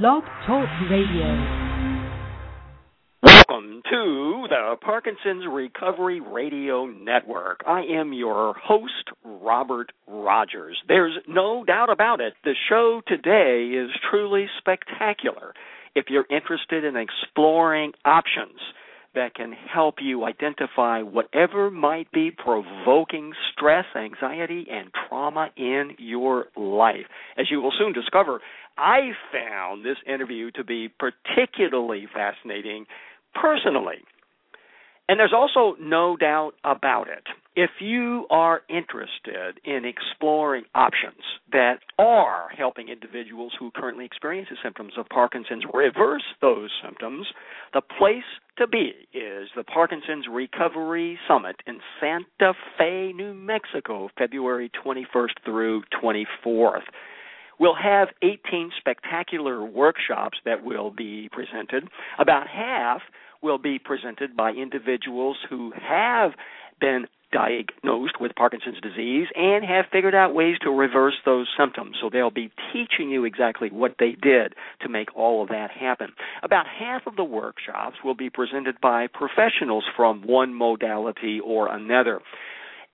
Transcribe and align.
Blog 0.00 0.22
Talk 0.46 0.66
Radio. 0.90 1.26
Welcome 3.22 3.82
to 3.90 4.46
the 4.48 4.76
Parkinson's 4.80 5.44
Recovery 5.46 6.18
Radio 6.18 6.86
Network. 6.86 7.60
I 7.66 7.82
am 7.82 8.14
your 8.14 8.54
host, 8.54 9.10
Robert 9.22 9.92
Rogers. 10.08 10.78
There's 10.88 11.18
no 11.28 11.66
doubt 11.66 11.90
about 11.90 12.22
it. 12.22 12.32
The 12.42 12.54
show 12.70 13.02
today 13.06 13.76
is 13.76 13.90
truly 14.10 14.46
spectacular. 14.56 15.52
If 15.94 16.06
you're 16.08 16.24
interested 16.30 16.84
in 16.84 16.96
exploring 16.96 17.92
options, 18.06 18.58
that 19.14 19.34
can 19.34 19.52
help 19.52 19.96
you 20.00 20.24
identify 20.24 21.02
whatever 21.02 21.70
might 21.70 22.10
be 22.12 22.30
provoking 22.30 23.32
stress, 23.52 23.84
anxiety, 23.96 24.66
and 24.70 24.90
trauma 25.08 25.50
in 25.56 25.90
your 25.98 26.46
life. 26.56 27.06
As 27.36 27.50
you 27.50 27.60
will 27.60 27.72
soon 27.78 27.92
discover, 27.92 28.40
I 28.78 29.10
found 29.32 29.84
this 29.84 29.98
interview 30.06 30.50
to 30.52 30.64
be 30.64 30.88
particularly 30.88 32.06
fascinating 32.12 32.86
personally. 33.34 33.98
And 35.08 35.20
there's 35.20 35.34
also 35.34 35.76
no 35.80 36.16
doubt 36.16 36.52
about 36.64 37.08
it. 37.08 37.24
If 37.54 37.70
you 37.80 38.26
are 38.30 38.62
interested 38.70 39.60
in 39.66 39.84
exploring 39.84 40.64
options 40.74 41.20
that 41.50 41.80
are 41.98 42.48
helping 42.56 42.88
individuals 42.88 43.52
who 43.58 43.70
currently 43.72 44.06
experience 44.06 44.48
the 44.50 44.56
symptoms 44.62 44.94
of 44.96 45.06
Parkinson's 45.10 45.64
reverse 45.74 46.22
those 46.40 46.70
symptoms, 46.82 47.26
the 47.74 47.82
place 47.82 48.24
to 48.56 48.66
be 48.66 48.94
is 49.12 49.50
the 49.54 49.64
Parkinson's 49.64 50.24
Recovery 50.32 51.18
Summit 51.28 51.56
in 51.66 51.78
Santa 52.00 52.54
Fe, 52.78 53.12
New 53.14 53.34
Mexico, 53.34 54.08
February 54.16 54.70
21st 54.82 55.44
through 55.44 55.82
24th. 56.02 56.88
We'll 57.60 57.74
have 57.74 58.08
18 58.22 58.70
spectacular 58.78 59.62
workshops 59.62 60.38
that 60.46 60.64
will 60.64 60.90
be 60.90 61.28
presented. 61.30 61.90
About 62.18 62.46
half 62.48 63.02
will 63.42 63.58
be 63.58 63.78
presented 63.78 64.34
by 64.34 64.52
individuals 64.52 65.36
who 65.50 65.70
have 65.78 66.30
been 66.80 67.06
diagnosed 67.32 68.20
with 68.20 68.34
Parkinson's 68.36 68.80
disease 68.80 69.26
and 69.34 69.64
have 69.64 69.86
figured 69.90 70.14
out 70.14 70.34
ways 70.34 70.56
to 70.62 70.70
reverse 70.70 71.14
those 71.24 71.48
symptoms. 71.58 71.96
So 72.00 72.10
they'll 72.10 72.30
be 72.30 72.52
teaching 72.72 73.10
you 73.10 73.24
exactly 73.24 73.70
what 73.70 73.96
they 73.98 74.12
did 74.12 74.54
to 74.82 74.88
make 74.88 75.14
all 75.16 75.42
of 75.42 75.48
that 75.48 75.70
happen. 75.70 76.08
About 76.42 76.66
half 76.66 77.02
of 77.06 77.16
the 77.16 77.24
workshops 77.24 77.96
will 78.04 78.14
be 78.14 78.30
presented 78.30 78.80
by 78.80 79.06
professionals 79.06 79.84
from 79.96 80.22
one 80.26 80.54
modality 80.54 81.40
or 81.44 81.74
another. 81.74 82.20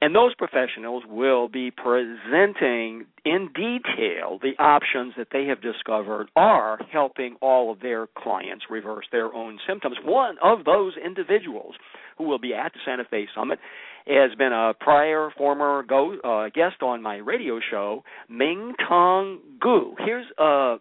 And 0.00 0.14
those 0.14 0.32
professionals 0.36 1.02
will 1.08 1.48
be 1.48 1.72
presenting 1.72 3.06
in 3.24 3.48
detail 3.52 4.38
the 4.40 4.54
options 4.58 5.14
that 5.18 5.28
they 5.32 5.46
have 5.46 5.60
discovered 5.60 6.28
are 6.36 6.78
helping 6.92 7.36
all 7.40 7.72
of 7.72 7.80
their 7.80 8.06
clients 8.06 8.66
reverse 8.70 9.06
their 9.10 9.34
own 9.34 9.58
symptoms. 9.66 9.96
One 10.04 10.36
of 10.42 10.64
those 10.64 10.92
individuals 11.04 11.74
who 12.16 12.24
will 12.24 12.38
be 12.38 12.54
at 12.54 12.72
the 12.72 12.78
Santa 12.84 13.04
Fe 13.10 13.26
Summit 13.34 13.58
has 14.06 14.34
been 14.38 14.52
a 14.52 14.72
prior 14.78 15.30
former 15.36 15.82
go, 15.82 16.16
uh, 16.22 16.48
guest 16.50 16.80
on 16.80 17.02
my 17.02 17.16
radio 17.16 17.58
show, 17.68 18.04
Ming 18.28 18.74
Tong 18.88 19.40
Gu. 19.60 19.96
Here's 19.98 20.26
a 20.38 20.76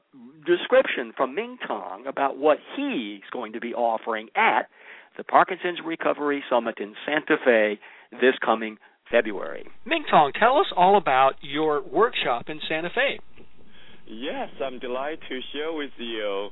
description 0.45 1.11
from 1.17 1.33
Ming 1.33 1.57
Tong 1.67 2.05
about 2.05 2.37
what 2.37 2.59
he's 2.75 3.21
going 3.33 3.53
to 3.53 3.59
be 3.59 3.73
offering 3.73 4.29
at 4.35 4.69
the 5.17 5.23
Parkinson's 5.23 5.79
Recovery 5.83 6.43
Summit 6.49 6.75
in 6.79 6.93
Santa 7.05 7.37
Fe 7.43 7.79
this 8.11 8.35
coming 8.43 8.77
February. 9.11 9.65
Ming 9.85 10.03
Tong, 10.09 10.31
tell 10.39 10.57
us 10.57 10.67
all 10.75 10.97
about 10.97 11.33
your 11.41 11.81
workshop 11.81 12.49
in 12.49 12.59
Santa 12.67 12.89
Fe. 12.93 13.19
Yes, 14.07 14.49
I'm 14.63 14.79
delighted 14.79 15.19
to 15.29 15.39
share 15.53 15.73
with 15.73 15.91
you. 15.97 16.49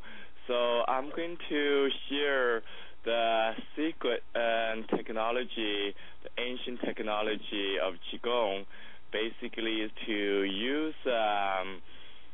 So 0.48 0.82
I'm 0.88 1.10
going 1.16 1.38
to 1.50 1.90
share 2.10 2.62
the 3.06 3.52
secret 3.76 4.22
and 4.34 4.86
technology, 4.90 5.94
the 6.24 6.42
ancient 6.42 6.82
technology 6.86 7.76
of 7.84 7.94
Qigong, 8.12 8.66
basically 9.12 9.82
is 9.82 9.92
to 10.06 10.44
use 10.44 10.96
um, 11.06 11.82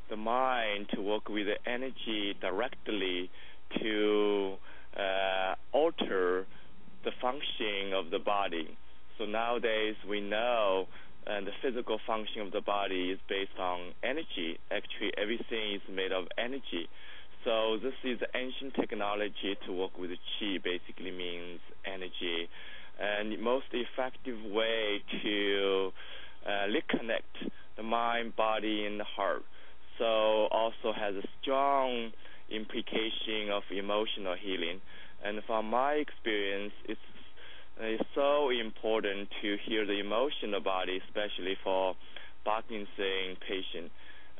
the 0.10 0.18
mind 0.18 0.88
to 0.94 1.02
work 1.02 1.30
with 1.30 1.48
the 1.48 1.70
energy 1.70 2.36
directly 2.42 3.30
to 3.82 4.56
uh, 4.98 5.56
alter 5.72 6.46
the 7.04 7.12
functioning 7.22 7.94
of 7.94 8.12
the 8.12 8.20
body. 8.20 8.78
So 9.22 9.28
nowadays 9.28 9.94
we 10.10 10.20
know 10.20 10.88
and 11.28 11.46
the 11.46 11.52
physical 11.62 12.00
function 12.08 12.42
of 12.42 12.52
the 12.52 12.62
body 12.62 13.12
is 13.12 13.20
based 13.30 13.60
on 13.60 13.94
energy. 14.02 14.58
Actually, 14.72 15.12
everything 15.16 15.76
is 15.76 15.82
made 15.94 16.12
of 16.12 16.26
energy. 16.40 16.90
So 17.46 17.78
this 17.78 17.94
is 18.04 18.18
ancient 18.34 18.74
technology 18.74 19.58
to 19.68 19.74
work 19.74 19.96
with 20.00 20.10
qi. 20.10 20.58
Basically 20.64 21.12
means 21.12 21.60
energy, 21.86 22.50
and 23.00 23.32
the 23.32 23.38
most 23.38 23.68
effective 23.74 24.42
way 24.52 25.04
to 25.22 25.92
uh, 26.48 26.66
reconnect 26.74 27.52
the 27.78 27.84
mind, 27.84 28.36
body, 28.36 28.88
and 28.88 29.00
the 29.00 29.06
heart. 29.06 29.44
So 30.00 30.50
also 30.50 30.98
has 30.98 31.14
a 31.14 31.28
strong 31.40 32.10
implication 32.50 33.54
of 33.54 33.62
emotional 33.70 34.34
healing. 34.34 34.82
And 35.24 35.44
from 35.46 35.70
my 35.70 35.94
experience, 35.94 36.74
it's 36.90 37.00
it's 37.80 38.04
so 38.14 38.50
important 38.50 39.30
to 39.42 39.58
hear 39.66 39.86
the 39.86 40.00
emotional 40.00 40.62
body, 40.62 41.00
especially 41.08 41.58
for 41.64 41.96
Parkinson 42.44 43.38
patient, 43.48 43.92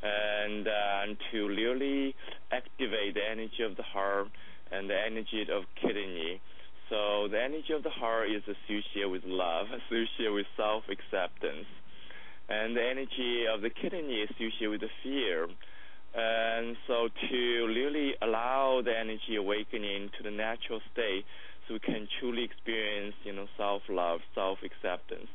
and 0.04 0.68
uh, 0.68 1.06
to 1.32 1.48
really 1.48 2.16
activate 2.52 3.14
the 3.14 3.26
energy 3.30 3.64
of 3.64 3.78
the 3.78 3.84
heart 3.84 4.28
and 4.72 4.90
the 4.90 4.98
energy 4.98 5.46
of 5.52 5.64
kidney. 5.82 6.42
So 6.90 7.28
the 7.30 7.42
energy 7.42 7.74
of 7.74 7.84
the 7.84 7.90
heart 7.90 8.30
is 8.30 8.44
associated 8.44 9.10
with 9.10 9.24
love, 9.26 9.68
associated 9.68 10.34
with 10.34 10.46
self-acceptance, 10.58 11.68
and 12.50 12.76
the 12.76 12.84
energy 12.84 13.46
of 13.48 13.62
the 13.62 13.70
kidney 13.70 14.22
is 14.22 14.30
associated 14.32 14.72
with 14.72 14.82
the 14.82 14.94
fear. 15.04 15.48
And 16.14 16.76
so 16.88 17.08
to 17.08 17.66
really 17.68 18.16
allow 18.22 18.82
the 18.84 18.92
energy 18.92 19.38
awakening 19.38 20.10
to 20.18 20.24
the 20.24 20.32
natural 20.32 20.82
state 20.92 21.24
we 21.72 21.80
can 21.80 22.08
truly 22.20 22.44
experience, 22.44 23.16
you 23.24 23.34
know, 23.34 23.48
self-love, 23.58 24.20
self-acceptance. 24.36 25.28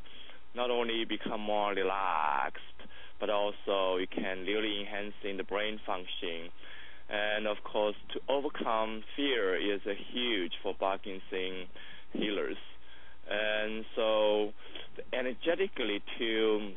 Not 0.55 0.71
only 0.71 1.05
become 1.05 1.41
more 1.41 1.73
relaxed, 1.73 2.61
but 3.19 3.29
also 3.29 3.97
you 3.97 4.07
can 4.07 4.45
really 4.45 4.81
enhancing 4.81 5.37
the 5.37 5.43
brain 5.43 5.79
function. 5.85 6.49
And 7.09 7.47
of 7.47 7.57
course, 7.63 7.95
to 8.13 8.19
overcome 8.29 9.03
fear 9.15 9.55
is 9.55 9.81
a 9.85 9.95
huge 10.13 10.53
for 10.61 10.73
Parkinson 10.73 11.67
healers. 12.13 12.57
And 13.29 13.85
so, 13.95 14.51
energetically 15.13 16.01
to 16.17 16.71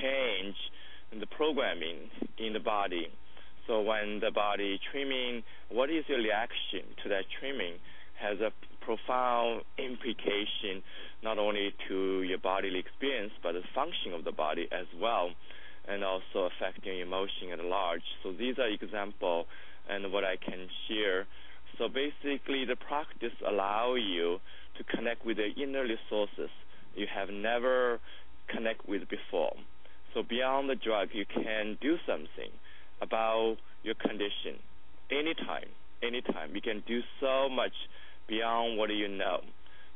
change 0.00 0.56
the 1.18 1.26
programming 1.26 2.10
in 2.38 2.52
the 2.52 2.60
body. 2.60 3.08
So 3.66 3.82
when 3.82 4.20
the 4.20 4.30
body 4.30 4.80
trimming, 4.90 5.42
what 5.70 5.90
is 5.90 6.04
your 6.08 6.18
reaction 6.18 6.88
to 7.02 7.08
that 7.10 7.24
trimming? 7.38 7.74
Has 8.20 8.38
a 8.40 8.50
profound 8.80 9.62
implication 9.78 10.82
not 11.22 11.38
only 11.38 11.74
to 11.88 12.22
your 12.22 12.38
bodily 12.38 12.78
experience 12.78 13.32
but 13.42 13.52
the 13.52 13.62
function 13.74 14.12
of 14.12 14.24
the 14.24 14.32
body 14.32 14.66
as 14.72 14.86
well 15.00 15.30
and 15.88 16.04
also 16.04 16.48
affecting 16.52 17.00
emotion 17.00 17.50
at 17.52 17.64
large. 17.64 18.02
So 18.22 18.32
these 18.32 18.58
are 18.58 18.68
example 18.68 19.46
and 19.88 20.12
what 20.12 20.24
i 20.24 20.36
can 20.36 20.68
share. 20.86 21.26
So 21.78 21.88
basically 21.88 22.64
the 22.64 22.76
practice 22.76 23.32
allow 23.46 23.94
you 23.94 24.38
to 24.76 24.84
connect 24.84 25.24
with 25.24 25.38
the 25.38 25.50
inner 25.60 25.82
resources 25.82 26.50
you 26.94 27.06
have 27.14 27.30
never 27.30 28.00
connect 28.48 28.88
with 28.88 29.02
before. 29.08 29.54
So 30.14 30.22
beyond 30.22 30.68
the 30.68 30.76
drug 30.76 31.08
you 31.12 31.24
can 31.24 31.78
do 31.80 31.96
something 32.06 32.52
about 33.00 33.56
your 33.82 33.94
condition. 33.94 34.58
Anytime 35.10 35.68
anytime. 36.02 36.54
You 36.54 36.60
can 36.60 36.82
do 36.86 37.00
so 37.20 37.48
much 37.48 37.72
beyond 38.28 38.78
what 38.78 38.90
you 38.90 39.08
know. 39.08 39.40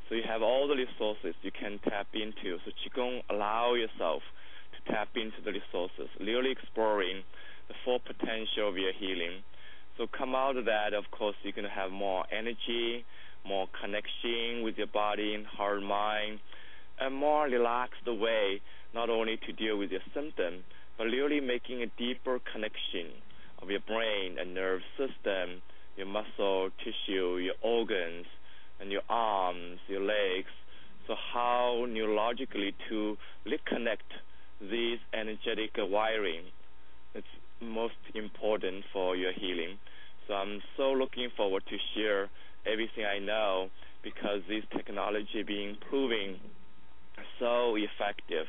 So 0.09 0.17
you 0.17 0.23
have 0.29 0.43
all 0.43 0.67
the 0.69 0.75
resources 0.75 1.35
you 1.43 1.51
can 1.53 1.79
tap 1.89 2.09
into. 2.13 2.59
So 2.65 2.73
Qigong 2.83 3.23
allow 3.31 3.75
yourself 3.75 4.23
to 4.77 4.93
tap 4.93 5.09
into 5.15 5.41
the 5.45 5.53
resources, 5.53 6.09
really 6.21 6.51
exploring 6.51 7.23
the 7.69 7.75
full 7.85 8.01
potential 8.01 8.69
of 8.69 8.77
your 8.77 8.93
healing. 8.93 9.43
So 9.97 10.07
come 10.07 10.35
out 10.35 10.57
of 10.57 10.65
that, 10.67 10.95
of 10.95 11.05
course, 11.11 11.37
you're 11.43 11.53
going 11.53 11.69
to 11.69 11.71
have 11.71 11.91
more 11.93 12.25
energy, 12.33 13.05
more 13.47 13.69
connection 13.81 14.63
with 14.65 14.77
your 14.77 14.87
body 14.87 15.35
and 15.35 15.47
heart, 15.47 15.83
mind, 15.83 16.41
and 17.01 17.15
more 17.15 17.45
relaxed 17.45 18.07
way, 18.07 18.61
not 18.95 19.11
only 19.11 19.39
to 19.47 19.53
deal 19.53 19.79
with 19.79 19.91
your 19.91 20.05
symptom, 20.15 20.65
but 20.99 21.05
really 21.05 21.41
making 21.41 21.83
a 21.83 21.87
deeper 21.99 22.41
connection 22.53 23.13
of 23.61 23.71
your 23.71 23.81
brain 23.81 24.37
and 24.39 24.55
nerve 24.55 24.81
system 24.97 25.63
your 25.97 26.07
muscle 26.07 26.71
tissue, 26.79 27.39
your 27.39 27.55
organs, 27.63 28.27
and 28.81 28.91
your 28.91 29.03
arms, 29.09 29.79
your 29.89 30.03
legs. 30.03 30.51
So 31.07 31.15
how 31.33 31.87
neurologically 31.89 32.75
to 32.89 33.17
reconnect 33.47 34.09
these 34.61 34.99
energetic 35.13 35.71
wiring? 35.79 36.45
It's 37.15 37.27
most 37.61 37.95
important 38.15 38.85
for 38.93 39.17
your 39.17 39.33
healing. 39.33 39.79
So 40.27 40.35
I'm 40.35 40.63
so 40.77 40.93
looking 40.93 41.29
forward 41.37 41.65
to 41.69 41.77
share 41.95 42.31
everything 42.67 43.05
I 43.05 43.19
know 43.19 43.69
because 44.03 44.41
this 44.49 44.65
technology 44.77 45.43
being 45.47 45.77
proven 45.89 46.39
so 47.39 47.77
effective, 47.77 48.47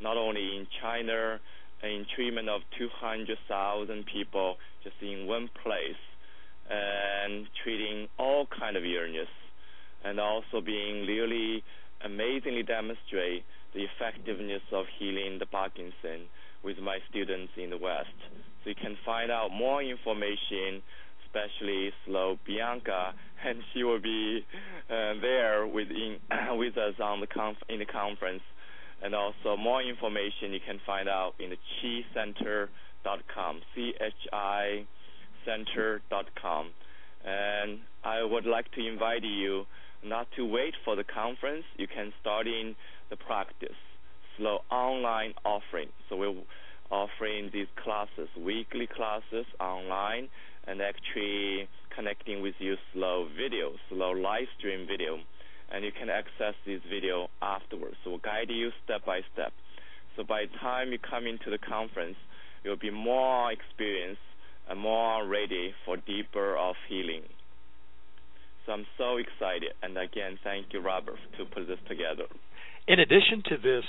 not 0.00 0.16
only 0.16 0.56
in 0.56 0.66
China, 0.80 1.38
in 1.82 2.06
treatment 2.14 2.48
of 2.48 2.62
200,000 2.78 4.04
people 4.06 4.56
just 4.82 4.96
in 5.02 5.26
one 5.26 5.50
place, 5.62 6.00
and 6.70 7.46
treating 7.62 8.08
all 8.18 8.46
kind 8.58 8.76
of 8.76 8.84
illness, 8.84 9.28
and 10.04 10.20
also 10.20 10.60
being 10.64 11.06
really 11.06 11.62
amazingly 12.04 12.62
demonstrate 12.62 13.44
the 13.74 13.84
effectiveness 13.84 14.62
of 14.72 14.84
healing 14.98 15.38
the 15.38 15.46
Parkinson 15.46 16.28
with 16.64 16.78
my 16.78 16.98
students 17.10 17.52
in 17.56 17.70
the 17.70 17.78
West. 17.78 18.16
So 18.64 18.70
you 18.70 18.74
can 18.74 18.96
find 19.04 19.30
out 19.30 19.50
more 19.52 19.82
information, 19.82 20.82
especially 21.26 21.92
Slow 22.04 22.38
Bianca, 22.46 23.14
and 23.44 23.58
she 23.72 23.84
will 23.84 24.00
be 24.00 24.44
uh, 24.90 25.14
there 25.20 25.66
with, 25.66 25.88
in, 25.90 26.18
with 26.58 26.76
us 26.76 26.94
on 27.02 27.20
the 27.20 27.26
conf- 27.26 27.62
in 27.68 27.78
the 27.78 27.86
conference. 27.86 28.42
And 29.02 29.14
also 29.14 29.56
more 29.58 29.82
information 29.82 30.52
you 30.52 30.60
can 30.66 30.80
find 30.86 31.06
out 31.06 31.34
in 31.38 31.50
the 31.50 31.58
chicenter.com, 32.16 33.60
C-H-I 33.74 34.86
center.com. 35.46 36.70
And 37.24 37.78
I 38.04 38.22
would 38.22 38.46
like 38.46 38.70
to 38.72 38.86
invite 38.86 39.24
you 39.24 39.64
not 40.04 40.26
to 40.36 40.44
wait 40.44 40.74
for 40.84 40.96
the 40.96 41.04
conference. 41.04 41.64
You 41.76 41.86
can 41.86 42.12
start 42.20 42.46
in 42.46 42.76
the 43.10 43.16
practice, 43.16 43.78
slow 44.36 44.60
online 44.70 45.34
offering. 45.44 45.88
So 46.08 46.16
we're 46.16 46.34
offering 46.90 47.50
these 47.52 47.66
classes, 47.82 48.28
weekly 48.38 48.86
classes 48.86 49.46
online, 49.58 50.28
and 50.66 50.80
actually 50.80 51.68
connecting 51.94 52.42
with 52.42 52.54
you 52.58 52.76
slow 52.92 53.26
video, 53.36 53.72
slow 53.88 54.10
live 54.10 54.46
stream 54.58 54.86
video. 54.86 55.18
And 55.72 55.84
you 55.84 55.90
can 55.90 56.08
access 56.08 56.54
this 56.64 56.80
video 56.88 57.28
afterwards. 57.42 57.96
So 58.04 58.10
we'll 58.10 58.20
guide 58.20 58.50
you 58.50 58.70
step 58.84 59.04
by 59.04 59.20
step. 59.32 59.52
So 60.16 60.22
by 60.22 60.42
the 60.46 60.58
time 60.58 60.92
you 60.92 60.98
come 60.98 61.26
into 61.26 61.50
the 61.50 61.58
conference, 61.58 62.16
you'll 62.62 62.76
be 62.78 62.90
more 62.90 63.50
experienced 63.50 64.20
and 64.68 64.80
more 64.80 65.26
ready 65.26 65.72
for 65.84 65.96
deeper 65.96 66.56
of 66.56 66.74
healing. 66.88 67.22
So 68.64 68.72
I'm 68.72 68.86
so 68.98 69.16
excited. 69.16 69.70
And 69.82 69.96
again, 69.96 70.38
thank 70.42 70.66
you, 70.72 70.80
Robert, 70.80 71.18
to 71.38 71.44
put 71.44 71.68
this 71.68 71.78
together. 71.88 72.24
In 72.88 73.00
addition 73.00 73.42
to 73.46 73.56
this 73.56 73.84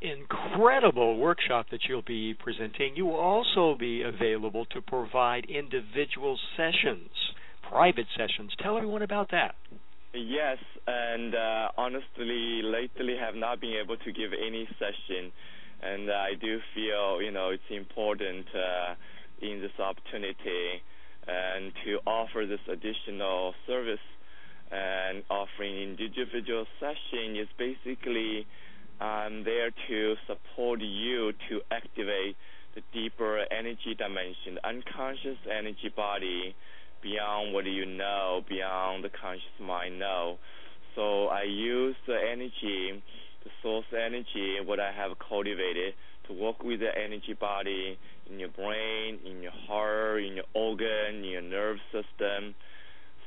incredible 0.00 1.18
workshop 1.18 1.66
that 1.70 1.80
you'll 1.88 2.02
be 2.02 2.34
presenting, 2.34 2.96
you 2.96 3.06
will 3.06 3.20
also 3.20 3.76
be 3.78 4.02
available 4.02 4.64
to 4.66 4.80
provide 4.80 5.44
individual 5.46 6.38
sessions, 6.56 7.10
private 7.68 8.06
sessions. 8.16 8.52
Tell 8.62 8.76
everyone 8.76 9.02
about 9.02 9.30
that. 9.30 9.54
Yes, 10.14 10.58
and 10.86 11.34
uh, 11.34 11.68
honestly, 11.78 12.60
lately 12.62 13.16
have 13.18 13.34
not 13.34 13.60
been 13.60 13.74
able 13.82 13.96
to 13.96 14.12
give 14.12 14.32
any 14.32 14.68
session, 14.78 15.32
and 15.82 16.10
I 16.10 16.34
do 16.38 16.58
feel 16.74 17.22
you 17.22 17.30
know 17.30 17.48
it's 17.48 17.62
important 17.70 18.44
uh, 18.54 18.94
in 19.42 19.60
this 19.60 19.72
opportunity 19.78 20.80
and 21.26 21.72
to 21.84 21.98
offer 22.06 22.46
this 22.46 22.60
additional 22.70 23.54
service 23.66 24.02
and 24.70 25.22
offering 25.28 25.76
individual 25.76 26.64
session 26.80 27.36
is 27.36 27.48
basically 27.58 28.46
I'm 29.00 29.44
there 29.44 29.70
to 29.88 30.14
support 30.26 30.80
you 30.80 31.32
to 31.50 31.60
activate 31.70 32.36
the 32.74 32.82
deeper 32.92 33.44
energy 33.50 33.94
dimension, 33.98 34.58
unconscious 34.64 35.38
energy 35.50 35.92
body 35.94 36.54
beyond 37.02 37.52
what 37.52 37.66
you 37.66 37.84
know, 37.84 38.42
beyond 38.48 39.04
the 39.04 39.10
conscious 39.10 39.58
mind 39.60 39.98
know. 39.98 40.38
So 40.94 41.26
I 41.26 41.42
use 41.42 41.96
the 42.06 42.16
energy, 42.16 43.02
the 43.44 43.50
source 43.62 43.86
energy, 43.92 44.58
what 44.64 44.78
I 44.78 44.92
have 44.92 45.18
cultivated, 45.18 45.94
to 46.28 46.32
work 46.32 46.62
with 46.62 46.80
the 46.80 46.96
energy 46.96 47.34
body 47.38 47.98
in 48.32 48.40
your 48.40 48.48
brain, 48.48 49.18
in 49.26 49.42
your 49.42 49.52
heart, 49.68 50.24
in 50.24 50.34
your 50.34 50.44
organ, 50.54 51.16
in 51.16 51.24
your 51.24 51.42
nerve 51.42 51.76
system, 51.92 52.54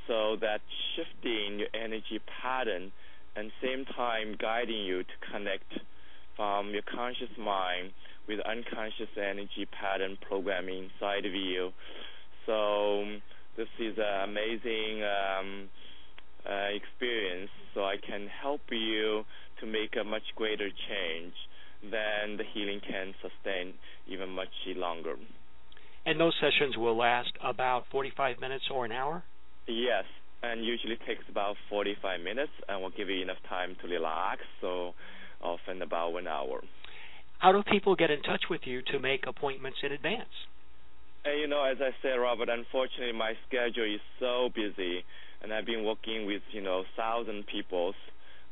so 0.07 0.35
that 0.41 0.61
shifting 0.95 1.59
your 1.59 1.69
energy 1.73 2.19
pattern 2.41 2.91
and 3.35 3.51
same 3.61 3.85
time 3.95 4.35
guiding 4.39 4.81
you 4.85 5.03
to 5.03 5.31
connect 5.31 5.71
from 6.35 6.71
your 6.71 6.81
conscious 6.83 7.31
mind 7.37 7.91
with 8.27 8.39
unconscious 8.41 9.09
energy 9.17 9.67
pattern 9.79 10.17
programming 10.27 10.89
inside 10.89 11.25
of 11.25 11.33
you. 11.33 11.71
So 12.45 13.05
this 13.57 13.67
is 13.79 13.95
an 13.97 14.29
amazing 14.29 15.03
um, 15.03 15.69
uh, 16.49 16.69
experience. 16.73 17.49
So 17.73 17.83
I 17.83 17.95
can 17.97 18.27
help 18.41 18.61
you 18.71 19.23
to 19.59 19.65
make 19.65 19.95
a 19.99 20.03
much 20.03 20.23
greater 20.35 20.69
change 20.69 21.33
than 21.83 22.37
the 22.37 22.43
healing 22.53 22.81
can 22.81 23.13
sustain 23.21 23.73
even 24.07 24.29
much 24.29 24.49
longer. 24.75 25.15
And 26.05 26.19
those 26.19 26.33
sessions 26.39 26.77
will 26.77 26.97
last 26.97 27.31
about 27.43 27.85
45 27.91 28.39
minutes 28.39 28.65
or 28.71 28.85
an 28.85 28.91
hour? 28.91 29.23
Yes, 29.67 30.05
and 30.43 30.63
usually 30.63 30.97
takes 31.07 31.23
about 31.29 31.55
45 31.69 32.21
minutes 32.21 32.51
and 32.69 32.81
will 32.81 32.91
give 32.91 33.09
you 33.09 33.21
enough 33.21 33.41
time 33.49 33.75
to 33.81 33.87
relax, 33.87 34.41
so 34.61 34.93
often 35.41 35.81
about 35.81 36.13
one 36.13 36.27
hour. 36.27 36.61
How 37.39 37.51
do 37.51 37.63
people 37.63 37.95
get 37.95 38.11
in 38.11 38.21
touch 38.21 38.43
with 38.49 38.61
you 38.65 38.81
to 38.93 38.99
make 38.99 39.25
appointments 39.27 39.79
in 39.83 39.91
advance? 39.91 40.29
And 41.25 41.39
you 41.39 41.47
know, 41.47 41.63
as 41.63 41.77
I 41.81 41.89
said, 42.01 42.15
Robert, 42.15 42.49
unfortunately 42.49 43.17
my 43.17 43.33
schedule 43.47 43.85
is 43.85 44.01
so 44.19 44.49
busy, 44.53 45.03
and 45.41 45.51
I've 45.51 45.65
been 45.65 45.83
working 45.83 46.25
with 46.27 46.41
you 46.51 46.61
know 46.61 46.83
thousand 46.95 47.47
people, 47.47 47.93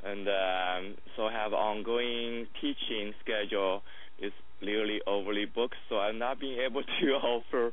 and 0.05 0.27
um, 0.27 0.95
so 1.15 1.25
I 1.27 1.31
have 1.31 1.53
ongoing 1.53 2.47
teaching 2.59 3.13
schedule 3.21 3.81
is 4.19 4.31
literally 4.61 4.99
overly 5.07 5.45
booked, 5.45 5.75
so 5.89 5.97
I'm 5.97 6.19
not 6.19 6.39
being 6.39 6.59
able 6.65 6.83
to 6.83 7.07
offer 7.13 7.71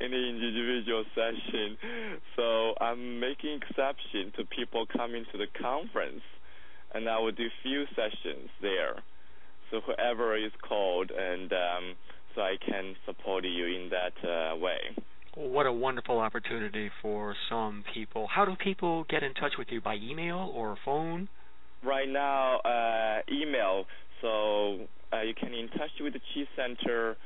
any 0.00 0.30
individual 0.30 1.04
session. 1.14 1.76
So 2.36 2.74
I'm 2.80 3.20
making 3.20 3.60
exception 3.62 4.32
to 4.36 4.44
people 4.44 4.86
coming 4.86 5.24
to 5.32 5.38
the 5.38 5.46
conference, 5.60 6.22
and 6.94 7.08
I 7.08 7.18
will 7.18 7.32
do 7.32 7.46
few 7.62 7.84
sessions 7.94 8.50
there. 8.60 9.02
So 9.70 9.80
whoever 9.80 10.36
is 10.36 10.52
called, 10.68 11.10
and 11.10 11.52
um, 11.52 11.94
so 12.34 12.42
I 12.42 12.56
can 12.64 12.94
support 13.06 13.44
you 13.44 13.66
in 13.66 13.90
that 13.90 14.28
uh, 14.28 14.56
way. 14.56 14.78
What 15.34 15.64
a 15.64 15.72
wonderful 15.72 16.18
opportunity 16.18 16.90
for 17.00 17.34
some 17.48 17.84
people. 17.94 18.28
How 18.30 18.44
do 18.44 18.54
people 18.62 19.04
get 19.08 19.22
in 19.22 19.32
touch 19.32 19.52
with 19.58 19.68
you? 19.70 19.80
By 19.80 19.94
email 19.94 20.52
or 20.54 20.76
phone? 20.84 21.28
Right 21.84 22.08
now, 22.08 22.58
uh, 22.58 23.22
email. 23.30 23.86
So 24.20 24.86
uh, 25.12 25.22
you 25.22 25.34
can 25.34 25.52
in 25.52 25.68
touch 25.70 25.90
with 26.00 26.12
the 26.12 26.20
Chi 26.20 26.46
Center, 26.54 27.16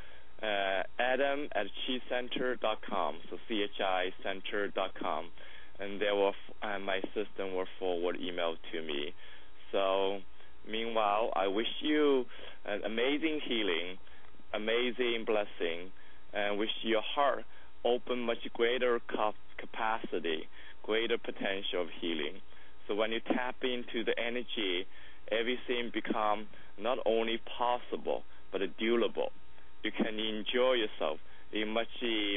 uh, 0.43 0.83
Adam 0.99 1.49
at 1.55 1.67
chicenter.com. 1.85 3.17
So 3.31 3.37
C 3.49 3.63
H 3.63 3.81
I 3.85 4.11
center.com, 4.23 5.27
and 5.79 6.01
they 6.01 6.11
will 6.11 6.33
uh, 6.63 6.79
my 6.79 7.01
system 7.15 7.55
will 7.55 7.67
forward 7.79 8.17
email 8.17 8.55
to 8.73 8.83
me. 8.83 9.13
So 9.73 10.21
meanwhile, 10.71 11.33
I 11.37 11.49
wish 11.49 11.69
you 11.83 12.25
an 12.65 12.81
amazing 12.87 13.41
healing, 13.47 13.99
amazing 14.55 15.25
blessing, 15.27 15.93
and 16.33 16.59
wish 16.59 16.71
your 16.83 17.03
heart 17.15 17.45
open 17.85 18.21
much 18.21 18.39
greater 18.55 19.01
capacity, 19.59 20.49
greater 20.83 21.19
potential 21.19 21.83
of 21.83 21.89
healing. 22.01 22.41
So 22.89 22.95
when 22.95 23.13
you 23.13 23.21
tap 23.21 23.57
into 23.63 24.05
the 24.05 24.15
energy, 24.19 24.87
everything 25.31 25.91
become 25.93 26.47
not 26.79 26.99
only 27.07 27.41
possible 27.59 28.23
but 28.53 28.61
durable. 28.79 29.33
You 29.83 29.91
can 29.93 30.19
enjoy 30.19 30.75
yourself 30.75 31.19
in 31.53 31.69
much, 31.69 31.89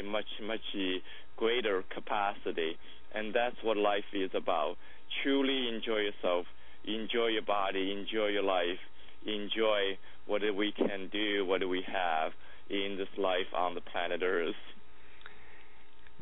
much, 0.04 0.26
much 0.42 1.00
greater 1.36 1.82
capacity, 1.94 2.76
and 3.14 3.34
that's 3.34 3.56
what 3.62 3.76
life 3.76 4.04
is 4.12 4.30
about. 4.34 4.76
Truly 5.22 5.68
enjoy 5.68 5.98
yourself, 5.98 6.46
enjoy 6.84 7.28
your 7.28 7.42
body, 7.42 7.92
enjoy 7.92 8.28
your 8.28 8.42
life, 8.42 8.78
enjoy 9.26 9.98
what 10.26 10.42
we 10.56 10.72
can 10.72 11.08
do, 11.10 11.44
what 11.44 11.66
we 11.68 11.82
have 11.86 12.32
in 12.68 12.96
this 12.96 13.08
life 13.18 13.50
on 13.56 13.74
the 13.74 13.80
planet 13.80 14.22
Earth. 14.22 14.54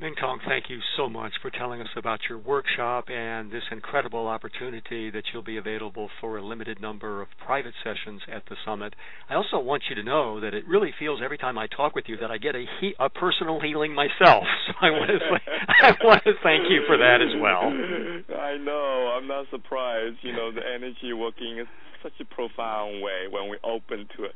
Ming 0.00 0.14
Tong, 0.20 0.38
thank 0.46 0.70
you 0.70 0.78
so 0.96 1.08
much 1.08 1.32
for 1.42 1.50
telling 1.50 1.80
us 1.80 1.88
about 1.96 2.20
your 2.28 2.38
workshop 2.38 3.06
and 3.10 3.50
this 3.50 3.64
incredible 3.72 4.28
opportunity 4.28 5.10
that 5.10 5.24
you'll 5.32 5.42
be 5.42 5.56
available 5.56 6.08
for 6.20 6.36
a 6.38 6.44
limited 6.44 6.80
number 6.80 7.20
of 7.20 7.26
private 7.44 7.74
sessions 7.82 8.20
at 8.32 8.44
the 8.48 8.54
summit. 8.64 8.94
I 9.28 9.34
also 9.34 9.58
want 9.58 9.82
you 9.88 9.96
to 9.96 10.04
know 10.04 10.38
that 10.40 10.54
it 10.54 10.68
really 10.68 10.94
feels 11.00 11.18
every 11.20 11.36
time 11.36 11.58
I 11.58 11.66
talk 11.66 11.96
with 11.96 12.04
you 12.06 12.16
that 12.18 12.30
I 12.30 12.38
get 12.38 12.54
a, 12.54 12.64
he- 12.80 12.94
a 13.00 13.10
personal 13.10 13.60
healing 13.60 13.92
myself. 13.92 14.44
So 14.68 14.74
I 14.82 14.90
want 14.90 15.10
to 15.10 15.52
I 15.82 15.92
want 16.04 16.24
to 16.24 16.32
thank 16.42 16.68
you 16.70 16.82
for 16.86 16.98
that 16.98 17.18
as 17.22 17.32
well. 17.40 17.72
I 18.38 18.56
know. 18.58 19.16
I'm 19.16 19.26
not 19.26 19.46
surprised. 19.50 20.16
You 20.22 20.32
know, 20.32 20.52
the 20.52 20.60
energy 20.60 21.12
working 21.14 21.58
in 21.58 21.64
such 22.02 22.12
a 22.20 22.24
profound 22.26 23.02
way 23.02 23.26
when 23.30 23.48
we 23.48 23.56
open 23.64 24.06
to 24.16 24.24
it 24.24 24.32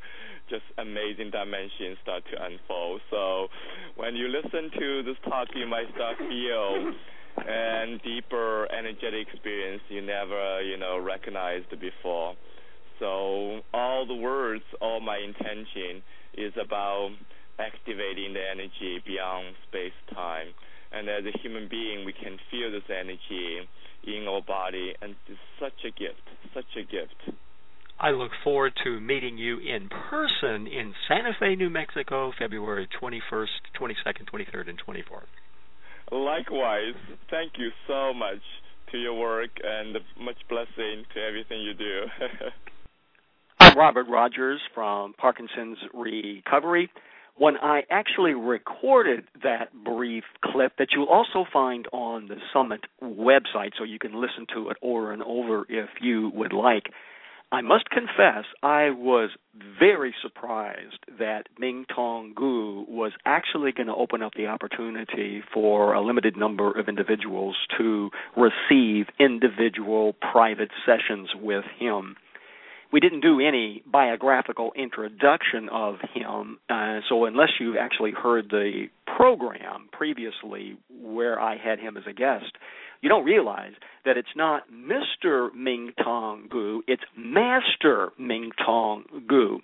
just 0.53 0.69
amazing 0.77 1.33
dimensions 1.33 1.97
start 2.03 2.23
to 2.29 2.37
unfold. 2.37 3.01
So 3.09 3.49
when 3.97 4.15
you 4.15 4.29
listen 4.29 4.69
to 4.79 5.03
this 5.03 5.17
talk, 5.25 5.49
you 5.57 5.67
might 5.67 5.89
start 5.97 6.19
feel 6.19 6.93
and 7.49 7.97
deeper 8.03 8.69
energetic 8.71 9.27
experience 9.33 9.81
you 9.89 10.03
never 10.03 10.61
you 10.61 10.77
know 10.77 10.99
recognized 10.99 11.71
before. 11.81 12.37
So 13.01 13.61
all 13.73 14.07
the 14.07 14.15
words, 14.15 14.63
all 14.83 15.01
my 15.01 15.17
intention 15.17 16.05
is 16.37 16.53
about 16.61 17.11
activating 17.59 18.35
the 18.35 18.45
energy 18.45 19.03
beyond 19.07 19.57
space 19.69 19.97
time. 20.15 20.49
And 20.93 21.09
as 21.09 21.25
a 21.25 21.33
human 21.41 21.69
being, 21.69 22.05
we 22.05 22.13
can 22.13 22.37
feel 22.51 22.71
this 22.71 22.85
energy 22.91 23.67
in 24.05 24.29
our 24.29 24.43
body, 24.43 24.93
and 25.01 25.15
it's 25.27 25.41
such 25.59 25.89
a 25.89 25.91
gift, 25.91 26.21
such 26.53 26.77
a 26.77 26.83
gift. 26.83 27.39
I 27.99 28.11
look 28.11 28.33
forward 28.43 28.73
to 28.85 29.01
meeting 29.01 29.39
you 29.39 29.59
in 29.59 29.89
person 29.89 30.67
in 30.67 30.95
Santa 31.07 31.33
Fe, 31.39 31.55
New 31.55 31.71
Mexico, 31.71 32.33
February 32.39 32.89
21st, 33.01 33.47
22nd, 33.81 34.29
23rd, 34.33 34.69
and 34.71 34.83
24th. 34.85 35.31
Likewise. 36.11 36.95
Thank 37.31 37.53
you 37.59 37.71
so 37.87 38.13
much 38.13 38.43
to 38.91 38.99
your 38.99 39.15
work 39.15 39.51
and 39.65 39.97
much 40.21 40.37
blessing 40.49 41.05
to 41.15 41.21
everything 41.21 41.63
you 41.63 41.75
do. 41.75 42.03
I'm 43.61 43.79
Robert 43.79 44.07
Rogers 44.09 44.61
from 44.75 45.15
Parkinson's 45.15 45.79
Recovery. 45.95 46.91
When 47.37 47.57
I 47.57 47.83
actually 47.91 48.35
recorded 48.35 49.25
that 49.43 49.73
brief 49.85 50.25
clip 50.45 50.73
that 50.79 50.89
you'll 50.93 51.07
also 51.07 51.47
find 51.51 51.87
on 51.93 52.29
the 52.29 52.37
Summit 52.53 52.81
website, 53.03 53.71
so 53.79 53.85
you 53.85 53.99
can 53.99 54.21
listen 54.21 54.47
to 54.55 54.69
it 54.69 54.77
over 54.83 55.13
and 55.13 55.23
over 55.23 55.65
if 55.71 55.89
you 56.03 56.31
would 56.35 56.53
like. 56.53 56.85
I 57.53 57.61
must 57.61 57.91
confess, 57.91 58.45
I 58.63 58.89
was 58.91 59.29
very 59.79 60.15
surprised 60.23 61.05
that 61.19 61.49
Ming 61.59 61.85
Tong 61.95 62.33
Gu 62.35 62.87
was 62.89 63.13
actually 63.27 63.73
going 63.73 63.89
to 63.89 63.95
open 63.95 64.23
up 64.23 64.33
the 64.35 64.47
opportunity 64.47 65.43
for 65.53 65.93
a 65.93 66.01
limited 66.01 66.35
number 66.35 66.71
of 66.73 66.89
individuals 66.89 67.55
to 67.77 68.09
receive 68.39 69.09
individual 69.21 70.15
private 70.33 70.71
sessions 70.87 71.29
with 71.39 71.65
him. 71.79 72.17
We 72.91 73.01
didn't 73.01 73.21
do 73.21 73.39
any 73.41 73.83
biographical 73.87 74.73
introduction 74.75 75.69
of 75.71 75.97
him, 76.15 76.59
uh, 76.71 77.01
so 77.07 77.27
unless 77.27 77.51
you've 77.61 77.77
actually 77.77 78.13
heard 78.13 78.49
the 78.49 78.87
program 79.15 79.91
previously 79.93 80.79
where 81.03 81.39
I 81.39 81.59
had 81.59 81.79
him 81.79 81.99
as 81.99 82.05
a 82.09 82.15
guest, 82.15 82.53
you 83.03 83.09
don't 83.09 83.25
realize 83.25 83.73
that 84.05 84.17
it's 84.17 84.35
not 84.35 84.63
Mr. 84.73 85.55
Ming 85.55 85.93
Tong 86.03 86.47
Gu, 86.49 86.83
it's 86.87 87.03
Master 87.17 88.13
Ming 88.19 88.51
Tong 88.65 89.05
Gu. 89.29 89.61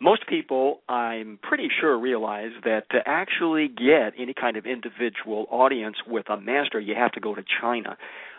Most 0.00 0.26
people, 0.26 0.80
I'm 0.88 1.38
pretty 1.42 1.68
sure, 1.80 1.98
realize 1.98 2.52
that 2.64 2.88
to 2.90 3.00
actually 3.04 3.68
get 3.68 4.14
any 4.18 4.32
kind 4.32 4.56
of 4.56 4.64
individual 4.64 5.46
audience 5.50 5.96
with 6.06 6.30
a 6.30 6.40
master, 6.40 6.80
you 6.80 6.94
have 6.94 7.12
to 7.12 7.20
go 7.20 7.34
to 7.34 7.42
China. 7.60 7.98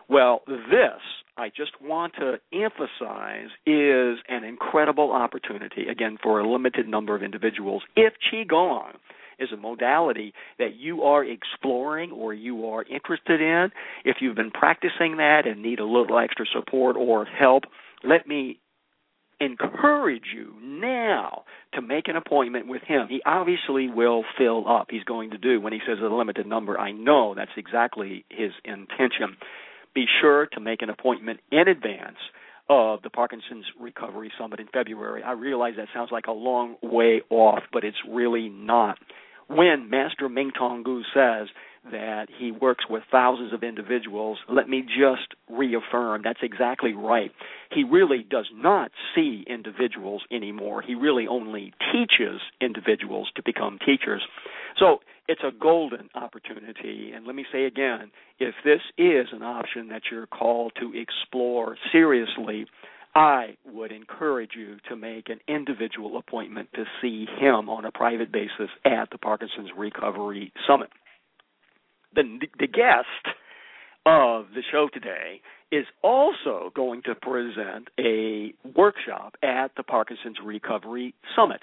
Well, 0.09 0.41
this, 0.47 0.99
I 1.37 1.49
just 1.49 1.79
want 1.79 2.13
to 2.15 2.39
emphasize, 2.51 3.49
is 3.67 4.17
an 4.27 4.43
incredible 4.43 5.11
opportunity, 5.11 5.87
again, 5.87 6.17
for 6.21 6.39
a 6.39 6.49
limited 6.51 6.87
number 6.87 7.15
of 7.15 7.21
individuals. 7.21 7.83
If 7.95 8.13
Qigong 8.33 8.93
is 9.41 9.51
a 9.51 9.57
modality 9.57 10.33
that 10.59 10.75
you 10.75 11.03
are 11.03 11.25
exploring 11.25 12.11
or 12.11 12.33
you 12.33 12.67
are 12.67 12.83
interested 12.83 13.41
in, 13.41 13.71
if 14.05 14.17
you've 14.21 14.35
been 14.35 14.51
practicing 14.51 15.17
that 15.17 15.47
and 15.47 15.61
need 15.61 15.79
a 15.79 15.85
little 15.85 16.17
extra 16.19 16.45
support 16.53 16.95
or 16.95 17.25
help, 17.25 17.63
let 18.03 18.27
me 18.27 18.59
encourage 19.39 20.25
you 20.35 20.53
now 20.61 21.43
to 21.73 21.81
make 21.81 22.07
an 22.07 22.15
appointment 22.15 22.67
with 22.67 22.83
him. 22.83 23.07
He 23.09 23.21
obviously 23.25 23.89
will 23.89 24.23
fill 24.37 24.67
up. 24.67 24.87
He's 24.91 25.03
going 25.03 25.31
to 25.31 25.37
do 25.37 25.59
when 25.59 25.73
he 25.73 25.79
says 25.85 25.97
a 26.01 26.13
limited 26.13 26.45
number. 26.45 26.79
I 26.79 26.91
know 26.91 27.33
that's 27.35 27.51
exactly 27.57 28.23
his 28.29 28.51
intention. 28.63 29.37
Be 29.95 30.05
sure 30.21 30.45
to 30.53 30.59
make 30.59 30.81
an 30.81 30.89
appointment 30.89 31.39
in 31.51 31.67
advance 31.67 32.17
of 32.69 33.01
the 33.01 33.09
Parkinson's 33.09 33.65
Recovery 33.79 34.31
Summit 34.39 34.59
in 34.59 34.67
February. 34.67 35.23
I 35.23 35.33
realize 35.33 35.73
that 35.77 35.87
sounds 35.93 36.09
like 36.11 36.27
a 36.27 36.31
long 36.31 36.75
way 36.81 37.21
off, 37.29 37.63
but 37.73 37.83
it's 37.83 37.97
really 38.07 38.47
not 38.47 38.97
when 39.51 39.89
Master 39.89 40.29
Ming 40.29 40.51
Tong 40.57 40.83
Gu 40.83 41.03
says 41.13 41.47
that 41.91 42.27
he 42.37 42.51
works 42.51 42.85
with 42.89 43.03
thousands 43.11 43.53
of 43.53 43.63
individuals, 43.63 44.37
let 44.47 44.69
me 44.69 44.81
just 44.81 45.33
reaffirm 45.49 46.21
that's 46.23 46.39
exactly 46.43 46.93
right. 46.93 47.31
He 47.71 47.83
really 47.83 48.25
does 48.29 48.47
not 48.53 48.91
see 49.15 49.43
individuals 49.47 50.21
anymore. 50.31 50.81
He 50.81 50.93
really 50.93 51.27
only 51.27 51.73
teaches 51.91 52.39
individuals 52.61 53.31
to 53.35 53.41
become 53.43 53.79
teachers. 53.83 54.21
So 54.77 54.99
it's 55.27 55.41
a 55.43 55.51
golden 55.59 56.09
opportunity. 56.13 57.11
And 57.15 57.25
let 57.25 57.35
me 57.35 57.45
say 57.51 57.65
again 57.65 58.11
if 58.39 58.53
this 58.63 58.81
is 58.97 59.27
an 59.31 59.41
option 59.41 59.89
that 59.89 60.03
you're 60.11 60.27
called 60.27 60.73
to 60.79 60.93
explore 60.93 61.77
seriously, 61.91 62.67
I 63.13 63.57
would 63.65 63.91
encourage 63.91 64.51
you 64.55 64.77
to 64.89 64.95
make 64.95 65.29
an 65.29 65.39
individual 65.47 66.17
appointment 66.17 66.69
to 66.75 66.85
see 67.01 67.25
him 67.39 67.69
on 67.69 67.85
a 67.85 67.91
private 67.91 68.31
basis 68.31 68.69
at 68.85 69.09
the 69.11 69.17
Parkinson's 69.17 69.69
Recovery 69.77 70.53
Summit. 70.65 70.89
The, 72.15 72.23
the 72.59 72.67
guest 72.67 73.35
of 74.05 74.45
the 74.55 74.63
show 74.71 74.87
today 74.93 75.41
is 75.71 75.85
also 76.03 76.71
going 76.75 77.01
to 77.03 77.15
present 77.15 77.89
a 77.99 78.53
workshop 78.75 79.35
at 79.43 79.71
the 79.75 79.83
Parkinson's 79.83 80.37
Recovery 80.43 81.13
Summit. 81.35 81.61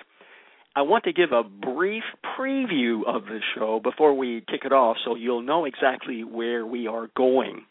I 0.77 0.83
want 0.83 1.05
to 1.05 1.13
give 1.13 1.33
a 1.33 1.43
brief 1.43 2.05
preview 2.39 3.01
of 3.07 3.25
the 3.25 3.41
show 3.55 3.81
before 3.83 4.15
we 4.15 4.45
kick 4.49 4.61
it 4.65 4.73
off 4.73 4.97
so 5.05 5.17
you'll 5.17 5.43
know 5.43 5.65
exactly 5.65 6.25
where 6.25 6.65
we 6.65 6.87
are 6.87 7.09
going. 7.17 7.63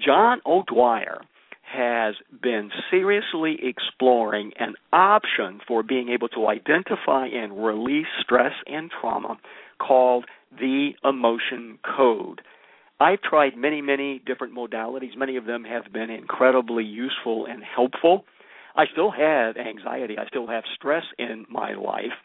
John 0.00 0.40
O'Dwyer 0.46 1.20
has 1.70 2.14
been 2.42 2.70
seriously 2.90 3.58
exploring 3.62 4.52
an 4.58 4.74
option 4.92 5.60
for 5.66 5.82
being 5.82 6.08
able 6.08 6.28
to 6.28 6.46
identify 6.48 7.26
and 7.26 7.64
release 7.64 8.06
stress 8.20 8.52
and 8.66 8.90
trauma 9.00 9.38
called 9.78 10.24
the 10.58 10.90
emotion 11.04 11.78
code. 11.96 12.40
I've 13.00 13.22
tried 13.22 13.56
many, 13.56 13.80
many 13.80 14.20
different 14.26 14.54
modalities. 14.54 15.16
Many 15.16 15.36
of 15.36 15.44
them 15.44 15.64
have 15.64 15.92
been 15.92 16.10
incredibly 16.10 16.84
useful 16.84 17.46
and 17.46 17.62
helpful. 17.62 18.24
I 18.74 18.86
still 18.92 19.10
have 19.10 19.56
anxiety. 19.56 20.16
I 20.18 20.26
still 20.26 20.48
have 20.48 20.64
stress 20.74 21.04
in 21.18 21.46
my 21.48 21.74
life. 21.74 22.16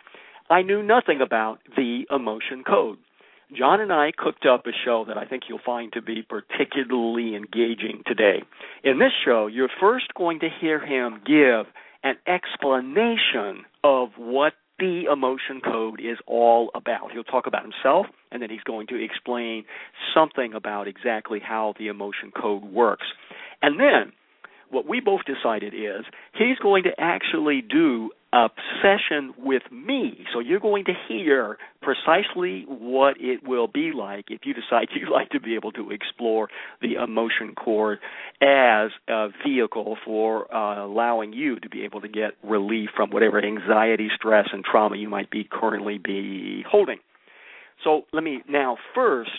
I 0.49 0.61
knew 0.61 0.81
nothing 0.81 1.21
about 1.21 1.59
the 1.75 2.03
emotion 2.09 2.63
code. 2.65 2.97
John 3.57 3.81
and 3.81 3.91
I 3.91 4.11
cooked 4.15 4.45
up 4.45 4.65
a 4.65 4.71
show 4.85 5.05
that 5.07 5.17
I 5.17 5.25
think 5.25 5.43
you'll 5.47 5.59
find 5.65 5.91
to 5.93 6.01
be 6.01 6.23
particularly 6.27 7.35
engaging 7.35 8.03
today. 8.05 8.43
In 8.83 8.99
this 8.99 9.11
show, 9.25 9.47
you're 9.47 9.69
first 9.79 10.13
going 10.15 10.39
to 10.39 10.49
hear 10.61 10.79
him 10.79 11.21
give 11.25 11.65
an 12.03 12.15
explanation 12.27 13.65
of 13.83 14.09
what 14.17 14.53
the 14.79 15.03
emotion 15.11 15.61
code 15.63 15.99
is 15.99 16.17
all 16.25 16.71
about. 16.73 17.11
He'll 17.11 17.23
talk 17.23 17.47
about 17.47 17.63
himself, 17.63 18.07
and 18.31 18.41
then 18.41 18.49
he's 18.49 18.63
going 18.63 18.87
to 18.87 19.03
explain 19.03 19.65
something 20.13 20.53
about 20.53 20.87
exactly 20.87 21.39
how 21.39 21.73
the 21.77 21.87
emotion 21.87 22.31
code 22.35 22.63
works. 22.63 23.05
And 23.61 23.79
then, 23.79 24.13
what 24.69 24.87
we 24.87 24.99
both 24.99 25.21
decided 25.25 25.73
is 25.73 26.05
he's 26.33 26.57
going 26.61 26.83
to 26.83 26.91
actually 26.97 27.61
do 27.61 28.09
a 28.33 28.49
session 28.81 29.33
with 29.37 29.61
me. 29.71 30.25
So 30.33 30.39
you're 30.39 30.59
going 30.59 30.85
to 30.85 30.93
hear 31.07 31.57
precisely 31.81 32.65
what 32.67 33.15
it 33.19 33.47
will 33.47 33.67
be 33.67 33.91
like 33.95 34.25
if 34.29 34.41
you 34.43 34.53
decide 34.53 34.87
you'd 34.95 35.09
like 35.09 35.29
to 35.29 35.39
be 35.39 35.55
able 35.55 35.71
to 35.73 35.91
explore 35.91 36.49
the 36.81 36.95
emotion 36.95 37.53
code 37.55 37.99
as 38.41 38.89
a 39.07 39.27
vehicle 39.45 39.97
for 40.03 40.53
uh, 40.53 40.83
allowing 40.83 41.31
you 41.31 41.59
to 41.59 41.69
be 41.69 41.83
able 41.83 42.01
to 42.01 42.07
get 42.07 42.31
relief 42.43 42.89
from 42.95 43.11
whatever 43.11 43.43
anxiety, 43.43 44.09
stress, 44.15 44.47
and 44.51 44.63
trauma 44.65 44.97
you 44.97 45.07
might 45.07 45.29
be 45.29 45.47
currently 45.49 45.99
be 45.99 46.65
holding. 46.67 46.97
So 47.83 48.03
let 48.13 48.23
me 48.23 48.41
now 48.49 48.77
first 48.95 49.31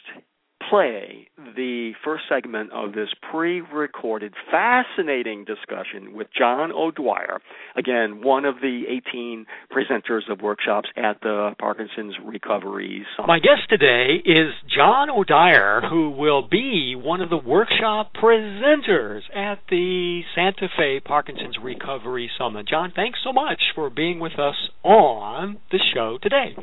play 0.70 1.28
the 1.56 1.92
first 2.04 2.24
segment 2.28 2.72
of 2.72 2.92
this 2.92 3.08
pre 3.30 3.60
recorded, 3.60 4.34
fascinating 4.50 5.44
discussion 5.44 6.14
with 6.14 6.28
John 6.36 6.72
O'Dwyer, 6.72 7.40
again, 7.76 8.22
one 8.22 8.44
of 8.44 8.56
the 8.60 8.82
18 9.08 9.46
presenters 9.70 10.30
of 10.30 10.40
workshops 10.40 10.88
at 10.96 11.20
the 11.22 11.50
Parkinson's 11.58 12.14
Recovery 12.24 13.06
Summit. 13.16 13.28
My 13.28 13.38
guest 13.38 13.68
today 13.68 14.22
is 14.24 14.52
John 14.74 15.10
O'Dwyer, 15.10 15.82
who 15.88 16.10
will 16.10 16.46
be 16.48 16.94
one 16.96 17.20
of 17.20 17.30
the 17.30 17.36
workshop 17.36 18.12
presenters 18.14 19.22
at 19.34 19.58
the 19.70 20.22
Santa 20.34 20.68
Fe 20.76 21.00
Parkinson's 21.00 21.56
Recovery 21.62 22.30
Summit. 22.38 22.68
John, 22.68 22.92
thanks 22.94 23.18
so 23.24 23.32
much 23.32 23.60
for 23.74 23.90
being 23.90 24.20
with 24.20 24.38
us 24.38 24.56
on 24.82 25.58
the 25.70 25.78
show 25.94 26.18
today. 26.22 26.56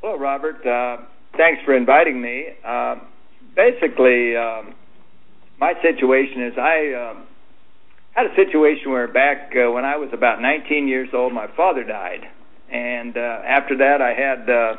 Hello, 0.00 0.16
Robert. 0.16 0.64
Uh, 0.66 1.04
thanks 1.36 1.62
for 1.64 1.76
inviting 1.76 2.20
me. 2.20 2.48
Uh, 2.64 2.96
basically, 3.54 4.36
um, 4.36 4.74
my 5.60 5.74
situation 5.82 6.44
is 6.44 6.54
I 6.58 7.10
um, 7.10 7.26
had 8.12 8.26
a 8.26 8.34
situation 8.34 8.90
where 8.90 9.08
back 9.08 9.52
uh, 9.54 9.70
when 9.70 9.84
I 9.84 9.96
was 9.96 10.10
about 10.12 10.40
19 10.40 10.88
years 10.88 11.08
old, 11.12 11.32
my 11.32 11.46
father 11.56 11.84
died, 11.84 12.26
And 12.70 13.16
uh, 13.16 13.42
after 13.46 13.76
that, 13.78 14.02
I 14.02 14.12
had 14.12 14.50
uh, 14.50 14.76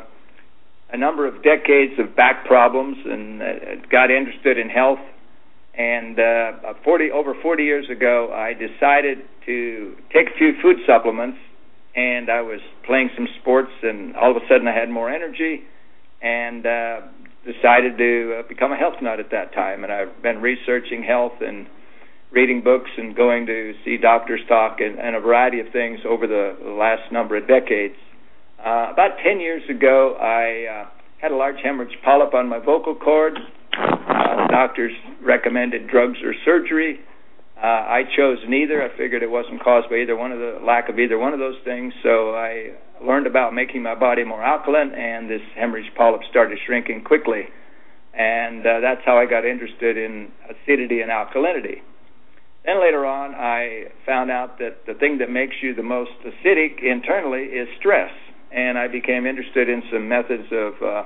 a 0.92 0.96
number 0.96 1.26
of 1.26 1.42
decades 1.42 1.98
of 1.98 2.14
back 2.16 2.44
problems 2.46 2.98
and 3.04 3.42
uh, 3.42 3.46
got 3.90 4.10
interested 4.10 4.58
in 4.58 4.68
health. 4.68 5.00
And 5.74 6.18
uh, 6.18 6.74
40 6.84 7.10
over 7.12 7.34
40 7.40 7.62
years 7.62 7.88
ago, 7.88 8.32
I 8.34 8.52
decided 8.52 9.18
to 9.46 9.96
take 10.12 10.28
a 10.28 10.38
few 10.38 10.52
food 10.60 10.76
supplements. 10.86 11.38
And 11.96 12.30
I 12.30 12.42
was 12.42 12.60
playing 12.86 13.10
some 13.16 13.26
sports, 13.40 13.72
and 13.82 14.14
all 14.16 14.30
of 14.30 14.36
a 14.36 14.46
sudden, 14.48 14.68
I 14.68 14.74
had 14.74 14.90
more 14.90 15.10
energy, 15.10 15.64
and 16.22 16.66
uh, 16.66 17.00
decided 17.44 17.96
to 17.98 18.40
uh, 18.40 18.48
become 18.48 18.72
a 18.72 18.76
health 18.76 18.96
nut 19.00 19.20
at 19.20 19.30
that 19.30 19.52
time. 19.54 19.84
And 19.84 19.92
I've 19.92 20.22
been 20.22 20.40
researching 20.40 21.02
health 21.02 21.40
and 21.40 21.66
reading 22.30 22.62
books 22.62 22.90
and 22.96 23.16
going 23.16 23.46
to 23.46 23.74
see 23.84 23.96
doctors 23.96 24.40
talk 24.48 24.78
and, 24.80 24.98
and 24.98 25.16
a 25.16 25.20
variety 25.20 25.60
of 25.60 25.66
things 25.72 26.00
over 26.08 26.26
the, 26.26 26.56
last 26.62 27.10
number 27.12 27.36
of 27.36 27.48
decades. 27.48 27.96
Uh, 28.58 28.88
about 28.92 29.16
10 29.24 29.40
years 29.40 29.62
ago, 29.68 30.14
I 30.20 30.82
uh, 30.82 30.88
had 31.20 31.32
a 31.32 31.36
large 31.36 31.56
hemorrhage 31.62 31.96
polyp 32.04 32.34
on 32.34 32.48
my 32.48 32.58
vocal 32.58 32.94
cord. 32.94 33.38
Uh, 33.72 34.46
doctors 34.48 34.92
recommended 35.22 35.88
drugs 35.88 36.18
or 36.22 36.34
surgery. 36.44 37.00
Uh, 37.62 37.66
I 37.66 38.04
chose 38.16 38.38
neither. 38.48 38.82
I 38.82 38.96
figured 38.96 39.22
it 39.22 39.30
wasn't 39.30 39.62
caused 39.62 39.90
by 39.90 39.96
either 39.96 40.16
one 40.16 40.32
of 40.32 40.38
the 40.38 40.60
lack 40.64 40.88
of 40.88 40.98
either 40.98 41.18
one 41.18 41.34
of 41.34 41.38
those 41.38 41.58
things. 41.62 41.92
So 42.02 42.34
I 42.34 42.72
learned 43.04 43.26
about 43.26 43.52
making 43.52 43.82
my 43.82 43.94
body 43.94 44.24
more 44.24 44.42
alkaline, 44.42 44.92
and 44.94 45.28
this 45.28 45.42
hemorrhage 45.56 45.92
polyp 45.94 46.22
started 46.30 46.58
shrinking 46.66 47.04
quickly. 47.04 47.48
And 48.14 48.66
uh, 48.66 48.80
that's 48.80 49.02
how 49.04 49.18
I 49.18 49.26
got 49.26 49.44
interested 49.44 49.98
in 49.98 50.32
acidity 50.48 51.02
and 51.02 51.10
alkalinity. 51.10 51.82
Then 52.64 52.80
later 52.80 53.04
on, 53.04 53.34
I 53.34 53.92
found 54.06 54.30
out 54.30 54.58
that 54.58 54.86
the 54.86 54.94
thing 54.94 55.18
that 55.18 55.30
makes 55.30 55.56
you 55.62 55.74
the 55.74 55.82
most 55.82 56.12
acidic 56.24 56.82
internally 56.82 57.44
is 57.44 57.68
stress, 57.78 58.10
and 58.52 58.78
I 58.78 58.88
became 58.88 59.26
interested 59.26 59.68
in 59.68 59.82
some 59.92 60.08
methods 60.08 60.48
of 60.50 60.82
uh, 60.82 61.04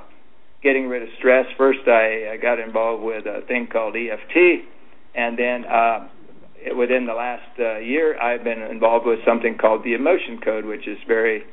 getting 0.63 0.87
rid 0.87 1.03
of 1.03 1.09
stress. 1.17 1.45
First, 1.57 1.87
I, 1.87 2.31
I 2.33 2.37
got 2.41 2.59
involved 2.59 3.03
with 3.03 3.25
a 3.25 3.41
thing 3.47 3.67
called 3.67 3.95
EFT, 3.95 4.65
and 5.15 5.37
then 5.37 5.65
uh, 5.65 6.07
within 6.77 7.05
the 7.05 7.13
last 7.13 7.59
uh, 7.59 7.77
year, 7.77 8.19
I've 8.19 8.43
been 8.43 8.61
involved 8.61 9.05
with 9.05 9.19
something 9.25 9.57
called 9.57 9.83
the 9.83 9.93
Emotion 9.93 10.39
Code, 10.43 10.65
which 10.65 10.87
is 10.87 10.97
very 11.07 11.43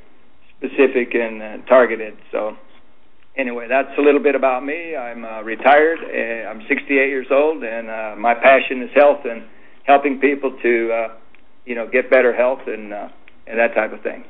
specific 0.57 1.15
and 1.15 1.43
uh, 1.43 1.67
targeted. 1.67 2.15
So, 2.31 2.57
anyway, 3.37 3.67
that's 3.69 3.97
a 3.99 4.01
little 4.01 4.23
bit 4.23 4.35
about 4.35 4.65
me. 4.65 4.97
I'm 4.97 5.25
uh, 5.25 5.43
retired. 5.43 5.99
Uh, 6.01 6.49
I'm 6.49 6.63
68 6.69 6.89
years 6.89 7.27
old, 7.31 7.63
and 7.63 7.91
uh, 7.91 8.15
my 8.19 8.35
passion 8.35 8.83
is 8.83 8.91
health 8.95 9.21
and 9.25 9.45
helping 9.85 10.19
people 10.21 10.57
to 10.63 10.93
uh, 10.93 11.09
you 11.65 11.75
know 11.75 11.89
get 11.91 12.11
better 12.11 12.35
health 12.35 12.61
and 12.67 12.93
uh, 12.93 13.09
and 13.47 13.59
that 13.59 13.75
type 13.75 13.93
of 13.93 14.03
thing. 14.03 14.25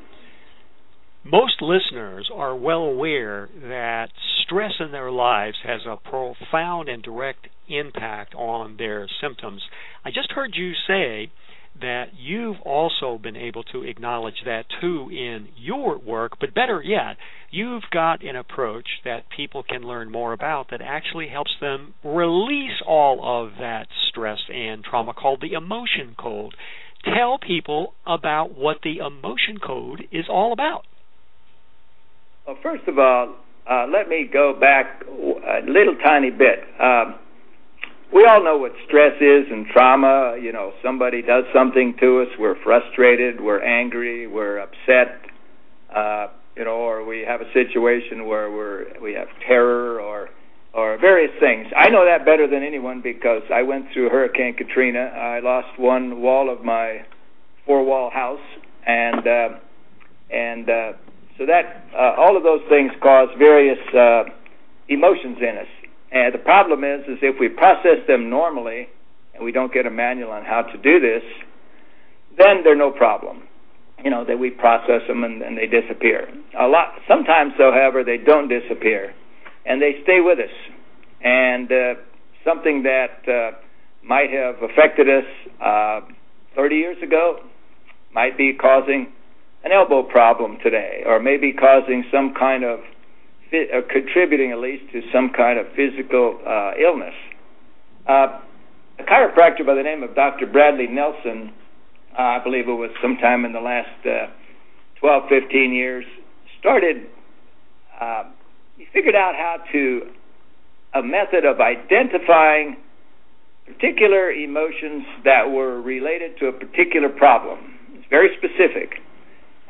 Most 1.25 1.63
listeners 1.63 2.29
are 2.35 2.57
well 2.57 2.83
aware 2.83 3.49
that 3.69 4.11
stress 4.53 4.73
in 4.81 4.93
their 4.93 5.11
lives 5.11 5.57
has 5.65 5.81
a 5.87 5.97
profound 5.97 6.89
and 6.89 7.03
direct 7.03 7.49
impact 7.69 8.35
on 8.35 8.77
their 8.77 9.09
symptoms. 9.21 9.63
I 10.05 10.11
just 10.11 10.33
heard 10.33 10.53
you 10.55 10.73
say 10.87 11.33
that 11.81 12.09
you've 12.19 12.61
also 12.61 13.17
been 13.17 13.37
able 13.37 13.63
to 13.63 13.83
acknowledge 13.83 14.43
that 14.45 14.65
too 14.79 15.09
in 15.11 15.49
your 15.57 15.99
work, 15.99 16.33
but 16.39 16.55
better 16.55 16.83
yet, 16.85 17.17
you've 17.51 17.85
got 17.91 18.23
an 18.23 18.37
approach 18.37 18.87
that 19.07 19.31
people 19.35 19.63
can 19.63 19.83
learn 19.83 20.13
more 20.13 20.35
about 20.35 20.71
that 20.71 20.83
actually 20.83 21.29
helps 21.29 21.53
them 21.61 21.95
release 22.05 22.83
all 22.87 23.21
of 23.25 23.53
that 23.59 23.87
stress 24.09 24.39
and 24.53 24.85
trauma 24.85 25.15
called 25.15 25.41
the 25.41 25.55
emotion 25.55 26.15
code. 26.19 26.55
Tell 27.05 27.39
people 27.39 27.95
about 28.07 28.55
what 28.55 28.79
the 28.85 28.99
emotion 28.99 29.59
code 29.65 30.03
is 30.13 30.27
all 30.29 30.53
about. 30.53 30.85
Well, 32.47 32.59
first 32.63 32.87
of 32.87 32.99
all, 32.99 33.37
uh, 33.71 33.87
let 33.93 34.09
me 34.09 34.29
go 34.31 34.55
back 34.59 35.03
a 35.07 35.61
little 35.67 35.97
tiny 36.03 36.31
bit. 36.31 36.65
Um, 36.81 37.17
we 38.13 38.27
all 38.27 38.45
know 38.45 38.59
what 38.59 38.73
stress 38.87 39.15
is 39.21 39.47
and 39.51 39.67
trauma. 39.67 40.37
You 40.41 40.53
know, 40.53 40.73
somebody 40.83 41.23
does 41.23 41.45
something 41.55 41.95
to 42.01 42.23
us, 42.23 42.29
we're 42.39 42.61
frustrated, 42.63 43.41
we're 43.41 43.63
angry, 43.63 44.27
we're 44.27 44.59
upset. 44.59 45.21
Uh, 45.95 46.29
you 46.57 46.65
know, 46.65 46.73
or 46.73 47.05
we 47.05 47.25
have 47.27 47.41
a 47.41 47.51
situation 47.55 48.27
where 48.27 48.51
we're 48.51 49.01
we 49.01 49.15
have 49.15 49.29
terror 49.47 50.01
or 50.01 50.29
or 50.75 50.99
various 50.99 51.33
things. 51.41 51.67
I 51.77 51.89
know 51.89 52.05
that 52.05 52.25
better 52.25 52.47
than 52.47 52.63
anyone 52.63 53.01
because 53.03 53.43
I 53.53 53.63
went 53.63 53.87
through 53.93 54.09
Hurricane 54.11 54.55
Katrina. 54.55 55.01
I 55.01 55.41
lost 55.41 55.79
one 55.79 56.21
wall 56.21 56.51
of 56.51 56.65
my 56.65 57.05
four-wall 57.67 58.11
house, 58.11 58.41
and 58.87 59.27
uh, 59.27 59.49
and 60.31 60.69
uh, 60.69 60.93
so 61.43 61.47
that 61.47 61.91
uh, 61.93 62.15
all 62.23 62.37
of 62.37 62.45
those 62.45 62.61
things 62.69 62.93
cause 63.03 63.29
various 63.37 63.79
uh, 63.93 64.23
emotions 64.89 65.39
in 65.41 65.59
us. 65.59 65.67
And 66.13 66.33
the 66.33 66.39
problem 66.39 66.85
is, 66.85 67.01
is 67.09 67.19
if 67.21 67.35
we 67.41 67.49
process 67.49 67.99
them 68.07 68.31
normally, 68.31 68.87
and 69.35 69.45
we 69.45 69.51
don't 69.51 69.73
get 69.73 69.85
a 69.85 69.91
manual 69.91 70.31
on 70.31 70.45
how 70.45 70.63
to 70.63 70.79
do 70.79 71.01
this, 71.01 71.25
then 72.39 72.63
they're 72.63 72.77
no 72.77 72.93
problem. 72.93 73.43
You 74.05 74.11
know 74.11 74.25
that 74.25 74.39
we 74.39 74.51
process 74.51 75.03
them 75.09 75.25
and, 75.25 75.43
and 75.43 75.59
they 75.59 75.67
disappear. 75.67 76.29
A 76.59 76.69
lot. 76.69 76.95
Sometimes, 77.09 77.55
though, 77.59 77.73
however, 77.73 78.05
they 78.05 78.19
don't 78.19 78.49
disappear, 78.49 79.13
and 79.67 79.83
they 79.83 79.99
stay 80.05 80.21
with 80.21 80.39
us. 80.39 80.55
And 81.25 81.73
uh, 81.73 81.95
something 82.45 82.85
that 82.85 83.19
uh, 83.27 83.59
might 84.05 84.31
have 84.31 84.63
affected 84.63 85.09
us 85.09 85.25
uh, 85.61 86.01
30 86.55 86.77
years 86.77 87.03
ago 87.03 87.41
might 88.15 88.39
be 88.39 88.53
causing 88.55 89.13
an 89.65 89.73
elbow 89.73 90.03
problem 90.03 90.59
today, 90.63 91.03
or 91.07 91.21
maybe 91.21 91.53
causing 91.53 92.05
some 92.11 92.35
kind 92.35 92.65
of 92.65 92.81
uh, 93.53 93.83
contributing 93.91 94.51
at 94.51 94.59
least 94.59 94.91
to 94.93 95.03
some 95.13 95.31
kind 95.31 95.59
of 95.59 95.67
physical 95.77 96.41
uh, 96.47 96.73
illness. 96.81 97.15
Uh, 98.09 98.41
a 98.99 99.03
chiropractor 99.05 99.65
by 99.65 99.75
the 99.75 99.83
name 99.83 100.03
of 100.03 100.15
Dr. 100.15 100.47
Bradley 100.47 100.87
Nelson, 100.87 101.53
uh, 102.19 102.23
I 102.23 102.41
believe 102.43 102.69
it 102.69 102.73
was 102.73 102.91
sometime 103.01 103.45
in 103.45 103.53
the 103.53 103.61
last 103.61 104.07
uh, 104.07 104.33
12, 105.01 105.25
15 105.29 105.73
years, 105.73 106.05
started. 106.59 107.07
Uh, 108.01 108.25
he 108.77 108.87
figured 108.93 109.15
out 109.15 109.35
how 109.35 109.57
to 109.73 110.03
a 110.95 111.03
method 111.03 111.45
of 111.45 111.61
identifying 111.61 112.77
particular 113.67 114.31
emotions 114.31 115.05
that 115.25 115.51
were 115.51 115.81
related 115.81 116.39
to 116.39 116.47
a 116.47 116.53
particular 116.53 117.09
problem. 117.09 117.59
It's 117.95 118.07
very 118.11 118.29
specific. 118.37 119.01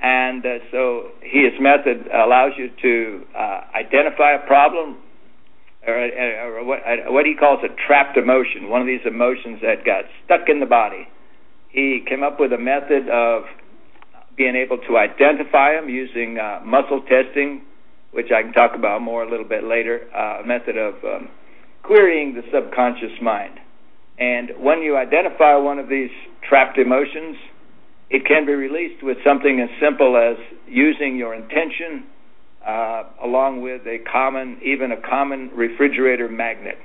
And 0.03 0.45
uh, 0.45 0.59
so 0.73 1.13
his 1.23 1.53
method 1.61 2.09
allows 2.13 2.53
you 2.59 2.71
to 2.83 3.25
uh, 3.39 3.61
identify 3.75 4.33
a 4.33 4.47
problem 4.47 4.97
or, 5.87 5.95
or 5.95 6.65
what, 6.65 6.81
what 7.07 7.27
he 7.27 7.35
calls 7.35 7.61
a 7.65 7.75
trapped 7.87 8.17
emotion, 8.17 8.69
one 8.69 8.81
of 8.81 8.87
these 8.87 9.05
emotions 9.07 9.61
that 9.63 9.85
got 9.85 10.05
stuck 10.25 10.49
in 10.49 10.61
the 10.61 10.67
body. 10.67 11.09
He 11.69 12.05
came 12.09 12.23
up 12.23 12.39
with 12.39 12.53
a 12.53 12.59
method 12.59 13.09
of 13.09 13.45
being 14.37 14.57
able 14.57 14.79
to 14.89 14.99
identify 14.99 15.75
them 15.75 15.89
using 15.89 16.39
uh, 16.39 16.61
muscle 16.65 17.03
testing, 17.03 17.63
which 18.13 18.31
I 18.35 18.43
can 18.43 18.53
talk 18.53 18.75
about 18.75 19.03
more 19.03 19.23
a 19.23 19.31
little 19.31 19.49
bit 19.49 19.65
later, 19.65 20.09
uh, 20.15 20.43
a 20.43 20.47
method 20.47 20.77
of 20.77 20.95
um, 21.05 21.29
querying 21.83 22.35
the 22.35 22.43
subconscious 22.53 23.21
mind. 23.21 23.59
And 24.19 24.51
when 24.59 24.83
you 24.83 24.97
identify 24.97 25.57
one 25.57 25.79
of 25.79 25.89
these 25.89 26.11
trapped 26.49 26.79
emotions, 26.79 27.37
it 28.13 28.27
can 28.27 28.45
be 28.45 28.53
released 28.53 29.03
with 29.03 29.17
something 29.27 29.59
as 29.61 29.71
simple 29.81 30.19
as 30.19 30.37
using 30.69 31.17
your 31.17 31.35
intention 31.35 32.05
uh, 32.65 33.05
along 33.25 33.63
with 33.63 33.81
a 33.87 33.99
common, 34.11 34.61
even 34.63 34.93
a 34.93 35.01
common 35.01 35.51
refrigerator 35.55 36.29
magnet. 36.29 36.79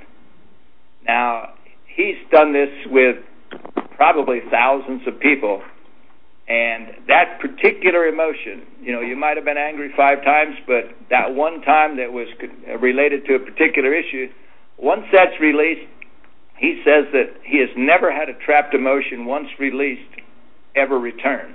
Now, 1.06 1.52
he's 1.94 2.16
done 2.32 2.54
this 2.54 2.70
with 2.86 3.16
probably 3.94 4.40
thousands 4.50 5.02
of 5.06 5.20
people, 5.20 5.62
and 6.48 6.88
that 7.08 7.38
particular 7.40 8.06
emotion, 8.06 8.62
you 8.80 8.92
know, 8.92 9.02
you 9.02 9.14
might 9.14 9.36
have 9.36 9.44
been 9.44 9.58
angry 9.58 9.92
five 9.94 10.24
times, 10.24 10.54
but 10.66 10.96
that 11.10 11.34
one 11.34 11.60
time 11.60 11.98
that 11.98 12.10
was 12.10 12.28
related 12.80 13.26
to 13.26 13.34
a 13.34 13.38
particular 13.38 13.94
issue, 13.94 14.28
once 14.78 15.04
that's 15.12 15.38
released, 15.40 15.86
he 16.56 16.80
says 16.86 17.04
that 17.12 17.36
he 17.44 17.60
has 17.60 17.68
never 17.76 18.10
had 18.10 18.30
a 18.30 18.34
trapped 18.44 18.74
emotion 18.74 19.26
once 19.26 19.48
released 19.60 20.17
ever 20.78 20.98
return. 20.98 21.54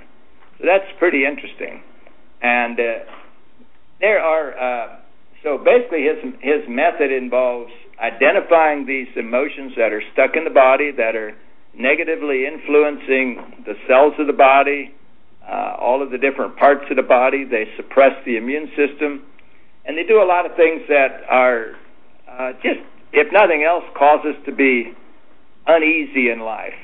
So 0.58 0.66
that's 0.66 0.90
pretty 0.98 1.24
interesting. 1.24 1.82
And 2.42 2.78
uh, 2.78 2.84
there 4.00 4.20
are 4.20 4.52
uh, 4.52 4.96
so 5.42 5.58
basically 5.58 6.04
his 6.04 6.34
his 6.40 6.68
method 6.68 7.12
involves 7.12 7.72
identifying 8.00 8.86
these 8.86 9.08
emotions 9.16 9.72
that 9.76 9.92
are 9.92 10.02
stuck 10.12 10.36
in 10.36 10.44
the 10.44 10.50
body 10.50 10.90
that 10.92 11.14
are 11.14 11.32
negatively 11.76 12.46
influencing 12.46 13.62
the 13.66 13.74
cells 13.88 14.14
of 14.18 14.26
the 14.26 14.32
body, 14.32 14.94
uh, 15.46 15.76
all 15.78 16.02
of 16.02 16.10
the 16.10 16.18
different 16.18 16.56
parts 16.56 16.84
of 16.90 16.96
the 16.96 17.02
body. 17.02 17.44
They 17.44 17.66
suppress 17.76 18.12
the 18.24 18.36
immune 18.36 18.68
system, 18.76 19.22
and 19.84 19.98
they 19.98 20.04
do 20.04 20.22
a 20.22 20.26
lot 20.26 20.46
of 20.46 20.56
things 20.56 20.82
that 20.88 21.22
are 21.28 21.74
uh, 22.28 22.52
just, 22.62 22.80
if 23.12 23.32
nothing 23.32 23.64
else, 23.64 23.84
cause 23.96 24.20
us 24.24 24.36
to 24.46 24.52
be 24.52 24.92
uneasy 25.66 26.30
in 26.30 26.40
life 26.40 26.74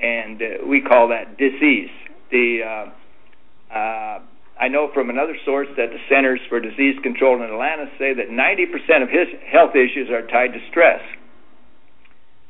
and 0.00 0.40
uh, 0.42 0.66
we 0.66 0.80
call 0.80 1.08
that 1.08 1.36
disease. 1.38 1.90
The 2.30 2.60
uh, 2.62 3.74
uh, 3.74 4.18
I 4.60 4.68
know 4.68 4.90
from 4.94 5.10
another 5.10 5.36
source 5.44 5.68
that 5.76 5.90
the 5.90 5.98
Centers 6.08 6.40
for 6.48 6.60
Disease 6.60 6.96
Control 7.02 7.36
in 7.36 7.42
Atlanta 7.42 7.86
say 7.98 8.14
that 8.14 8.30
90% 8.30 9.02
of 9.02 9.08
his 9.08 9.26
health 9.50 9.74
issues 9.74 10.10
are 10.10 10.22
tied 10.26 10.52
to 10.52 10.60
stress. 10.70 11.00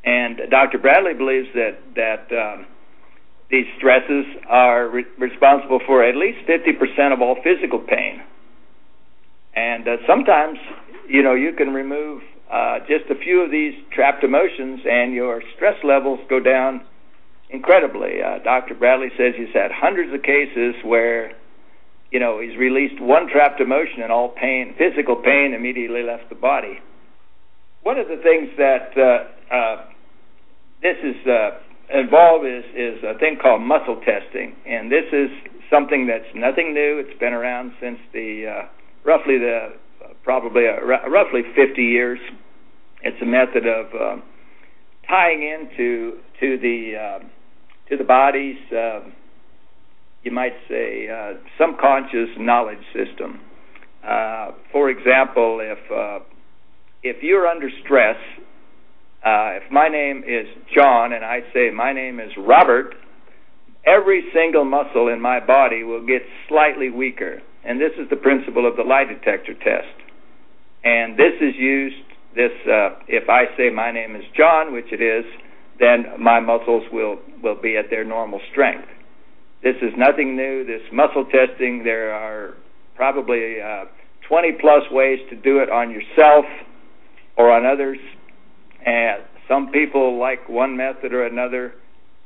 And 0.05 0.39
Dr. 0.51 0.79
Bradley 0.79 1.15
believes 1.15 1.49
that 1.55 1.79
that 1.97 2.29
um, 2.31 2.67
these 3.51 3.65
stresses 3.79 4.27
are 4.49 4.89
re- 4.89 5.07
responsible 5.19 5.81
for 5.87 6.05
at 6.05 6.17
least 6.17 6.47
50% 6.47 7.13
of 7.13 7.23
all 7.23 7.37
physical 7.43 7.79
pain. 7.79 8.23
And 9.55 9.87
uh, 9.87 9.97
sometimes, 10.07 10.59
you 11.09 11.23
know, 11.23 11.35
you 11.35 11.53
can 11.53 11.73
remove 11.73 12.23
uh, 12.53 12.81
just 12.81 13.09
a 13.11 13.15
few 13.15 13.43
of 13.43 13.51
these 13.51 13.75
trapped 13.93 14.25
emotions, 14.25 14.81
and 14.85 15.15
your 15.15 15.43
stress 15.57 15.77
levels 15.85 16.21
go 16.29 16.41
down 16.41 16.85
incredibly. 17.55 18.23
Uh, 18.23 18.39
Dr. 18.43 18.75
Bradley 18.75 19.09
says 19.17 19.35
he's 19.37 19.55
had 19.55 19.71
hundreds 19.73 20.13
of 20.13 20.23
cases 20.23 20.75
where 20.83 21.33
you 22.15 22.21
know, 22.21 22.39
he's 22.39 22.57
released 22.57 23.01
one 23.01 23.27
trapped 23.29 23.61
emotion 23.61 24.01
and 24.01 24.13
all 24.13 24.29
pain, 24.29 24.73
physical 24.79 25.17
pain, 25.17 25.53
immediately 25.53 26.05
left 26.05 26.29
the 26.29 26.37
body. 26.37 26.79
One 27.83 27.99
of 27.99 28.07
the 28.07 28.23
things 28.23 28.51
that 28.57 28.95
uh, 28.97 29.53
uh, 29.53 29.85
this 30.81 30.97
is 31.03 31.17
uh, 31.27 31.59
involved 31.93 32.47
is 32.47 32.63
is 32.77 33.03
a 33.03 33.19
thing 33.19 33.37
called 33.43 33.63
muscle 33.63 34.01
testing, 34.07 34.55
and 34.65 34.93
this 34.93 35.11
is 35.13 35.29
something 35.69 36.07
that's 36.07 36.31
nothing 36.37 36.73
new. 36.73 37.03
It's 37.05 37.19
been 37.19 37.33
around 37.33 37.73
since 37.81 37.99
the 38.13 38.47
uh, 38.47 38.69
roughly 39.03 39.39
the 39.39 39.75
probably 40.23 40.69
uh, 40.69 40.87
roughly 40.87 41.43
50 41.57 41.83
years. 41.83 42.21
It's 43.03 43.21
a 43.21 43.27
method 43.27 43.67
of 43.67 43.87
uh, 43.93 44.17
tying 45.09 45.43
into 45.43 46.19
to 46.39 46.59
the 46.59 46.95
uh, 46.95 47.25
to 47.89 47.97
the 47.97 48.05
body's 48.05 48.59
uh, 48.73 49.01
you 50.25 50.33
might 50.33 50.55
say, 50.69 51.07
uh, 51.09 51.35
subconscious 51.61 52.31
knowledge 52.39 52.83
system. 52.95 53.41
Uh, 54.03 54.53
for 54.73 54.91
example, 54.91 55.61
if 55.63 55.79
uh, 55.93 56.25
if 57.03 57.23
you're 57.23 57.47
under 57.47 57.69
stress, 57.85 58.17
uh, 59.25 59.61
if 59.61 59.71
my 59.71 59.89
name 59.89 60.25
is 60.27 60.47
John 60.75 61.13
and 61.13 61.25
I 61.25 61.41
say 61.53 61.71
my 61.71 61.93
name 61.93 62.21
is 62.21 62.31
Robert, 62.39 62.95
every 63.87 64.25
single 64.33 64.65
muscle 64.65 65.09
in 65.09 65.21
my 65.21 65.41
body 65.41 65.85
will 65.85 66.05
get 66.05 66.23
slightly 66.49 66.91
weaker, 66.91 67.41
and 67.65 67.81
this 67.81 67.93
is 67.99 68.09
the 68.09 68.17
principle 68.17 68.67
of 68.67 68.77
the 68.77 68.83
lie 68.83 69.05
detector 69.05 69.55
test. 69.55 69.95
And 70.85 71.17
this 71.17 71.35
is 71.41 71.55
used. 71.57 71.97
This, 72.35 72.51
uh, 72.67 72.99
if 73.09 73.29
I 73.29 73.45
say 73.57 73.71
my 73.71 73.93
name 73.93 74.17
is 74.17 74.25
John, 74.37 74.73
which 74.73 74.91
it 74.91 75.01
is, 75.01 75.25
then 75.79 76.07
my 76.19 76.41
muscles 76.41 76.85
will 76.93 77.19
will 77.43 77.61
be 77.61 77.77
at 77.77 77.91
their 77.91 78.05
normal 78.05 78.41
strength. 78.51 78.89
This 79.63 79.77
is 79.83 79.93
nothing 79.97 80.37
new. 80.37 80.65
This 80.65 80.83
muscle 80.93 81.25
testing, 81.25 81.85
there 81.85 82.13
are 82.13 82.55
probably 82.97 83.57
uh, 83.61 83.85
20 84.29 84.53
plus 84.61 84.83
ways 84.91 85.19
to 85.31 85.37
do 85.37 85.59
it 85.59 85.71
on 85.71 85.91
yourself 85.91 86.45
or 87.37 87.51
on 87.51 87.67
others. 87.67 87.99
And 88.85 89.23
some 89.49 89.71
people 89.73 90.19
like 90.19 90.49
one 90.49 90.77
method 90.77 91.13
or 91.13 91.27
another. 91.27 91.75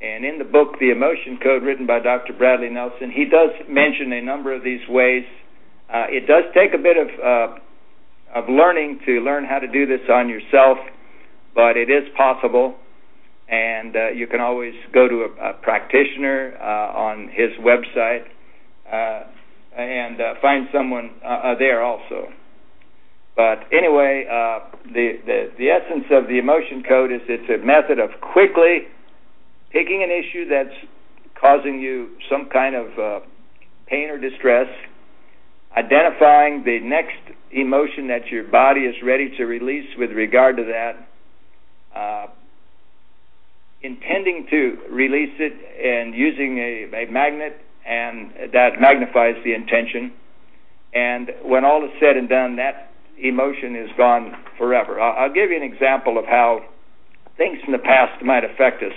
And 0.01 0.25
in 0.25 0.39
the 0.39 0.45
book, 0.45 0.79
The 0.79 0.91
Emotion 0.91 1.39
Code, 1.43 1.63
written 1.63 1.87
by 1.87 2.01
Dr. 2.01 2.33
Bradley 2.33 2.71
Nelson, 2.71 3.11
he 3.11 3.25
does 3.25 3.51
mention 3.69 4.13
a 4.13 4.23
number 4.23 4.55
of 4.55 4.63
these 4.63 4.87
ways. 4.89 5.25
Uh, 5.93 6.07
it 6.09 6.27
does 6.27 6.45
take 6.55 6.75
a 6.75 6.83
bit 6.83 6.97
of 6.97 7.09
uh, 7.19 7.59
of 8.35 8.45
learning 8.49 9.01
to 9.07 9.21
learn 9.21 9.45
how 9.45 9.59
to 9.59 9.67
do 9.67 9.87
this 9.87 10.05
on 10.13 10.29
yourself, 10.29 10.77
but 11.55 11.77
it 11.77 11.89
is 11.89 12.05
possible 12.17 12.77
and 13.49 13.97
uh, 13.97 14.09
you 14.11 14.27
can 14.27 14.41
always 14.41 14.75
go 14.93 15.09
to 15.09 15.27
a, 15.27 15.51
a 15.51 15.53
practitioner 15.55 16.57
uh, 16.61 16.99
on 16.99 17.29
his 17.29 17.51
website 17.61 18.25
uh, 18.91 19.25
and 19.77 20.19
find 20.43 20.69
someone 20.73 21.11
there 21.59 21.83
also. 21.83 22.29
But 23.37 23.61
anyway, 23.73 24.25
the, 24.93 25.13
the 25.25 25.53
the 25.57 25.71
essence 25.71 26.07
of 26.11 26.27
the 26.27 26.39
emotion 26.39 26.83
code 26.83 27.13
is 27.13 27.21
it's 27.29 27.49
a 27.49 27.65
method 27.65 28.01
of 28.01 28.11
quickly 28.21 28.89
picking 29.71 30.03
an 30.03 30.11
issue 30.11 30.49
that's 30.49 30.75
causing 31.41 31.81
you 31.81 32.11
some 32.31 32.49
kind 32.53 32.75
of 32.75 32.99
uh, 32.99 33.21
pain 33.87 34.11
or 34.11 34.19
distress, 34.19 34.67
identifying 35.77 36.65
the 36.65 36.81
next 36.83 37.19
emotion 37.53 38.09
that 38.09 38.27
your 38.27 38.45
body 38.45 38.81
is 38.81 38.95
ready 39.05 39.31
to 39.37 39.45
release 39.45 39.89
with 39.99 40.11
regard 40.11 40.57
to 40.57 40.65
that, 40.65 41.09
uh, 41.97 42.27
intending 43.83 44.47
to 44.51 44.79
release 44.91 45.35
it 45.39 45.53
and 45.53 46.15
using 46.15 46.59
a, 46.59 47.05
a 47.05 47.11
magnet, 47.11 47.61
and 47.87 48.33
that 48.53 48.81
magnifies 48.81 49.37
the 49.45 49.55
intention. 49.55 50.13
And 50.93 51.31
when 51.45 51.65
all 51.65 51.85
is 51.85 51.91
said 52.01 52.17
and 52.17 52.29
done, 52.29 52.57
that 52.57 52.91
emotion 53.19 53.77
is 53.77 53.91
gone 53.97 54.35
forever. 54.57 55.01
I'll, 55.01 55.33
give 55.33 55.51
you 55.51 55.57
an 55.57 55.63
example 55.63 56.19
of 56.19 56.25
how 56.25 56.65
things 57.37 57.59
from 57.65 57.73
the 57.73 57.79
past 57.79 58.23
might 58.25 58.45
affect 58.45 58.83
us. 58.83 58.93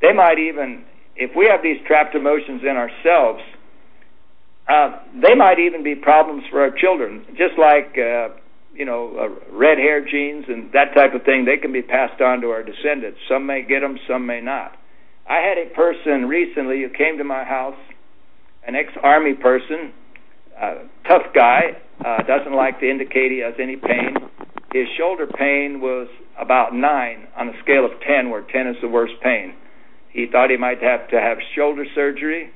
They 0.00 0.12
might 0.12 0.38
even, 0.38 0.84
if 1.16 1.36
we 1.36 1.46
have 1.46 1.62
these 1.62 1.78
trapped 1.86 2.14
emotions 2.14 2.62
in 2.62 2.76
ourselves, 2.76 3.42
uh, 4.68 4.98
they 5.20 5.34
might 5.34 5.58
even 5.58 5.82
be 5.82 5.94
problems 5.94 6.44
for 6.50 6.60
our 6.60 6.70
children. 6.70 7.24
Just 7.36 7.58
like 7.58 7.96
uh, 7.98 8.28
you 8.80 8.86
know, 8.86 9.12
uh, 9.20 9.54
red 9.54 9.76
hair 9.76 10.00
genes 10.02 10.46
and 10.48 10.72
that 10.72 10.94
type 10.94 11.12
of 11.12 11.22
thing, 11.24 11.44
they 11.44 11.58
can 11.58 11.70
be 11.70 11.82
passed 11.82 12.22
on 12.22 12.40
to 12.40 12.46
our 12.48 12.62
descendants. 12.62 13.18
Some 13.28 13.44
may 13.44 13.60
get 13.60 13.80
them, 13.80 13.98
some 14.08 14.24
may 14.24 14.40
not. 14.40 14.72
I 15.28 15.36
had 15.44 15.58
a 15.58 15.68
person 15.74 16.24
recently 16.24 16.80
who 16.80 16.88
came 16.88 17.18
to 17.18 17.24
my 17.24 17.44
house, 17.44 17.76
an 18.66 18.74
ex-army 18.74 19.34
person, 19.34 19.92
uh, 20.58 20.74
tough 21.06 21.28
guy, 21.34 21.76
uh, 22.02 22.22
doesn't 22.22 22.54
like 22.54 22.80
to 22.80 22.90
indicate 22.90 23.30
he 23.30 23.40
has 23.40 23.52
any 23.60 23.76
pain. 23.76 24.16
His 24.72 24.86
shoulder 24.96 25.26
pain 25.26 25.82
was 25.82 26.08
about 26.40 26.74
nine 26.74 27.28
on 27.36 27.50
a 27.50 27.52
scale 27.62 27.84
of 27.84 27.92
ten, 28.00 28.30
where 28.30 28.46
ten 28.50 28.66
is 28.66 28.76
the 28.80 28.88
worst 28.88 29.12
pain. 29.22 29.56
He 30.08 30.26
thought 30.32 30.48
he 30.48 30.56
might 30.56 30.82
have 30.82 31.06
to 31.10 31.20
have 31.20 31.36
shoulder 31.54 31.84
surgery, 31.94 32.50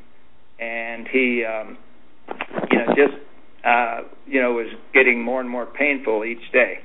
and 0.58 1.06
he, 1.06 1.44
um, 1.44 1.76
you 2.70 2.78
know, 2.78 2.86
just 2.96 3.12
uh, 3.64 4.02
you 4.26 4.40
know, 4.40 4.52
was 4.52 4.68
getting 4.92 5.22
more 5.22 5.40
and 5.40 5.48
more 5.48 5.66
painful 5.66 6.24
each 6.24 6.52
day. 6.52 6.78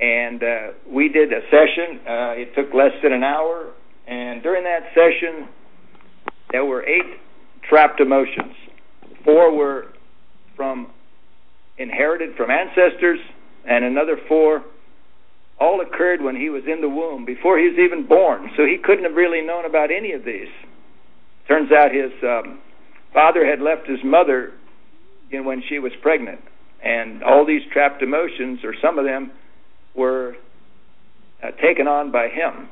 And 0.00 0.42
uh, 0.42 0.68
we 0.88 1.08
did 1.08 1.32
a 1.32 1.40
session. 1.50 2.00
Uh, 2.00 2.32
it 2.36 2.54
took 2.54 2.74
less 2.74 2.92
than 3.02 3.12
an 3.12 3.22
hour, 3.22 3.72
and 4.08 4.42
during 4.42 4.64
that 4.64 4.88
session, 4.94 5.48
there 6.50 6.64
were 6.64 6.82
eight 6.84 7.20
trapped 7.68 8.00
emotions. 8.00 8.54
Four 9.24 9.54
were 9.54 9.88
from 10.56 10.90
inherited 11.78 12.36
from 12.36 12.50
ancestors, 12.50 13.20
and 13.68 13.84
another 13.84 14.16
four 14.28 14.64
all 15.60 15.80
occurred 15.80 16.20
when 16.20 16.34
he 16.34 16.50
was 16.50 16.62
in 16.66 16.80
the 16.80 16.88
womb, 16.88 17.24
before 17.24 17.58
he 17.58 17.68
was 17.68 17.78
even 17.78 18.06
born. 18.06 18.50
So 18.56 18.64
he 18.64 18.78
couldn't 18.82 19.04
have 19.04 19.14
really 19.14 19.42
known 19.42 19.64
about 19.64 19.90
any 19.92 20.12
of 20.12 20.24
these. 20.24 20.48
Turns 21.46 21.70
out 21.70 21.92
his 21.92 22.10
um, 22.22 22.58
father 23.12 23.46
had 23.46 23.60
left 23.60 23.86
his 23.86 24.00
mother 24.04 24.52
know, 25.38 25.44
when 25.46 25.62
she 25.68 25.78
was 25.78 25.92
pregnant. 26.02 26.40
And 26.84 27.22
all 27.22 27.46
these 27.46 27.62
trapped 27.72 28.02
emotions, 28.02 28.60
or 28.64 28.74
some 28.82 28.98
of 28.98 29.04
them, 29.04 29.30
were 29.94 30.34
uh, 31.42 31.50
taken 31.62 31.86
on 31.86 32.10
by 32.10 32.28
him. 32.28 32.68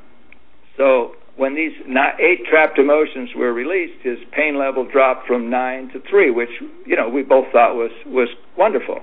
So 0.77 1.14
when 1.37 1.55
these 1.55 1.73
eight 2.18 2.44
trapped 2.51 2.79
emotions 2.79 3.31
were 3.37 3.53
released, 3.53 4.03
his 4.03 4.18
pain 4.33 4.59
level 4.59 4.85
dropped 4.85 5.27
from 5.27 5.49
nine 5.49 5.88
to 5.92 6.01
three, 6.09 6.31
which 6.31 6.51
you 6.87 6.96
know 6.96 7.09
we 7.09 7.23
both 7.23 7.46
thought 7.53 7.75
was 7.75 7.90
was 8.07 8.29
wonderful. 8.57 9.01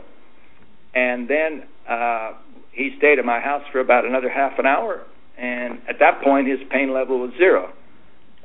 And 0.93 1.27
then 1.27 1.63
uh, 1.87 2.33
he 2.71 2.93
stayed 2.97 3.19
at 3.19 3.25
my 3.25 3.39
house 3.39 3.63
for 3.71 3.79
about 3.79 4.05
another 4.05 4.29
half 4.29 4.59
an 4.59 4.65
hour, 4.65 5.03
and 5.37 5.79
at 5.89 5.99
that 5.99 6.21
point 6.23 6.47
his 6.47 6.59
pain 6.69 6.93
level 6.93 7.19
was 7.19 7.31
zero. 7.37 7.71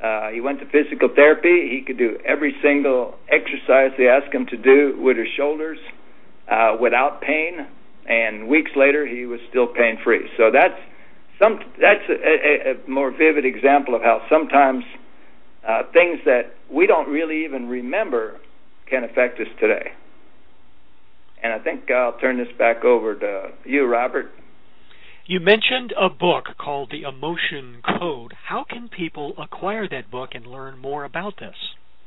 Uh, 0.03 0.31
he 0.31 0.41
went 0.41 0.59
to 0.59 0.67
physical 0.67 1.09
therapy. 1.15 1.69
He 1.71 1.83
could 1.87 1.97
do 1.97 2.19
every 2.25 2.57
single 2.61 3.15
exercise 3.29 3.93
they 3.97 4.09
asked 4.09 4.35
him 4.35 4.47
to 4.47 4.57
do 4.57 4.99
with 5.01 5.17
his 5.17 5.29
shoulders 5.37 5.79
uh, 6.51 6.77
without 6.81 7.21
pain. 7.21 7.67
And 8.07 8.49
weeks 8.49 8.73
later, 8.75 9.07
he 9.07 9.27
was 9.27 9.39
still 9.49 9.69
pain 9.69 9.99
free. 10.03 10.29
So 10.37 10.51
that's 10.53 10.79
some. 11.39 11.61
That's 11.81 12.03
a, 12.09 12.15
a, 12.15 12.73
a 12.73 12.91
more 12.91 13.13
vivid 13.13 13.45
example 13.45 13.95
of 13.95 14.03
how 14.03 14.23
sometimes 14.29 14.85
uh, 15.67 15.85
things 15.93 16.19
that 16.25 16.57
we 16.69 16.89
don't 16.89 17.09
really 17.09 17.45
even 17.45 17.69
remember 17.69 18.41
can 18.91 19.05
affect 19.05 19.39
us 19.39 19.47
today. 19.61 19.93
And 21.45 21.53
I 21.53 21.61
think 21.61 21.91
I'll 21.91 22.19
turn 22.19 22.39
this 22.39 22.53
back 22.59 22.85
over 22.85 23.15
to 23.15 23.51
you, 23.65 23.87
Robert. 23.87 24.33
You 25.25 25.39
mentioned 25.39 25.95
a 25.97 26.11
book 26.11 26.47
called 26.59 26.91
The 26.91 27.03
Emotion 27.03 27.81
Code. 28.01 28.35
How 28.49 28.65
can 28.69 28.89
people 28.89 29.35
acquire 29.39 29.87
that 29.89 30.11
book 30.11 30.31
and 30.35 30.45
learn 30.45 30.81
more 30.81 31.05
about 31.05 31.35
this? 31.39 31.55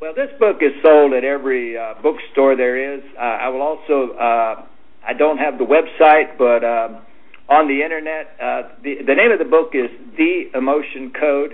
Well, 0.01 0.13
this 0.13 0.38
book 0.38 0.58
is 0.60 0.73
sold 0.84 1.13
at 1.13 1.23
every 1.23 1.78
uh, 1.78 1.93
bookstore 2.04 2.58
there 2.58 2.95
is. 2.95 3.01
Uh, 3.17 3.21
I 3.21 3.47
will 3.47 3.62
also, 3.62 4.12
uh, 4.17 4.65
I 5.08 5.13
don't 5.17 5.38
have 5.38 5.58
the 5.58 5.63
website, 5.63 6.38
but 6.38 6.65
uh, 6.65 6.99
on 7.47 7.69
the 7.69 7.84
internet, 7.84 8.36
uh, 8.36 8.75
the, 8.84 8.95
the 9.08 9.15
name 9.15 9.32
of 9.32 9.39
the 9.39 9.45
book 9.45 9.71
is 9.73 9.89
The 10.17 10.51
Emotion 10.54 11.13
Code, 11.17 11.54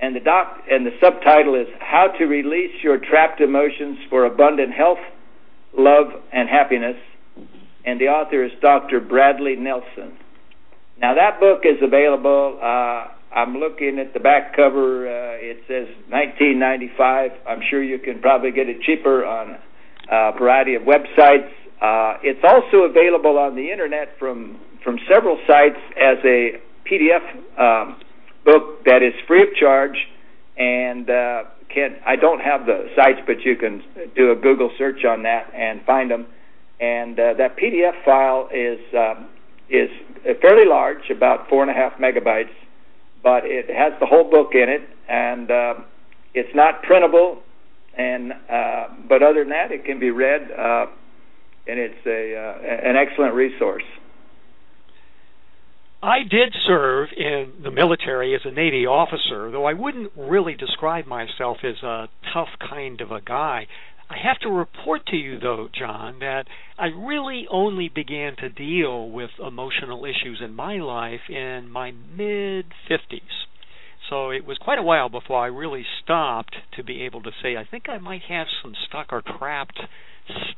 and 0.00 0.16
the 0.16 0.20
doc 0.20 0.56
and 0.70 0.86
the 0.86 0.96
subtitle 1.02 1.54
is 1.54 1.66
How 1.80 2.06
to 2.18 2.24
Release 2.24 2.82
Your 2.82 2.96
Trapped 2.96 3.42
Emotions 3.42 3.98
for 4.08 4.24
Abundant 4.24 4.72
Health, 4.72 5.04
Love 5.76 6.06
and 6.32 6.48
Happiness, 6.48 6.96
and 7.84 8.00
the 8.00 8.06
author 8.06 8.42
is 8.42 8.52
Dr. 8.62 9.00
Bradley 9.00 9.54
Nelson. 9.54 10.16
Now, 11.02 11.14
that 11.14 11.40
book 11.40 11.62
is 11.64 11.82
available. 11.82 12.58
Uh, 12.62 13.08
I'm 13.34 13.56
looking 13.56 13.98
at 13.98 14.14
the 14.14 14.20
back 14.20 14.54
cover. 14.54 15.08
Uh, 15.08 15.34
it 15.34 15.58
says 15.66 15.88
1995. 16.08 17.32
I'm 17.48 17.60
sure 17.68 17.82
you 17.82 17.98
can 17.98 18.20
probably 18.20 18.52
get 18.52 18.68
it 18.68 18.80
cheaper 18.82 19.26
on 19.26 19.58
a 20.08 20.32
variety 20.38 20.76
of 20.76 20.82
websites. 20.82 21.50
Uh, 21.82 22.22
it's 22.22 22.44
also 22.44 22.84
available 22.88 23.36
on 23.38 23.56
the 23.56 23.72
internet 23.72 24.16
from 24.18 24.60
from 24.84 24.98
several 25.12 25.38
sites 25.46 25.78
as 25.96 26.18
a 26.24 26.60
PDF 26.86 27.22
um, 27.58 28.00
book 28.44 28.84
that 28.84 29.02
is 29.02 29.14
free 29.28 29.42
of 29.42 29.54
charge 29.54 29.96
and 30.56 31.08
uh, 31.08 31.44
can 31.72 31.96
I 32.06 32.16
don't 32.16 32.40
have 32.40 32.66
the 32.66 32.88
sites, 32.94 33.20
but 33.26 33.40
you 33.40 33.56
can 33.56 33.82
do 34.14 34.30
a 34.32 34.36
Google 34.36 34.70
search 34.78 35.04
on 35.04 35.22
that 35.24 35.52
and 35.54 35.82
find 35.84 36.10
them. 36.10 36.26
And 36.80 37.18
uh, 37.18 37.34
that 37.38 37.56
PDF 37.56 38.04
file 38.04 38.48
is 38.52 38.78
um, 38.94 39.28
is 39.70 39.88
fairly 40.40 40.66
large, 40.66 41.10
about 41.10 41.48
four 41.48 41.62
and 41.62 41.70
a 41.70 41.74
half 41.74 41.94
megabytes, 41.98 42.54
but 43.22 43.44
it 43.44 43.68
has 43.68 43.92
the 44.00 44.06
whole 44.06 44.28
book 44.30 44.50
in 44.54 44.68
it, 44.68 44.82
and 45.08 45.50
uh, 45.50 45.74
it's 46.34 46.54
not 46.54 46.82
printable. 46.82 47.38
And 47.96 48.32
uh, 48.32 48.88
but 49.08 49.22
other 49.22 49.40
than 49.40 49.50
that, 49.50 49.70
it 49.70 49.84
can 49.84 50.00
be 50.00 50.10
read, 50.10 50.50
uh, 50.50 50.86
and 51.66 51.78
it's 51.78 52.06
a 52.06 52.34
uh, 52.34 52.88
an 52.88 52.96
excellent 52.96 53.34
resource. 53.34 53.84
I 56.02 56.24
did 56.28 56.52
serve 56.66 57.10
in 57.16 57.52
the 57.62 57.70
military 57.70 58.34
as 58.34 58.40
a 58.44 58.50
Navy 58.50 58.86
officer, 58.86 59.52
though 59.52 59.66
I 59.66 59.74
wouldn't 59.74 60.10
really 60.16 60.54
describe 60.54 61.06
myself 61.06 61.58
as 61.62 61.80
a 61.84 62.08
tough 62.32 62.48
kind 62.58 63.00
of 63.00 63.12
a 63.12 63.20
guy. 63.20 63.68
I 64.12 64.18
have 64.18 64.40
to 64.40 64.50
report 64.50 65.06
to 65.06 65.16
you, 65.16 65.38
though, 65.38 65.68
John, 65.72 66.18
that 66.18 66.44
I 66.78 66.88
really 66.88 67.46
only 67.50 67.88
began 67.88 68.36
to 68.36 68.50
deal 68.50 69.08
with 69.08 69.30
emotional 69.40 70.04
issues 70.04 70.42
in 70.44 70.54
my 70.54 70.76
life 70.76 71.30
in 71.30 71.70
my 71.70 71.92
mid 71.92 72.66
50s. 72.90 73.46
So 74.10 74.28
it 74.28 74.44
was 74.44 74.58
quite 74.58 74.78
a 74.78 74.82
while 74.82 75.08
before 75.08 75.42
I 75.42 75.46
really 75.46 75.86
stopped 76.02 76.56
to 76.76 76.84
be 76.84 77.02
able 77.04 77.22
to 77.22 77.30
say, 77.42 77.56
I 77.56 77.64
think 77.64 77.88
I 77.88 77.96
might 77.96 78.22
have 78.28 78.48
some 78.62 78.74
stuck 78.86 79.14
or 79.14 79.22
trapped 79.22 79.80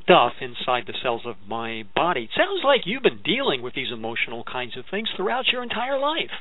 stuff 0.03 0.33
inside 0.41 0.85
the 0.89 0.99
cells 1.01 1.23
of 1.25 1.37
my 1.47 1.85
body. 1.95 2.29
Sounds 2.37 2.63
like 2.65 2.81
you've 2.87 3.05
been 3.05 3.23
dealing 3.23 3.63
with 3.63 3.75
these 3.75 3.93
emotional 3.93 4.43
kinds 4.43 4.77
of 4.77 4.85
things 4.91 5.11
throughout 5.17 5.47
your 5.53 5.63
entire 5.63 5.99
life. 5.99 6.33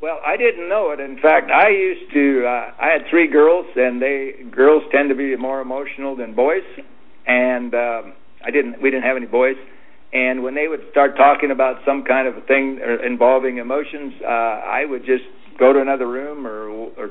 Well, 0.00 0.18
I 0.24 0.36
didn't 0.36 0.68
know 0.68 0.90
it. 0.90 1.00
In 1.00 1.18
fact, 1.20 1.50
I 1.50 1.70
used 1.70 2.12
to. 2.12 2.44
Uh, 2.46 2.72
I 2.78 2.88
had 2.88 3.08
three 3.08 3.28
girls, 3.28 3.66
and 3.76 4.00
they 4.00 4.34
girls 4.50 4.82
tend 4.92 5.08
to 5.08 5.14
be 5.14 5.34
more 5.36 5.60
emotional 5.60 6.14
than 6.14 6.34
boys. 6.34 6.64
And 7.26 7.74
um, 7.74 8.12
I 8.44 8.50
didn't. 8.50 8.80
We 8.82 8.90
didn't 8.90 9.04
have 9.04 9.16
any 9.16 9.26
boys. 9.26 9.56
And 10.12 10.42
when 10.42 10.54
they 10.54 10.68
would 10.68 10.82
start 10.90 11.16
talking 11.16 11.50
about 11.50 11.76
some 11.84 12.04
kind 12.04 12.28
of 12.28 12.36
a 12.36 12.40
thing 12.42 12.80
involving 13.04 13.58
emotions, 13.58 14.14
uh, 14.22 14.28
I 14.28 14.84
would 14.84 15.04
just 15.04 15.24
go 15.58 15.72
to 15.72 15.80
another 15.80 16.06
room 16.06 16.46
or, 16.46 16.68
or 16.68 17.10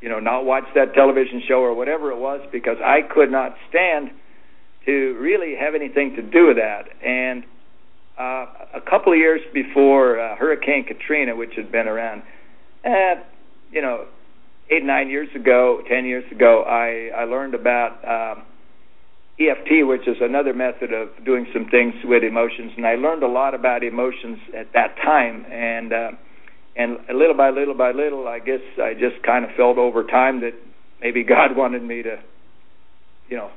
you 0.00 0.08
know, 0.08 0.20
not 0.20 0.44
watch 0.44 0.64
that 0.74 0.92
television 0.94 1.42
show 1.48 1.60
or 1.60 1.74
whatever 1.74 2.10
it 2.10 2.18
was 2.18 2.40
because 2.52 2.76
I 2.84 3.00
could 3.02 3.30
not 3.30 3.54
stand 3.70 4.10
to 4.84 5.16
really 5.18 5.54
have 5.58 5.74
anything 5.74 6.14
to 6.16 6.22
do 6.22 6.48
with 6.48 6.56
that. 6.56 6.84
And 7.02 7.44
uh, 8.18 8.46
a 8.74 8.80
couple 8.88 9.12
of 9.12 9.18
years 9.18 9.40
before 9.52 10.20
uh, 10.20 10.36
Hurricane 10.36 10.84
Katrina, 10.84 11.34
which 11.34 11.54
had 11.56 11.72
been 11.72 11.88
around, 11.88 12.22
eh, 12.84 13.14
you 13.72 13.82
know, 13.82 14.06
eight 14.70 14.84
nine 14.84 15.10
years 15.10 15.28
ago, 15.34 15.82
ten 15.88 16.04
years 16.04 16.24
ago, 16.30 16.62
I 16.62 17.10
I 17.16 17.24
learned 17.24 17.54
about 17.54 17.92
um, 18.06 18.44
EFT, 19.40 19.86
which 19.86 20.06
is 20.06 20.16
another 20.20 20.54
method 20.54 20.92
of 20.92 21.08
doing 21.24 21.46
some 21.52 21.66
things 21.68 21.94
with 22.04 22.22
emotions, 22.22 22.72
and 22.76 22.86
I 22.86 22.94
learned 22.94 23.24
a 23.24 23.28
lot 23.28 23.54
about 23.54 23.82
emotions 23.82 24.38
at 24.56 24.72
that 24.74 24.94
time, 24.96 25.44
and 25.50 25.92
uh, 25.92 26.10
and 26.76 26.98
little 27.12 27.36
by 27.36 27.50
little 27.50 27.74
by 27.74 27.90
little, 27.90 28.28
I 28.28 28.38
guess 28.38 28.60
I 28.80 28.94
just 28.94 29.22
kind 29.24 29.44
of 29.44 29.50
felt 29.56 29.76
over 29.76 30.04
time 30.04 30.40
that 30.40 30.54
maybe 31.00 31.24
God 31.24 31.56
wanted 31.56 31.82
me 31.82 32.02
to, 32.02 32.22
you 33.28 33.36
know, 33.36 33.50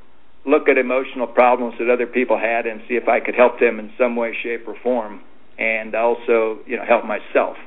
look 0.47 0.69
at 0.69 0.77
emotional 0.77 1.27
problems 1.27 1.75
that 1.79 1.89
other 1.89 2.07
people 2.07 2.37
had 2.39 2.65
and 2.65 2.81
see 2.87 2.95
if 2.95 3.07
I 3.07 3.19
could 3.19 3.35
help 3.35 3.59
them 3.59 3.79
in 3.79 3.91
some 3.97 4.15
way, 4.15 4.35
shape, 4.41 4.67
or 4.67 4.75
form, 4.81 5.21
and 5.59 5.93
also, 5.93 6.59
you 6.65 6.77
know, 6.77 6.85
help 6.87 7.03
myself. 7.05 7.57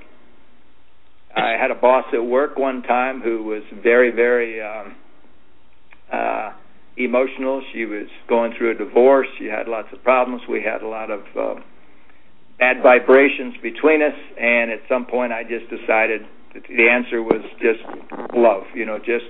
I 1.36 1.50
had 1.60 1.70
a 1.70 1.74
boss 1.74 2.06
at 2.12 2.24
work 2.24 2.58
one 2.58 2.82
time 2.82 3.20
who 3.20 3.44
was 3.44 3.62
very, 3.82 4.10
very 4.10 4.60
um, 4.60 4.96
uh, 6.12 6.52
emotional. 6.96 7.62
She 7.72 7.84
was 7.84 8.08
going 8.28 8.52
through 8.56 8.72
a 8.72 8.74
divorce. 8.74 9.28
She 9.38 9.44
had 9.44 9.68
lots 9.68 9.88
of 9.92 10.02
problems. 10.02 10.42
We 10.48 10.62
had 10.62 10.82
a 10.82 10.88
lot 10.88 11.10
of 11.10 11.20
uh, 11.38 11.60
bad 12.58 12.82
vibrations 12.82 13.54
between 13.62 14.02
us, 14.02 14.16
and 14.40 14.70
at 14.70 14.80
some 14.88 15.06
point, 15.06 15.32
I 15.32 15.42
just 15.44 15.70
decided 15.70 16.22
that 16.54 16.62
the 16.68 16.88
answer 16.88 17.22
was 17.22 17.42
just 17.60 17.80
love. 18.34 18.64
You 18.74 18.86
know, 18.86 18.98
just 18.98 19.26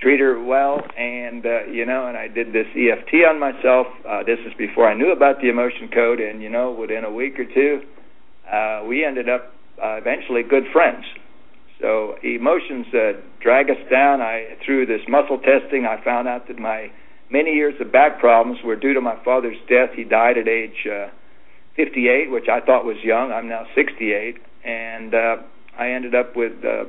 treat 0.00 0.20
her 0.20 0.42
well 0.42 0.80
and 0.96 1.44
uh, 1.46 1.64
you 1.66 1.86
know 1.86 2.06
and 2.06 2.16
I 2.16 2.28
did 2.28 2.52
this 2.52 2.66
EFT 2.76 3.24
on 3.28 3.40
myself. 3.40 3.86
Uh, 4.06 4.22
this 4.24 4.38
is 4.46 4.52
before 4.58 4.88
I 4.88 4.94
knew 4.94 5.10
about 5.10 5.40
the 5.40 5.48
emotion 5.48 5.88
code 5.88 6.20
and 6.20 6.42
you 6.42 6.50
know 6.50 6.70
within 6.72 7.04
a 7.04 7.10
week 7.10 7.38
or 7.38 7.44
two 7.44 7.82
uh, 8.50 8.84
we 8.86 9.04
ended 9.04 9.28
up 9.28 9.54
uh, 9.82 9.96
eventually 9.96 10.42
good 10.42 10.64
friends. 10.72 11.04
So 11.80 12.16
emotions 12.22 12.86
uh, 12.94 13.20
drag 13.40 13.70
us 13.70 13.78
down. 13.90 14.20
I 14.20 14.56
through 14.64 14.86
this 14.86 15.00
muscle 15.08 15.38
testing 15.38 15.86
I 15.86 16.02
found 16.04 16.28
out 16.28 16.48
that 16.48 16.58
my 16.58 16.90
many 17.30 17.52
years 17.52 17.74
of 17.80 17.90
back 17.90 18.20
problems 18.20 18.58
were 18.64 18.76
due 18.76 18.94
to 18.94 19.00
my 19.00 19.16
father's 19.24 19.58
death. 19.68 19.90
He 19.94 20.04
died 20.04 20.36
at 20.36 20.46
age 20.46 20.86
uh, 20.86 21.08
58 21.76 22.30
which 22.30 22.48
I 22.48 22.60
thought 22.60 22.84
was 22.84 22.96
young. 23.02 23.32
I'm 23.32 23.48
now 23.48 23.66
68 23.74 24.36
and 24.62 25.14
uh, 25.14 25.36
I 25.78 25.90
ended 25.90 26.14
up 26.14 26.36
with 26.36 26.52
uh, 26.64 26.84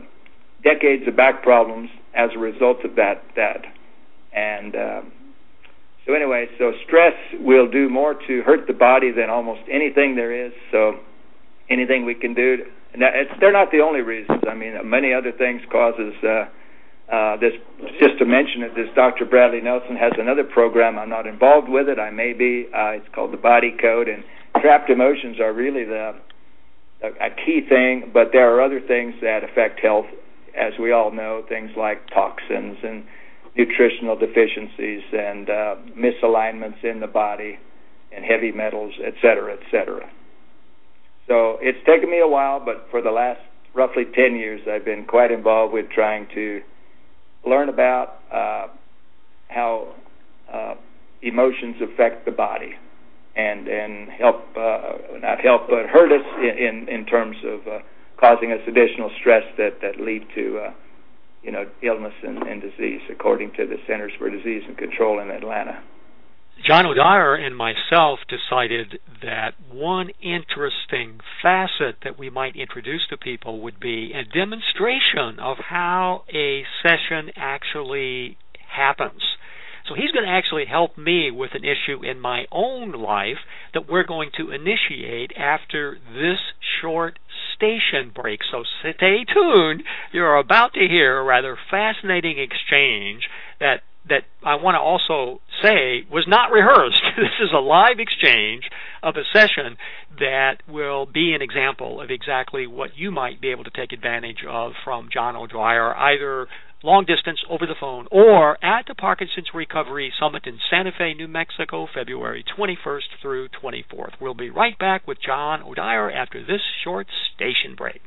decades 0.63 1.07
of 1.07 1.15
back 1.15 1.41
problems 1.41 1.89
as 2.17 2.31
a 2.35 2.39
result 2.39 2.83
of 2.83 2.95
that 2.95 3.23
that 3.35 3.63
and 4.33 4.75
um, 4.75 5.11
so 6.05 6.13
anyway 6.13 6.47
so 6.57 6.71
stress 6.85 7.13
will 7.39 7.69
do 7.69 7.87
more 7.89 8.15
to 8.27 8.41
hurt 8.41 8.67
the 8.67 8.73
body 8.73 9.11
than 9.11 9.29
almost 9.29 9.61
anything 9.71 10.15
there 10.15 10.47
is 10.47 10.51
so 10.71 10.95
anything 11.69 12.05
we 12.05 12.15
can 12.15 12.33
do 12.33 12.57
to, 12.57 12.63
it's, 12.99 13.31
they're 13.39 13.53
not 13.53 13.71
the 13.71 13.79
only 13.79 14.01
reasons 14.01 14.41
i 14.49 14.55
mean 14.55 14.73
many 14.89 15.13
other 15.13 15.31
things 15.31 15.61
causes 15.71 16.13
uh 16.23 16.45
uh, 17.11 17.37
this 17.37 17.53
just 17.99 18.19
to 18.19 18.25
mention 18.25 18.63
it, 18.63 18.75
this 18.75 18.89
Dr. 18.93 19.23
Bradley 19.23 19.61
Nelson 19.61 19.95
has 19.95 20.11
another 20.19 20.43
program. 20.43 20.99
I'm 20.99 21.09
not 21.09 21.25
involved 21.25 21.69
with 21.69 21.87
it. 21.87 21.99
I 21.99 22.11
may 22.11 22.33
be. 22.33 22.67
Uh, 22.67 22.99
it's 22.99 23.07
called 23.15 23.31
the 23.31 23.37
Body 23.37 23.73
Code, 23.79 24.09
and 24.09 24.25
trapped 24.59 24.89
emotions 24.89 25.39
are 25.39 25.53
really 25.53 25.85
the 25.85 26.15
a, 27.01 27.07
a 27.07 27.29
key 27.45 27.61
thing. 27.67 28.11
But 28.13 28.31
there 28.33 28.53
are 28.53 28.61
other 28.61 28.81
things 28.81 29.15
that 29.21 29.45
affect 29.45 29.79
health 29.79 30.07
as 30.57 30.73
we 30.79 30.91
all 30.91 31.11
know, 31.11 31.43
things 31.47 31.71
like 31.77 32.07
toxins 32.09 32.77
and 32.83 33.03
nutritional 33.55 34.15
deficiencies 34.15 35.01
and 35.13 35.49
uh, 35.49 35.75
misalignments 35.97 36.83
in 36.83 36.99
the 36.99 37.07
body 37.07 37.57
and 38.15 38.23
heavy 38.23 38.51
metals, 38.51 38.93
et 39.05 39.13
cetera, 39.21 39.53
et 39.53 39.59
cetera. 39.71 40.09
So 41.27 41.57
it's 41.61 41.83
taken 41.85 42.09
me 42.09 42.19
a 42.19 42.27
while, 42.27 42.63
but 42.63 42.87
for 42.89 43.01
the 43.01 43.11
last 43.11 43.41
roughly 43.73 44.05
10 44.05 44.35
years, 44.35 44.61
I've 44.69 44.85
been 44.85 45.05
quite 45.05 45.31
involved 45.31 45.73
with 45.73 45.89
trying 45.89 46.27
to 46.33 46.61
learn 47.45 47.69
about 47.69 48.19
uh, 48.31 48.67
how 49.49 49.93
uh, 50.51 50.75
emotions 51.21 51.75
affect 51.81 52.25
the 52.25 52.31
body 52.31 52.73
and 53.35 53.67
and 53.67 54.09
help 54.09 54.41
uh, 54.57 54.93
not 55.21 55.39
help 55.41 55.67
but 55.69 55.85
hurt 55.85 56.11
us 56.11 56.25
in 56.41 56.57
in, 56.57 56.89
in 56.89 57.05
terms 57.05 57.37
of 57.45 57.67
uh, 57.67 57.79
causing 58.19 58.51
us 58.51 58.59
additional 58.67 59.11
stress 59.19 59.43
that 59.57 59.81
that 59.81 59.99
lead 59.99 60.23
to 60.35 60.59
uh, 60.59 60.73
you 61.43 61.51
know 61.51 61.65
illness 61.81 62.13
and, 62.23 62.37
and 62.43 62.61
disease, 62.61 63.01
according 63.09 63.51
to 63.53 63.65
the 63.65 63.77
Centers 63.87 64.11
for 64.17 64.29
Disease 64.29 64.63
and 64.67 64.77
Control 64.77 65.19
in 65.19 65.29
Atlanta. 65.29 65.81
John 66.65 66.87
O'Dwyer 66.87 67.35
and 67.35 67.55
myself 67.55 68.19
decided 68.27 68.99
that 69.21 69.53
one 69.71 70.09
interesting 70.21 71.19
facet 71.41 71.97
that 72.03 72.17
we 72.17 72.31
might 72.31 72.55
introduce 72.55 73.05
to 73.09 73.17
people 73.17 73.61
would 73.61 73.79
be 73.79 74.11
a 74.13 74.23
demonstration 74.23 75.39
of 75.39 75.57
how 75.69 76.23
a 76.33 76.65
session 76.81 77.31
actually 77.35 78.37
happens. 78.67 79.21
So 79.87 79.93
he's 79.93 80.11
going 80.11 80.25
to 80.25 80.31
actually 80.31 80.65
help 80.65 80.97
me 80.97 81.31
with 81.31 81.51
an 81.53 81.63
issue 81.63 82.03
in 82.03 82.19
my 82.19 82.45
own 82.51 82.91
life 82.91 83.37
that 83.73 83.87
we're 83.87 84.03
going 84.03 84.31
to 84.37 84.51
initiate 84.51 85.31
after 85.37 85.99
this 86.13 86.39
short 86.81 87.19
station 87.57 88.11
break. 88.13 88.39
So 88.49 88.63
stay 88.79 89.25
tuned. 89.25 89.83
You're 90.13 90.37
about 90.37 90.73
to 90.73 90.87
hear 90.87 91.17
a 91.17 91.23
rather 91.23 91.57
fascinating 91.69 92.37
exchange 92.39 93.27
that 93.59 93.81
that 94.09 94.23
I 94.43 94.55
want 94.55 94.75
to 94.75 94.79
also 94.79 95.41
say 95.61 96.05
was 96.11 96.25
not 96.27 96.51
rehearsed. 96.51 97.01
this 97.17 97.37
is 97.41 97.49
a 97.53 97.59
live 97.59 97.99
exchange 97.99 98.63
of 99.03 99.15
a 99.15 99.23
session 99.33 99.77
that 100.19 100.57
will 100.67 101.05
be 101.05 101.33
an 101.33 101.41
example 101.41 102.01
of 102.01 102.09
exactly 102.09 102.67
what 102.67 102.97
you 102.97 103.11
might 103.11 103.41
be 103.41 103.51
able 103.51 103.63
to 103.63 103.71
take 103.71 103.91
advantage 103.91 104.43
of 104.47 104.73
from 104.83 105.09
John 105.11 105.35
O'Dwyer, 105.35 105.95
either 105.95 106.47
long 106.83 107.05
distance 107.05 107.39
over 107.49 107.65
the 107.65 107.75
phone 107.79 108.07
or 108.11 108.63
at 108.63 108.85
the 108.87 108.95
Parkinson's 108.95 109.49
Recovery 109.53 110.13
Summit 110.19 110.45
in 110.45 110.59
Santa 110.69 110.91
Fe, 110.95 111.13
New 111.13 111.27
Mexico, 111.27 111.87
February 111.93 112.43
21st 112.57 113.21
through 113.21 113.49
24th. 113.49 114.13
We'll 114.21 114.33
be 114.33 114.49
right 114.49 114.77
back 114.77 115.07
with 115.07 115.17
John 115.25 115.63
O'Dwyer 115.63 116.11
after 116.11 116.41
this 116.41 116.61
short 116.83 117.07
station 117.35 117.75
break. 117.75 118.01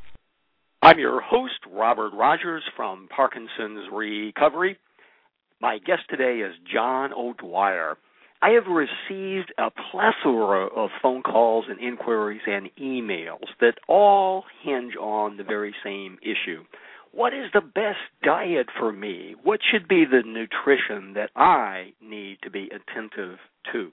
I'm 0.82 0.98
your 0.98 1.20
host, 1.20 1.60
Robert 1.70 2.14
Rogers 2.14 2.62
from 2.74 3.08
Parkinson's 3.14 3.86
Recovery. 3.92 4.78
My 5.60 5.78
guest 5.78 6.02
today 6.08 6.38
is 6.38 6.54
John 6.72 7.12
O'Dwyer. 7.12 7.96
I 8.42 8.50
have 8.50 8.64
received 8.66 9.52
a 9.58 9.70
plethora 9.90 10.66
of 10.66 10.90
phone 11.02 11.22
calls 11.22 11.66
and 11.68 11.78
inquiries 11.78 12.40
and 12.46 12.70
emails 12.80 13.44
that 13.60 13.74
all 13.86 14.44
hinge 14.62 14.96
on 14.96 15.36
the 15.36 15.44
very 15.44 15.74
same 15.84 16.18
issue 16.22 16.64
what 17.12 17.34
is 17.34 17.50
the 17.52 17.60
best 17.60 17.98
diet 18.22 18.68
for 18.78 18.92
me? 18.92 19.34
What 19.42 19.60
should 19.68 19.88
be 19.88 20.04
the 20.04 20.22
nutrition 20.24 21.14
that 21.14 21.30
I 21.34 21.92
need 22.00 22.38
to 22.42 22.50
be 22.50 22.70
attentive 22.70 23.38
to? 23.72 23.90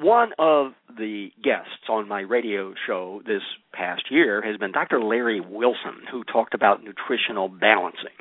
One 0.00 0.30
of 0.38 0.72
the 0.96 1.30
guests 1.42 1.88
on 1.88 2.06
my 2.06 2.20
radio 2.20 2.72
show 2.86 3.20
this 3.26 3.42
past 3.72 4.10
year 4.10 4.40
has 4.42 4.56
been 4.56 4.70
Dr. 4.70 5.02
Larry 5.02 5.40
Wilson, 5.40 6.02
who 6.10 6.22
talked 6.22 6.54
about 6.54 6.84
nutritional 6.84 7.48
balancing. 7.48 8.14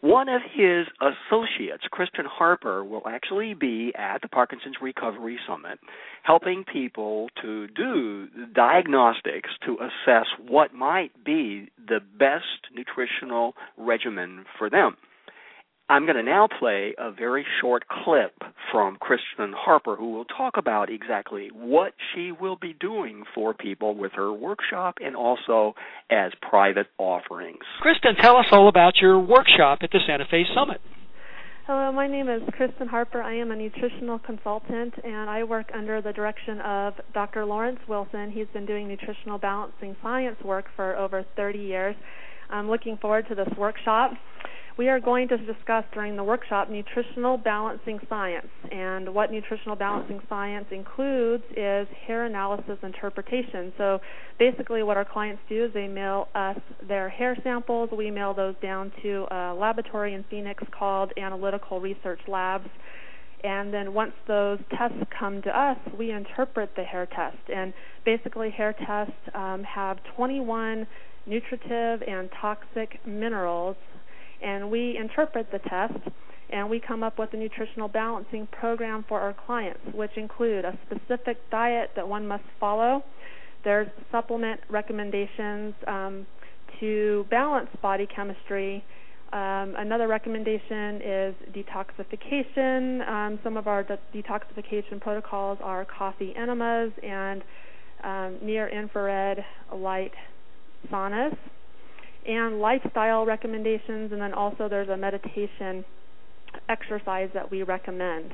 One 0.00 0.28
of 0.28 0.42
his 0.42 0.86
associates, 1.00 1.82
Kristen 1.90 2.24
Harper, 2.24 2.84
will 2.84 3.02
actually 3.08 3.54
be 3.54 3.92
at 3.98 4.22
the 4.22 4.28
Parkinson's 4.28 4.76
Recovery 4.80 5.38
Summit 5.46 5.80
helping 6.22 6.64
people 6.64 7.28
to 7.42 7.66
do 7.68 8.28
diagnostics 8.54 9.50
to 9.66 9.76
assess 9.80 10.26
what 10.46 10.72
might 10.72 11.24
be 11.24 11.70
the 11.88 12.00
best 12.16 12.72
nutritional 12.72 13.54
regimen 13.76 14.44
for 14.56 14.70
them. 14.70 14.96
I'm 15.90 16.04
going 16.04 16.16
to 16.16 16.22
now 16.22 16.48
play 16.58 16.94
a 16.98 17.10
very 17.10 17.46
short 17.62 17.84
clip 17.88 18.34
from 18.70 18.98
Kristen 19.00 19.54
Harper, 19.56 19.96
who 19.96 20.12
will 20.12 20.26
talk 20.26 20.58
about 20.58 20.90
exactly 20.90 21.48
what 21.54 21.94
she 22.12 22.30
will 22.30 22.56
be 22.56 22.74
doing 22.74 23.24
for 23.34 23.54
people 23.54 23.94
with 23.96 24.12
her 24.12 24.30
workshop 24.30 24.96
and 25.02 25.16
also 25.16 25.74
as 26.10 26.32
private 26.42 26.88
offerings. 26.98 27.62
Kristen, 27.80 28.16
tell 28.20 28.36
us 28.36 28.44
all 28.52 28.68
about 28.68 28.98
your 28.98 29.18
workshop 29.18 29.78
at 29.80 29.90
the 29.90 30.00
Santa 30.06 30.26
Fe 30.30 30.44
Summit. 30.54 30.82
Hello, 31.66 31.90
my 31.90 32.06
name 32.06 32.28
is 32.28 32.42
Kristen 32.52 32.88
Harper. 32.88 33.22
I 33.22 33.36
am 33.36 33.50
a 33.50 33.56
nutritional 33.56 34.18
consultant 34.18 34.92
and 35.02 35.30
I 35.30 35.42
work 35.44 35.70
under 35.74 36.02
the 36.02 36.12
direction 36.12 36.60
of 36.60 36.94
Dr. 37.14 37.46
Lawrence 37.46 37.80
Wilson. 37.88 38.30
He's 38.30 38.46
been 38.52 38.66
doing 38.66 38.88
nutritional 38.88 39.38
balancing 39.38 39.96
science 40.02 40.36
work 40.44 40.66
for 40.76 40.96
over 40.96 41.24
30 41.34 41.58
years. 41.58 41.96
I'm 42.50 42.68
looking 42.68 42.98
forward 42.98 43.26
to 43.28 43.34
this 43.34 43.48
workshop 43.56 44.12
we 44.78 44.88
are 44.88 45.00
going 45.00 45.26
to 45.26 45.36
discuss 45.38 45.84
during 45.92 46.14
the 46.14 46.22
workshop 46.22 46.70
nutritional 46.70 47.36
balancing 47.36 47.98
science. 48.08 48.46
And 48.70 49.12
what 49.12 49.32
nutritional 49.32 49.74
balancing 49.74 50.20
science 50.28 50.66
includes 50.70 51.42
is 51.56 51.88
hair 52.06 52.26
analysis 52.26 52.78
interpretation. 52.84 53.72
So 53.76 53.98
basically, 54.38 54.84
what 54.84 54.96
our 54.96 55.04
clients 55.04 55.42
do 55.48 55.64
is 55.64 55.74
they 55.74 55.88
mail 55.88 56.28
us 56.36 56.56
their 56.86 57.08
hair 57.08 57.36
samples. 57.42 57.90
We 57.90 58.12
mail 58.12 58.34
those 58.34 58.54
down 58.62 58.92
to 59.02 59.26
a 59.32 59.52
laboratory 59.52 60.14
in 60.14 60.24
Phoenix 60.30 60.62
called 60.70 61.12
Analytical 61.16 61.80
Research 61.80 62.20
Labs. 62.28 62.68
And 63.42 63.74
then 63.74 63.94
once 63.94 64.12
those 64.28 64.60
tests 64.76 64.98
come 65.18 65.42
to 65.42 65.50
us, 65.50 65.78
we 65.98 66.12
interpret 66.12 66.70
the 66.76 66.84
hair 66.84 67.06
test. 67.06 67.38
And 67.52 67.74
basically, 68.04 68.50
hair 68.50 68.74
tests 68.86 69.12
um, 69.34 69.64
have 69.64 69.98
21 70.16 70.86
nutritive 71.26 72.02
and 72.06 72.30
toxic 72.40 73.00
minerals 73.04 73.76
and 74.42 74.70
we 74.70 74.96
interpret 74.96 75.50
the 75.52 75.58
test 75.68 75.98
and 76.50 76.68
we 76.68 76.80
come 76.80 77.02
up 77.02 77.18
with 77.18 77.32
a 77.34 77.36
nutritional 77.36 77.88
balancing 77.88 78.48
program 78.52 79.04
for 79.08 79.20
our 79.20 79.34
clients, 79.46 79.80
which 79.94 80.10
include 80.16 80.64
a 80.64 80.78
specific 80.86 81.38
diet 81.50 81.90
that 81.94 82.06
one 82.06 82.26
must 82.26 82.44
follow. 82.58 83.04
There's 83.64 83.88
supplement 84.10 84.60
recommendations 84.70 85.74
um, 85.86 86.26
to 86.80 87.26
balance 87.30 87.68
body 87.82 88.06
chemistry. 88.14 88.82
Um, 89.32 89.74
another 89.76 90.08
recommendation 90.08 91.02
is 91.04 91.34
detoxification. 91.52 93.06
Um, 93.06 93.38
some 93.44 93.58
of 93.58 93.66
our 93.66 93.82
de- 93.82 93.98
detoxification 94.14 95.00
protocols 95.00 95.58
are 95.62 95.84
coffee 95.84 96.32
enemas 96.34 96.92
and 97.02 97.42
um, 98.04 98.38
near 98.42 98.68
infrared 98.68 99.44
light 99.74 100.12
saunas 100.90 101.36
and 102.28 102.60
lifestyle 102.60 103.24
recommendations, 103.24 104.12
and 104.12 104.20
then 104.20 104.34
also 104.34 104.68
there's 104.68 104.90
a 104.90 104.96
meditation 104.96 105.84
exercise 106.68 107.30
that 107.34 107.50
we 107.50 107.62
recommend. 107.62 108.32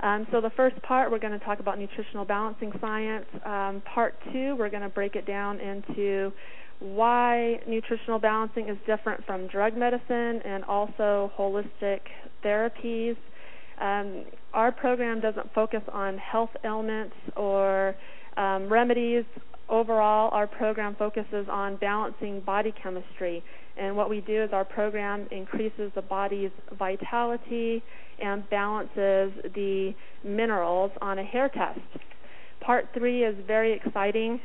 Um, 0.00 0.26
so 0.30 0.40
the 0.40 0.50
first 0.50 0.80
part, 0.82 1.10
we're 1.10 1.18
going 1.18 1.38
to 1.38 1.44
talk 1.44 1.60
about 1.60 1.78
nutritional 1.78 2.26
balancing 2.26 2.72
science. 2.80 3.24
Um, 3.44 3.82
part 3.94 4.14
two, 4.32 4.54
we're 4.58 4.68
going 4.68 4.82
to 4.82 4.88
break 4.90 5.16
it 5.16 5.26
down 5.26 5.58
into 5.60 6.30
why 6.80 7.60
nutritional 7.66 8.18
balancing 8.18 8.68
is 8.68 8.76
different 8.86 9.24
from 9.24 9.46
drug 9.46 9.76
medicine 9.76 10.42
and 10.44 10.62
also 10.64 11.32
holistic 11.38 12.00
therapies. 12.44 13.16
Um, 13.80 14.24
our 14.52 14.70
program 14.70 15.20
doesn't 15.20 15.52
focus 15.54 15.82
on 15.92 16.18
health 16.18 16.50
ailments 16.64 17.14
or 17.36 17.94
um, 18.36 18.70
remedies 18.70 19.24
overall, 19.68 20.30
our 20.32 20.46
program 20.46 20.94
focuses 20.96 21.46
on 21.50 21.76
balancing 21.76 22.40
body 22.40 22.72
chemistry. 22.82 23.42
And 23.76 23.96
what 23.96 24.08
we 24.08 24.20
do 24.20 24.42
is 24.42 24.50
our 24.52 24.64
program 24.64 25.26
increases 25.30 25.90
the 25.94 26.02
body's 26.02 26.50
vitality 26.78 27.82
and 28.22 28.48
balances 28.50 29.32
the 29.54 29.92
minerals 30.22 30.92
on 31.00 31.18
a 31.18 31.24
hair 31.24 31.48
test. 31.48 31.80
Part 32.60 32.88
three 32.94 33.24
is 33.24 33.34
very 33.46 33.72
exciting. 33.72 34.40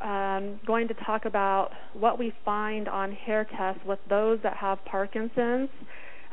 Um, 0.00 0.60
going 0.66 0.86
to 0.88 0.94
talk 0.94 1.24
about 1.24 1.70
what 1.92 2.18
we 2.18 2.32
find 2.44 2.88
on 2.88 3.12
hair 3.12 3.46
tests 3.56 3.80
with 3.86 3.98
those 4.08 4.38
that 4.42 4.56
have 4.56 4.78
Parkinson's. 4.84 5.68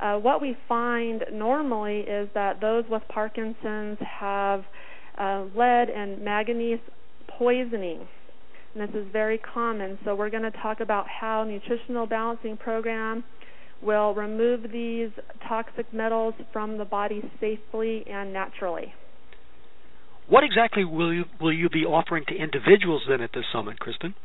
Uh, 0.01 0.17
what 0.17 0.41
we 0.41 0.57
find 0.67 1.23
normally 1.31 1.99
is 2.01 2.29
that 2.33 2.59
those 2.59 2.83
with 2.89 3.01
Parkinson's 3.09 3.97
have 3.99 4.63
uh, 5.17 5.45
lead 5.55 5.89
and 5.89 6.21
manganese 6.21 6.79
poisoning. 7.37 8.07
And 8.73 8.87
this 8.87 8.95
is 8.95 9.07
very 9.11 9.37
common. 9.37 9.97
So 10.03 10.15
we're 10.15 10.29
going 10.29 10.43
to 10.43 10.51
talk 10.51 10.79
about 10.79 11.05
how 11.07 11.43
nutritional 11.43 12.05
balancing 12.05 12.57
program 12.57 13.23
will 13.81 14.13
remove 14.13 14.63
these 14.71 15.09
toxic 15.47 15.91
metals 15.93 16.33
from 16.51 16.77
the 16.77 16.85
body 16.85 17.21
safely 17.39 18.03
and 18.07 18.33
naturally. 18.33 18.93
What 20.27 20.43
exactly 20.43 20.83
will 20.85 21.13
you 21.13 21.25
will 21.39 21.53
you 21.53 21.69
be 21.69 21.85
offering 21.85 22.23
to 22.29 22.35
individuals 22.35 23.03
then 23.07 23.21
at 23.21 23.29
this 23.33 23.43
summit, 23.53 23.79
Kristen? 23.79 24.15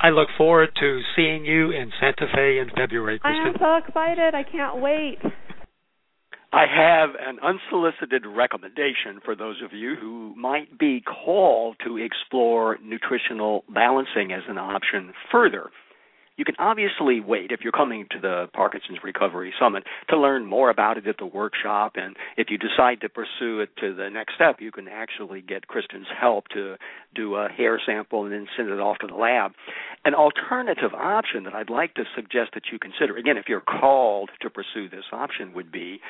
I 0.00 0.08
look 0.08 0.28
forward 0.36 0.70
to 0.80 1.00
seeing 1.14 1.44
you 1.44 1.70
in 1.70 1.92
Santa 2.00 2.26
Fe 2.34 2.58
in 2.58 2.70
February, 2.76 3.20
Kristen. 3.20 3.40
I 3.40 3.48
am 3.48 3.54
so 3.58 3.76
excited. 3.76 4.34
I 4.34 4.42
can't 4.42 4.82
wait. 4.82 5.20
I 6.54 6.66
have 6.66 7.10
an 7.18 7.38
unsolicited 7.40 8.26
recommendation 8.26 9.20
for 9.24 9.34
those 9.34 9.62
of 9.64 9.72
you 9.72 9.94
who 9.98 10.34
might 10.36 10.78
be 10.78 11.00
called 11.00 11.76
to 11.86 11.96
explore 11.96 12.76
nutritional 12.82 13.64
balancing 13.72 14.32
as 14.32 14.42
an 14.48 14.58
option 14.58 15.14
further 15.30 15.70
you 16.36 16.44
can 16.44 16.54
obviously 16.58 17.20
wait 17.20 17.52
if 17.52 17.60
you're 17.62 17.72
coming 17.72 18.06
to 18.10 18.18
the 18.20 18.46
Parkinson's 18.54 18.98
Recovery 19.04 19.52
Summit 19.60 19.84
to 20.08 20.18
learn 20.18 20.46
more 20.46 20.70
about 20.70 20.96
it 20.96 21.06
at 21.06 21.16
the 21.18 21.26
workshop. 21.26 21.92
And 21.96 22.16
if 22.36 22.48
you 22.50 22.58
decide 22.58 23.00
to 23.02 23.08
pursue 23.08 23.60
it 23.60 23.70
to 23.80 23.94
the 23.94 24.08
next 24.08 24.34
step, 24.34 24.56
you 24.60 24.72
can 24.72 24.88
actually 24.88 25.42
get 25.42 25.66
Kristen's 25.66 26.06
help 26.18 26.48
to 26.48 26.76
do 27.14 27.34
a 27.36 27.48
hair 27.48 27.80
sample 27.84 28.24
and 28.24 28.32
then 28.32 28.46
send 28.56 28.70
it 28.70 28.80
off 28.80 28.98
to 29.00 29.06
the 29.06 29.14
lab. 29.14 29.52
An 30.04 30.14
alternative 30.14 30.94
option 30.94 31.44
that 31.44 31.54
I'd 31.54 31.70
like 31.70 31.94
to 31.94 32.04
suggest 32.16 32.52
that 32.54 32.64
you 32.72 32.78
consider, 32.78 33.16
again, 33.16 33.36
if 33.36 33.44
you're 33.48 33.60
called 33.60 34.30
to 34.40 34.50
pursue 34.50 34.88
this 34.88 35.04
option, 35.12 35.52
would 35.54 35.70
be 35.70 36.00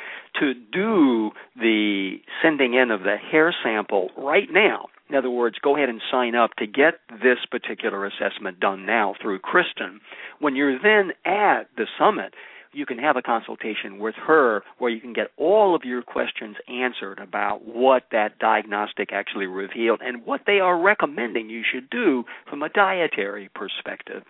to 0.40 0.54
do 0.54 1.30
the 1.56 2.16
sending 2.42 2.74
in 2.74 2.90
of 2.90 3.00
the 3.00 3.16
hair 3.16 3.54
sample 3.62 4.10
right 4.16 4.48
now 4.50 4.86
in 5.12 5.18
other 5.18 5.30
words, 5.30 5.56
go 5.62 5.76
ahead 5.76 5.90
and 5.90 6.00
sign 6.10 6.34
up 6.34 6.54
to 6.56 6.66
get 6.66 6.94
this 7.10 7.36
particular 7.50 8.06
assessment 8.06 8.58
done 8.60 8.86
now 8.86 9.14
through 9.20 9.40
Kristen. 9.40 10.00
When 10.40 10.56
you're 10.56 10.78
then 10.78 11.12
at 11.24 11.68
the 11.76 11.86
summit, 11.98 12.34
you 12.72 12.86
can 12.86 12.98
have 12.98 13.16
a 13.16 13.22
consultation 13.22 13.98
with 13.98 14.14
her 14.14 14.62
where 14.78 14.90
you 14.90 15.00
can 15.00 15.12
get 15.12 15.28
all 15.36 15.74
of 15.74 15.82
your 15.84 16.02
questions 16.02 16.56
answered 16.68 17.18
about 17.18 17.64
what 17.66 18.04
that 18.12 18.38
diagnostic 18.38 19.10
actually 19.12 19.46
revealed 19.46 20.00
and 20.02 20.24
what 20.24 20.42
they 20.46 20.60
are 20.60 20.80
recommending 20.80 21.50
you 21.50 21.62
should 21.70 21.88
do 21.90 22.24
from 22.48 22.62
a 22.62 22.68
dietary 22.68 23.50
perspective. 23.54 24.22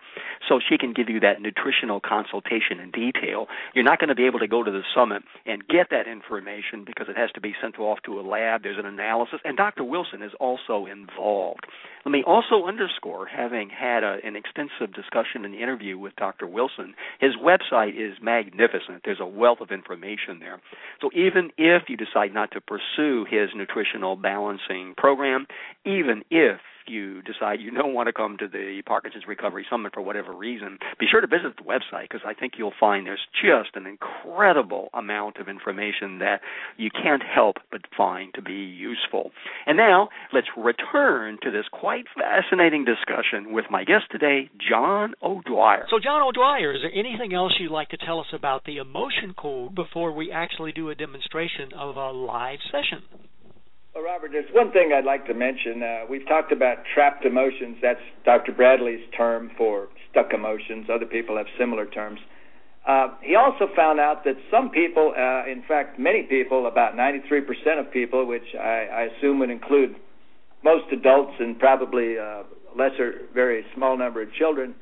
So 0.47 0.59
she 0.59 0.77
can 0.77 0.93
give 0.93 1.09
you 1.09 1.19
that 1.21 1.41
nutritional 1.41 1.99
consultation 1.99 2.79
in 2.79 2.91
detail. 2.91 3.47
You're 3.73 3.83
not 3.83 3.99
going 3.99 4.09
to 4.09 4.15
be 4.15 4.25
able 4.25 4.39
to 4.39 4.47
go 4.47 4.63
to 4.63 4.71
the 4.71 4.83
summit 4.95 5.23
and 5.45 5.67
get 5.67 5.87
that 5.91 6.07
information 6.07 6.83
because 6.85 7.07
it 7.09 7.17
has 7.17 7.31
to 7.31 7.41
be 7.41 7.53
sent 7.61 7.79
off 7.79 7.99
to 8.05 8.19
a 8.19 8.23
lab. 8.23 8.63
There's 8.63 8.79
an 8.79 8.85
analysis, 8.85 9.39
and 9.43 9.57
Dr. 9.57 9.83
Wilson 9.83 10.21
is 10.21 10.31
also 10.39 10.85
involved. 10.85 11.65
Let 12.05 12.11
me 12.11 12.23
also 12.27 12.65
underscore, 12.67 13.27
having 13.27 13.69
had 13.69 14.03
a, 14.03 14.17
an 14.25 14.35
extensive 14.35 14.93
discussion 14.93 15.45
and 15.45 15.55
interview 15.55 15.97
with 15.97 16.15
Dr. 16.17 16.47
Wilson, 16.47 16.95
his 17.19 17.31
website 17.35 17.95
is 17.95 18.17
magnificent. 18.33 19.01
There's 19.05 19.19
a 19.19 19.25
wealth 19.25 19.61
of 19.61 19.71
information 19.71 20.39
there. 20.39 20.59
So 21.01 21.09
even 21.13 21.51
if 21.57 21.83
you 21.89 21.97
decide 21.97 22.33
not 22.33 22.51
to 22.51 22.61
pursue 22.61 23.25
his 23.29 23.49
nutritional 23.55 24.15
balancing 24.15 24.93
program, 24.97 25.45
even 25.85 26.23
if 26.29 26.59
you 26.87 27.21
decide 27.21 27.59
you 27.59 27.71
don't 27.71 27.93
want 27.93 28.07
to 28.07 28.13
come 28.13 28.37
to 28.37 28.47
the 28.47 28.81
Parkinson's 28.85 29.25
Recovery 29.27 29.65
Summit 29.69 29.93
for 29.93 30.01
whatever 30.01 30.33
reason, 30.33 30.77
be 30.99 31.05
sure 31.09 31.21
to 31.21 31.27
visit 31.27 31.55
the 31.57 31.63
website 31.63 32.09
because 32.09 32.21
I 32.25 32.33
think 32.33 32.53
you'll 32.57 32.73
find 32.79 33.05
there's 33.05 33.25
just 33.41 33.75
an 33.75 33.85
incredible 33.85 34.89
amount 34.93 35.37
of 35.37 35.47
information 35.47 36.19
that 36.19 36.41
you 36.77 36.89
can't 36.91 37.23
help 37.23 37.57
but 37.71 37.81
find 37.95 38.33
to 38.35 38.41
be 38.41 38.53
useful. 38.53 39.31
And 39.65 39.77
now 39.77 40.09
let's 40.31 40.47
return 40.57 41.37
to 41.43 41.51
this 41.51 41.65
quite 41.71 42.05
fascinating 42.15 42.85
discussion 42.85 43.53
with 43.53 43.65
my 43.69 43.83
guest 43.83 44.05
today, 44.11 44.49
John 44.69 45.13
O'Dwyer. 45.21 45.87
So, 45.89 45.99
John 46.03 46.21
O'Dwyer, 46.21 46.73
is 46.73 46.81
there 46.81 46.91
anything 46.93 47.33
else 47.33 47.53
you'd 47.59 47.71
like 47.71 47.89
to 47.89 47.97
tell 47.97 48.19
us 48.19 48.27
about 48.33 48.65
the 48.65 48.77
emotion 48.77 49.33
code 49.37 49.75
before 49.75 50.11
we 50.11 50.31
actually 50.31 50.71
do 50.71 50.89
a 50.89 50.95
demonstration 50.95 51.71
of 51.77 51.97
a 51.97 52.11
live 52.11 52.59
session? 52.71 53.03
Well, 53.93 54.05
Robert, 54.05 54.31
there's 54.31 54.49
one 54.53 54.71
thing 54.71 54.91
I'd 54.91 55.05
like 55.05 55.27
to 55.27 55.35
mention. 55.35 55.83
Uh, 55.83 56.05
we've 56.09 56.27
talked 56.27 56.51
about 56.51 56.77
trapped 56.95 57.25
emotions. 57.25 57.77
That's 57.79 57.99
Dr. 58.25 58.51
Bradley's 58.51 59.05
term 59.15 59.51
for 59.55 59.87
stuck 60.09 60.33
emotions. 60.33 60.87
Other 60.91 61.05
people 61.05 61.37
have 61.37 61.45
similar 61.59 61.85
terms. 61.85 62.19
Uh, 62.87 63.09
he 63.21 63.35
also 63.35 63.67
found 63.75 63.99
out 63.99 64.23
that 64.23 64.35
some 64.49 64.71
people, 64.71 65.13
uh, 65.15 65.45
in 65.45 65.63
fact, 65.67 65.99
many 65.99 66.23
people, 66.23 66.65
about 66.65 66.95
93% 66.95 67.43
of 67.79 67.91
people, 67.91 68.25
which 68.25 68.55
I, 68.59 68.87
I 68.91 69.01
assume 69.15 69.37
would 69.39 69.51
include 69.51 69.95
most 70.63 70.91
adults 70.91 71.33
and 71.39 71.59
probably 71.59 72.15
a 72.15 72.23
uh, 72.23 72.43
lesser, 72.75 73.21
very 73.31 73.63
small 73.75 73.95
number 73.95 74.23
of 74.23 74.33
children, 74.33 74.73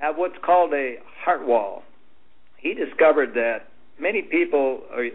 have 0.00 0.16
what's 0.16 0.36
called 0.44 0.74
a 0.74 0.96
heart 1.24 1.46
wall. 1.46 1.82
He 2.58 2.74
discovered 2.74 3.32
that 3.34 3.68
many 3.98 4.20
people 4.20 4.82
are, 4.92 5.06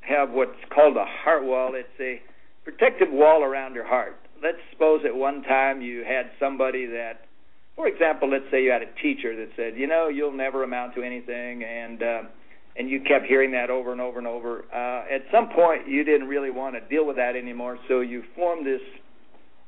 have 0.00 0.30
what's 0.30 0.58
called 0.74 0.96
a 0.96 1.04
heart 1.06 1.44
wall. 1.44 1.74
It's 1.76 1.88
a 2.00 2.20
protective 2.68 3.08
wall 3.10 3.42
around 3.42 3.74
your 3.74 3.86
heart. 3.86 4.20
Let's 4.42 4.58
suppose 4.70 5.00
at 5.06 5.14
one 5.14 5.42
time 5.42 5.80
you 5.80 6.04
had 6.04 6.30
somebody 6.38 6.84
that, 6.84 7.24
for 7.74 7.88
example, 7.88 8.28
let's 8.30 8.44
say 8.50 8.62
you 8.62 8.70
had 8.70 8.82
a 8.82 8.92
teacher 9.02 9.34
that 9.36 9.48
said, 9.56 9.72
you 9.74 9.86
know, 9.86 10.08
you'll 10.08 10.36
never 10.36 10.64
amount 10.64 10.94
to 10.96 11.02
anything, 11.02 11.64
and 11.64 12.02
uh, 12.02 12.22
and 12.76 12.90
you 12.90 13.00
kept 13.00 13.24
hearing 13.24 13.52
that 13.52 13.70
over 13.70 13.90
and 13.90 14.02
over 14.02 14.18
and 14.18 14.28
over. 14.28 14.66
Uh, 14.70 15.12
at 15.12 15.22
some 15.32 15.48
point, 15.48 15.88
you 15.88 16.04
didn't 16.04 16.28
really 16.28 16.50
want 16.50 16.74
to 16.74 16.80
deal 16.94 17.06
with 17.06 17.16
that 17.16 17.36
anymore, 17.36 17.78
so 17.88 18.00
you 18.00 18.22
formed 18.36 18.66
this 18.66 18.82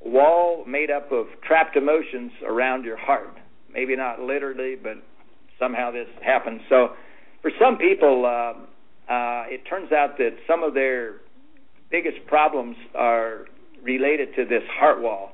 wall 0.00 0.62
made 0.66 0.90
up 0.90 1.10
of 1.10 1.26
trapped 1.42 1.76
emotions 1.76 2.30
around 2.46 2.84
your 2.84 2.98
heart. 2.98 3.34
Maybe 3.72 3.96
not 3.96 4.20
literally, 4.20 4.76
but 4.76 4.96
somehow 5.58 5.90
this 5.90 6.08
happens. 6.22 6.60
So, 6.68 6.90
for 7.40 7.50
some 7.58 7.78
people, 7.78 8.26
uh, 8.26 9.10
uh, 9.10 9.44
it 9.48 9.62
turns 9.64 9.90
out 9.90 10.18
that 10.18 10.36
some 10.46 10.62
of 10.62 10.74
their 10.74 11.14
biggest 11.90 12.26
problems 12.26 12.76
are 12.94 13.46
related 13.82 14.34
to 14.36 14.44
this 14.44 14.62
heart 14.78 15.00
wall, 15.02 15.32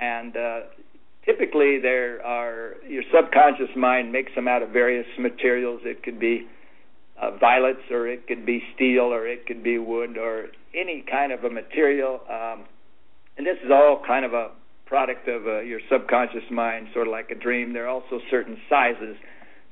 and 0.00 0.36
uh, 0.36 0.60
typically 1.24 1.78
there 1.80 2.24
are 2.24 2.76
your 2.88 3.02
subconscious 3.14 3.74
mind 3.76 4.12
makes 4.12 4.34
them 4.34 4.48
out 4.48 4.62
of 4.62 4.70
various 4.70 5.06
materials. 5.18 5.80
It 5.84 6.02
could 6.02 6.18
be 6.18 6.46
uh, 7.20 7.36
violets, 7.38 7.82
or 7.90 8.08
it 8.08 8.26
could 8.26 8.46
be 8.46 8.62
steel, 8.74 9.12
or 9.12 9.26
it 9.26 9.46
could 9.46 9.62
be 9.62 9.78
wood, 9.78 10.16
or 10.16 10.46
any 10.74 11.04
kind 11.10 11.32
of 11.32 11.44
a 11.44 11.50
material. 11.50 12.20
Um, 12.30 12.64
and 13.36 13.46
this 13.46 13.56
is 13.64 13.70
all 13.70 14.02
kind 14.06 14.24
of 14.24 14.32
a 14.32 14.50
product 14.86 15.28
of 15.28 15.46
uh, 15.46 15.60
your 15.60 15.80
subconscious 15.90 16.44
mind, 16.50 16.88
sort 16.92 17.06
of 17.06 17.12
like 17.12 17.30
a 17.30 17.34
dream. 17.34 17.72
There 17.72 17.86
are 17.86 17.88
also 17.88 18.20
certain 18.30 18.56
sizes. 18.68 19.16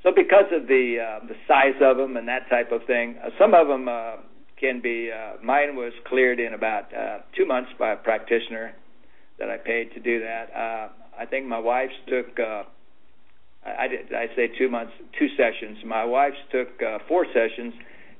So 0.02 0.10
because 0.14 0.46
of 0.52 0.68
the 0.68 0.96
uh, 1.02 1.26
the 1.26 1.34
size 1.48 1.74
of 1.82 1.96
them 1.96 2.16
and 2.16 2.28
that 2.28 2.48
type 2.48 2.70
of 2.70 2.84
thing, 2.86 3.16
uh, 3.24 3.30
some 3.38 3.52
of 3.52 3.66
them 3.66 3.88
uh, 3.88 4.16
can 4.60 4.80
be. 4.80 5.10
Uh, 5.12 5.42
mine 5.42 5.76
was 5.76 5.92
cleared 6.06 6.40
in 6.40 6.54
about 6.54 6.92
uh, 6.94 7.18
two 7.36 7.46
months 7.46 7.70
by 7.78 7.92
a 7.92 7.96
practitioner 7.96 8.72
that 9.38 9.50
I 9.50 9.56
paid 9.56 9.92
to 9.94 10.00
do 10.00 10.20
that. 10.20 10.50
Uh, 10.54 10.88
I 11.18 11.26
think 11.26 11.46
my 11.46 11.58
wife's 11.58 11.94
took. 12.08 12.38
Uh, 12.38 12.64
I 13.64 13.88
did. 13.88 14.12
I 14.14 14.26
say 14.36 14.48
two 14.58 14.68
months, 14.68 14.92
two 15.18 15.28
sessions. 15.36 15.78
My 15.84 16.04
wife's 16.04 16.38
took 16.50 16.68
uh, 16.82 16.98
four 17.08 17.26
sessions. 17.26 17.74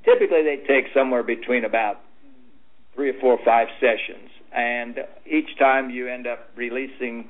Typically, 0.05 0.43
they 0.43 0.62
take 0.66 0.86
somewhere 0.95 1.22
between 1.22 1.64
about 1.64 2.01
three 2.95 3.11
or 3.11 3.20
four 3.20 3.39
or 3.39 3.45
five 3.45 3.68
sessions, 3.80 4.30
and 4.53 4.99
each 5.26 5.59
time 5.59 5.91
you 5.91 6.09
end 6.09 6.26
up 6.26 6.51
releasing 6.57 7.28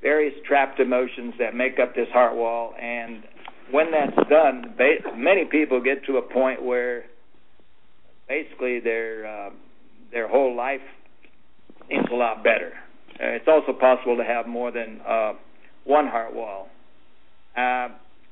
various 0.00 0.34
trapped 0.46 0.78
emotions 0.78 1.34
that 1.38 1.54
make 1.54 1.78
up 1.80 1.94
this 1.94 2.08
heart 2.12 2.36
wall. 2.36 2.72
And 2.80 3.24
when 3.70 3.90
that's 3.90 4.28
done, 4.28 4.74
many 5.16 5.44
people 5.44 5.82
get 5.82 6.04
to 6.06 6.18
a 6.18 6.22
point 6.22 6.62
where 6.62 7.04
basically 8.28 8.80
their 8.80 9.26
uh, 9.26 9.50
their 10.12 10.28
whole 10.28 10.54
life 10.54 10.80
seems 11.88 12.06
a 12.12 12.14
lot 12.14 12.44
better. 12.44 12.72
Uh, 13.14 13.34
it's 13.34 13.48
also 13.48 13.72
possible 13.72 14.16
to 14.16 14.24
have 14.24 14.46
more 14.46 14.70
than 14.70 15.00
uh, 15.06 15.32
one 15.84 16.06
heart 16.06 16.34
wall. 16.34 16.68
Uh, 17.56 17.88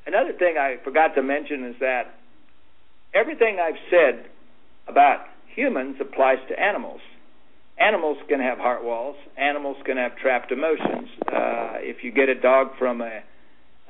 another 0.07 0.33
thing 0.39 0.57
I 0.59 0.77
forgot 0.85 1.15
to 1.17 1.23
mention 1.23 1.65
is 1.65 1.77
that 1.81 2.15
everything 3.15 3.59
I've 3.61 3.81
said 3.91 4.27
about 4.87 5.25
humans 5.55 5.97
applies 6.01 6.39
to 6.49 6.61
animals. 6.61 7.01
Animals 7.79 8.19
can 8.29 8.41
have 8.41 8.59
heart 8.59 8.85
walls. 8.85 9.17
Animals 9.37 9.77
can 9.85 9.97
have 9.97 10.17
trapped 10.17 10.53
emotions. 10.53 11.09
Uh, 11.27 11.77
if 11.81 12.05
you 12.05 12.13
get 12.13 12.29
a 12.29 12.35
dog 12.35 12.69
from 12.79 13.01
a 13.01 13.23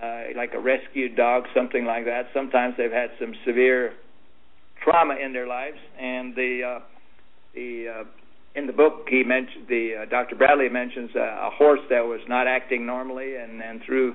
uh, 0.03 0.25
like 0.37 0.53
a 0.55 0.61
rescued 0.61 1.17
dog, 1.17 1.45
something 1.55 1.87
like 1.87 2.05
that, 2.05 2.27
sometimes 2.35 2.75
they've 2.77 2.93
had 2.93 3.11
some 3.19 3.33
severe 3.47 3.95
trauma 4.83 5.17
in 5.17 5.33
their 5.33 5.47
lives, 5.47 5.79
and 5.99 6.35
the 6.35 6.61
uh, 6.63 6.81
the 7.55 7.87
uh, 8.01 8.05
in 8.55 8.67
the 8.67 8.73
book 8.73 9.07
he 9.09 9.23
mentioned 9.25 9.67
the 9.69 10.03
uh, 10.03 10.05
Dr. 10.07 10.37
Bradley 10.37 10.69
mentions 10.69 11.11
uh, 11.15 11.21
a 11.21 11.51
horse 11.51 11.81
that 11.91 12.05
was 12.05 12.21
not 12.29 12.47
acting 12.47 12.87
normally, 12.87 13.37
and 13.37 13.63
and 13.63 13.81
through 13.85 14.15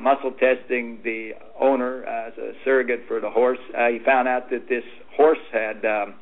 muscle 0.00 0.32
testing 0.32 0.98
the 1.04 1.32
owner 1.60 2.04
as 2.04 2.32
a 2.38 2.52
surrogate 2.64 3.02
for 3.06 3.20
the 3.20 3.30
horse, 3.30 3.58
uh, 3.78 3.88
he 3.88 3.98
found 4.04 4.28
out 4.28 4.50
that 4.50 4.68
this 4.68 4.82
horse 5.16 5.38
had 5.52 5.84
um, 5.84 6.14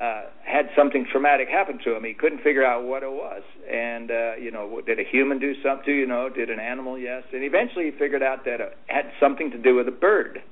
uh, 0.00 0.22
had 0.44 0.66
something 0.76 1.06
traumatic 1.10 1.48
happen 1.48 1.78
to 1.84 1.94
him. 1.94 2.04
He 2.04 2.14
couldn't 2.14 2.42
figure 2.42 2.64
out 2.64 2.84
what 2.84 3.02
it 3.02 3.10
was, 3.10 3.42
and 3.70 4.10
uh, 4.10 4.34
you 4.34 4.50
know, 4.50 4.80
did 4.84 4.98
a 4.98 5.04
human 5.04 5.38
do 5.38 5.54
something? 5.62 5.94
You 5.94 6.06
know, 6.06 6.28
did 6.28 6.50
an 6.50 6.58
animal? 6.58 6.98
Yes, 6.98 7.22
and 7.32 7.44
eventually 7.44 7.86
he 7.86 7.90
figured 7.92 8.22
out 8.22 8.44
that 8.44 8.60
it 8.60 8.76
had 8.86 9.12
something 9.20 9.50
to 9.52 9.58
do 9.58 9.76
with 9.76 9.86
a 9.88 9.92
bird. 9.92 10.42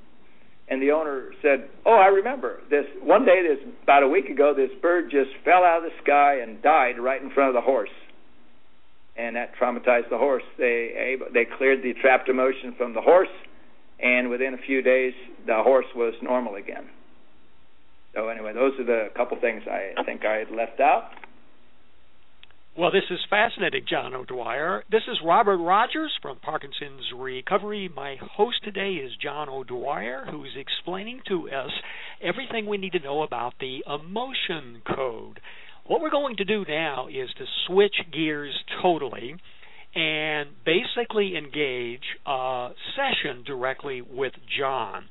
And 0.70 0.80
the 0.80 0.92
owner 0.92 1.32
said, 1.42 1.68
"Oh, 1.84 1.94
I 1.94 2.06
remember 2.06 2.60
this. 2.70 2.86
One 3.02 3.24
day, 3.24 3.42
this 3.42 3.58
about 3.82 4.04
a 4.04 4.08
week 4.08 4.28
ago, 4.28 4.54
this 4.54 4.70
bird 4.80 5.10
just 5.10 5.30
fell 5.44 5.64
out 5.64 5.84
of 5.84 5.90
the 5.90 5.98
sky 6.02 6.36
and 6.36 6.62
died 6.62 6.98
right 6.98 7.20
in 7.20 7.30
front 7.30 7.48
of 7.48 7.54
the 7.54 7.60
horse." 7.60 7.90
and 9.20 9.36
that 9.36 9.54
traumatized 9.56 10.08
the 10.08 10.18
horse. 10.18 10.42
They 10.58 11.16
they 11.32 11.44
cleared 11.44 11.82
the 11.82 11.92
trapped 12.00 12.28
emotion 12.28 12.74
from 12.76 12.94
the 12.94 13.00
horse, 13.00 13.28
and 13.98 14.30
within 14.30 14.54
a 14.54 14.58
few 14.58 14.82
days, 14.82 15.14
the 15.46 15.62
horse 15.62 15.86
was 15.94 16.14
normal 16.22 16.54
again. 16.54 16.88
So 18.14 18.28
anyway, 18.28 18.52
those 18.54 18.72
are 18.80 18.84
the 18.84 19.08
couple 19.14 19.36
things 19.40 19.62
I 19.70 20.02
think 20.04 20.24
I 20.24 20.36
had 20.36 20.50
left 20.50 20.80
out. 20.80 21.10
Well, 22.80 22.90
this 22.90 23.10
is 23.10 23.18
fascinating, 23.28 23.84
John 23.86 24.14
O'Dwyer. 24.14 24.84
This 24.90 25.02
is 25.06 25.18
Robert 25.22 25.58
Rogers 25.58 26.12
from 26.22 26.38
Parkinson's 26.38 27.12
Recovery. 27.14 27.90
My 27.94 28.16
host 28.18 28.64
today 28.64 28.92
is 28.92 29.12
John 29.22 29.50
O'Dwyer, 29.50 30.24
who's 30.30 30.56
explaining 30.56 31.20
to 31.28 31.50
us 31.50 31.70
everything 32.22 32.64
we 32.64 32.78
need 32.78 32.92
to 32.92 33.00
know 33.00 33.22
about 33.22 33.52
the 33.60 33.84
emotion 33.86 34.80
code. 34.96 35.40
What 35.84 36.00
we're 36.00 36.08
going 36.08 36.36
to 36.36 36.44
do 36.46 36.64
now 36.66 37.08
is 37.08 37.28
to 37.36 37.44
switch 37.66 37.96
gears 38.14 38.54
totally 38.80 39.34
and 39.94 40.48
basically 40.64 41.36
engage 41.36 42.16
a 42.26 42.70
session 42.96 43.44
directly 43.44 44.00
with 44.00 44.32
John. 44.58 45.04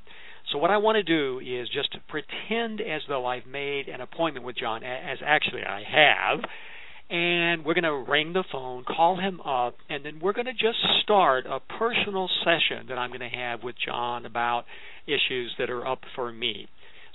So 0.51 0.57
what 0.57 0.71
I 0.71 0.77
want 0.77 0.95
to 0.95 1.03
do 1.03 1.39
is 1.39 1.69
just 1.69 1.95
pretend 2.07 2.81
as 2.81 3.03
though 3.07 3.27
I've 3.27 3.45
made 3.45 3.89
an 3.89 4.01
appointment 4.01 4.43
with 4.43 4.57
John, 4.57 4.83
as 4.83 5.19
actually 5.23 5.61
I 5.61 5.83
have, 5.83 6.39
and 7.09 7.65
we're 7.65 7.73
going 7.73 7.83
to 7.83 8.11
ring 8.11 8.33
the 8.33 8.43
phone, 8.51 8.83
call 8.83 9.19
him 9.19 9.41
up, 9.41 9.75
and 9.89 10.05
then 10.05 10.19
we're 10.21 10.33
going 10.33 10.45
to 10.45 10.53
just 10.53 10.77
start 11.01 11.45
a 11.47 11.59
personal 11.59 12.29
session 12.43 12.85
that 12.87 12.97
I'm 12.97 13.09
going 13.09 13.19
to 13.21 13.35
have 13.35 13.63
with 13.63 13.75
John 13.83 14.25
about 14.25 14.65
issues 15.07 15.53
that 15.57 15.71
are 15.71 15.87
up 15.87 16.01
for 16.15 16.31
me. 16.31 16.67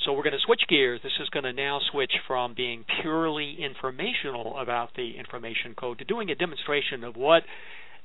So 0.04 0.12
we're 0.12 0.24
going 0.24 0.32
to 0.32 0.44
switch 0.44 0.62
gears. 0.68 1.00
This 1.02 1.12
is 1.20 1.28
going 1.30 1.44
to 1.44 1.52
now 1.52 1.80
switch 1.92 2.12
from 2.26 2.54
being 2.54 2.84
purely 3.02 3.56
informational 3.60 4.58
about 4.58 4.90
the 4.96 5.12
information 5.16 5.74
code 5.78 5.98
to 5.98 6.04
doing 6.04 6.30
a 6.30 6.34
demonstration 6.34 7.04
of 7.04 7.14
what 7.14 7.44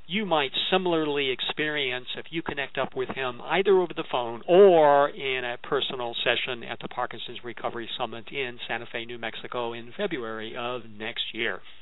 you 0.06 0.26
might 0.26 0.52
similarly 0.72 1.30
experience 1.30 2.08
if 2.18 2.26
you 2.30 2.42
connect 2.42 2.78
up 2.78 2.96
with 2.96 3.10
him 3.10 3.42
either 3.44 3.80
over 3.80 3.94
the 3.96 4.04
phone 4.12 4.42
or 4.48 5.10
in 5.10 5.44
a 5.44 5.58
personal 5.68 6.16
session 6.24 6.64
at 6.64 6.80
the 6.82 6.88
Parkinson's 6.88 7.44
Recovery 7.44 7.90
Summit 7.98 8.26
in 8.32 8.58
Santa 8.68 8.86
Fe, 8.92 9.06
New 9.06 9.20
Mexico 9.20 9.74
in 9.74 9.92
February 9.96 10.56
of 10.58 10.82
next 10.98 11.26
year. 11.34 11.60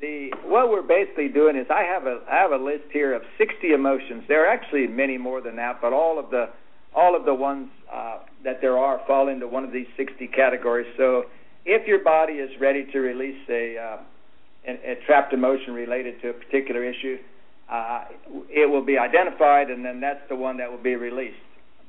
the 0.00 0.30
what 0.44 0.70
we're 0.70 0.82
basically 0.82 1.28
doing 1.28 1.56
is 1.56 1.66
I 1.70 1.82
have 1.82 2.06
a 2.06 2.20
I 2.30 2.36
have 2.36 2.52
a 2.52 2.62
list 2.62 2.84
here 2.92 3.14
of 3.14 3.22
60 3.38 3.72
emotions. 3.72 4.24
There 4.28 4.44
are 4.44 4.52
actually 4.52 4.86
many 4.86 5.18
more 5.18 5.40
than 5.40 5.56
that, 5.56 5.80
but 5.80 5.92
all 5.92 6.18
of 6.18 6.30
the 6.30 6.50
all 6.94 7.16
of 7.16 7.24
the 7.24 7.34
ones 7.34 7.68
uh, 7.92 8.18
that 8.44 8.60
there 8.60 8.78
are 8.78 9.00
fall 9.06 9.28
into 9.28 9.46
one 9.46 9.64
of 9.64 9.72
these 9.72 9.86
60 9.96 10.28
categories. 10.28 10.86
So 10.96 11.24
if 11.64 11.86
your 11.86 12.02
body 12.02 12.34
is 12.34 12.50
ready 12.60 12.86
to 12.92 12.98
release 13.00 13.42
a, 13.50 13.76
uh, 13.76 13.98
a, 14.66 14.92
a 14.92 14.94
trapped 15.04 15.34
emotion 15.34 15.74
related 15.74 16.22
to 16.22 16.30
a 16.30 16.32
particular 16.32 16.82
issue, 16.84 17.18
uh, 17.70 18.04
it 18.48 18.70
will 18.70 18.84
be 18.84 18.96
identified, 18.96 19.70
and 19.70 19.84
then 19.84 20.00
that's 20.00 20.26
the 20.28 20.36
one 20.36 20.56
that 20.56 20.70
will 20.70 20.82
be 20.82 20.94
released. 20.94 21.36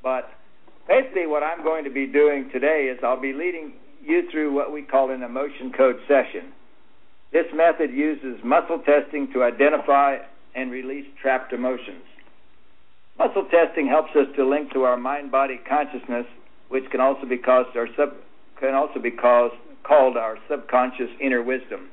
But 0.04 0.30
basically, 0.88 1.28
what 1.28 1.44
I'm 1.44 1.64
going 1.64 1.86
to 1.86 1.92
be 1.92 2.08
doing 2.08 2.50
today 2.52 2.92
is 2.92 3.00
I'll 3.04 3.22
be 3.22 3.34
leading 3.34 3.74
you 4.04 4.30
through 4.32 4.54
what 4.54 4.74
we 4.74 4.82
call 4.82 5.12
an 5.12 5.24
emotion 5.24 5.72
code 5.72 6.00
session. 6.08 6.52
This 7.32 7.46
method 7.54 7.92
uses 7.92 8.44
muscle 8.44 8.80
testing 8.80 9.32
to 9.34 9.44
identify 9.44 10.18
and 10.56 10.72
release 10.72 11.06
trapped 11.22 11.54
emotions. 11.54 12.04
Muscle 13.18 13.48
testing 13.52 13.88
helps 13.88 14.16
us 14.16 14.28
to 14.36 14.48
link 14.48 14.72
to 14.74 14.84
our 14.84 14.98
mind-body 14.98 15.60
consciousness, 15.68 16.26
which 16.70 16.90
can 16.92 17.02
also 17.02 17.26
be 17.26 17.38
caused 17.38 17.76
our 17.76 17.88
sub 17.96 18.14
can 18.60 18.74
also 18.74 19.00
be 19.00 19.12
caused, 19.12 19.56
called 19.84 20.18
our 20.18 20.38
subconscious 20.50 21.10
inner 21.22 21.44
wisdom. 21.44 21.90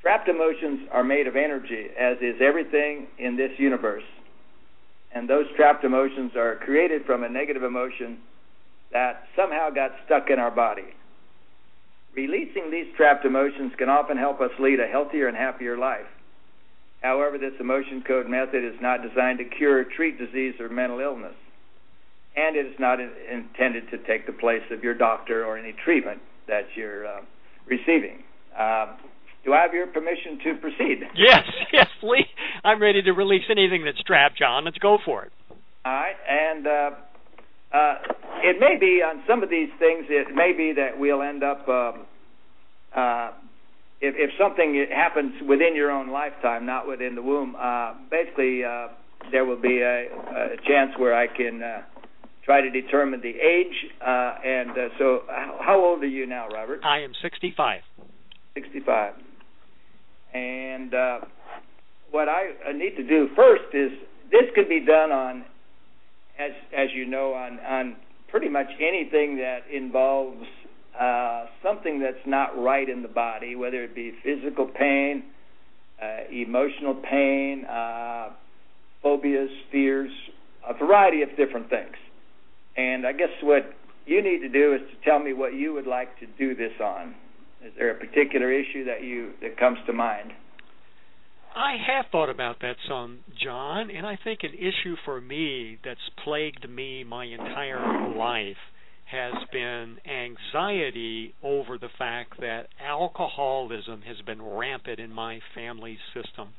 Trapped 0.00 0.28
emotions 0.28 0.88
are 0.92 1.04
made 1.04 1.26
of 1.26 1.36
energy, 1.36 1.88
as 1.98 2.16
is 2.20 2.40
everything 2.40 3.08
in 3.18 3.36
this 3.36 3.50
universe. 3.58 4.04
And 5.12 5.28
those 5.28 5.46
trapped 5.56 5.84
emotions 5.84 6.32
are 6.36 6.56
created 6.56 7.04
from 7.04 7.24
a 7.24 7.28
negative 7.28 7.64
emotion 7.64 8.18
that 8.92 9.24
somehow 9.36 9.70
got 9.70 9.90
stuck 10.06 10.30
in 10.30 10.38
our 10.38 10.50
body. 10.50 10.94
Releasing 12.14 12.70
these 12.70 12.86
trapped 12.96 13.24
emotions 13.24 13.72
can 13.78 13.88
often 13.88 14.16
help 14.16 14.40
us 14.40 14.50
lead 14.58 14.80
a 14.80 14.86
healthier 14.86 15.28
and 15.28 15.36
happier 15.36 15.78
life. 15.78 16.06
However, 17.02 17.38
this 17.38 17.54
emotion 17.60 18.02
code 18.06 18.28
method 18.28 18.64
is 18.64 18.78
not 18.80 19.00
designed 19.02 19.38
to 19.38 19.44
cure 19.44 19.78
or 19.78 19.84
treat 19.84 20.18
disease 20.18 20.54
or 20.60 20.68
mental 20.68 21.00
illness, 21.00 21.34
and 22.36 22.56
it 22.56 22.66
is 22.66 22.74
not 22.78 23.00
in, 23.00 23.10
intended 23.30 23.90
to 23.90 23.98
take 23.98 24.26
the 24.26 24.32
place 24.32 24.62
of 24.70 24.82
your 24.82 24.94
doctor 24.94 25.44
or 25.44 25.56
any 25.56 25.74
treatment 25.84 26.20
that 26.46 26.64
you're 26.74 27.06
uh, 27.06 27.20
receiving. 27.66 28.22
Uh, 28.58 28.96
do 29.44 29.54
I 29.54 29.62
have 29.62 29.72
your 29.72 29.86
permission 29.86 30.38
to 30.44 30.54
proceed? 30.60 31.00
Yes, 31.16 31.44
yes, 31.72 31.86
please. 32.00 32.26
I'm 32.64 32.82
ready 32.82 33.00
to 33.02 33.12
release 33.12 33.44
anything 33.50 33.84
that's 33.84 34.02
trapped, 34.02 34.36
John. 34.38 34.64
Let's 34.64 34.78
go 34.78 34.98
for 35.04 35.24
it. 35.24 35.32
All 35.84 35.92
right, 35.92 36.16
and 36.28 36.66
uh, 36.66 36.90
uh, 37.72 37.94
it 38.42 38.58
may 38.58 38.76
be 38.78 39.02
on 39.02 39.22
some 39.28 39.42
of 39.42 39.50
these 39.50 39.70
things. 39.78 40.06
It 40.08 40.34
may 40.34 40.52
be 40.52 40.72
that 40.72 40.98
we'll 40.98 41.22
end 41.22 41.42
up 41.42 41.68
um, 41.68 42.06
uh, 42.94 43.30
if, 44.00 44.14
if 44.16 44.30
something 44.38 44.86
happens 44.90 45.34
within 45.46 45.76
your 45.76 45.90
own 45.90 46.10
lifetime, 46.10 46.64
not 46.66 46.88
within 46.88 47.14
the 47.14 47.22
womb, 47.22 47.54
uh, 47.58 47.94
basically 48.10 48.64
uh, 48.64 48.88
there 49.30 49.44
will 49.44 49.60
be 49.60 49.80
a, 49.80 50.06
a 50.08 50.56
chance 50.66 50.92
where 50.96 51.14
I 51.14 51.26
can 51.26 51.62
uh, 51.62 51.82
try 52.44 52.62
to 52.62 52.70
determine 52.70 53.20
the 53.20 53.28
age. 53.28 53.74
Uh, 54.00 54.34
and 54.44 54.70
uh, 54.70 54.88
so, 54.98 55.20
how 55.60 55.80
old 55.84 56.02
are 56.02 56.08
you 56.08 56.26
now, 56.26 56.48
Robert? 56.48 56.80
I 56.84 57.00
am 57.00 57.12
65. 57.22 57.82
65. 58.54 59.14
And 60.32 60.94
uh, 60.94 61.18
what 62.10 62.28
I 62.28 62.72
need 62.74 62.96
to 62.96 63.06
do 63.06 63.28
first 63.36 63.74
is 63.74 63.90
this 64.30 64.44
could 64.54 64.68
be 64.68 64.80
done 64.80 65.12
on, 65.12 65.44
as 66.40 66.52
as 66.76 66.88
you 66.94 67.06
know, 67.06 67.34
on 67.34 67.58
on 67.60 67.96
pretty 68.28 68.48
much 68.48 68.68
anything 68.80 69.36
that 69.36 69.60
involves 69.72 70.46
uh, 70.98 71.46
something 71.62 72.00
that's 72.00 72.24
not 72.26 72.56
right 72.56 72.88
in 72.88 73.02
the 73.02 73.08
body, 73.08 73.56
whether 73.56 73.82
it 73.82 73.94
be 73.94 74.12
physical 74.22 74.66
pain, 74.66 75.24
uh, 76.02 76.30
emotional 76.32 76.94
pain, 76.94 77.64
uh, 77.64 78.30
phobias, 79.02 79.50
fears, 79.70 80.10
a 80.68 80.74
variety 80.74 81.22
of 81.22 81.28
different 81.36 81.68
things. 81.68 81.96
And 82.76 83.06
I 83.06 83.12
guess 83.12 83.30
what 83.42 83.74
you 84.06 84.22
need 84.22 84.40
to 84.40 84.48
do 84.48 84.74
is 84.74 84.80
to 84.80 85.08
tell 85.08 85.18
me 85.18 85.32
what 85.32 85.54
you 85.54 85.72
would 85.72 85.86
like 85.86 86.18
to 86.20 86.26
do 86.38 86.54
this 86.54 86.72
on. 86.80 87.14
Is 87.64 87.72
there 87.76 87.90
a 87.90 87.94
particular 87.94 88.50
issue 88.50 88.84
that 88.84 89.02
you 89.02 89.32
that 89.42 89.58
comes 89.58 89.78
to 89.86 89.92
mind? 89.92 90.32
I 91.54 91.76
have 91.86 92.06
thought 92.12 92.30
about 92.30 92.60
that 92.60 92.76
some, 92.88 93.20
John, 93.42 93.90
and 93.90 94.06
I 94.06 94.16
think 94.22 94.40
an 94.42 94.54
issue 94.54 94.96
for 95.04 95.20
me 95.20 95.78
that's 95.84 96.00
plagued 96.24 96.68
me 96.68 97.04
my 97.04 97.24
entire 97.24 98.14
life 98.16 98.56
has 99.10 99.34
been 99.52 99.96
anxiety 100.06 101.34
over 101.42 101.76
the 101.76 101.88
fact 101.98 102.38
that 102.40 102.68
alcoholism 102.80 104.02
has 104.02 104.18
been 104.24 104.40
rampant 104.40 105.00
in 105.00 105.12
my 105.12 105.40
family 105.54 105.98
system. 106.14 106.50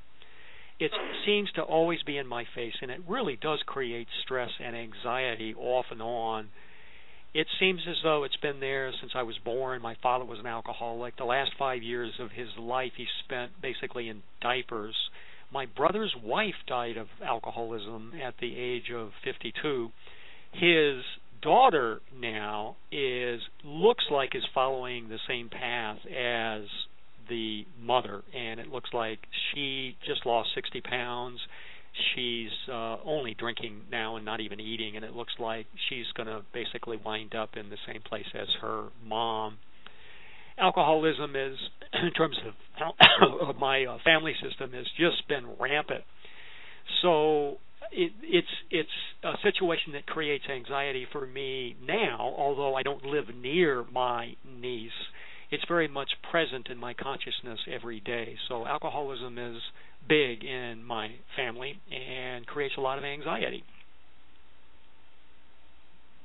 It 0.80 0.92
seems 1.26 1.50
to 1.54 1.62
always 1.62 2.02
be 2.04 2.18
in 2.18 2.28
my 2.28 2.44
face, 2.56 2.74
and 2.82 2.92
it 2.92 3.02
really 3.08 3.38
does 3.40 3.60
create 3.66 4.08
stress 4.24 4.50
and 4.60 4.76
anxiety 4.76 5.54
off 5.54 5.86
and 5.92 6.02
on. 6.02 6.50
It 7.34 7.48
seems 7.60 7.82
as 7.88 7.96
though 8.04 8.24
it's 8.26 8.36
been 8.38 8.60
there 8.60 8.92
since 9.00 9.14
I 9.16 9.24
was 9.24 9.38
born. 9.38 9.82
My 9.82 9.96
father 10.04 10.26
was 10.26 10.40
an 10.40 10.48
alcoholic. 10.48 11.16
The 11.16 11.24
last 11.24 11.52
five 11.58 11.82
years 11.82 12.12
of 12.20 12.32
his 12.32 12.50
life 12.58 12.92
he 12.98 13.08
spent 13.24 13.62
basically 13.62 14.10
in 14.10 14.24
diapers. 14.42 14.96
My 15.54 15.66
brother's 15.66 16.14
wife 16.22 16.56
died 16.68 16.98
of 16.98 17.08
alcoholism 17.26 18.14
at 18.22 18.36
the 18.40 18.58
age 18.58 18.92
of 18.94 19.12
52. 19.24 19.92
His 20.52 21.04
daughter 21.42 22.02
now 22.14 22.76
is 22.92 23.42
looks 23.64 24.06
like 24.12 24.36
is 24.36 24.44
following 24.54 25.08
the 25.08 25.20
same 25.28 25.50
path 25.50 26.00
as 26.06 26.64
the 27.30 27.66
mother, 27.82 28.24
and 28.36 28.60
it 28.60 28.68
looks 28.68 28.90
like 28.94 29.20
she 29.54 29.96
just 30.06 30.26
lost 30.26 30.50
60 30.54 30.82
pounds. 30.82 31.40
She's 32.16 32.50
uh, 32.72 32.98
only 33.04 33.34
drinking 33.34 33.82
now 33.92 34.16
and 34.16 34.26
not 34.26 34.40
even 34.40 34.60
eating, 34.60 34.96
and 34.96 35.04
it 35.04 35.14
looks 35.14 35.34
like 35.40 35.68
she's 35.90 36.06
going 36.16 36.28
to 36.28 36.42
basically 36.54 36.98
wind 37.04 37.36
up 37.36 37.52
in 37.58 37.70
the 37.70 37.78
same 37.86 38.02
place 38.02 38.26
as 38.34 38.48
her 38.62 38.88
mom. 39.06 39.58
Alcoholism 40.58 41.36
is, 41.36 41.58
in 41.94 42.12
terms 42.12 42.38
of, 42.46 43.44
of 43.50 43.58
my 43.58 43.86
uh, 43.86 43.98
family 44.04 44.34
system, 44.42 44.72
has 44.72 44.86
just 44.98 45.28
been 45.28 45.46
rampant. 45.60 46.04
So 47.02 47.58
it, 47.92 48.12
it's 48.24 48.48
it's 48.70 48.90
a 49.24 49.34
situation 49.44 49.94
that 49.94 50.06
creates 50.06 50.46
anxiety 50.54 51.08
for 51.12 51.26
me 51.26 51.76
now. 51.86 52.34
Although 52.38 52.76
I 52.76 52.84
don't 52.84 53.06
live 53.06 53.26
near 53.36 53.86
my 53.92 54.36
niece, 54.46 54.92
it's 55.52 55.64
very 55.68 55.88
much 55.88 56.10
present 56.32 56.68
in 56.70 56.78
my 56.78 56.94
consciousness 56.94 57.60
every 57.72 58.00
day. 58.00 58.36
So 58.48 58.66
alcoholism 58.66 59.38
is 59.38 59.62
big 60.08 60.44
in 60.44 60.84
my 60.84 61.10
family 61.36 61.80
and 61.92 62.48
creates 62.48 62.76
a 62.78 62.82
lot 62.82 62.98
of 62.98 63.04
anxiety. 63.04 63.64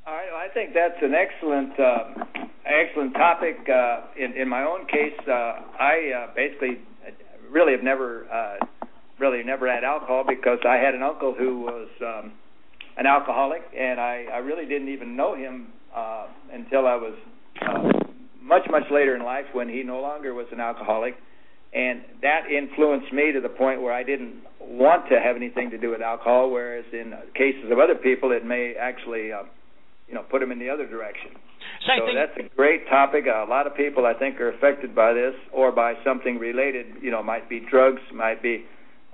I, 0.07 0.47
I 0.47 0.49
think 0.55 0.71
that's 0.73 1.03
an 1.03 1.13
excellent, 1.15 1.73
uh, 1.81 2.49
excellent 2.65 3.15
topic. 3.15 3.57
Uh, 3.69 4.03
in, 4.17 4.41
in 4.41 4.49
my 4.49 4.63
own 4.63 4.87
case, 4.87 5.19
uh, 5.27 5.33
I 5.33 6.13
uh, 6.15 6.35
basically 6.37 6.79
really 7.51 7.73
have 7.73 7.83
never, 7.83 8.27
uh, 8.33 8.65
really 9.19 9.43
never 9.43 9.71
had 9.73 9.83
alcohol 9.83 10.25
because 10.27 10.59
I 10.67 10.77
had 10.77 10.95
an 10.95 11.03
uncle 11.03 11.35
who 11.37 11.63
was 11.63 11.89
um, 12.01 12.33
an 12.97 13.07
alcoholic, 13.07 13.63
and 13.77 14.01
I, 14.01 14.27
I 14.33 14.39
really 14.39 14.67
didn't 14.67 14.89
even 14.89 15.17
know 15.17 15.35
him 15.35 15.69
uh, 15.95 16.27
until 16.53 16.87
I 16.87 16.95
was 16.95 17.15
uh, 17.63 17.96
much, 18.47 18.63
much 18.71 18.85
later 18.91 19.17
in 19.17 19.23
life 19.23 19.47
when 19.53 19.69
he 19.69 19.83
no 19.83 20.01
longer 20.01 20.33
was 20.33 20.47
an 20.53 20.61
alcoholic. 20.61 21.15
And 21.75 22.03
that 22.23 22.49
influenced 22.51 23.13
me 23.13 23.33
to 23.33 23.41
the 23.41 23.49
point 23.51 23.83
where 23.83 23.93
I 23.93 24.03
didn't 24.03 24.37
want 24.61 25.09
to 25.11 25.21
have 25.21 25.37
anything 25.37 25.71
to 25.71 25.79
do 25.79 25.91
with 25.91 26.01
alcohol, 26.01 26.51
whereas 26.51 26.85
in 26.93 27.13
cases 27.35 27.71
of 27.71 27.79
other 27.79 27.97
people, 27.97 28.33
it 28.33 28.45
may 28.47 28.75
actually, 28.81 29.33
uh, 29.33 29.43
you 30.09 30.15
know, 30.15 30.23
put 30.31 30.41
them 30.41 30.53
in 30.53 30.59
the 30.59 30.71
other 30.71 30.87
direction. 30.87 31.33
Same 31.87 31.99
so 31.99 32.07
thing. 32.07 32.15
that's 32.15 32.39
a 32.39 32.57
great 32.57 32.89
topic. 32.89 33.25
A 33.27 33.45
lot 33.49 33.67
of 33.67 33.77
people, 33.77 34.07
I 34.07 34.15
think, 34.15 34.41
are 34.41 34.51
affected 34.51 34.95
by 34.95 35.13
this 35.13 35.35
or 35.53 35.73
by 35.73 35.95
something 36.05 36.39
related. 36.39 36.87
You 37.03 37.11
know, 37.11 37.23
might 37.23 37.49
be 37.49 37.61
drugs, 37.69 38.01
might 38.15 38.43
be 38.43 38.65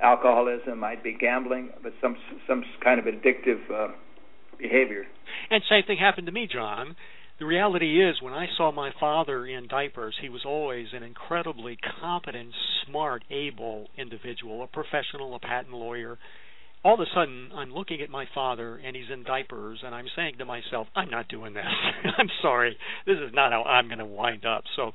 alcoholism, 0.01 0.79
might 0.79 1.03
be 1.03 1.17
gambling, 1.19 1.71
but 1.83 1.93
some 2.01 2.17
some 2.47 2.63
kind 2.85 3.01
of 3.01 3.07
addictive 3.07 3.61
uh, 3.73 3.93
behavior. 4.59 5.05
And 5.51 5.63
same 5.69 5.83
thing 5.87 5.99
happened 5.99 6.27
to 6.27 6.33
me, 6.33 6.47
John 6.53 6.95
the 7.39 7.47
reality 7.47 8.03
is 8.03 8.21
when 8.23 8.35
I 8.35 8.47
saw 8.57 8.71
my 8.71 8.91
father 9.01 9.47
in 9.47 9.67
diapers, 9.67 10.17
he 10.21 10.29
was 10.29 10.45
always 10.45 10.89
an 10.93 11.03
incredibly 11.03 11.77
competent, 12.01 12.53
smart, 12.87 13.25
able 13.31 13.89
individual, 13.97 14.63
a 14.63 14.67
professional, 14.67 15.35
a 15.35 15.39
patent 15.39 15.75
lawyer. 15.75 16.19
All 16.85 16.95
of 16.95 17.01
a 17.01 17.07
sudden, 17.15 17.51
I'm 17.55 17.73
looking 17.73 18.01
at 18.01 18.11
my 18.11 18.27
father 18.35 18.77
and 18.77 18.95
he's 18.97 19.11
in 19.13 19.23
diapers, 19.23 19.81
and 19.85 19.95
I'm 19.95 20.09
saying 20.15 20.35
to 20.39 20.45
myself, 20.45 20.89
I'm 20.95 21.11
not 21.11 21.29
doing 21.29 21.55
this. 21.55 21.65
I'm 22.19 22.31
sorry. 22.43 22.77
This 23.07 23.19
is 23.19 23.33
not 23.33 23.53
how 23.53 23.63
I'm 23.63 23.87
going 23.87 23.99
to 23.99 24.05
wind 24.05 24.45
up. 24.45 24.65
So 24.77 24.93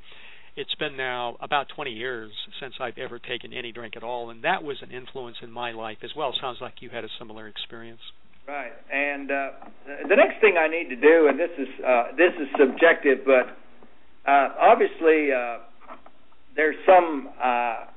it's 0.57 0.75
been 0.75 0.97
now 0.97 1.37
about 1.39 1.67
20 1.75 1.91
years 1.91 2.31
since 2.59 2.73
I've 2.79 2.97
ever 2.97 3.19
taken 3.19 3.53
any 3.53 3.71
drink 3.71 3.95
at 3.95 4.03
all, 4.03 4.29
and 4.29 4.43
that 4.43 4.63
was 4.63 4.77
an 4.81 4.91
influence 4.91 5.37
in 5.41 5.51
my 5.51 5.71
life 5.71 5.99
as 6.03 6.11
well. 6.15 6.33
Sounds 6.39 6.57
like 6.59 6.81
you 6.81 6.89
had 6.89 7.03
a 7.03 7.09
similar 7.19 7.47
experience. 7.47 8.01
Right. 8.47 8.71
And 8.89 9.29
uh, 9.29 9.49
the 10.07 10.15
next 10.15 10.39
thing 10.39 10.55
I 10.57 10.69
need 10.69 10.87
to 10.87 10.95
do, 10.95 11.27
and 11.27 11.37
this 11.37 11.49
is 11.57 11.67
uh, 11.85 12.03
this 12.15 12.31
is 12.39 12.47
subjective, 12.57 13.25
but 13.25 13.57
uh, 14.25 14.53
obviously 14.57 15.33
uh, 15.33 15.57
there's 16.55 16.77
some, 16.85 17.29
uh, 17.43 17.87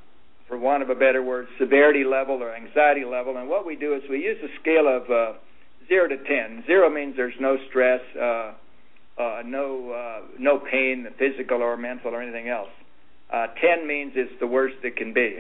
for 0.49 0.59
want 0.59 0.83
of 0.83 0.91
a 0.91 0.97
better 0.97 1.23
word, 1.23 1.47
severity 1.57 2.03
level 2.03 2.43
or 2.43 2.53
anxiety 2.53 3.05
level. 3.05 3.37
And 3.37 3.49
what 3.49 3.65
we 3.65 3.77
do 3.77 3.95
is 3.95 4.03
we 4.11 4.25
use 4.25 4.39
a 4.43 4.49
scale 4.61 4.89
of 4.89 5.09
uh, 5.09 5.39
zero 5.87 6.09
to 6.09 6.17
ten. 6.17 6.65
Zero 6.67 6.91
means 6.91 7.15
there's 7.17 7.39
no 7.39 7.57
stress, 7.69 8.01
no 8.17 8.57
no 10.37 10.59
pain, 10.59 11.07
physical 11.17 11.63
or 11.63 11.77
mental 11.77 12.13
or 12.13 12.21
anything 12.21 12.49
else. 12.49 12.71
Ten 13.31 13.87
means 13.87 14.15
it's 14.17 14.33
the 14.41 14.49
worst 14.49 14.79
it 14.83 14.97
can 14.97 15.13
be. 15.13 15.39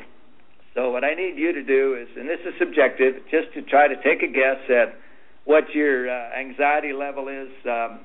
So 0.74 0.90
what 0.90 1.02
I 1.04 1.14
need 1.14 1.34
you 1.36 1.52
to 1.52 1.62
do 1.62 1.96
is, 2.00 2.08
and 2.16 2.28
this 2.28 2.40
is 2.46 2.54
subjective, 2.58 3.14
just 3.30 3.52
to 3.54 3.62
try 3.62 3.88
to 3.88 3.96
take 3.96 4.22
a 4.22 4.32
guess 4.32 4.62
at 4.70 4.94
what 5.44 5.64
your 5.74 6.08
uh, 6.08 6.38
anxiety 6.38 6.92
level 6.92 7.28
is 7.28 7.48
um, 7.66 8.00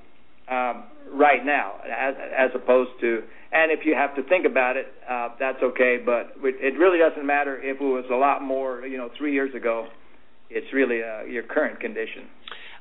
um, 0.49 0.83
right 1.13 1.45
now, 1.45 1.73
as, 1.85 2.15
as 2.37 2.49
opposed 2.55 2.91
to, 3.01 3.21
and 3.51 3.71
if 3.71 3.85
you 3.85 3.93
have 3.93 4.15
to 4.15 4.23
think 4.23 4.45
about 4.45 4.77
it, 4.77 4.87
uh, 5.09 5.29
that's 5.39 5.61
okay. 5.61 5.97
But 6.03 6.33
it 6.43 6.77
really 6.77 6.97
doesn't 6.97 7.25
matter 7.25 7.57
if 7.57 7.79
it 7.79 7.83
was 7.83 8.05
a 8.11 8.15
lot 8.15 8.41
more, 8.41 8.85
you 8.85 8.97
know, 8.97 9.09
three 9.17 9.33
years 9.33 9.53
ago. 9.55 9.87
It's 10.49 10.67
really 10.73 11.01
uh, 11.03 11.25
your 11.25 11.43
current 11.43 11.79
condition. 11.79 12.23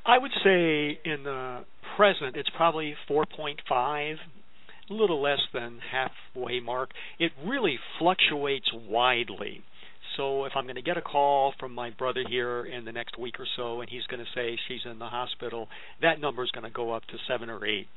I 0.05 0.17
would 0.17 0.31
say 0.43 0.99
in 1.03 1.23
the 1.23 1.65
present, 1.95 2.35
it's 2.35 2.49
probably 2.55 2.95
4.5 3.09 4.15
a 4.89 4.93
little 4.93 5.21
less 5.21 5.39
than 5.53 5.79
halfway 5.91 6.59
mark. 6.59 6.91
It 7.19 7.31
really 7.45 7.79
fluctuates 7.97 8.69
widely. 8.73 9.63
So 10.17 10.45
if 10.45 10.53
I'm 10.55 10.63
going 10.63 10.75
to 10.75 10.81
get 10.81 10.97
a 10.97 11.01
call 11.01 11.53
from 11.59 11.73
my 11.73 11.89
brother 11.89 12.23
here 12.27 12.65
in 12.65 12.85
the 12.85 12.91
next 12.91 13.17
week 13.17 13.39
or 13.39 13.47
so, 13.55 13.81
and 13.81 13.89
he's 13.89 14.05
going 14.07 14.23
to 14.23 14.31
say 14.33 14.57
she's 14.67 14.81
in 14.89 14.99
the 14.99 15.07
hospital, 15.07 15.67
that 16.01 16.19
number 16.19 16.43
is 16.43 16.51
going 16.51 16.63
to 16.63 16.69
go 16.69 16.91
up 16.91 17.03
to 17.05 17.17
seven 17.27 17.49
or 17.49 17.65
eight. 17.65 17.87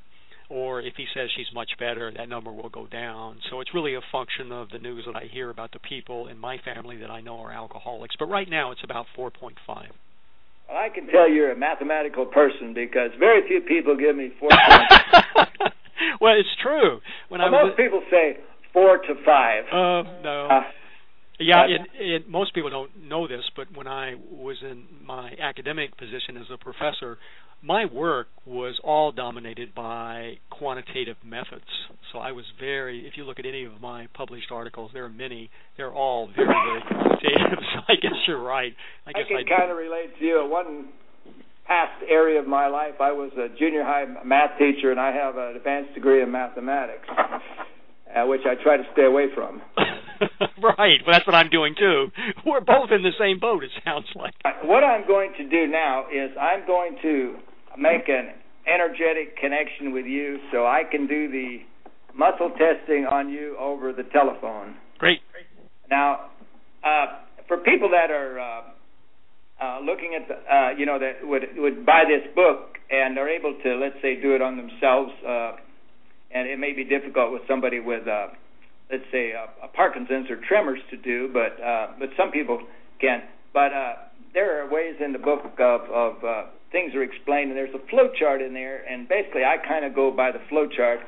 Or 0.51 0.81
if 0.81 0.95
he 0.97 1.05
says 1.15 1.29
she's 1.37 1.53
much 1.53 1.71
better, 1.79 2.11
that 2.17 2.29
number 2.29 2.51
will 2.51 2.71
go 2.71 2.87
down. 2.87 3.39
So 3.51 3.61
it's 3.61 3.75
really 3.75 3.95
a 3.95 4.01
function 4.11 4.51
of 4.51 4.71
the 4.71 4.79
news 4.79 5.05
that 5.07 5.15
I 5.15 5.29
hear 5.31 5.51
about 5.51 5.73
the 5.73 5.79
people 5.79 6.29
in 6.29 6.39
my 6.39 6.57
family 6.65 6.97
that 6.99 7.11
I 7.11 7.21
know 7.21 7.41
are 7.41 7.53
alcoholics. 7.53 8.17
But 8.19 8.31
right 8.31 8.49
now 8.49 8.73
it's 8.73 8.81
about 8.83 9.07
4.5. 9.17 9.53
Well, 9.67 9.87
I 10.77 10.89
can 10.89 11.07
tell 11.09 11.29
you're 11.29 11.53
a 11.53 11.57
mathematical 11.57 12.25
person 12.25 12.73
because 12.75 13.11
very 13.19 13.47
few 13.47 13.61
people 13.61 13.97
give 13.97 14.17
me 14.17 14.33
four. 14.41 14.49
well, 16.21 16.35
it's 16.39 16.49
true. 16.63 17.01
When 17.29 17.41
well, 17.41 17.55
I 17.55 17.63
most 17.65 17.77
people 17.77 18.03
say 18.11 18.39
four 18.73 18.99
to 18.99 19.15
five. 19.25 19.65
Uh, 19.71 20.03
no. 20.23 20.49
Uh, 20.51 20.63
yeah, 21.39 21.67
it, 21.67 21.81
it, 21.95 22.29
most 22.29 22.55
people 22.55 22.71
don't 22.71 22.91
know 23.09 23.29
this, 23.29 23.45
but 23.57 23.67
when 23.75 23.87
I 23.87 24.15
was 24.31 24.57
in 24.63 24.85
my 25.05 25.33
academic 25.41 25.97
position 25.97 26.37
as 26.37 26.47
a 26.53 26.57
professor, 26.57 27.19
my 27.63 27.85
work 27.87 28.29
was 28.47 28.79
all 28.85 29.13
dominated 29.13 29.75
by 29.75 30.39
quantitative 30.51 31.17
methods. 31.25 31.65
So 32.13 32.19
I 32.19 32.33
was 32.33 32.45
very, 32.59 33.07
if 33.07 33.15
you 33.17 33.25
look 33.25 33.39
at 33.39 33.47
any 33.47 33.65
of 33.65 33.81
my 33.81 34.09
published 34.15 34.51
articles, 34.51 34.91
there 34.93 35.05
are 35.05 35.11
many, 35.11 35.51
they're 35.77 35.93
all 35.93 36.29
very, 36.35 36.47
very 36.47 36.83
quantitative. 36.89 37.59
so 37.75 37.81
I 37.89 37.95
guess 38.01 38.19
you're 38.27 38.43
right. 38.43 38.73
I 39.07 39.13
guess 39.13 39.25
I 39.27 39.43
can 39.43 39.59
kind 39.59 39.71
of 39.71 39.77
relate 39.77 40.19
to 40.19 40.25
you. 40.25 40.47
One 40.49 40.89
past 41.67 42.03
area 42.09 42.41
of 42.41 42.47
my 42.47 42.67
life, 42.67 42.95
I 43.01 43.13
was 43.13 43.31
a 43.37 43.49
junior 43.59 43.85
high 43.85 44.07
math 44.25 44.59
teacher, 44.59 44.91
and 44.91 44.99
I 44.99 45.13
have 45.13 45.37
an 45.37 45.57
advanced 45.57 45.95
degree 45.95 46.23
in 46.23 46.31
mathematics, 46.31 47.07
uh, 47.11 48.25
which 48.27 48.43
I 48.47 48.61
try 48.63 48.77
to 48.77 48.85
stay 48.93 49.05
away 49.05 49.27
from. 49.35 49.61
right. 50.63 51.01
Well, 51.05 51.13
that's 51.13 51.27
what 51.27 51.35
I'm 51.35 51.51
doing 51.51 51.75
too. 51.79 52.09
We're 52.47 52.61
both 52.61 52.91
in 52.91 53.03
the 53.03 53.13
same 53.19 53.39
boat. 53.39 53.65
It 53.65 53.71
sounds 53.85 54.07
like. 54.15 54.35
What 54.65 54.85
I'm 54.85 55.07
going 55.07 55.33
to 55.39 55.49
do 55.49 55.67
now 55.67 56.07
is 56.13 56.31
I'm 56.41 56.67
going 56.67 56.97
to 57.03 57.37
make 57.77 58.09
an 58.09 58.31
energetic 58.67 59.37
connection 59.37 59.93
with 59.93 60.07
you, 60.07 60.39
so 60.53 60.67
I 60.67 60.83
can 60.91 61.07
do 61.07 61.31
the 61.31 61.59
muscle 62.15 62.51
testing 62.51 63.07
on 63.11 63.31
you 63.31 63.57
over 63.59 63.93
the 63.93 64.03
telephone. 64.13 64.75
Great. 64.99 65.21
Now, 65.91 66.31
uh, 66.85 67.07
for 67.47 67.59
people 67.59 67.91
that 67.91 68.11
are 68.11 68.39
uh, 68.39 68.63
uh, 69.61 69.81
looking 69.81 70.15
at 70.15 70.29
the, 70.29 70.35
uh, 70.35 70.71
you 70.77 70.87
know, 70.87 70.99
that 70.99 71.27
would 71.27 71.43
would 71.57 71.87
buy 71.87 72.05
this 72.07 72.33
book 72.35 72.77
and 72.91 73.19
are 73.19 73.29
able 73.29 73.57
to, 73.63 73.77
let's 73.77 73.97
say, 74.03 74.21
do 74.21 74.35
it 74.35 74.43
on 74.43 74.57
themselves, 74.57 75.13
uh, 75.27 75.53
and 76.35 76.49
it 76.49 76.59
may 76.59 76.73
be 76.73 76.85
difficult 76.85 77.33
with 77.33 77.43
somebody 77.49 77.81
with 77.81 78.07
uh, 78.07 78.29
let's 78.91 79.05
say 79.13 79.33
Parkinson's 79.75 80.31
or 80.31 80.37
tremors 80.49 80.81
to 80.91 80.97
do, 80.97 81.31
but 81.33 81.63
uh, 81.63 81.89
but 81.99 82.11
some 82.17 82.31
people 82.31 82.61
can. 83.01 83.23
But 83.53 83.73
uh, 83.73 83.93
there 84.35 84.63
are 84.63 84.71
ways 84.71 84.97
in 85.05 85.13
the 85.13 85.19
book 85.19 85.45
of, 85.59 85.81
of 85.91 86.25
uh, 86.25 86.45
things 86.73 86.95
are 86.95 87.03
explained, 87.03 87.51
and 87.51 87.57
there's 87.57 87.75
a 87.75 87.87
flow 87.89 88.11
chart 88.19 88.43
in 88.43 88.53
there, 88.53 88.85
and 88.89 89.09
basically 89.09 89.45
I 89.45 89.57
kind 89.57 89.85
of 89.85 89.95
go 89.95 90.11
by 90.11 90.33
the 90.33 90.41
flow 90.49 90.67
chart. 90.67 91.01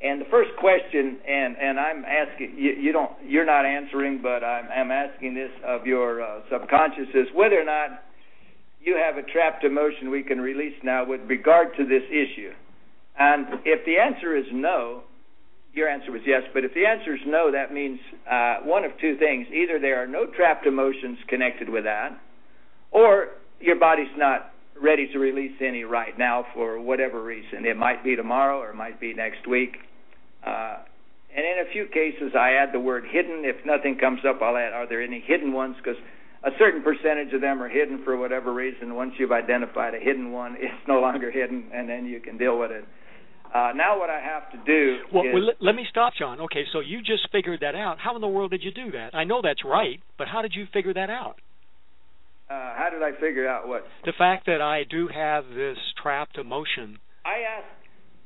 And 0.00 0.20
the 0.20 0.24
first 0.30 0.50
question, 0.58 1.18
and 1.28 1.56
and 1.56 1.78
I'm 1.78 2.04
asking 2.04 2.54
you, 2.56 2.72
you 2.72 2.92
don't, 2.92 3.12
you're 3.24 3.46
not 3.46 3.64
answering, 3.64 4.20
but 4.20 4.42
I'm, 4.42 4.68
I'm 4.68 4.90
asking 4.90 5.34
this 5.34 5.50
of 5.64 5.86
your 5.86 6.22
uh, 6.22 6.40
subconscious 6.50 7.08
is 7.14 7.28
whether 7.34 7.60
or 7.60 7.64
not 7.64 8.02
you 8.80 8.96
have 8.96 9.16
a 9.16 9.22
trapped 9.22 9.62
emotion 9.64 10.10
we 10.10 10.24
can 10.24 10.40
release 10.40 10.74
now 10.82 11.04
with 11.06 11.20
regard 11.28 11.76
to 11.76 11.84
this 11.84 12.02
issue. 12.10 12.52
And 13.16 13.46
if 13.64 13.84
the 13.86 13.98
answer 13.98 14.36
is 14.36 14.46
no, 14.50 15.04
your 15.74 15.88
answer 15.88 16.12
was 16.12 16.20
yes, 16.26 16.42
but 16.52 16.64
if 16.64 16.74
the 16.74 16.84
answer 16.84 17.14
is 17.14 17.20
no, 17.26 17.50
that 17.50 17.72
means 17.72 17.98
uh, 18.30 18.58
one 18.64 18.84
of 18.84 18.92
two 19.00 19.16
things. 19.16 19.46
Either 19.48 19.78
there 19.78 20.02
are 20.02 20.06
no 20.06 20.26
trapped 20.26 20.66
emotions 20.66 21.18
connected 21.28 21.68
with 21.68 21.84
that, 21.84 22.18
or 22.90 23.28
your 23.60 23.76
body's 23.76 24.12
not 24.16 24.52
ready 24.80 25.08
to 25.12 25.18
release 25.18 25.52
any 25.60 25.84
right 25.84 26.18
now 26.18 26.44
for 26.54 26.80
whatever 26.80 27.22
reason. 27.22 27.64
It 27.64 27.76
might 27.76 28.04
be 28.04 28.16
tomorrow 28.16 28.58
or 28.58 28.70
it 28.70 28.74
might 28.74 29.00
be 29.00 29.14
next 29.14 29.46
week. 29.46 29.76
Uh, 30.44 30.78
and 31.34 31.46
in 31.46 31.66
a 31.66 31.72
few 31.72 31.86
cases, 31.86 32.32
I 32.38 32.52
add 32.52 32.74
the 32.74 32.80
word 32.80 33.04
hidden. 33.10 33.44
If 33.44 33.64
nothing 33.64 33.96
comes 33.96 34.20
up, 34.28 34.42
I'll 34.42 34.56
add, 34.56 34.72
are 34.72 34.88
there 34.88 35.00
any 35.00 35.20
hidden 35.24 35.52
ones? 35.52 35.76
Because 35.78 36.00
a 36.44 36.50
certain 36.58 36.82
percentage 36.82 37.32
of 37.32 37.40
them 37.40 37.62
are 37.62 37.68
hidden 37.68 38.02
for 38.04 38.16
whatever 38.16 38.52
reason. 38.52 38.94
Once 38.94 39.14
you've 39.18 39.32
identified 39.32 39.94
a 39.94 39.98
hidden 39.98 40.32
one, 40.32 40.56
it's 40.60 40.86
no 40.86 41.00
longer 41.00 41.30
hidden, 41.30 41.70
and 41.72 41.88
then 41.88 42.04
you 42.04 42.20
can 42.20 42.36
deal 42.36 42.58
with 42.58 42.70
it. 42.70 42.84
Uh, 43.52 43.72
now, 43.76 43.98
what 43.98 44.08
I 44.08 44.20
have 44.20 44.50
to 44.52 44.58
do. 44.64 44.98
Well, 45.12 45.24
is, 45.24 45.30
well 45.34 45.52
let, 45.60 45.74
me 45.74 45.84
stop, 45.90 46.14
John. 46.18 46.40
Okay, 46.40 46.64
so 46.72 46.80
you 46.80 47.00
just 47.00 47.28
figured 47.30 47.60
that 47.60 47.74
out. 47.74 47.98
How 47.98 48.14
in 48.14 48.22
the 48.22 48.28
world 48.28 48.50
did 48.50 48.62
you 48.62 48.72
do 48.72 48.92
that? 48.92 49.14
I 49.14 49.24
know 49.24 49.40
that's 49.42 49.62
right, 49.64 50.00
but 50.16 50.26
how 50.26 50.40
did 50.40 50.54
you 50.54 50.66
figure 50.72 50.94
that 50.94 51.10
out? 51.10 51.36
Uh, 52.48 52.74
how 52.76 52.88
did 52.90 53.02
I 53.02 53.12
figure 53.20 53.46
out 53.46 53.68
what? 53.68 53.84
The 54.06 54.12
fact 54.16 54.46
that 54.46 54.62
I 54.62 54.84
do 54.88 55.08
have 55.08 55.44
this 55.54 55.76
trapped 56.02 56.38
emotion. 56.38 56.98
I 57.24 57.44
asked. 57.58 57.66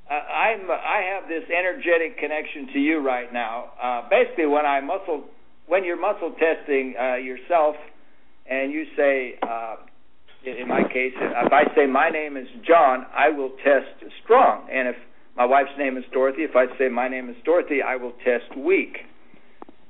Uh, 0.08 0.14
I'm. 0.14 0.70
I 0.70 1.02
have 1.14 1.28
this 1.28 1.42
energetic 1.50 2.18
connection 2.18 2.72
to 2.72 2.78
you 2.78 3.04
right 3.04 3.32
now. 3.32 3.72
Uh, 3.82 4.08
basically, 4.08 4.46
when 4.46 4.64
I 4.64 4.80
muscle, 4.80 5.24
when 5.66 5.84
you're 5.84 6.00
muscle 6.00 6.34
testing 6.38 6.94
uh, 6.98 7.16
yourself, 7.16 7.74
and 8.48 8.72
you 8.72 8.84
say, 8.96 9.34
uh, 9.42 9.76
in 10.44 10.68
my 10.68 10.82
case, 10.84 11.12
if 11.18 11.52
I 11.52 11.64
say 11.74 11.86
my 11.86 12.10
name 12.10 12.36
is 12.36 12.46
John, 12.66 13.06
I 13.12 13.30
will 13.30 13.50
test 13.64 14.10
strong, 14.22 14.68
and 14.70 14.88
if 14.88 14.96
my 15.36 15.44
wife's 15.44 15.76
name 15.78 15.96
is 15.96 16.04
Dorothy, 16.12 16.42
if 16.42 16.56
I 16.56 16.66
say 16.78 16.88
my 16.88 17.08
name 17.08 17.28
is 17.28 17.36
Dorothy, 17.44 17.82
I 17.86 17.96
will 17.96 18.12
test 18.24 18.56
weak. 18.56 18.98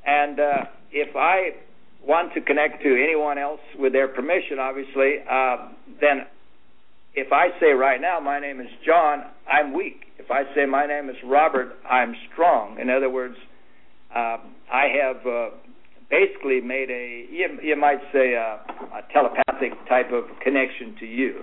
And 0.05 0.41
uh, 0.41 0.65
if 0.91 1.15
I 1.15 1.51
want 2.05 2.35
to 2.35 2.41
connect 2.41 2.83
to 2.83 2.89
anyone 2.89 3.39
else 3.39 3.61
with 3.79 3.93
their 3.93 4.09
permission, 4.09 4.59
obviously, 4.61 5.19
uh, 5.31 5.69
then 6.01 6.27
if 7.15 7.33
I 7.33 7.49
say 7.61 7.73
right 7.73 8.01
now 8.01 8.19
my 8.21 8.41
name 8.41 8.61
is 8.61 8.69
John, 8.85 9.25
I'm 9.51 9.73
weak. 9.73 10.07
If 10.19 10.31
I 10.31 10.43
say 10.55 10.67
my 10.67 10.87
name 10.87 11.09
is 11.09 11.17
Robert, 11.25 11.77
I'm 11.89 12.15
strong. 12.33 12.79
In 12.81 12.91
other 12.91 13.11
words, 13.11 13.37
uh, 14.15 14.39
I 14.73 14.87
have 15.01 15.27
uh, 15.27 15.49
basically 16.11 16.61
made 16.61 16.91
a 16.91 17.27
you, 17.31 17.59
you 17.63 17.77
might 17.77 18.01
say 18.13 18.35
a, 18.35 18.61
a 18.97 19.03
telepathic 19.13 19.46
type 19.89 20.13
of 20.13 20.25
connection 20.43 20.97
to 21.01 21.07
you. 21.07 21.41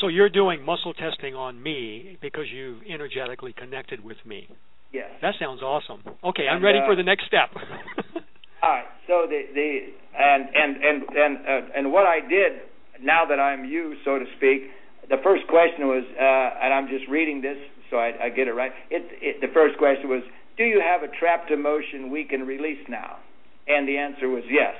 So 0.00 0.08
you're 0.08 0.30
doing 0.30 0.64
muscle 0.64 0.94
testing 0.94 1.34
on 1.34 1.62
me 1.62 2.18
because 2.20 2.46
you 2.52 2.80
energetically 2.88 3.52
connected 3.52 4.02
with 4.02 4.16
me. 4.24 4.48
Yes. 4.92 5.10
That 5.22 5.34
sounds 5.40 5.62
awesome. 5.62 6.02
Okay, 6.24 6.48
I'm 6.48 6.56
And, 6.56 6.64
ready 6.64 6.78
uh, 6.80 6.86
for 6.86 6.96
the 6.96 7.02
next 7.02 7.26
step. 7.26 7.50
All 8.62 8.70
right. 8.70 8.84
So 9.06 9.26
the 9.28 9.42
the 9.54 9.78
and 10.18 10.44
and 10.54 10.76
and 10.76 11.02
and 11.16 11.36
uh, 11.46 11.76
and 11.76 11.92
what 11.92 12.06
I 12.06 12.20
did 12.20 12.62
now 13.02 13.24
that 13.26 13.40
I'm 13.40 13.64
you, 13.64 13.96
so 14.04 14.18
to 14.18 14.24
speak, 14.36 14.70
the 15.08 15.16
first 15.24 15.46
question 15.48 15.88
was, 15.88 16.04
uh, 16.14 16.64
and 16.64 16.72
I'm 16.72 16.88
just 16.88 17.08
reading 17.10 17.40
this 17.40 17.56
so 17.92 17.98
I, 17.98 18.24
I 18.24 18.28
get 18.30 18.48
it 18.48 18.56
right. 18.56 18.72
It, 18.90 19.04
it 19.20 19.40
the 19.44 19.52
first 19.52 19.76
question 19.76 20.08
was, 20.08 20.24
do 20.56 20.64
you 20.64 20.80
have 20.80 21.04
a 21.04 21.12
trapped 21.20 21.52
emotion 21.52 22.10
we 22.10 22.24
can 22.24 22.40
release 22.48 22.80
now? 22.88 23.20
And 23.68 23.86
the 23.86 23.98
answer 23.98 24.28
was 24.28 24.42
yes. 24.50 24.74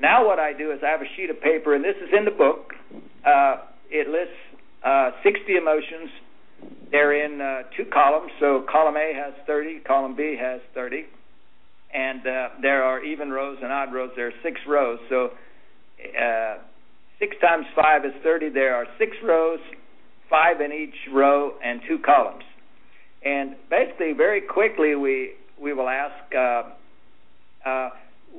Now 0.00 0.26
what 0.26 0.38
I 0.38 0.52
do 0.52 0.72
is 0.72 0.80
I 0.84 0.90
have 0.90 1.02
a 1.02 1.10
sheet 1.16 1.30
of 1.30 1.40
paper, 1.40 1.74
and 1.74 1.84
this 1.84 1.96
is 1.96 2.10
in 2.16 2.24
the 2.24 2.30
book. 2.30 2.72
Uh, 3.26 3.56
it 3.90 4.08
lists 4.08 4.34
uh, 4.84 5.10
60 5.22 5.56
emotions. 5.56 6.10
They're 6.90 7.24
in 7.24 7.40
uh, 7.40 7.62
two 7.76 7.84
columns. 7.92 8.30
So 8.40 8.64
column 8.70 8.96
A 8.96 9.12
has 9.14 9.34
30, 9.46 9.80
column 9.80 10.16
B 10.16 10.36
has 10.40 10.60
30 10.74 11.06
and 11.92 12.20
uh, 12.26 12.48
there 12.60 12.82
are 12.84 13.02
even 13.02 13.30
rows 13.30 13.58
and 13.62 13.72
odd 13.72 13.92
rows. 13.92 14.10
There 14.16 14.28
are 14.28 14.38
six 14.42 14.60
rows. 14.66 14.98
So 15.08 15.30
uh, 16.00 16.58
six 17.18 17.36
times 17.40 17.66
five 17.74 18.04
is 18.04 18.12
thirty. 18.22 18.48
There 18.48 18.74
are 18.74 18.86
six 18.98 19.16
rows, 19.24 19.60
five 20.28 20.60
in 20.60 20.72
each 20.72 21.12
row, 21.12 21.52
and 21.64 21.80
two 21.88 21.98
columns. 21.98 22.44
And 23.24 23.56
basically, 23.70 24.12
very 24.12 24.42
quickly, 24.42 24.94
we 24.94 25.32
we 25.60 25.72
will 25.72 25.88
ask, 25.88 26.34
uh, 26.34 26.62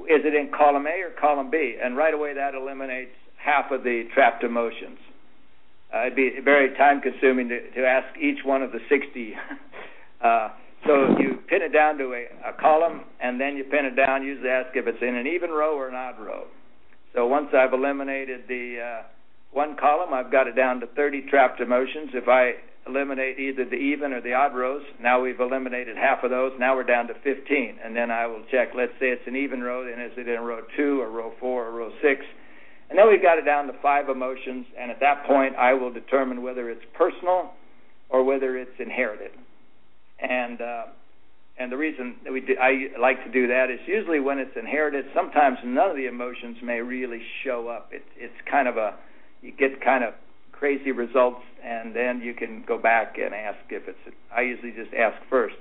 is 0.09 0.25
it 0.25 0.33
in 0.33 0.51
column 0.55 0.87
A 0.87 1.01
or 1.01 1.11
column 1.19 1.49
B? 1.49 1.77
And 1.81 1.95
right 1.97 2.13
away, 2.13 2.33
that 2.33 2.55
eliminates 2.55 3.11
half 3.37 3.71
of 3.71 3.83
the 3.83 4.03
trapped 4.13 4.43
emotions. 4.43 4.99
Uh, 5.93 6.01
it'd 6.01 6.15
be 6.15 6.31
very 6.43 6.75
time 6.77 7.01
consuming 7.01 7.49
to, 7.49 7.71
to 7.71 7.85
ask 7.85 8.17
each 8.17 8.39
one 8.43 8.61
of 8.61 8.71
the 8.71 8.79
60 8.89 9.33
uh, 10.21 10.49
so 10.85 11.17
you 11.19 11.39
pin 11.47 11.61
it 11.61 11.73
down 11.73 11.97
to 11.97 12.13
a, 12.13 12.49
a 12.49 12.53
column, 12.53 13.03
and 13.19 13.39
then 13.39 13.57
you 13.57 13.63
pin 13.65 13.85
it 13.85 13.95
down. 13.95 14.23
Usually 14.23 14.49
ask 14.49 14.75
if 14.75 14.87
it's 14.87 15.01
in 15.01 15.15
an 15.15 15.27
even 15.27 15.49
row 15.49 15.75
or 15.75 15.89
an 15.89 15.95
odd 15.95 16.19
row. 16.19 16.45
So 17.13 17.27
once 17.27 17.49
I've 17.53 17.73
eliminated 17.73 18.41
the 18.47 18.77
uh, 18.79 19.03
one 19.51 19.75
column, 19.75 20.13
I've 20.13 20.31
got 20.31 20.47
it 20.47 20.55
down 20.55 20.79
to 20.79 20.87
30 20.87 21.23
trapped 21.29 21.59
emotions. 21.59 22.11
If 22.13 22.27
I 22.27 22.53
eliminate 22.89 23.39
either 23.39 23.65
the 23.65 23.75
even 23.75 24.13
or 24.13 24.21
the 24.21 24.33
odd 24.33 24.55
rows, 24.55 24.83
now 25.01 25.21
we've 25.21 25.39
eliminated 25.39 25.95
half 25.97 26.23
of 26.23 26.31
those. 26.31 26.51
Now 26.59 26.75
we're 26.75 26.83
down 26.83 27.07
to 27.07 27.13
15, 27.13 27.79
and 27.83 27.95
then 27.95 28.11
I 28.11 28.25
will 28.25 28.43
check. 28.51 28.69
Let's 28.75 28.93
say 28.99 29.09
it's 29.09 29.27
an 29.27 29.35
even 29.35 29.61
row, 29.61 29.85
then 29.85 30.01
is 30.01 30.11
it 30.17 30.27
in 30.27 30.41
row 30.41 30.61
two 30.75 31.01
or 31.01 31.09
row 31.09 31.31
four 31.39 31.67
or 31.67 31.71
row 31.71 31.91
six? 32.01 32.25
And 32.89 32.97
then 32.97 33.07
we've 33.07 33.21
got 33.21 33.37
it 33.37 33.45
down 33.45 33.67
to 33.67 33.73
five 33.81 34.09
emotions, 34.09 34.65
and 34.79 34.89
at 34.89 34.99
that 34.99 35.25
point, 35.27 35.55
I 35.55 35.73
will 35.73 35.93
determine 35.93 36.41
whether 36.41 36.69
it's 36.69 36.83
personal 36.97 37.53
or 38.09 38.23
whether 38.23 38.57
it's 38.57 38.79
inherited 38.79 39.31
and 40.21 40.61
uh, 40.61 40.83
and 41.57 41.71
the 41.71 41.77
reason 41.77 42.15
that 42.23 42.31
we 42.31 42.39
do, 42.39 42.55
I 42.61 42.87
like 42.99 43.23
to 43.25 43.31
do 43.31 43.47
that 43.47 43.69
is 43.69 43.79
usually 43.85 44.19
when 44.19 44.39
it's 44.39 44.55
inherited. 44.55 45.05
Sometimes 45.13 45.57
none 45.65 45.89
of 45.89 45.97
the 45.97 46.07
emotions 46.07 46.57
may 46.63 46.79
really 46.79 47.21
show 47.43 47.67
up. 47.67 47.89
It's 47.91 48.07
it's 48.17 48.33
kind 48.49 48.67
of 48.67 48.77
a 48.77 48.95
you 49.41 49.51
get 49.51 49.81
kind 49.83 50.03
of 50.03 50.13
crazy 50.59 50.91
results, 50.91 51.41
and 51.63 51.95
then 51.95 52.21
you 52.21 52.33
can 52.33 52.63
go 52.67 52.77
back 52.77 53.17
and 53.17 53.33
ask 53.33 53.57
if 53.69 53.87
it's. 53.87 54.15
I 54.35 54.41
usually 54.41 54.71
just 54.71 54.93
ask 54.93 55.15
first, 55.29 55.55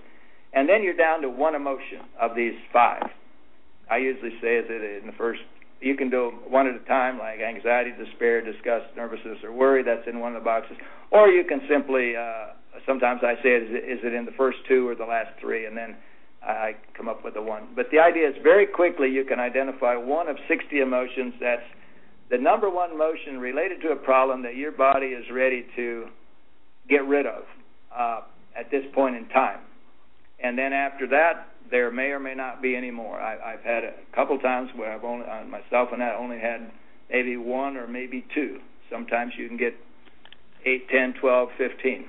and 0.53 0.69
then 0.69 0.83
you're 0.83 0.97
down 0.97 1.23
to 1.23 1.31
one 1.31 1.55
emotion 1.55 2.03
of 2.21 2.35
these 2.35 2.55
five. 2.73 3.05
I 3.91 3.99
usually 3.99 4.33
say 4.43 4.59
it 4.59 5.03
in 5.03 5.07
the 5.07 5.17
first. 5.17 5.41
You 5.81 5.95
can 5.95 6.11
do 6.11 6.33
one 6.49 6.67
at 6.67 6.75
a 6.75 6.85
time, 6.87 7.19
like 7.19 7.39
anxiety, 7.41 7.93
despair, 7.97 8.45
disgust, 8.45 8.87
nervousness, 8.97 9.39
or 9.45 9.53
worry. 9.53 9.85
That's 9.85 10.07
in 10.09 10.19
one 10.19 10.35
of 10.35 10.43
the 10.43 10.45
boxes, 10.45 10.77
or 11.11 11.29
you 11.29 11.45
can 11.45 11.61
simply. 11.71 12.17
Uh, 12.17 12.59
sometimes 12.87 13.21
I 13.23 13.35
say, 13.43 13.51
is 13.51 13.71
it, 13.71 13.85
is 13.85 14.01
it 14.03 14.13
in 14.13 14.25
the 14.25 14.35
first 14.37 14.59
two 14.69 14.89
or 14.89 14.95
the 14.95 15.05
last 15.05 15.31
three, 15.41 15.67
and 15.67 15.77
then 15.77 15.97
I 16.43 16.77
come 16.97 17.09
up 17.09 17.25
with 17.25 17.35
the 17.35 17.43
one. 17.43 17.69
But 17.75 17.87
the 17.91 17.99
idea 17.99 18.29
is 18.29 18.35
very 18.43 18.67
quickly 18.67 19.09
you 19.09 19.25
can 19.25 19.41
identify 19.41 19.97
one 19.97 20.29
of 20.29 20.37
60 20.49 20.81
emotions 20.81 21.35
that's 21.41 21.67
the 22.31 22.39
number 22.39 22.69
one 22.71 22.97
motion 22.97 23.39
related 23.39 23.81
to 23.83 23.89
a 23.89 23.97
problem 23.97 24.43
that 24.43 24.57
your 24.57 24.73
body 24.73 25.07
is 25.07 25.25
ready 25.33 25.67
to 25.77 26.07
get 26.89 27.07
rid 27.07 27.27
of 27.27 27.43
uh, 27.97 28.21
at 28.57 28.71
this 28.71 28.85
point 28.95 29.17
in 29.17 29.29
time. 29.29 29.61
And 30.43 30.57
then 30.57 30.73
after 30.73 31.07
that, 31.09 31.49
there 31.71 31.91
may 31.91 32.09
or 32.09 32.21
may 32.21 32.35
not 32.35 32.63
be 32.63 32.77
any 32.77 32.91
more. 32.91 33.21
I, 33.21 33.55
I've 33.55 33.63
had 33.63 33.85
a 33.85 33.93
couple 34.15 34.39
times 34.39 34.71
where 34.77 34.93
I've 34.93 35.05
only 35.05 35.27
uh, 35.27 35.45
myself 35.45 35.91
and 35.93 36.03
I 36.03 36.15
only 36.15 36.39
had 36.39 36.71
maybe 37.11 37.37
one 37.37 37.77
or 37.77 37.87
maybe 37.87 38.25
two. 38.35 38.59
Sometimes 38.91 39.33
you 39.37 39.49
can 39.49 39.57
get 39.57 39.75
eight, 40.65 40.89
ten, 40.89 41.15
twelve, 41.21 41.49
fifteen. 41.59 42.07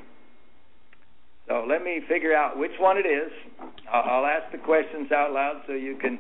So 1.48 1.66
let 1.68 1.84
me 1.84 2.02
figure 2.08 2.36
out 2.36 2.58
which 2.58 2.72
one 2.80 2.98
it 2.98 3.08
is. 3.08 3.32
I'll 3.92 4.26
ask 4.26 4.52
the 4.52 4.60
questions 4.60 5.12
out 5.12 5.34
loud 5.34 5.64
so 5.66 5.74
you 5.74 5.98
can 5.98 6.20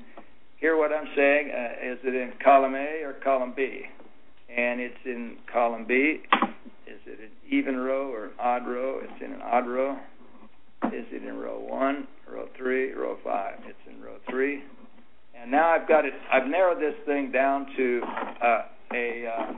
hear 0.60 0.78
what 0.78 0.92
I'm 0.92 1.08
saying. 1.16 1.52
Uh, 1.52 1.94
is 1.94 2.00
it 2.04 2.16
in 2.16 2.34
column 2.44 2.76
A 2.76 3.04
or 3.04 3.14
column 3.24 3.54
B? 3.56 3.84
And 4.56 4.80
it's 4.80 4.98
in 5.06 5.38
column 5.52 5.86
B. 5.88 6.22
Is 6.88 7.00
it 7.06 7.20
an 7.20 7.30
even 7.50 7.78
row 7.78 8.12
or 8.12 8.26
an 8.26 8.32
odd 8.40 8.68
row? 8.68 9.00
It's 9.02 9.24
in 9.24 9.32
an 9.32 9.42
odd 9.42 9.68
row. 9.68 9.98
Is 10.86 11.06
it 11.12 11.24
in 11.24 11.38
row 11.38 11.60
one, 11.60 12.08
row 12.32 12.48
three, 12.58 12.94
row 12.94 13.18
five? 13.24 13.60
It's 13.68 13.78
in 13.88 14.02
row 14.02 14.18
three. 14.30 14.64
And 15.40 15.52
now 15.52 15.70
I've 15.70 15.88
got 15.88 16.06
it. 16.06 16.14
I've 16.32 16.48
narrowed 16.48 16.80
this 16.80 16.96
thing 17.06 17.32
down 17.32 17.68
to 17.78 18.02
uh, 18.44 18.62
a, 18.94 19.26
uh, 19.28 19.54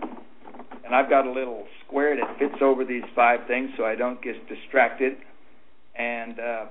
and 0.86 0.94
I've 0.94 1.10
got 1.10 1.26
a 1.26 1.32
little 1.32 1.66
square 1.86 2.16
that 2.18 2.38
fits 2.38 2.62
over 2.62 2.86
these 2.86 3.04
five 3.16 3.40
things 3.48 3.72
so 3.78 3.86
I 3.86 3.96
don't 3.96 4.22
get 4.22 4.36
distracted 4.48 5.14
and 5.96 6.40
uh, 6.40 6.66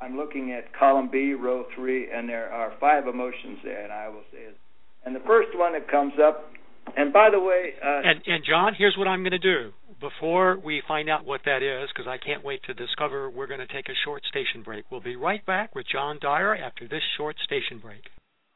I'm 0.00 0.16
looking 0.16 0.52
at 0.52 0.72
column 0.78 1.08
B, 1.10 1.32
row 1.32 1.64
three, 1.74 2.10
and 2.10 2.28
there 2.28 2.52
are 2.52 2.72
five 2.80 3.06
emotions 3.06 3.58
there, 3.64 3.82
and 3.82 3.92
I 3.92 4.08
will 4.08 4.24
say 4.32 4.38
it. 4.38 4.56
And 5.04 5.14
the 5.14 5.20
first 5.26 5.56
one 5.56 5.72
that 5.72 5.90
comes 5.90 6.14
up, 6.22 6.50
and 6.96 7.12
by 7.12 7.30
the 7.30 7.40
way, 7.40 7.74
uh, 7.82 8.00
and 8.04 8.22
and 8.26 8.44
John, 8.44 8.74
here's 8.76 8.96
what 8.98 9.08
I'm 9.08 9.22
going 9.22 9.32
to 9.32 9.38
do 9.38 9.72
before 10.00 10.58
we 10.62 10.82
find 10.86 11.08
out 11.08 11.24
what 11.24 11.40
that 11.46 11.62
is, 11.62 11.88
because 11.94 12.08
I 12.08 12.18
can't 12.18 12.44
wait 12.44 12.62
to 12.64 12.74
discover. 12.74 13.30
We're 13.30 13.46
going 13.46 13.60
to 13.60 13.66
take 13.66 13.88
a 13.88 13.96
short 14.04 14.22
station 14.28 14.62
break. 14.62 14.84
We'll 14.90 15.00
be 15.00 15.16
right 15.16 15.44
back 15.46 15.74
with 15.74 15.86
John 15.90 16.18
Dwyer 16.20 16.54
after 16.54 16.86
this 16.86 17.02
short 17.16 17.36
station 17.44 17.78
break. 17.78 18.02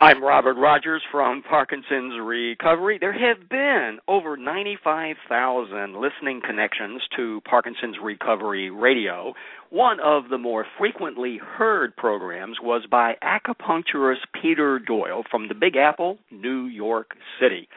I'm 0.02 0.24
Robert 0.24 0.54
Rogers 0.54 1.02
from 1.12 1.42
Parkinson's 1.42 2.14
Recovery. 2.22 2.96
There 2.98 3.12
have 3.12 3.50
been 3.50 3.98
over 4.08 4.34
95,000 4.34 6.00
listening 6.00 6.40
connections 6.40 7.02
to 7.16 7.42
Parkinson's 7.42 7.96
Recovery 8.02 8.70
Radio. 8.70 9.34
One 9.68 9.98
of 10.00 10.30
the 10.30 10.38
more 10.38 10.64
frequently 10.78 11.36
heard 11.36 11.94
programs 11.96 12.56
was 12.62 12.86
by 12.90 13.16
acupuncturist 13.22 14.24
Peter 14.40 14.78
Doyle 14.78 15.22
from 15.30 15.48
the 15.48 15.54
Big 15.54 15.76
Apple, 15.76 16.16
New 16.30 16.64
York 16.64 17.10
City. 17.38 17.68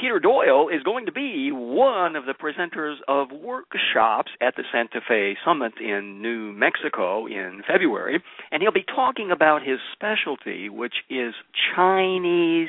Peter 0.00 0.18
Doyle 0.18 0.70
is 0.70 0.82
going 0.82 1.04
to 1.04 1.12
be 1.12 1.50
one 1.52 2.16
of 2.16 2.24
the 2.24 2.32
presenters 2.32 2.96
of 3.06 3.28
workshops 3.32 4.30
at 4.40 4.56
the 4.56 4.62
Santa 4.72 5.00
Fe 5.06 5.36
Summit 5.44 5.74
in 5.78 6.22
New 6.22 6.52
Mexico 6.52 7.26
in 7.26 7.62
February, 7.68 8.22
and 8.50 8.62
he'll 8.62 8.72
be 8.72 8.82
talking 8.82 9.30
about 9.30 9.62
his 9.62 9.78
specialty, 9.92 10.70
which 10.70 10.94
is 11.10 11.34
Chinese 11.74 12.68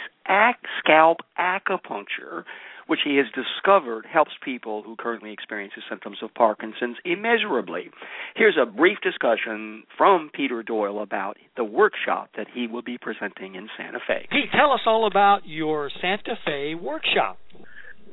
scalp 0.80 1.20
acupuncture 1.40 2.44
which 2.92 3.00
he 3.06 3.16
has 3.16 3.28
discovered 3.28 4.06
helps 4.06 4.32
people 4.44 4.84
who 4.84 4.98
currently 4.98 5.32
experience 5.32 5.72
the 5.78 5.82
symptoms 5.90 6.18
of 6.22 6.34
Parkinson's 6.34 6.98
immeasurably. 7.06 7.90
Here's 8.36 8.58
a 8.62 8.66
brief 8.66 8.98
discussion 9.02 9.84
from 9.98 10.30
Peter 10.34 10.62
Doyle 10.62 11.02
about 11.02 11.38
the 11.56 11.64
workshop 11.64 12.32
that 12.36 12.48
he 12.54 12.68
will 12.68 12.82
be 12.82 12.98
presenting 12.98 13.56
in 13.56 13.70
Santa 13.78 14.00
Fe. 14.06 14.28
Pete, 14.30 14.52
tell 14.52 14.74
us 14.74 14.82
all 14.86 15.08
about 15.08 15.48
your 15.48 15.90
Santa 16.02 16.36
Fe 16.46 16.76
workshop. 16.76 17.38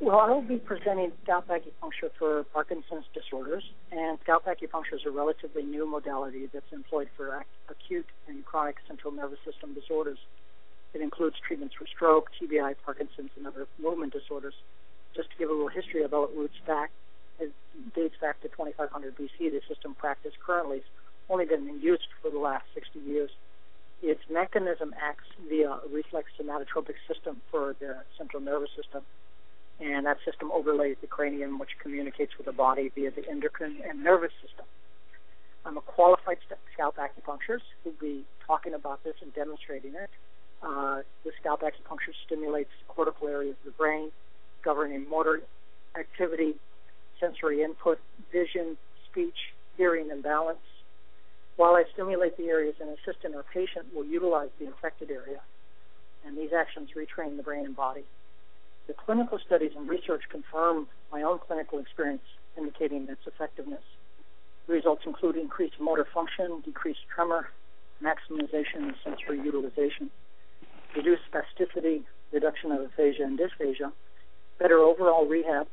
Well, 0.01 0.21
I 0.21 0.31
will 0.31 0.43
be 0.43 0.59
presenting 0.59 1.11
scalp 1.25 1.49
acupuncture 1.49 2.11
for 2.17 2.45
Parkinson's 2.55 3.07
disorders, 3.13 3.65
and 3.91 4.17
scalp 4.23 4.45
acupuncture 4.45 4.95
is 4.95 5.01
a 5.05 5.11
relatively 5.11 5.65
new 5.65 5.91
modality 5.91 6.49
that's 6.55 6.73
employed 6.73 7.09
for 7.17 7.45
acute 7.69 8.07
and 8.29 8.45
chronic 8.45 8.77
central 8.87 9.13
nervous 9.13 9.41
system 9.45 9.75
disorders. 9.75 10.19
It 10.95 11.01
includes 11.01 11.37
treatments 11.47 11.75
for 11.79 11.87
stroke, 11.87 12.31
TBI, 12.41 12.75
Parkinson's, 12.85 13.31
and 13.37 13.47
other 13.47 13.67
movement 13.81 14.13
disorders. 14.13 14.55
Just 15.15 15.31
to 15.31 15.37
give 15.37 15.51
a 15.51 15.53
little 15.53 15.69
history 15.69 16.03
about 16.03 16.35
roots 16.35 16.59
back, 16.67 16.91
it 17.39 17.53
dates 17.95 18.17
back 18.21 18.41
to 18.43 18.49
2500 18.49 19.17
BC. 19.17 19.51
The 19.51 19.61
system 19.69 19.95
practiced 19.95 20.37
currently 20.45 20.79
has 20.79 20.87
only 21.31 21.45
been 21.45 21.69
in 21.69 21.81
use 21.81 22.01
for 22.23 22.31
the 22.31 22.39
last 22.39 22.65
60 22.75 22.99
years. 23.01 23.31
Its 24.03 24.21
mechanism 24.31 24.95
acts 25.01 25.27
via 25.49 25.71
a 25.71 25.81
reflex 25.93 26.31
somatotopic 26.41 26.95
system 27.07 27.41
for 27.51 27.75
the 27.81 27.97
central 28.17 28.41
nervous 28.41 28.71
system, 28.77 29.03
and 29.81 30.07
that 30.07 30.19
system 30.25 30.51
overlays 30.53 30.97
the 31.01 31.07
cranium, 31.07 31.59
which 31.59 31.71
communicates 31.83 32.37
with 32.39 32.47
the 32.47 32.53
body 32.53 32.91
via 32.95 33.11
the 33.11 33.29
endocrine 33.29 33.79
and 33.89 34.03
nervous 34.03 34.33
system. 34.41 34.65
I'm 35.65 35.77
a 35.77 35.81
qualified 35.81 36.39
scalp 36.73 36.97
acupuncturist 36.97 37.67
who'll 37.83 37.93
be 38.01 38.25
talking 38.47 38.75
about 38.75 39.03
this 39.05 39.15
and 39.21 39.35
demonstrating 39.35 39.95
it. 39.95 40.11
Uh, 40.63 41.03
the 41.25 41.31
scalp 41.41 41.61
acupuncture 41.61 42.15
stimulates 42.27 42.71
the 42.81 42.93
cortical 42.93 43.29
areas 43.29 43.55
of 43.61 43.73
the 43.73 43.77
brain, 43.79 44.11
governing 44.65 45.09
motor 45.09 45.43
activity, 45.99 46.55
sensory 47.21 47.63
input, 47.63 47.99
vision, 48.33 48.77
speech, 49.11 49.55
hearing, 49.77 50.11
and 50.11 50.23
balance. 50.23 50.59
While 51.57 51.75
I 51.75 51.85
stimulate 51.93 52.37
the 52.37 52.49
areas, 52.49 52.75
an 52.81 52.89
assistant 52.89 53.35
or 53.35 53.45
patient 53.55 53.95
will 53.95 54.05
utilize 54.05 54.51
the 54.59 54.67
affected 54.67 55.11
area, 55.11 55.41
and 56.27 56.37
these 56.37 56.51
actions 56.53 56.91
retrain 56.97 57.37
the 57.37 57.43
brain 57.43 57.65
and 57.65 57.77
body. 57.77 58.05
The 58.87 58.95
clinical 58.95 59.39
studies 59.45 59.73
and 59.77 59.89
research 59.89 60.23
confirm 60.31 60.89
my 61.13 61.23
own 61.23 61.39
clinical 61.39 61.79
experience 61.79 62.23
indicating 62.57 63.07
its 63.09 63.21
effectiveness. 63.27 63.83
The 64.67 64.73
results 64.73 65.03
include 65.07 65.37
increased 65.37 65.81
motor 65.81 66.07
function, 66.13 66.63
decreased 66.65 67.07
tremor, 67.15 67.49
maximization 68.03 68.89
of 68.89 68.95
sensory 69.05 69.39
utilization 69.39 70.11
reduced 70.97 71.23
spasticity, 71.31 72.03
reduction 72.33 72.73
of 72.73 72.81
aphasia 72.81 73.23
and 73.23 73.39
dysphagia, 73.39 73.93
better 74.59 74.79
overall 74.79 75.27
rehab, 75.27 75.67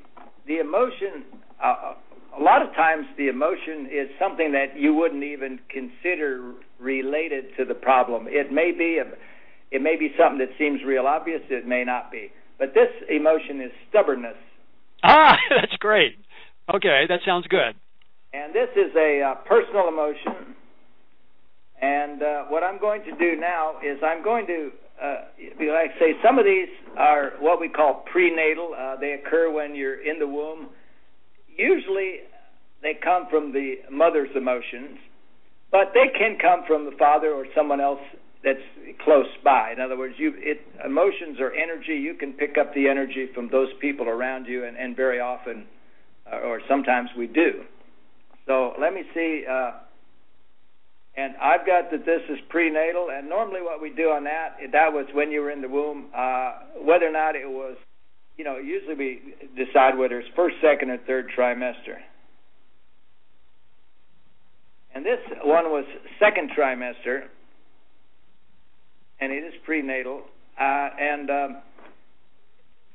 the 0.46 0.60
emotion 0.60 1.24
uh, 1.64 1.94
a 2.38 2.44
lot 2.44 2.62
of 2.62 2.74
times 2.76 3.06
the 3.18 3.30
emotion 3.30 3.88
is 3.92 4.10
something 4.20 4.52
that 4.52 4.78
you 4.78 4.94
wouldn't 4.94 5.24
even 5.24 5.60
consider 5.70 6.54
related 6.80 7.46
to 7.58 7.66
the 7.66 7.74
problem. 7.74 8.28
It 8.28 8.52
may 8.52 8.72
be 8.72 9.00
a, 9.00 9.06
it 9.76 9.82
may 9.82 9.96
be 9.98 10.14
something 10.18 10.40
that 10.40 10.56
seems 10.58 10.82
real 10.86 11.06
obvious. 11.06 11.42
It 11.50 11.68
may 11.68 11.84
not 11.84 12.12
be. 12.12 12.32
But 12.60 12.74
this 12.74 12.90
emotion 13.10 13.62
is 13.62 13.72
stubbornness. 13.90 14.38
Ah, 15.04 15.38
that's 15.50 15.76
great. 15.80 16.18
Okay, 16.74 17.06
that 17.08 17.20
sounds 17.26 17.48
good. 17.48 17.76
And 18.34 18.54
this 18.54 18.70
is 18.76 18.96
a 18.96 19.22
uh, 19.22 19.36
personal 19.48 19.88
emotion. 19.88 20.56
And 21.82 22.22
uh, 22.24 22.44
what 22.46 22.64
I'm 22.64 22.80
going 22.80 23.04
to 23.04 23.12
do 23.18 23.40
now 23.40 23.76
is 23.86 24.00
I'm 24.04 24.24
going 24.24 24.48
to, 24.48 24.72
uh, 25.02 25.16
like 25.60 25.92
I 25.96 26.00
say, 26.00 26.14
some 26.26 26.40
of 26.40 26.46
these 26.46 26.68
are 26.98 27.34
what 27.40 27.62
we 27.62 27.70
call 27.70 28.04
prenatal. 28.12 28.74
Uh, 28.78 28.96
they 29.00 29.14
occur 29.14 29.52
when 29.52 29.76
you're 29.76 30.02
in 30.02 30.20
the 30.20 30.28
womb 30.28 30.70
usually 31.58 32.22
they 32.82 32.94
come 33.04 33.28
from 33.30 33.52
the 33.52 33.76
mother's 33.92 34.30
emotions, 34.36 34.98
but 35.72 35.94
they 35.94 36.08
can 36.18 36.38
come 36.42 36.64
from 36.68 36.86
the 36.86 36.96
father 36.98 37.32
or 37.32 37.46
someone 37.56 37.82
else 37.82 38.00
that's 38.44 38.60
close 39.04 39.28
by. 39.44 39.72
In 39.72 39.82
other 39.82 39.98
words, 39.98 40.16
you 40.18 40.34
it 40.38 40.62
emotions 40.86 41.40
are 41.40 41.52
energy. 41.52 41.96
You 41.96 42.14
can 42.14 42.34
pick 42.34 42.58
up 42.58 42.74
the 42.74 42.88
energy 42.88 43.30
from 43.34 43.50
those 43.50 43.70
people 43.82 44.08
around 44.08 44.46
you, 44.46 44.66
and, 44.66 44.78
and 44.78 44.96
very 44.96 45.20
often, 45.20 45.66
uh, 46.32 46.38
or 46.38 46.62
sometimes 46.68 47.10
we 47.18 47.28
do. 47.28 47.64
So 48.46 48.74
let 48.80 48.94
me 48.94 49.04
see. 49.14 49.44
Uh, 49.50 49.72
and 51.18 51.36
I've 51.42 51.66
got 51.66 51.90
that 51.90 52.06
this 52.06 52.22
is 52.30 52.38
prenatal, 52.48 53.08
and 53.12 53.28
normally 53.28 53.62
what 53.62 53.82
we 53.82 53.90
do 53.90 54.10
on 54.10 54.24
that 54.26 54.58
that 54.72 54.94
was 54.94 55.08
when 55.14 55.32
you 55.32 55.42
were 55.42 55.52
in 55.52 55.62
the 55.62 55.68
womb. 55.68 56.08
Uh, 56.16 56.52
whether 56.84 57.08
or 57.08 57.12
not 57.12 57.36
it 57.36 57.50
was 57.50 57.76
you 58.38 58.44
know, 58.44 58.58
usually 58.58 58.96
we 58.96 59.22
decide 59.56 59.98
whether 59.98 60.20
it's 60.20 60.30
first, 60.36 60.56
second, 60.62 60.92
or 60.92 61.00
third 61.08 61.30
trimester. 61.36 61.98
And 64.98 65.06
this 65.06 65.20
one 65.44 65.66
was 65.66 65.86
second 66.18 66.50
trimester, 66.58 67.26
and 69.20 69.32
it 69.32 69.44
is 69.44 69.54
prenatal. 69.64 70.24
Uh, 70.60 70.90
and 71.00 71.30
um, 71.30 71.58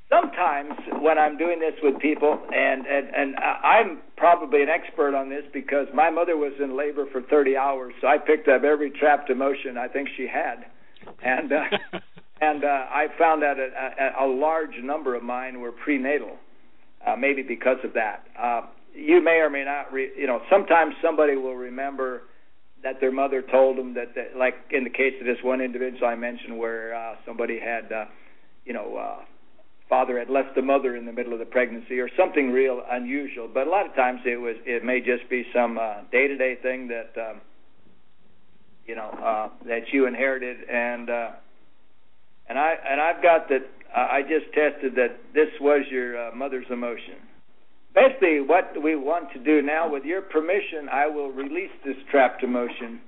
sometimes 0.08 0.72
when 1.00 1.16
I'm 1.16 1.38
doing 1.38 1.60
this 1.60 1.74
with 1.80 2.00
people, 2.00 2.40
and, 2.52 2.86
and 2.88 3.06
and 3.14 3.36
I'm 3.36 4.00
probably 4.16 4.64
an 4.64 4.68
expert 4.68 5.14
on 5.14 5.30
this 5.30 5.44
because 5.52 5.86
my 5.94 6.10
mother 6.10 6.36
was 6.36 6.54
in 6.60 6.76
labor 6.76 7.06
for 7.12 7.22
30 7.22 7.56
hours, 7.56 7.94
so 8.00 8.08
I 8.08 8.18
picked 8.18 8.48
up 8.48 8.64
every 8.64 8.90
trapped 8.90 9.30
emotion 9.30 9.78
I 9.78 9.86
think 9.86 10.08
she 10.16 10.26
had, 10.26 10.64
and 11.22 11.52
uh, 11.52 11.62
and 12.40 12.64
uh, 12.64 12.66
I 12.66 13.06
found 13.16 13.42
that 13.42 13.58
a, 13.60 14.24
a, 14.24 14.26
a 14.26 14.28
large 14.28 14.74
number 14.82 15.14
of 15.14 15.22
mine 15.22 15.60
were 15.60 15.70
prenatal, 15.70 16.36
uh, 17.06 17.14
maybe 17.14 17.42
because 17.42 17.78
of 17.84 17.92
that. 17.92 18.24
Uh, 18.36 18.62
you 18.94 19.22
may 19.22 19.38
or 19.40 19.50
may 19.50 19.64
not, 19.64 19.92
re- 19.92 20.12
you 20.16 20.26
know, 20.26 20.40
sometimes 20.50 20.94
somebody 21.02 21.36
will 21.36 21.56
remember 21.56 22.22
that 22.82 23.00
their 23.00 23.12
mother 23.12 23.42
told 23.42 23.78
them 23.78 23.94
that, 23.94 24.14
that 24.14 24.36
like 24.36 24.54
in 24.70 24.84
the 24.84 24.90
case 24.90 25.14
of 25.20 25.26
this 25.26 25.38
one 25.42 25.60
individual 25.60 26.06
I 26.06 26.16
mentioned, 26.16 26.58
where 26.58 26.94
uh, 26.94 27.14
somebody 27.24 27.58
had, 27.60 27.92
uh, 27.92 28.04
you 28.64 28.72
know, 28.72 28.96
uh, 28.96 29.24
father 29.88 30.18
had 30.18 30.30
left 30.30 30.54
the 30.54 30.62
mother 30.62 30.96
in 30.96 31.04
the 31.06 31.12
middle 31.12 31.32
of 31.32 31.38
the 31.38 31.44
pregnancy, 31.44 32.00
or 32.00 32.08
something 32.16 32.50
real 32.50 32.82
unusual. 32.90 33.48
But 33.52 33.66
a 33.66 33.70
lot 33.70 33.86
of 33.86 33.94
times 33.94 34.20
it 34.24 34.36
was, 34.36 34.56
it 34.64 34.84
may 34.84 35.00
just 35.00 35.28
be 35.28 35.44
some 35.54 35.78
uh, 35.78 36.02
day-to-day 36.10 36.58
thing 36.62 36.88
that, 36.88 37.12
um, 37.20 37.40
you 38.86 38.96
know, 38.96 39.10
uh, 39.10 39.48
that 39.66 39.92
you 39.92 40.06
inherited 40.06 40.68
and. 40.68 41.10
Uh, 41.10 41.30
and 42.48 42.58
I 42.58 42.74
and 42.86 43.00
I've 43.00 43.22
got 43.22 43.48
that 43.48 43.62
I 43.94 44.22
just 44.22 44.52
tested 44.52 44.94
that 44.96 45.18
this 45.32 45.48
was 45.60 45.86
your 45.90 46.28
uh, 46.28 46.34
mother's 46.34 46.66
emotion. 46.70 47.14
Basically, 47.94 48.40
what 48.40 48.72
we 48.82 48.96
want 48.96 49.32
to 49.32 49.38
do 49.38 49.60
now, 49.60 49.90
with 49.90 50.04
your 50.04 50.22
permission, 50.22 50.88
I 50.90 51.06
will 51.06 51.30
release 51.30 51.70
this 51.84 51.96
trapped 52.10 52.42
emotion. 52.42 53.00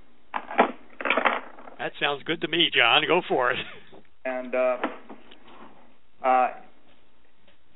That 1.79 1.93
sounds 1.99 2.23
good 2.25 2.41
to 2.43 2.49
me, 2.49 2.71
John. 2.75 3.03
Go 3.07 3.23
for 3.27 3.51
it. 3.51 3.59
And 4.27 4.55
uh, 4.55 4.77
uh, 6.25 6.49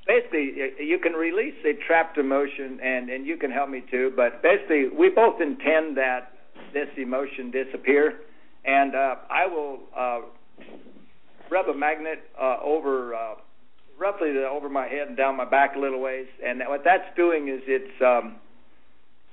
basically, 0.07 0.55
you 0.81 0.99
can 1.03 1.13
release 1.13 1.55
a 1.65 1.75
trapped 1.87 2.19
emotion, 2.19 2.79
and 2.83 3.09
and 3.09 3.27
you 3.27 3.37
can 3.37 3.51
help 3.51 3.71
me 3.71 3.85
too. 3.91 4.13
But 4.15 4.43
basically, 4.43 4.89
we 4.89 5.09
both 5.09 5.41
intend 5.41 5.97
that 5.97 6.33
this 6.73 6.89
emotion 6.97 7.51
disappear, 7.51 8.21
and 8.65 8.95
uh, 8.95 9.15
I 9.31 9.47
will 9.47 9.79
uh, 9.97 10.21
rub 11.51 11.69
a 11.69 11.75
magnet 11.75 12.21
uh, 12.41 12.57
over 12.63 13.15
uh, 13.15 13.35
roughly 13.99 14.33
the, 14.33 14.49
over 14.49 14.69
my 14.69 14.87
head 14.87 15.09
and 15.09 15.17
down 15.17 15.37
my 15.37 15.45
back 15.45 15.77
a 15.77 15.79
little 15.79 16.01
ways, 16.01 16.27
and 16.45 16.63
what 16.67 16.83
that's 16.85 17.09
doing 17.17 17.49
is 17.49 17.61
it's 17.67 18.03
um, 18.03 18.37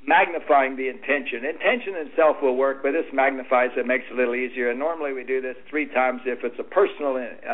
magnifying 0.05 0.75
the 0.75 0.89
intention. 0.89 1.45
Intention 1.45 1.93
itself 1.95 2.37
will 2.41 2.55
work, 2.55 2.83
but 2.83 2.91
this 2.91 3.05
magnifies 3.13 3.71
it, 3.77 3.85
makes 3.85 4.05
it 4.09 4.13
a 4.13 4.17
little 4.17 4.35
easier. 4.35 4.69
And 4.69 4.79
normally 4.79 5.13
we 5.13 5.23
do 5.23 5.41
this 5.41 5.55
three 5.69 5.87
times 5.87 6.21
if 6.25 6.43
it's 6.43 6.59
a 6.59 6.63
personal 6.63 7.15
uh, 7.15 7.51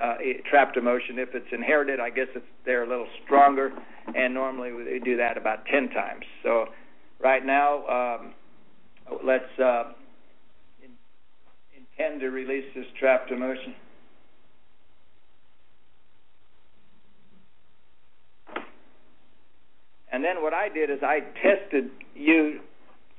uh, 0.00 0.14
trapped 0.48 0.76
emotion. 0.76 1.18
If 1.18 1.34
it's 1.34 1.52
inherited, 1.52 2.00
I 2.00 2.10
guess 2.10 2.28
it's 2.34 2.46
they're 2.64 2.84
a 2.84 2.88
little 2.88 3.08
stronger, 3.24 3.72
and 4.14 4.34
normally 4.34 4.72
we 4.72 5.00
do 5.04 5.16
that 5.16 5.36
about 5.36 5.66
ten 5.66 5.90
times. 5.90 6.24
So 6.42 6.66
right 7.20 7.44
now, 7.44 7.86
um, 7.86 8.34
let's 9.24 9.58
uh, 9.58 9.92
in, 10.82 10.90
intend 11.76 12.20
to 12.20 12.30
release 12.30 12.64
this 12.74 12.86
trapped 12.98 13.30
emotion. 13.30 13.74
And 20.12 20.24
then 20.24 20.42
what 20.42 20.52
I 20.52 20.68
did 20.68 20.90
is 20.90 20.98
I 21.02 21.20
tested 21.42 21.90
you 22.14 22.60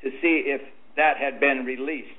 to 0.04 0.10
see 0.22 0.44
if 0.46 0.62
that 0.98 1.18
had 1.18 1.40
been 1.40 1.64
released, 1.66 2.10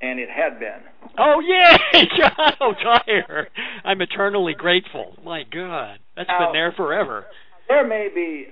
and 0.00 0.18
it 0.18 0.28
had 0.28 0.58
been. 0.58 0.80
Oh 1.18 1.40
yay, 1.40 2.06
John 2.18 2.52
O'Dwyer! 2.60 3.48
I'm 3.84 4.00
eternally 4.00 4.54
grateful. 4.56 5.16
My 5.24 5.44
God, 5.44 5.98
that's 6.16 6.28
now, 6.28 6.46
been 6.46 6.52
there 6.52 6.72
forever. 6.72 7.26
There 7.68 7.86
may 7.86 8.08
be, 8.14 8.48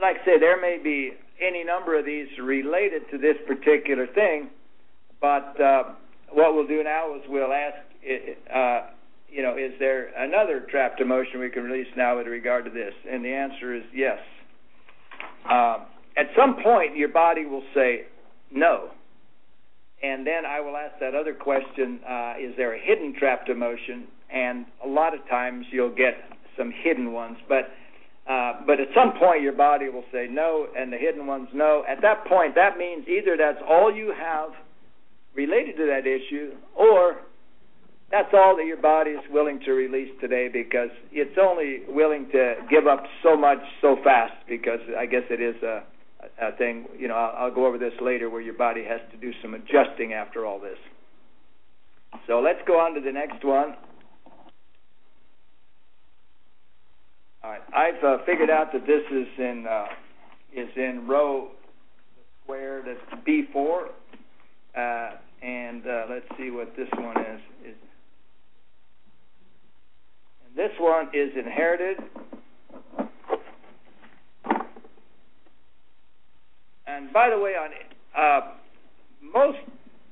like 0.00 0.16
I 0.22 0.24
say, 0.24 0.38
there 0.38 0.60
may 0.60 0.78
be 0.82 1.12
any 1.40 1.64
number 1.64 1.98
of 1.98 2.06
these 2.06 2.28
related 2.42 3.02
to 3.10 3.18
this 3.18 3.36
particular 3.46 4.06
thing, 4.06 4.50
but 5.20 5.60
uh, 5.60 5.82
what 6.30 6.54
we'll 6.54 6.66
do 6.66 6.82
now 6.82 7.14
is 7.16 7.22
we'll 7.28 7.52
ask, 7.52 7.76
uh, 8.54 8.90
you 9.28 9.42
know, 9.42 9.56
is 9.56 9.72
there 9.78 10.08
another 10.16 10.66
trapped 10.70 11.00
emotion 11.00 11.40
we 11.40 11.50
can 11.50 11.64
release 11.64 11.88
now 11.96 12.16
with 12.18 12.26
regard 12.26 12.64
to 12.64 12.70
this? 12.70 12.94
And 13.10 13.24
the 13.24 13.32
answer 13.32 13.74
is 13.74 13.82
yes. 13.94 14.18
Uh, 15.48 15.78
at 16.16 16.26
some 16.36 16.56
point, 16.62 16.96
your 16.96 17.08
body 17.08 17.46
will 17.46 17.64
say 17.74 18.02
no. 18.50 18.90
And 20.02 20.26
then 20.26 20.46
I 20.46 20.60
will 20.60 20.76
ask 20.76 20.98
that 21.00 21.14
other 21.14 21.34
question 21.34 22.00
uh, 22.08 22.34
Is 22.40 22.54
there 22.56 22.74
a 22.74 22.80
hidden 22.80 23.14
trapped 23.18 23.48
emotion? 23.48 24.06
And 24.32 24.66
a 24.84 24.88
lot 24.88 25.14
of 25.14 25.20
times 25.28 25.66
you'll 25.70 25.94
get 25.94 26.14
some 26.56 26.72
hidden 26.82 27.12
ones. 27.12 27.36
But 27.48 27.70
uh, 28.30 28.60
but 28.66 28.78
at 28.78 28.88
some 28.94 29.12
point 29.18 29.42
your 29.42 29.52
body 29.52 29.88
will 29.88 30.04
say 30.12 30.28
no, 30.30 30.68
and 30.76 30.92
the 30.92 30.96
hidden 30.96 31.26
ones 31.26 31.48
no. 31.52 31.84
At 31.88 32.00
that 32.02 32.26
point, 32.26 32.54
that 32.54 32.78
means 32.78 33.06
either 33.08 33.36
that's 33.36 33.58
all 33.68 33.92
you 33.92 34.14
have 34.16 34.50
related 35.34 35.76
to 35.76 35.86
that 35.86 36.06
issue, 36.06 36.52
or 36.76 37.16
that's 38.10 38.34
all 38.34 38.56
that 38.56 38.66
your 38.66 38.76
body 38.76 39.12
is 39.12 39.20
willing 39.30 39.60
to 39.60 39.72
release 39.72 40.10
today 40.20 40.48
because 40.52 40.90
it's 41.12 41.38
only 41.40 41.82
willing 41.88 42.28
to 42.32 42.54
give 42.68 42.86
up 42.86 43.04
so 43.22 43.36
much 43.36 43.60
so 43.80 43.96
fast 44.02 44.32
because 44.48 44.80
I 44.98 45.06
guess 45.06 45.22
it 45.30 45.40
is 45.40 45.54
a, 45.62 45.84
a 46.42 46.56
thing. 46.56 46.86
You 46.98 47.08
know, 47.08 47.14
I'll, 47.14 47.44
I'll 47.46 47.54
go 47.54 47.66
over 47.66 47.78
this 47.78 47.92
later 48.00 48.28
where 48.28 48.40
your 48.40 48.54
body 48.54 48.84
has 48.84 49.00
to 49.12 49.16
do 49.16 49.32
some 49.40 49.54
adjusting 49.54 50.12
after 50.12 50.44
all 50.44 50.58
this. 50.58 50.78
So 52.26 52.40
let's 52.40 52.58
go 52.66 52.80
on 52.80 52.94
to 52.94 53.00
the 53.00 53.12
next 53.12 53.44
one. 53.44 53.76
All 57.42 57.50
right, 57.50 57.62
I've 57.74 58.04
uh, 58.04 58.18
figured 58.26 58.50
out 58.50 58.72
that 58.72 58.86
this 58.86 59.02
is 59.10 59.28
in 59.38 59.66
uh, 59.70 59.86
is 60.54 60.68
in 60.76 61.06
row 61.06 61.48
square 62.42 62.82
that's 62.84 63.22
B4, 63.24 63.84
uh, 64.76 65.16
and 65.42 65.86
uh, 65.86 66.04
let's 66.10 66.26
see 66.36 66.50
what 66.50 66.76
this 66.76 66.88
one 66.98 67.16
is. 67.18 67.40
is 67.66 67.76
this 70.56 70.70
one 70.78 71.08
is 71.12 71.30
inherited. 71.36 71.98
And 76.86 77.12
by 77.12 77.30
the 77.30 77.38
way, 77.38 77.52
on 77.52 77.70
uh, 78.16 78.40
most 79.22 79.58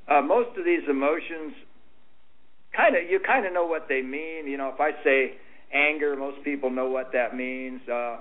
uh, 0.08 0.22
most 0.22 0.56
of 0.56 0.64
these 0.64 0.82
emotions, 0.88 1.52
kind 2.74 2.96
of 2.96 3.02
you 3.08 3.20
kind 3.20 3.46
of 3.46 3.52
know 3.52 3.66
what 3.66 3.88
they 3.88 4.02
mean. 4.02 4.46
You 4.46 4.56
know, 4.56 4.72
if 4.72 4.80
I 4.80 4.92
say 5.04 5.34
anger, 5.72 6.16
most 6.16 6.42
people 6.44 6.70
know 6.70 6.88
what 6.88 7.12
that 7.12 7.36
means. 7.36 7.80
Uh, 7.88 8.18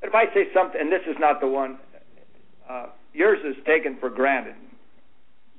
but 0.00 0.08
if 0.08 0.14
I 0.14 0.24
say 0.34 0.48
something, 0.54 0.80
and 0.80 0.90
this 0.90 1.02
is 1.08 1.16
not 1.18 1.40
the 1.40 1.48
one, 1.48 1.78
uh, 2.68 2.86
yours 3.12 3.38
is 3.44 3.56
taken 3.66 3.98
for 4.00 4.10
granted. 4.10 4.54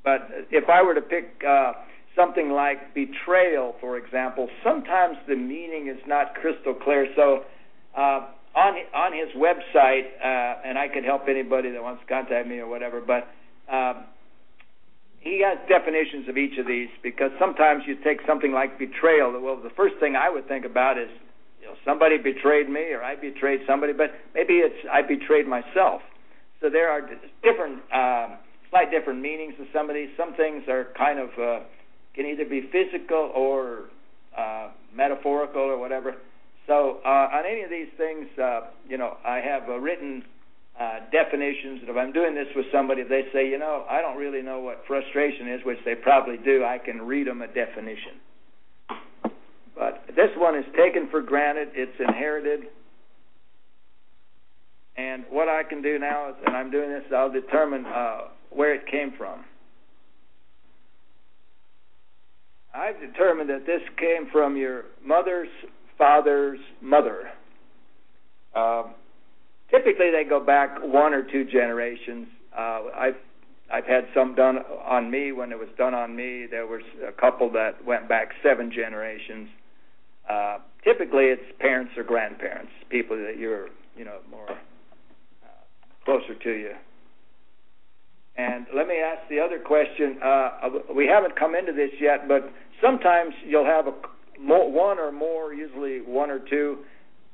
But 0.03 0.29
if 0.49 0.69
I 0.69 0.81
were 0.81 0.95
to 0.95 1.01
pick 1.01 1.43
uh, 1.47 1.73
something 2.15 2.51
like 2.51 2.93
betrayal, 2.93 3.75
for 3.79 3.97
example, 3.97 4.49
sometimes 4.63 5.17
the 5.27 5.35
meaning 5.35 5.87
is 5.87 6.01
not 6.07 6.35
crystal 6.35 6.73
clear. 6.73 7.07
So 7.15 7.43
uh, 7.95 8.27
on 8.55 8.73
on 8.93 9.13
his 9.13 9.29
website, 9.35 10.05
uh, 10.23 10.61
and 10.65 10.77
I 10.77 10.87
could 10.87 11.03
help 11.03 11.23
anybody 11.29 11.71
that 11.71 11.81
wants 11.81 12.01
to 12.01 12.07
contact 12.07 12.47
me 12.47 12.59
or 12.59 12.67
whatever, 12.67 13.01
but 13.01 13.27
um, 13.71 14.05
he 15.19 15.43
has 15.43 15.59
definitions 15.67 16.27
of 16.29 16.37
each 16.37 16.57
of 16.57 16.65
these 16.65 16.89
because 17.03 17.31
sometimes 17.39 17.83
you 17.85 17.95
take 18.03 18.19
something 18.25 18.51
like 18.51 18.79
betrayal. 18.79 19.31
Well, 19.41 19.61
the 19.61 19.69
first 19.75 19.95
thing 19.99 20.15
I 20.15 20.29
would 20.29 20.47
think 20.47 20.65
about 20.65 20.97
is 20.97 21.09
you 21.61 21.67
know 21.67 21.75
somebody 21.85 22.17
betrayed 22.17 22.69
me 22.69 22.91
or 22.91 23.03
I 23.03 23.15
betrayed 23.15 23.61
somebody, 23.67 23.93
but 23.93 24.11
maybe 24.33 24.55
it's 24.55 24.87
I 24.91 25.01
betrayed 25.01 25.47
myself. 25.47 26.01
So 26.61 26.69
there 26.69 26.91
are 26.91 27.01
different, 27.41 27.79
uh, 27.93 28.35
slight 28.69 28.91
different 28.91 29.21
meanings 29.21 29.53
to 29.57 29.65
some 29.73 29.89
of 29.89 29.95
these. 29.95 30.09
Some 30.17 30.33
things 30.35 30.63
are 30.67 30.87
kind 30.97 31.19
of 31.19 31.29
uh, 31.39 31.59
can 32.15 32.25
either 32.25 32.45
be 32.45 32.69
physical 32.71 33.31
or 33.35 33.85
uh, 34.37 34.69
metaphorical 34.93 35.61
or 35.61 35.77
whatever. 35.77 36.15
So 36.67 36.99
uh, 37.03 37.29
on 37.33 37.45
any 37.49 37.61
of 37.61 37.69
these 37.69 37.89
things, 37.97 38.27
uh, 38.41 38.61
you 38.87 38.97
know, 38.97 39.17
I 39.25 39.37
have 39.37 39.67
uh, 39.67 39.77
written 39.77 40.23
uh, 40.79 40.99
definitions. 41.11 41.81
And 41.81 41.89
if 41.89 41.97
I'm 41.97 42.13
doing 42.13 42.35
this 42.35 42.47
with 42.55 42.65
somebody, 42.71 43.01
if 43.01 43.09
they 43.09 43.23
say, 43.33 43.49
you 43.49 43.57
know, 43.57 43.85
I 43.89 44.01
don't 44.01 44.17
really 44.17 44.41
know 44.41 44.59
what 44.59 44.83
frustration 44.87 45.49
is, 45.49 45.61
which 45.65 45.79
they 45.83 45.95
probably 45.95 46.37
do, 46.37 46.63
I 46.63 46.77
can 46.77 47.01
read 47.01 47.27
them 47.27 47.41
a 47.41 47.47
definition. 47.47 48.21
But 49.75 50.03
this 50.15 50.29
one 50.37 50.57
is 50.57 50.65
taken 50.77 51.09
for 51.09 51.21
granted. 51.21 51.69
It's 51.73 51.99
inherited. 51.99 52.67
And 54.97 55.23
what 55.29 55.47
I 55.47 55.63
can 55.63 55.81
do 55.81 55.97
now 55.97 56.29
is, 56.29 56.35
and 56.45 56.55
I'm 56.55 56.69
doing 56.69 56.89
this, 56.89 57.03
I'll 57.15 57.31
determine 57.31 57.85
uh, 57.85 58.19
where 58.49 58.75
it 58.75 58.85
came 58.91 59.13
from. 59.17 59.45
I've 62.73 62.99
determined 62.99 63.49
that 63.49 63.65
this 63.65 63.81
came 63.97 64.29
from 64.31 64.55
your 64.55 64.85
mother's 65.03 65.49
father's 65.97 66.59
mother. 66.81 67.29
Um, 68.55 68.93
typically, 69.71 70.11
they 70.11 70.23
go 70.27 70.43
back 70.43 70.77
one 70.81 71.13
or 71.13 71.23
two 71.23 71.45
generations. 71.45 72.27
Uh, 72.57 72.81
I've 72.95 73.15
I've 73.71 73.85
had 73.85 74.05
some 74.15 74.33
done 74.33 74.57
on 74.85 75.11
me. 75.11 75.31
When 75.31 75.51
it 75.51 75.59
was 75.59 75.69
done 75.77 75.93
on 75.93 76.15
me, 76.15 76.47
there 76.49 76.65
was 76.65 76.81
a 77.07 77.11
couple 77.11 77.51
that 77.51 77.83
went 77.85 78.09
back 78.09 78.29
seven 78.41 78.71
generations. 78.71 79.49
Uh, 80.27 80.57
typically, 80.83 81.25
it's 81.25 81.43
parents 81.59 81.93
or 81.97 82.03
grandparents, 82.03 82.71
people 82.89 83.17
that 83.17 83.37
you're 83.37 83.67
you 83.95 84.05
know 84.05 84.19
more 84.29 84.49
uh, 84.49 85.47
closer 86.05 86.35
to 86.35 86.51
you. 86.51 86.73
And 88.39 88.67
let 88.73 88.87
me 88.87 88.95
ask 88.95 89.27
the 89.27 89.41
other 89.41 89.59
question. 89.59 90.17
Uh, 90.23 90.69
we 90.95 91.05
haven't 91.05 91.37
come 91.37 91.55
into 91.55 91.73
this 91.73 91.91
yet, 91.99 92.25
but 92.29 92.49
sometimes 92.81 93.33
you'll 93.45 93.65
have 93.65 93.87
a 93.87 93.93
one 94.39 94.97
or 94.97 95.11
more, 95.11 95.53
usually 95.53 95.99
one 95.99 96.29
or 96.31 96.39
two 96.49 96.77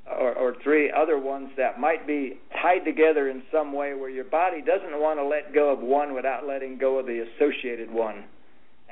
or, 0.08 0.34
or 0.34 0.56
three 0.64 0.92
other 0.92 1.20
ones 1.20 1.50
that 1.58 1.80
might 1.80 2.08
be 2.08 2.40
tied 2.60 2.86
together 2.86 3.30
in 3.30 3.44
some 3.52 3.72
way 3.72 3.94
where 3.94 4.10
your 4.10 4.24
body 4.24 4.62
doesn't 4.62 5.00
want 5.00 5.20
to 5.20 5.26
let 5.26 5.54
go 5.54 5.72
of 5.72 5.80
one 5.80 6.16
without 6.16 6.48
letting 6.48 6.80
go 6.80 6.98
of 6.98 7.06
the 7.06 7.24
associated 7.36 7.92
one. 7.92 8.24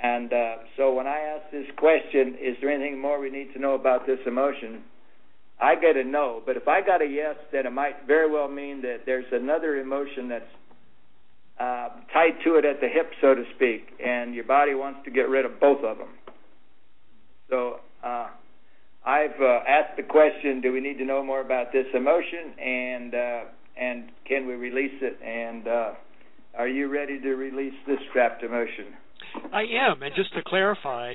And 0.01 0.31
uh, 0.31 0.55
so 0.77 0.93
when 0.93 1.07
I 1.07 1.17
ask 1.17 1.51
this 1.51 1.65
question, 1.77 2.37
is 2.39 2.55
there 2.61 2.69
anything 2.69 3.01
more 3.01 3.19
we 3.19 3.31
need 3.31 3.53
to 3.53 3.59
know 3.59 3.73
about 3.73 4.05
this 4.05 4.19
emotion? 4.27 4.83
I 5.59 5.73
get 5.75 5.97
a 5.97 6.03
no. 6.03 6.43
But 6.45 6.57
if 6.57 6.67
I 6.67 6.81
got 6.81 7.01
a 7.01 7.07
yes, 7.07 7.37
then 7.51 7.65
it 7.65 7.71
might 7.71 8.05
very 8.05 8.29
well 8.29 8.49
mean 8.49 8.83
that 8.83 9.07
there's 9.07 9.25
another 9.31 9.77
emotion 9.77 10.29
that's 10.29 10.45
uh, 11.59 11.89
tied 12.11 12.41
to 12.45 12.55
it 12.55 12.65
at 12.65 12.81
the 12.81 12.87
hip, 12.87 13.11
so 13.21 13.35
to 13.35 13.43
speak, 13.55 13.87
and 14.03 14.33
your 14.33 14.45
body 14.45 14.73
wants 14.73 14.99
to 15.05 15.11
get 15.11 15.29
rid 15.29 15.45
of 15.45 15.59
both 15.59 15.83
of 15.83 15.97
them. 15.97 16.09
So 17.49 17.79
uh, 18.03 18.27
I've 19.05 19.39
uh, 19.41 19.59
asked 19.67 19.97
the 19.97 20.03
question: 20.03 20.61
Do 20.61 20.71
we 20.73 20.79
need 20.79 20.97
to 20.97 21.05
know 21.05 21.23
more 21.23 21.41
about 21.41 21.71
this 21.71 21.85
emotion, 21.93 22.57
and 22.59 23.13
uh, 23.13 23.41
and 23.77 24.09
can 24.27 24.47
we 24.47 24.53
release 24.53 25.01
it? 25.01 25.19
And 25.23 25.67
uh, 25.67 25.91
are 26.57 26.67
you 26.67 26.87
ready 26.87 27.19
to 27.19 27.29
release 27.35 27.73
this 27.87 27.99
trapped 28.11 28.43
emotion? 28.43 28.93
I 29.51 29.61
am, 29.61 30.03
and 30.03 30.13
just 30.15 30.33
to 30.35 30.41
clarify, 30.45 31.13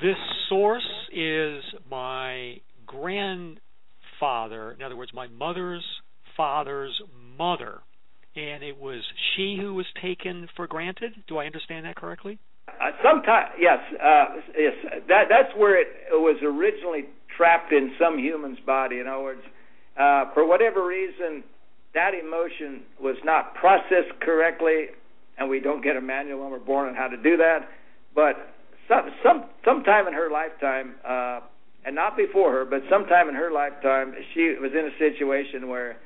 this 0.00 0.16
source 0.48 0.86
is 1.12 1.62
my 1.90 2.56
grandfather. 2.86 4.72
In 4.72 4.82
other 4.82 4.96
words, 4.96 5.12
my 5.14 5.28
mother's 5.28 5.84
father's 6.36 7.00
mother, 7.38 7.80
and 8.36 8.62
it 8.62 8.78
was 8.78 9.02
she 9.34 9.56
who 9.60 9.74
was 9.74 9.86
taken 10.00 10.48
for 10.56 10.66
granted. 10.66 11.12
Do 11.28 11.38
I 11.38 11.46
understand 11.46 11.86
that 11.86 11.96
correctly? 11.96 12.38
Uh, 12.68 12.90
sometimes, 13.02 13.50
yes, 13.58 13.78
uh, 14.02 14.24
yes. 14.58 14.72
That 15.08 15.24
that's 15.28 15.52
where 15.56 15.80
it 15.80 15.88
was 16.12 16.36
originally 16.42 17.04
trapped 17.36 17.72
in 17.72 17.92
some 17.98 18.18
human's 18.18 18.58
body. 18.60 18.98
In 18.98 19.06
other 19.06 19.22
words, 19.22 19.42
uh, 19.98 20.32
for 20.34 20.46
whatever 20.46 20.86
reason, 20.86 21.44
that 21.94 22.12
emotion 22.14 22.82
was 23.00 23.16
not 23.24 23.54
processed 23.54 24.18
correctly, 24.20 24.86
and 25.38 25.48
we 25.48 25.60
don't 25.60 25.82
get 25.82 25.96
a 25.96 26.00
manual 26.00 26.42
when 26.42 26.50
we're 26.50 26.58
born 26.58 26.88
on 26.88 26.94
how 26.94 27.08
to 27.08 27.16
do 27.16 27.36
that. 27.36 27.68
But 28.14 28.54
some 28.88 29.10
some 29.22 29.44
sometime 29.64 30.08
in 30.08 30.14
her 30.14 30.30
lifetime, 30.30 30.94
uh, 31.06 31.40
and 31.84 31.94
not 31.94 32.16
before 32.16 32.50
her, 32.52 32.64
but 32.64 32.80
sometime 32.90 33.28
in 33.28 33.34
her 33.34 33.52
lifetime, 33.52 34.14
she 34.32 34.56
was 34.60 34.72
in 34.72 34.86
a 34.86 34.98
situation 34.98 35.68
where 35.68 35.96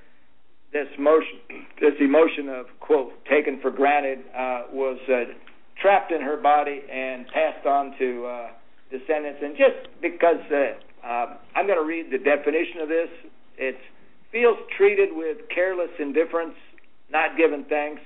this 0.72 0.88
motion, 0.98 1.38
this 1.80 1.94
emotion 2.00 2.48
of 2.48 2.66
quote 2.80 3.12
taken 3.30 3.60
for 3.60 3.70
granted, 3.70 4.18
uh, 4.36 4.62
was 4.72 4.98
uh, 5.08 5.32
trapped 5.80 6.12
in 6.12 6.20
her 6.20 6.36
body 6.36 6.82
and 6.90 7.26
passed 7.28 7.66
on 7.66 7.94
to 7.98 8.26
uh, 8.26 8.48
descendants. 8.90 9.40
And 9.42 9.56
just 9.56 9.88
because 10.02 10.42
uh, 10.50 11.06
uh, 11.06 11.36
I'm 11.54 11.66
going 11.66 11.78
to 11.78 11.86
read 11.86 12.10
the 12.10 12.18
definition 12.18 12.80
of 12.82 12.88
this, 12.88 13.08
it 13.56 13.76
feels 14.32 14.58
treated 14.76 15.10
with 15.12 15.38
careless 15.54 15.90
indifference, 15.98 16.54
not 17.10 17.36
given 17.36 17.64
thanks, 17.68 18.02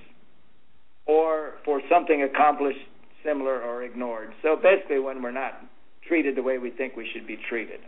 or 1.07 1.55
for 1.65 1.81
something 1.91 2.23
accomplished 2.23 2.79
similar 3.25 3.61
or 3.61 3.83
ignored. 3.83 4.33
So 4.43 4.57
basically, 4.57 5.01
when 5.01 5.23
we're 5.23 5.33
not 5.33 5.65
treated 6.07 6.37
the 6.37 6.43
way 6.43 6.59
we 6.59 6.71
think 6.71 6.97
we 6.97 7.09
should 7.13 7.27
be 7.27 7.39
treated. 7.49 7.81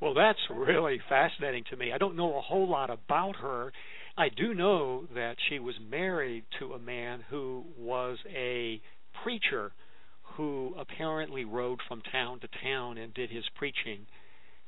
Well, 0.00 0.14
that's 0.14 0.38
really 0.50 1.00
fascinating 1.08 1.64
to 1.70 1.76
me. 1.76 1.92
I 1.92 1.98
don't 1.98 2.16
know 2.16 2.36
a 2.36 2.40
whole 2.40 2.68
lot 2.68 2.90
about 2.90 3.36
her. 3.36 3.72
I 4.18 4.30
do 4.30 4.52
know 4.52 5.04
that 5.14 5.36
she 5.48 5.60
was 5.60 5.76
married 5.78 6.42
to 6.58 6.72
a 6.72 6.78
man 6.80 7.20
who 7.30 7.62
was 7.78 8.18
a 8.28 8.80
preacher 9.22 9.70
who 10.34 10.74
apparently 10.76 11.44
rode 11.44 11.78
from 11.86 12.02
town 12.10 12.40
to 12.40 12.48
town 12.60 12.98
and 12.98 13.14
did 13.14 13.30
his 13.30 13.44
preaching. 13.54 14.06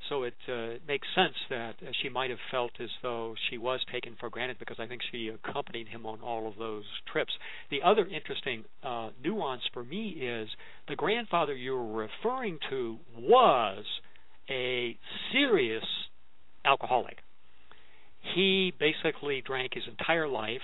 So 0.08 0.22
it 0.22 0.34
uh, 0.48 0.78
makes 0.86 1.08
sense 1.16 1.34
that 1.50 1.74
uh, 1.82 1.90
she 2.00 2.08
might 2.08 2.30
have 2.30 2.38
felt 2.52 2.70
as 2.78 2.90
though 3.02 3.34
she 3.50 3.58
was 3.58 3.80
taken 3.90 4.14
for 4.20 4.30
granted 4.30 4.58
because 4.60 4.76
I 4.78 4.86
think 4.86 5.02
she 5.10 5.28
accompanied 5.28 5.88
him 5.88 6.06
on 6.06 6.20
all 6.20 6.46
of 6.46 6.56
those 6.56 6.84
trips. 7.12 7.32
The 7.72 7.82
other 7.84 8.06
interesting 8.06 8.62
uh, 8.84 9.10
nuance 9.20 9.62
for 9.74 9.82
me 9.82 10.10
is 10.10 10.48
the 10.88 10.94
grandfather 10.94 11.56
you're 11.56 11.84
referring 11.84 12.60
to 12.70 12.98
was 13.18 13.84
a 14.48 14.96
serious 15.32 15.84
alcoholic. 16.64 17.16
He 18.34 18.72
basically 18.78 19.42
drank 19.44 19.74
his 19.74 19.84
entire 19.88 20.28
life. 20.28 20.60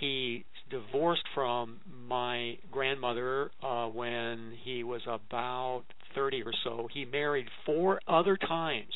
He 0.00 0.44
divorced 0.70 1.24
from 1.34 1.80
my 2.08 2.58
grandmother 2.70 3.50
uh, 3.62 3.86
when 3.86 4.52
he 4.62 4.82
was 4.82 5.02
about 5.06 5.84
30 6.14 6.42
or 6.42 6.52
so. 6.64 6.88
He 6.92 7.04
married 7.04 7.46
four 7.64 8.00
other 8.08 8.36
times. 8.36 8.92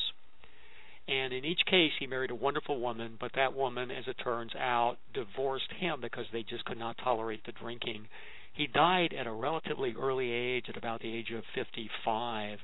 And 1.07 1.33
in 1.33 1.43
each 1.45 1.61
case, 1.69 1.91
he 1.99 2.07
married 2.07 2.31
a 2.31 2.35
wonderful 2.35 2.79
woman, 2.79 3.17
but 3.19 3.31
that 3.35 3.55
woman, 3.55 3.91
as 3.91 4.05
it 4.07 4.15
turns 4.23 4.51
out, 4.55 4.97
divorced 5.13 5.71
him 5.79 5.99
because 6.01 6.25
they 6.31 6.43
just 6.43 6.63
could 6.65 6.77
not 6.77 6.97
tolerate 7.03 7.43
the 7.45 7.51
drinking. 7.51 8.07
He 8.53 8.67
died 8.67 9.13
at 9.13 9.27
a 9.27 9.31
relatively 9.31 9.93
early 9.99 10.31
age, 10.31 10.65
at 10.69 10.77
about 10.77 11.01
the 11.01 11.13
age 11.13 11.31
of 11.31 11.43
55, 11.55 12.59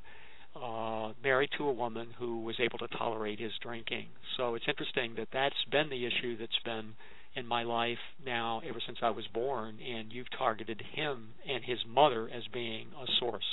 uh, 0.61 1.13
married 1.23 1.49
to 1.57 1.67
a 1.67 1.71
woman 1.71 2.07
who 2.17 2.41
was 2.41 2.55
able 2.59 2.77
to 2.79 2.87
tolerate 2.97 3.39
his 3.39 3.51
drinking. 3.61 4.07
So 4.37 4.55
it's 4.55 4.65
interesting 4.67 5.15
that 5.17 5.29
that's 5.31 5.55
been 5.71 5.89
the 5.89 6.05
issue 6.05 6.37
that's 6.37 6.59
been 6.65 6.93
in 7.35 7.45
my 7.45 7.63
life 7.63 7.97
now 8.25 8.61
ever 8.67 8.79
since 8.85 8.97
I 9.01 9.11
was 9.11 9.25
born, 9.33 9.77
and 9.81 10.11
you've 10.11 10.29
targeted 10.37 10.81
him 10.93 11.29
and 11.47 11.63
his 11.63 11.79
mother 11.87 12.29
as 12.33 12.43
being 12.51 12.87
a 12.99 13.05
source. 13.19 13.43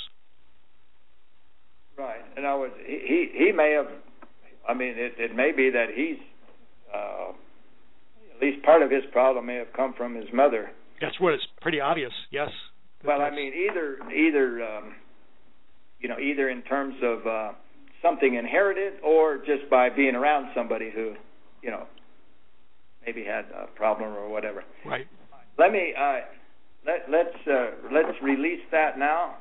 Right, 1.97 2.21
and 2.35 2.45
I 2.45 2.55
was 2.55 2.71
he 2.85 3.29
he 3.33 3.51
may 3.51 3.71
have. 3.71 3.87
I 4.67 4.73
mean, 4.73 4.95
it 4.97 5.13
it 5.17 5.35
may 5.35 5.51
be 5.55 5.69
that 5.69 5.87
he's 5.95 6.17
uh, 6.93 7.29
at 8.35 8.41
least 8.41 8.65
part 8.65 8.81
of 8.81 8.91
his 8.91 9.03
problem 9.11 9.45
may 9.45 9.55
have 9.55 9.71
come 9.73 9.93
from 9.95 10.15
his 10.15 10.25
mother. 10.33 10.71
That's 10.99 11.19
what 11.19 11.33
it's 11.33 11.45
pretty 11.61 11.79
obvious. 11.79 12.11
Yes. 12.31 12.49
Well, 13.05 13.21
I 13.21 13.29
mean, 13.29 13.53
either 13.53 13.97
either 14.11 14.63
um, 14.63 14.95
you 16.05 16.09
know 16.09 16.19
either 16.19 16.49
in 16.49 16.61
terms 16.61 16.93
of 17.01 17.25
uh, 17.25 17.51
something 17.99 18.35
inherited 18.35 18.93
or 19.03 19.39
just 19.39 19.67
by 19.71 19.89
being 19.89 20.13
around 20.13 20.51
somebody 20.53 20.91
who 20.93 21.15
you 21.63 21.71
know 21.71 21.87
maybe 23.03 23.23
had 23.23 23.45
a 23.45 23.65
problem 23.75 24.13
or 24.13 24.29
whatever. 24.29 24.63
Right. 24.85 25.07
Let 25.57 25.71
me 25.71 25.95
uh, 25.97 26.19
let 26.85 27.09
let's 27.09 27.47
uh, 27.47 27.71
let's 27.91 28.21
release 28.21 28.61
that 28.71 28.99
now. 28.99 29.37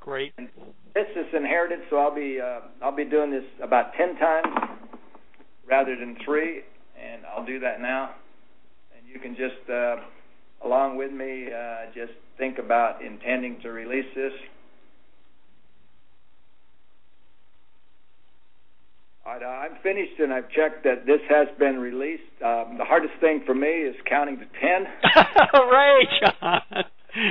Great. 0.00 0.32
And 0.36 0.48
this 0.96 1.06
is 1.14 1.26
inherited, 1.32 1.78
so 1.90 1.98
I'll 1.98 2.12
be 2.12 2.40
uh, 2.40 2.62
I'll 2.82 2.96
be 2.96 3.04
doing 3.04 3.30
this 3.30 3.44
about 3.62 3.92
ten 3.96 4.16
times 4.16 4.48
rather 5.64 5.94
than 5.94 6.16
three, 6.24 6.62
and 7.00 7.22
I'll 7.24 7.46
do 7.46 7.60
that 7.60 7.80
now. 7.80 8.16
And 8.98 9.06
you 9.06 9.20
can 9.20 9.36
just 9.36 9.70
uh, 9.70 10.66
along 10.66 10.96
with 10.96 11.12
me 11.12 11.46
uh, 11.56 11.86
just 11.94 12.18
think 12.36 12.58
about 12.58 13.00
intending 13.00 13.60
to 13.62 13.68
release 13.68 14.12
this. 14.16 14.32
Right, 19.26 19.42
uh, 19.42 19.46
I'm 19.46 19.74
finished, 19.82 20.20
and 20.20 20.32
I've 20.32 20.48
checked 20.50 20.84
that 20.84 21.04
this 21.04 21.18
has 21.28 21.48
been 21.58 21.80
released. 21.80 22.30
Um, 22.44 22.78
the 22.78 22.84
hardest 22.84 23.14
thing 23.20 23.42
for 23.44 23.56
me 23.56 23.66
is 23.66 23.96
counting 24.08 24.38
to 24.38 24.46
ten. 24.60 24.86
right, 25.52 26.06
John. 26.22 26.62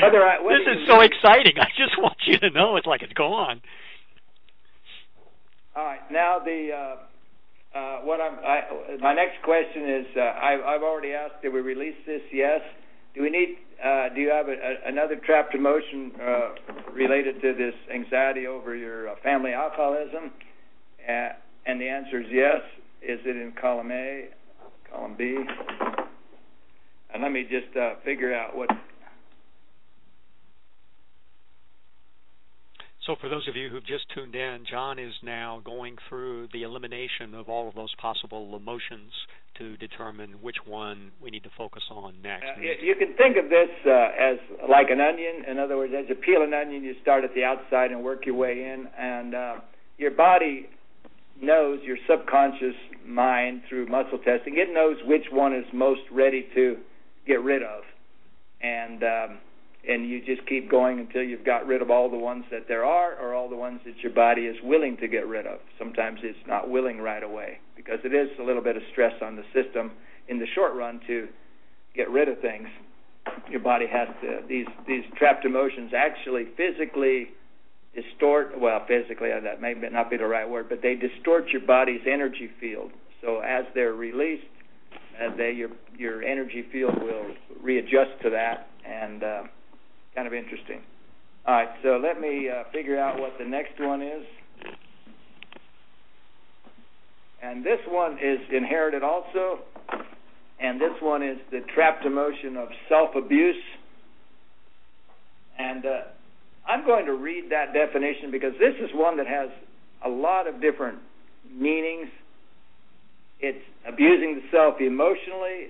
Whether 0.03 0.21
I, 0.21 0.41
whether 0.43 0.59
this 0.59 0.81
is 0.81 0.87
so 0.87 0.99
exciting. 0.99 1.53
I 1.57 1.71
just 1.77 1.97
want 1.97 2.17
you 2.27 2.37
to 2.39 2.49
know 2.49 2.75
it's 2.75 2.85
like 2.85 3.01
it's 3.01 3.13
gone. 3.13 3.61
All 5.73 5.85
right. 5.85 6.01
Now 6.11 6.39
the 6.43 6.71
uh, 6.75 7.77
uh, 7.77 7.97
what 8.01 8.19
I'm. 8.19 8.39
I, 8.43 8.97
my 8.99 9.13
next 9.13 9.41
question 9.45 9.87
is: 9.87 10.05
uh, 10.17 10.19
I, 10.19 10.75
I've 10.75 10.83
already 10.83 11.13
asked. 11.13 11.43
Did 11.43 11.53
we 11.53 11.61
release 11.61 11.95
this? 12.05 12.21
Yes. 12.33 12.59
Do 13.13 13.21
we 13.21 13.29
need? 13.29 13.55
Uh, 13.81 14.09
do 14.13 14.19
you 14.19 14.31
have 14.31 14.49
a, 14.49 14.51
a, 14.51 14.89
another 14.89 15.15
trapped 15.25 15.55
emotion 15.55 16.11
uh, 16.21 16.91
related 16.93 17.41
to 17.41 17.53
this 17.53 17.75
anxiety 17.93 18.47
over 18.47 18.75
your 18.75 19.09
uh, 19.09 19.15
family 19.23 19.53
alcoholism? 19.53 20.31
Uh, 21.07 21.29
and 21.65 21.79
the 21.79 21.87
answer 21.87 22.21
is 22.21 22.27
yes. 22.31 22.61
Is 23.01 23.19
it 23.25 23.35
in 23.35 23.53
column 23.59 23.91
A, 23.91 24.29
column 24.91 25.15
B? 25.17 25.37
And 27.13 27.23
let 27.23 27.31
me 27.31 27.43
just 27.43 27.75
uh, 27.77 27.93
figure 28.03 28.33
out 28.33 28.57
what. 28.57 28.69
So, 33.05 33.15
for 33.21 33.29
those 33.29 33.47
of 33.47 33.55
you 33.55 33.69
who've 33.69 33.85
just 33.85 34.05
tuned 34.15 34.33
in, 34.33 34.65
John 34.69 34.97
is 34.97 35.13
now 35.21 35.61
going 35.63 35.95
through 36.09 36.47
the 36.51 36.63
elimination 36.63 37.35
of 37.35 37.47
all 37.47 37.69
of 37.69 37.75
those 37.75 37.93
possible 38.01 38.55
emotions 38.55 39.11
to 39.59 39.77
determine 39.77 40.31
which 40.41 40.57
one 40.65 41.11
we 41.21 41.29
need 41.29 41.43
to 41.43 41.51
focus 41.55 41.83
on 41.91 42.15
next. 42.23 42.45
Uh, 42.57 42.61
you 42.61 42.95
can 42.95 43.15
think 43.15 43.37
of 43.37 43.49
this 43.49 43.69
uh, 43.85 44.09
as 44.19 44.37
like 44.67 44.89
an 44.89 44.99
onion. 44.99 45.45
In 45.47 45.59
other 45.59 45.77
words, 45.77 45.93
as 45.97 46.05
you 46.09 46.15
peel 46.15 46.41
an 46.41 46.53
onion, 46.53 46.83
you 46.83 46.95
start 47.01 47.23
at 47.23 47.33
the 47.35 47.43
outside 47.43 47.91
and 47.91 48.03
work 48.03 48.25
your 48.25 48.35
way 48.35 48.53
in, 48.53 48.87
and 48.97 49.35
uh, 49.35 49.55
your 49.97 50.11
body 50.11 50.67
knows 51.41 51.79
your 51.83 51.97
subconscious 52.09 52.75
mind 53.05 53.61
through 53.69 53.87
muscle 53.87 54.19
testing. 54.19 54.57
It 54.57 54.73
knows 54.73 54.97
which 55.05 55.25
one 55.31 55.53
is 55.53 55.65
most 55.73 56.01
ready 56.11 56.47
to 56.55 56.77
get 57.27 57.41
rid 57.41 57.61
of, 57.63 57.83
and 58.61 59.03
um, 59.03 59.37
and 59.87 60.09
you 60.09 60.23
just 60.25 60.47
keep 60.47 60.69
going 60.69 60.99
until 60.99 61.21
you've 61.21 61.45
got 61.45 61.67
rid 61.67 61.81
of 61.81 61.91
all 61.91 62.09
the 62.09 62.17
ones 62.17 62.45
that 62.51 62.67
there 62.67 62.83
are, 62.83 63.15
or 63.19 63.33
all 63.33 63.49
the 63.49 63.55
ones 63.55 63.81
that 63.85 63.97
your 64.01 64.11
body 64.11 64.41
is 64.43 64.55
willing 64.63 64.97
to 64.97 65.07
get 65.07 65.27
rid 65.27 65.45
of. 65.45 65.59
Sometimes 65.77 66.19
it's 66.23 66.39
not 66.47 66.69
willing 66.69 66.99
right 66.99 67.23
away 67.23 67.59
because 67.75 67.99
it 68.03 68.13
is 68.13 68.29
a 68.39 68.43
little 68.43 68.63
bit 68.63 68.75
of 68.75 68.83
stress 68.91 69.13
on 69.21 69.35
the 69.35 69.43
system 69.53 69.91
in 70.27 70.39
the 70.39 70.47
short 70.55 70.73
run 70.73 70.99
to 71.07 71.27
get 71.95 72.09
rid 72.09 72.27
of 72.27 72.39
things. 72.39 72.67
Your 73.49 73.59
body 73.59 73.85
has 73.91 74.07
to 74.21 74.39
these 74.47 74.67
these 74.87 75.03
trapped 75.17 75.45
emotions 75.45 75.91
actually 75.95 76.45
physically 76.57 77.29
distort 77.95 78.59
well 78.59 78.85
physically 78.87 79.31
uh, 79.31 79.39
that 79.39 79.61
may 79.61 79.73
not 79.91 80.09
be 80.09 80.17
the 80.17 80.25
right 80.25 80.49
word 80.49 80.67
but 80.69 80.81
they 80.81 80.95
distort 80.95 81.47
your 81.49 81.61
body's 81.61 82.01
energy 82.05 82.49
field 82.59 82.91
so 83.21 83.39
as 83.39 83.65
they're 83.73 83.93
released 83.93 84.43
uh, 85.21 85.35
they 85.35 85.51
your 85.51 85.69
your 85.97 86.23
energy 86.23 86.65
field 86.71 86.95
will 87.01 87.33
readjust 87.61 88.11
to 88.21 88.29
that 88.29 88.67
and 88.85 89.23
uh, 89.23 89.43
kind 90.13 90.27
of 90.27 90.33
interesting 90.33 90.81
all 91.45 91.55
right 91.55 91.69
so 91.83 91.99
let 92.01 92.19
me 92.19 92.49
uh, 92.49 92.63
figure 92.71 92.99
out 92.99 93.19
what 93.19 93.33
the 93.39 93.45
next 93.45 93.79
one 93.79 94.01
is 94.01 94.25
And 97.45 97.63
this 97.63 97.79
one 97.87 98.13
is 98.13 98.39
inherited 98.51 99.03
also. 99.03 99.59
And 100.59 100.79
this 100.79 100.93
one 101.01 101.21
is 101.21 101.37
the 101.51 101.61
trapped 101.73 102.05
emotion 102.05 102.57
of 102.57 102.69
self 102.89 103.15
abuse. 103.15 103.61
And 105.59 105.85
uh, 105.85 106.01
I'm 106.67 106.85
going 106.85 107.05
to 107.05 107.13
read 107.13 107.51
that 107.51 107.73
definition 107.73 108.31
because 108.31 108.53
this 108.59 108.75
is 108.81 108.89
one 108.93 109.17
that 109.17 109.27
has 109.27 109.49
a 110.03 110.09
lot 110.09 110.47
of 110.47 110.61
different 110.61 110.99
meanings. 111.53 112.09
It's 113.39 113.63
abusing 113.87 114.35
the 114.35 114.41
self 114.51 114.81
emotionally, 114.81 115.67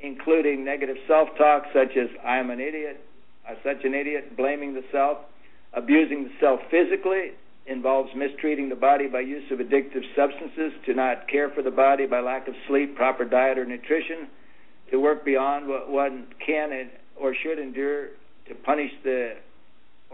including 0.00 0.64
negative 0.64 0.96
self 1.08 1.28
talk 1.36 1.64
such 1.72 1.96
as 1.96 2.08
I'm 2.24 2.50
an 2.50 2.60
idiot, 2.60 3.00
I'm 3.48 3.56
such 3.64 3.84
an 3.84 3.94
idiot, 3.94 4.36
blaming 4.36 4.74
the 4.74 4.84
self, 4.92 5.18
abusing 5.72 6.24
the 6.24 6.30
self 6.40 6.60
physically, 6.70 7.32
involves 7.66 8.10
mistreating 8.14 8.68
the 8.68 8.76
body 8.76 9.08
by 9.08 9.20
use 9.20 9.50
of 9.50 9.58
addictive 9.58 10.02
substances, 10.14 10.72
to 10.86 10.94
not 10.94 11.26
care 11.28 11.50
for 11.50 11.62
the 11.62 11.70
body 11.70 12.06
by 12.06 12.20
lack 12.20 12.46
of 12.46 12.54
sleep, 12.68 12.94
proper 12.94 13.24
diet, 13.24 13.58
or 13.58 13.64
nutrition, 13.64 14.28
to 14.90 14.98
work 14.98 15.24
beyond 15.24 15.66
what 15.66 15.90
one 15.90 16.26
can 16.44 16.90
or 17.16 17.34
should 17.42 17.58
endure, 17.58 18.08
to 18.46 18.54
punish 18.64 18.90
the 19.02 19.34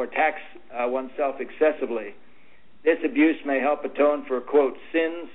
or 0.01 0.07
tax 0.07 0.39
uh, 0.73 0.89
oneself 0.89 1.37
excessively. 1.41 2.15
This 2.85 2.97
abuse 3.05 3.37
may 3.45 3.61
help 3.61 3.85
atone 3.85 4.25
for, 4.27 4.41
quote, 4.41 4.75
sins, 4.93 5.29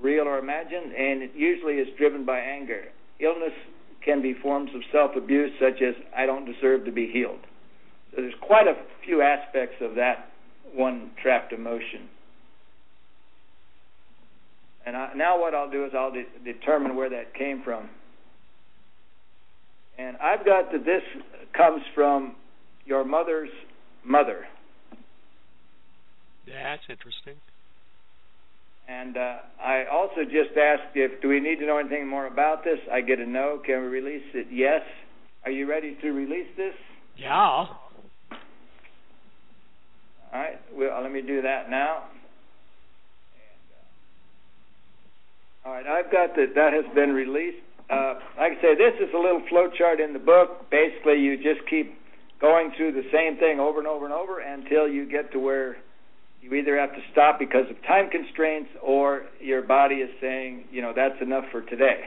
real 0.00 0.24
or 0.24 0.38
imagined, 0.38 0.92
and 0.92 1.22
it 1.22 1.32
usually 1.36 1.74
is 1.74 1.88
driven 1.98 2.24
by 2.24 2.38
anger. 2.38 2.84
Illness 3.20 3.52
can 4.02 4.22
be 4.22 4.32
forms 4.32 4.70
of 4.74 4.80
self 4.90 5.14
abuse, 5.14 5.52
such 5.60 5.82
as, 5.82 5.94
I 6.16 6.24
don't 6.24 6.46
deserve 6.46 6.86
to 6.86 6.92
be 6.92 7.10
healed. 7.12 7.40
So 8.14 8.22
there's 8.22 8.34
quite 8.40 8.66
a 8.66 8.76
few 9.04 9.20
aspects 9.20 9.76
of 9.82 9.96
that 9.96 10.30
one 10.72 11.10
trapped 11.22 11.52
emotion. 11.52 12.08
And 14.86 14.96
I, 14.96 15.12
now 15.14 15.38
what 15.38 15.54
I'll 15.54 15.70
do 15.70 15.84
is 15.84 15.92
I'll 15.94 16.12
de- 16.12 16.24
determine 16.44 16.96
where 16.96 17.10
that 17.10 17.34
came 17.34 17.62
from. 17.62 17.90
And 19.98 20.16
I've 20.16 20.46
got 20.46 20.72
that 20.72 20.86
this 20.86 21.02
comes 21.52 21.82
from 21.94 22.36
your 22.86 23.04
mother's 23.04 23.50
mother. 24.04 24.46
That's 26.46 26.82
interesting. 26.88 27.36
And 28.88 29.16
uh, 29.18 29.36
I 29.62 29.84
also 29.92 30.24
just 30.24 30.56
asked 30.56 30.94
if 30.94 31.20
do 31.20 31.28
we 31.28 31.40
need 31.40 31.56
to 31.56 31.66
know 31.66 31.76
anything 31.76 32.08
more 32.08 32.26
about 32.26 32.64
this? 32.64 32.78
I 32.90 33.02
get 33.02 33.18
a 33.18 33.26
no. 33.26 33.60
Can 33.64 33.82
we 33.82 33.88
release 33.88 34.24
it? 34.32 34.46
Yes. 34.50 34.80
Are 35.44 35.50
you 35.50 35.68
ready 35.68 35.96
to 36.00 36.10
release 36.10 36.48
this? 36.56 36.74
Yeah. 37.16 37.66
All 40.30 40.38
right, 40.40 40.60
well, 40.74 41.02
let 41.02 41.12
me 41.12 41.22
do 41.22 41.42
that 41.42 41.70
now. 41.70 42.04
all 45.64 45.72
right, 45.72 45.86
I've 45.86 46.10
got 46.10 46.34
that. 46.36 46.54
That 46.54 46.72
has 46.72 46.84
been 46.94 47.10
released. 47.12 47.58
Uh, 47.90 48.14
like 48.38 48.52
I 48.58 48.62
say, 48.62 48.74
this 48.74 48.94
is 49.00 49.12
a 49.14 49.18
little 49.18 49.42
flow 49.48 49.68
chart 49.76 50.00
in 50.00 50.12
the 50.12 50.18
book. 50.18 50.70
Basically, 50.70 51.20
you 51.20 51.36
just 51.36 51.66
keep 51.68 51.97
going 52.40 52.72
through 52.76 52.92
the 52.92 53.08
same 53.12 53.38
thing 53.38 53.58
over 53.60 53.78
and 53.78 53.88
over 53.88 54.04
and 54.04 54.14
over 54.14 54.40
until 54.40 54.88
you 54.88 55.10
get 55.10 55.32
to 55.32 55.38
where 55.38 55.76
you 56.40 56.54
either 56.54 56.78
have 56.78 56.92
to 56.92 57.00
stop 57.12 57.38
because 57.38 57.64
of 57.70 57.76
time 57.82 58.10
constraints 58.10 58.70
or 58.82 59.22
your 59.40 59.62
body 59.62 59.96
is 59.96 60.10
saying, 60.20 60.64
you 60.70 60.80
know, 60.80 60.92
that's 60.94 61.20
enough 61.20 61.44
for 61.50 61.62
today. 61.62 62.02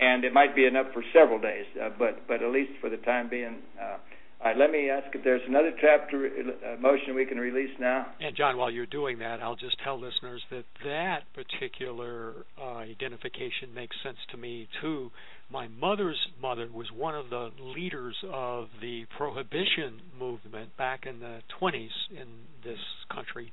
And 0.00 0.24
it 0.24 0.32
might 0.32 0.54
be 0.54 0.64
enough 0.64 0.86
for 0.94 1.02
several 1.12 1.40
days, 1.40 1.66
uh, 1.82 1.90
but 1.98 2.26
but 2.28 2.42
at 2.42 2.50
least 2.52 2.70
for 2.80 2.88
the 2.88 2.98
time 2.98 3.28
being, 3.28 3.56
uh, 3.80 3.96
all 4.40 4.46
right, 4.46 4.56
let 4.56 4.70
me 4.70 4.88
ask 4.88 5.12
if 5.12 5.24
there's 5.24 5.42
another 5.48 5.72
chapter 5.80 6.28
uh, 6.28 6.80
motion 6.80 7.16
we 7.16 7.26
can 7.26 7.38
release 7.38 7.72
now. 7.80 8.06
And 8.20 8.36
John, 8.36 8.56
while 8.56 8.70
you're 8.70 8.86
doing 8.86 9.18
that, 9.18 9.42
I'll 9.42 9.56
just 9.56 9.76
tell 9.82 10.00
listeners 10.00 10.40
that 10.52 10.64
that 10.84 11.22
particular 11.34 12.46
uh, 12.56 12.76
identification 12.76 13.74
makes 13.74 13.96
sense 14.04 14.18
to 14.30 14.36
me 14.36 14.68
too. 14.80 15.10
My 15.50 15.68
mother's 15.68 16.18
mother 16.40 16.68
was 16.72 16.86
one 16.94 17.14
of 17.14 17.30
the 17.30 17.50
leaders 17.60 18.16
of 18.30 18.68
the 18.82 19.06
prohibition 19.16 20.00
movement 20.18 20.76
back 20.76 21.06
in 21.06 21.20
the 21.20 21.40
20s 21.60 21.88
in 22.10 22.26
this 22.62 22.78
country. 23.12 23.50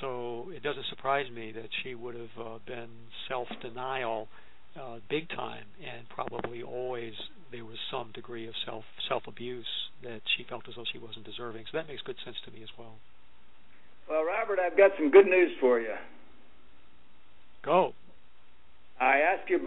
So 0.00 0.50
it 0.54 0.62
doesn't 0.62 0.86
surprise 0.88 1.26
me 1.30 1.52
that 1.52 1.68
she 1.82 1.94
would 1.94 2.14
have 2.14 2.46
uh, 2.46 2.58
been 2.66 2.88
self-denial 3.28 4.28
uh, 4.80 4.98
big 5.08 5.28
time, 5.30 5.64
and 5.80 6.08
probably 6.08 6.62
always 6.62 7.12
there 7.50 7.64
was 7.64 7.76
some 7.90 8.12
degree 8.12 8.46
of 8.46 8.54
self 8.64 8.84
self 9.08 9.22
abuse 9.26 9.66
that 10.02 10.20
she 10.36 10.44
felt 10.44 10.68
as 10.68 10.74
though 10.76 10.84
she 10.92 10.98
wasn't 10.98 11.24
deserving. 11.24 11.64
So 11.70 11.78
that 11.78 11.88
makes 11.88 12.02
good 12.02 12.16
sense 12.24 12.36
to 12.44 12.50
me 12.50 12.62
as 12.62 12.68
well. 12.78 12.94
Well, 14.08 14.24
Robert, 14.24 14.58
I've 14.58 14.76
got 14.76 14.90
some 14.98 15.10
good 15.10 15.26
news 15.26 15.52
for 15.60 15.80
you. 15.80 15.94
Go. 17.64 17.92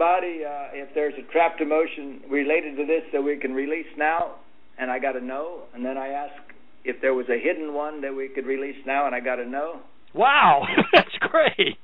I 0.00 0.16
asked 0.16 0.22
your 0.22 0.42
body 0.42 0.44
uh, 0.44 0.84
if 0.86 0.94
there's 0.94 1.14
a 1.18 1.32
trapped 1.32 1.60
emotion 1.60 2.20
related 2.30 2.76
to 2.76 2.86
this 2.86 3.02
that 3.12 3.22
we 3.22 3.36
can 3.36 3.52
release 3.52 3.86
now, 3.96 4.36
and 4.78 4.90
I 4.90 4.98
got 4.98 5.16
a 5.16 5.20
no. 5.20 5.62
And 5.74 5.84
then 5.84 5.96
I 5.96 6.08
asked 6.08 6.40
if 6.84 7.00
there 7.00 7.14
was 7.14 7.26
a 7.28 7.38
hidden 7.38 7.74
one 7.74 8.00
that 8.02 8.14
we 8.14 8.28
could 8.28 8.46
release 8.46 8.76
now, 8.86 9.06
and 9.06 9.14
I 9.14 9.20
got 9.20 9.38
a 9.38 9.46
no. 9.46 9.80
Wow, 10.14 10.62
that's 10.92 11.16
great. 11.20 11.76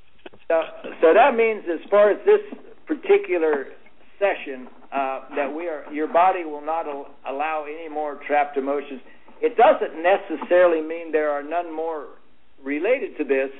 So, 0.47 0.61
so 1.01 1.13
that 1.13 1.35
means, 1.35 1.63
as 1.71 1.89
far 1.89 2.11
as 2.11 2.17
this 2.25 2.41
particular 2.85 3.67
session 4.19 4.67
uh, 4.91 5.21
that 5.35 5.53
we 5.53 5.67
are 5.67 5.83
your 5.91 6.11
body 6.11 6.45
will 6.45 6.65
not 6.65 6.87
al- 6.87 7.07
allow 7.27 7.65
any 7.67 7.89
more 7.89 8.19
trapped 8.25 8.57
emotions. 8.57 9.01
It 9.41 9.55
doesn't 9.55 10.01
necessarily 10.01 10.81
mean 10.81 11.11
there 11.11 11.29
are 11.29 11.43
none 11.43 11.75
more 11.75 12.07
related 12.63 13.17
to 13.17 13.23
this, 13.23 13.51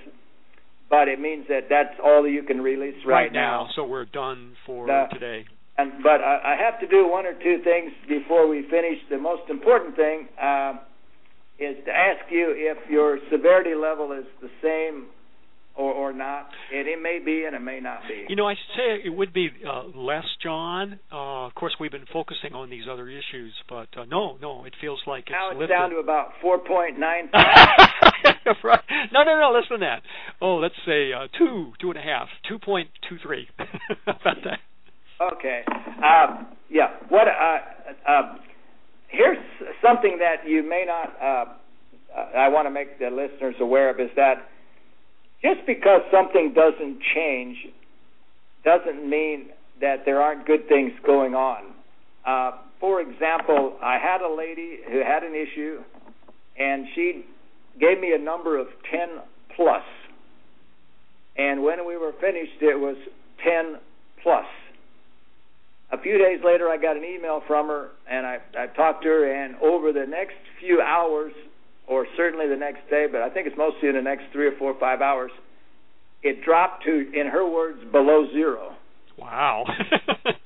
but 0.90 1.08
it 1.08 1.20
means 1.20 1.46
that 1.50 1.68
that's 1.70 2.00
all 2.04 2.28
you 2.28 2.44
can 2.44 2.62
release 2.62 2.96
right, 3.06 3.24
right 3.24 3.34
now. 3.34 3.68
So 3.76 3.84
we're 3.84 4.06
done 4.06 4.54
for 4.66 4.88
today. 5.12 5.46
And 5.78 6.02
but 6.02 6.22
I, 6.22 6.56
I 6.56 6.64
have 6.64 6.80
to 6.80 6.88
do 6.88 7.08
one 7.08 7.26
or 7.26 7.34
two 7.34 7.62
things 7.64 7.92
before 8.08 8.48
we 8.48 8.64
finish. 8.70 8.98
The 9.10 9.18
most 9.18 9.50
important 9.50 9.96
thing 9.96 10.28
uh, 10.42 10.74
is 11.60 11.76
to 11.86 11.92
ask 11.92 12.32
you 12.32 12.54
if 12.56 12.90
your 12.90 13.20
severity 13.32 13.76
level 13.76 14.12
is 14.12 14.26
the 14.42 14.50
same 14.62 15.08
or 15.78 15.94
or 15.94 16.14
not. 16.14 16.50
And 16.74 16.88
it 16.88 17.02
may 17.02 17.20
be, 17.24 17.46
and 17.46 17.56
it 17.56 17.62
may 17.62 17.80
not 17.80 18.00
be. 18.08 18.26
You 18.28 18.36
know, 18.36 18.48
I 18.48 18.54
should 18.54 18.76
say 18.76 19.02
it 19.06 19.16
would 19.16 19.34
be 19.34 19.50
uh, 19.68 19.84
less, 19.96 20.26
John. 20.44 21.00
Uh, 21.12 21.46
of 21.46 21.56
course, 21.56 21.76
we've 21.80 21.92
been 21.92 22.10
focusing 22.12 22.54
on 22.54 22.70
these 22.70 22.84
other 22.92 23.08
issues, 23.08 23.54
but 23.70 23.88
uh, 23.96 24.06
no, 24.06 24.38
no, 24.42 24.66
it 24.66 24.74
feels 24.82 25.00
like 25.08 25.24
it's 25.28 25.32
now 25.32 25.52
it's 25.52 25.60
lifted. 25.60 25.74
down 25.74 25.90
to 25.92 25.98
about 25.98 26.30
four 26.42 26.60
point 26.60 27.00
nine. 27.00 27.30
right? 27.34 28.80
No, 29.14 29.24
no, 29.24 29.40
no. 29.40 29.52
Less 29.54 29.70
than 29.70 29.82
that. 29.82 30.02
Oh, 30.42 30.56
let's 30.56 30.76
say 30.86 31.14
uh, 31.14 31.28
two, 31.38 31.74
two 31.80 31.90
and 31.90 31.98
a 31.98 32.02
half, 32.02 32.28
two 32.50 32.60
point 32.60 32.90
two 33.08 33.18
three. 33.24 33.48
about 34.08 34.38
that. 34.44 34.60
Okay. 35.34 35.64
Um, 35.68 36.48
yeah. 36.70 36.90
What? 37.10 37.28
Uh, 37.28 38.10
uh, 38.10 38.36
here's 39.10 39.38
something 39.82 40.20
that 40.20 40.50
you 40.50 40.68
may 40.68 40.86
not. 40.86 41.16
Uh, 41.22 41.46
I 42.36 42.50
want 42.50 42.66
to 42.66 42.72
make 42.72 43.00
the 43.00 43.10
listeners 43.10 43.56
aware 43.60 43.90
of 43.90 44.00
is 44.00 44.10
that 44.16 44.50
just 45.42 45.66
because 45.66 46.02
something 46.12 46.54
doesn't 46.54 47.00
change 47.14 47.58
doesn't 48.64 49.08
mean 49.08 49.50
that 49.82 50.06
there 50.06 50.22
aren't 50.22 50.46
good 50.46 50.68
things 50.68 50.92
going 51.06 51.36
on. 51.36 51.64
Uh, 52.26 52.52
for 52.80 53.02
example, 53.02 53.78
I 53.82 53.98
had 53.98 54.22
a 54.22 54.34
lady 54.34 54.80
who 54.90 55.00
had 55.00 55.24
an 55.24 55.34
issue, 55.34 55.82
and 56.58 56.88
she 56.94 57.26
gave 57.80 58.00
me 58.00 58.14
a 58.14 58.18
number 58.18 58.58
of 58.58 58.68
10 58.92 59.10
plus. 59.56 59.84
And 61.38 61.64
when 61.64 61.88
we 61.88 61.98
were 61.98 62.14
finished, 62.20 62.62
it 62.62 62.80
was 62.80 62.98
10 63.44 63.78
plus. 64.24 64.46
A 65.92 65.98
few 65.98 66.18
days 66.18 66.40
later, 66.44 66.68
I 66.68 66.78
got 66.78 66.98
an 66.98 67.06
email 67.06 67.42
from 67.48 67.68
her, 67.68 67.90
and 68.10 68.26
I, 68.26 68.40
I 68.58 68.68
talked 68.68 69.04
to 69.04 69.10
her, 69.10 69.32
and 69.32 69.56
over 69.58 69.94
the 69.94 70.06
next 70.06 70.36
few 70.60 70.82
hours, 70.82 71.32
or 71.88 72.06
certainly 72.18 72.48
the 72.48 72.56
next 72.56 72.90
day, 72.90 73.08
but 73.10 73.22
I 73.22 73.30
think 73.30 73.48
it's 73.48 73.58
mostly 73.58 73.90
in 73.90 73.96
the 73.96 74.02
next 74.02 74.26
three 74.34 74.48
or 74.48 74.58
four 74.60 74.74
or 74.74 74.80
five 74.80 75.02
hours, 75.02 75.32
it 76.22 76.44
dropped 76.44 76.84
to, 76.84 77.12
in 77.14 77.28
her 77.28 77.50
words, 77.50 77.80
below 77.92 78.28
zero. 78.32 78.76
Wow. 79.18 79.66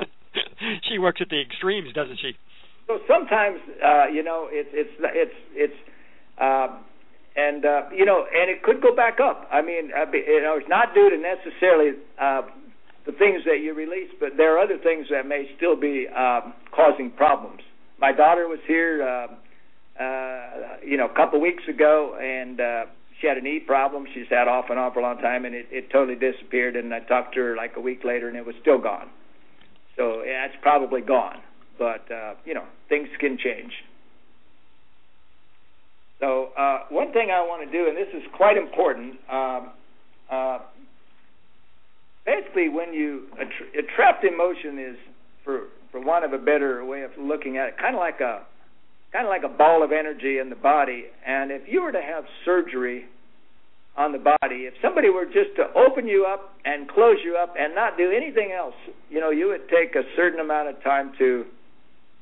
she 0.90 1.00
works 1.00 1.20
at 1.22 1.30
the 1.30 1.42
extremes, 1.42 1.94
doesn't 1.94 2.20
she? 2.22 2.34
So 2.88 3.00
sometimes, 3.08 3.60
uh, 3.84 4.08
you 4.14 4.24
know, 4.24 4.48
it's 4.52 4.70
it's 4.74 4.92
it's 5.00 5.36
it's, 5.54 5.74
uh, 6.40 6.68
and 7.36 7.66
uh, 7.66 7.82
you 7.96 8.06
know, 8.06 8.26
and 8.26 8.50
it 8.50 8.64
could 8.64 8.82
go 8.82 8.96
back 8.96 9.20
up. 9.20 9.48
I 9.52 9.62
mean, 9.62 9.92
uh, 9.96 10.12
you 10.12 10.42
know, 10.42 10.58
it's 10.58 10.70
not 10.70 10.94
due 10.94 11.10
to 11.10 11.18
necessarily 11.18 11.98
uh, 12.20 12.42
the 13.06 13.14
things 13.14 13.42
that 13.46 13.60
you 13.64 13.74
release, 13.74 14.10
but 14.20 14.32
there 14.38 14.56
are 14.56 14.60
other 14.60 14.78
things 14.78 15.08
that 15.10 15.26
may 15.26 15.50
still 15.58 15.80
be 15.80 16.08
uh, 16.16 16.42
causing 16.76 17.12
problems. 17.12 17.62
My 18.00 18.12
daughter 18.12 18.48
was 18.48 18.60
here. 18.68 19.08
Uh, 19.08 19.36
uh, 20.02 20.78
you 20.84 20.98
know, 20.98 21.06
a 21.06 21.16
couple 21.16 21.40
weeks 21.40 21.64
ago, 21.68 22.18
and 22.22 22.60
uh, 22.60 22.86
she 23.20 23.28
had 23.28 23.38
a 23.38 23.42
knee 23.42 23.60
problem. 23.60 24.06
She's 24.14 24.26
had 24.30 24.48
off 24.48 24.66
and 24.70 24.80
on 24.80 24.94
for 24.94 25.00
a 25.00 25.04
long 25.04 25.18
time, 25.20 25.46
and 25.46 25.54
it, 25.54 25.68
it 25.70 25.92
totally 25.92 26.18
disappeared. 26.18 26.76
And 26.76 26.94
I 26.94 27.00
talked 27.02 27.36
to 27.36 27.42
her 27.42 27.56
like 27.56 27.74
a 27.78 27.82
week 27.82 28.04
later, 28.04 28.28
and 28.28 28.36
it 28.36 28.46
was 28.46 28.56
still 28.62 28.80
gone. 28.80 29.10
So 29.96 30.24
yeah, 30.24 30.46
it's 30.46 30.56
probably 30.62 31.02
gone. 31.02 31.42
But 31.78 32.12
uh, 32.12 32.34
you 32.46 32.54
know, 32.54 32.64
things 32.90 33.10
can 33.20 33.38
change. 33.38 33.72
So 36.20 36.50
uh, 36.58 36.86
one 36.90 37.12
thing 37.14 37.30
I 37.32 37.42
want 37.42 37.70
to 37.70 37.72
do, 37.72 37.88
and 37.88 37.98
this 37.98 38.10
is 38.14 38.24
quite 38.36 38.58
important. 38.58 39.16
Um, 39.32 39.72
uh, 40.32 40.60
basically, 42.26 42.70
when 42.70 42.94
you 42.94 43.28
a, 43.34 43.46
tra- 43.46 43.84
a 43.84 43.96
trapped 43.96 44.24
emotion 44.24 44.80
is, 44.80 44.98
for 45.44 45.64
for 45.92 46.00
want 46.00 46.26
of 46.26 46.34
a 46.34 46.38
better 46.38 46.86
way 46.86 47.04
of 47.04 47.12
looking 47.20 47.58
at 47.58 47.70
it, 47.70 47.78
kind 47.78 47.96
of 47.96 48.00
like 48.00 48.22
a 48.22 48.44
kind 49.14 49.26
of 49.26 49.30
like 49.30 49.44
a 49.44 49.58
ball 49.58 49.84
of 49.84 49.92
energy 49.92 50.40
in 50.40 50.50
the 50.50 50.56
body. 50.56 51.06
And 51.26 51.52
if 51.52 51.64
you 51.68 51.82
were 51.82 51.92
to 51.92 52.02
have 52.02 52.24
surgery 52.46 53.06
on 53.98 54.14
the 54.14 54.20
body, 54.20 54.68
if 54.68 54.74
somebody 54.82 55.10
were 55.10 55.26
just 55.26 55.56
to 55.58 55.68
open 55.76 56.08
you 56.08 56.26
up 56.26 56.56
and 56.64 56.88
close 56.88 57.18
you 57.24 57.38
up 57.38 57.56
and 57.58 57.76
not 57.76 57.98
do 57.98 58.12
anything 58.12 58.52
else, 58.58 58.76
you 59.10 59.20
know, 59.20 59.32
you 59.32 59.48
would 59.48 59.68
take 59.70 59.96
a 59.96 60.04
certain 60.16 60.40
amount 60.40 60.70
of 60.70 60.82
time 60.84 61.12
to 61.18 61.46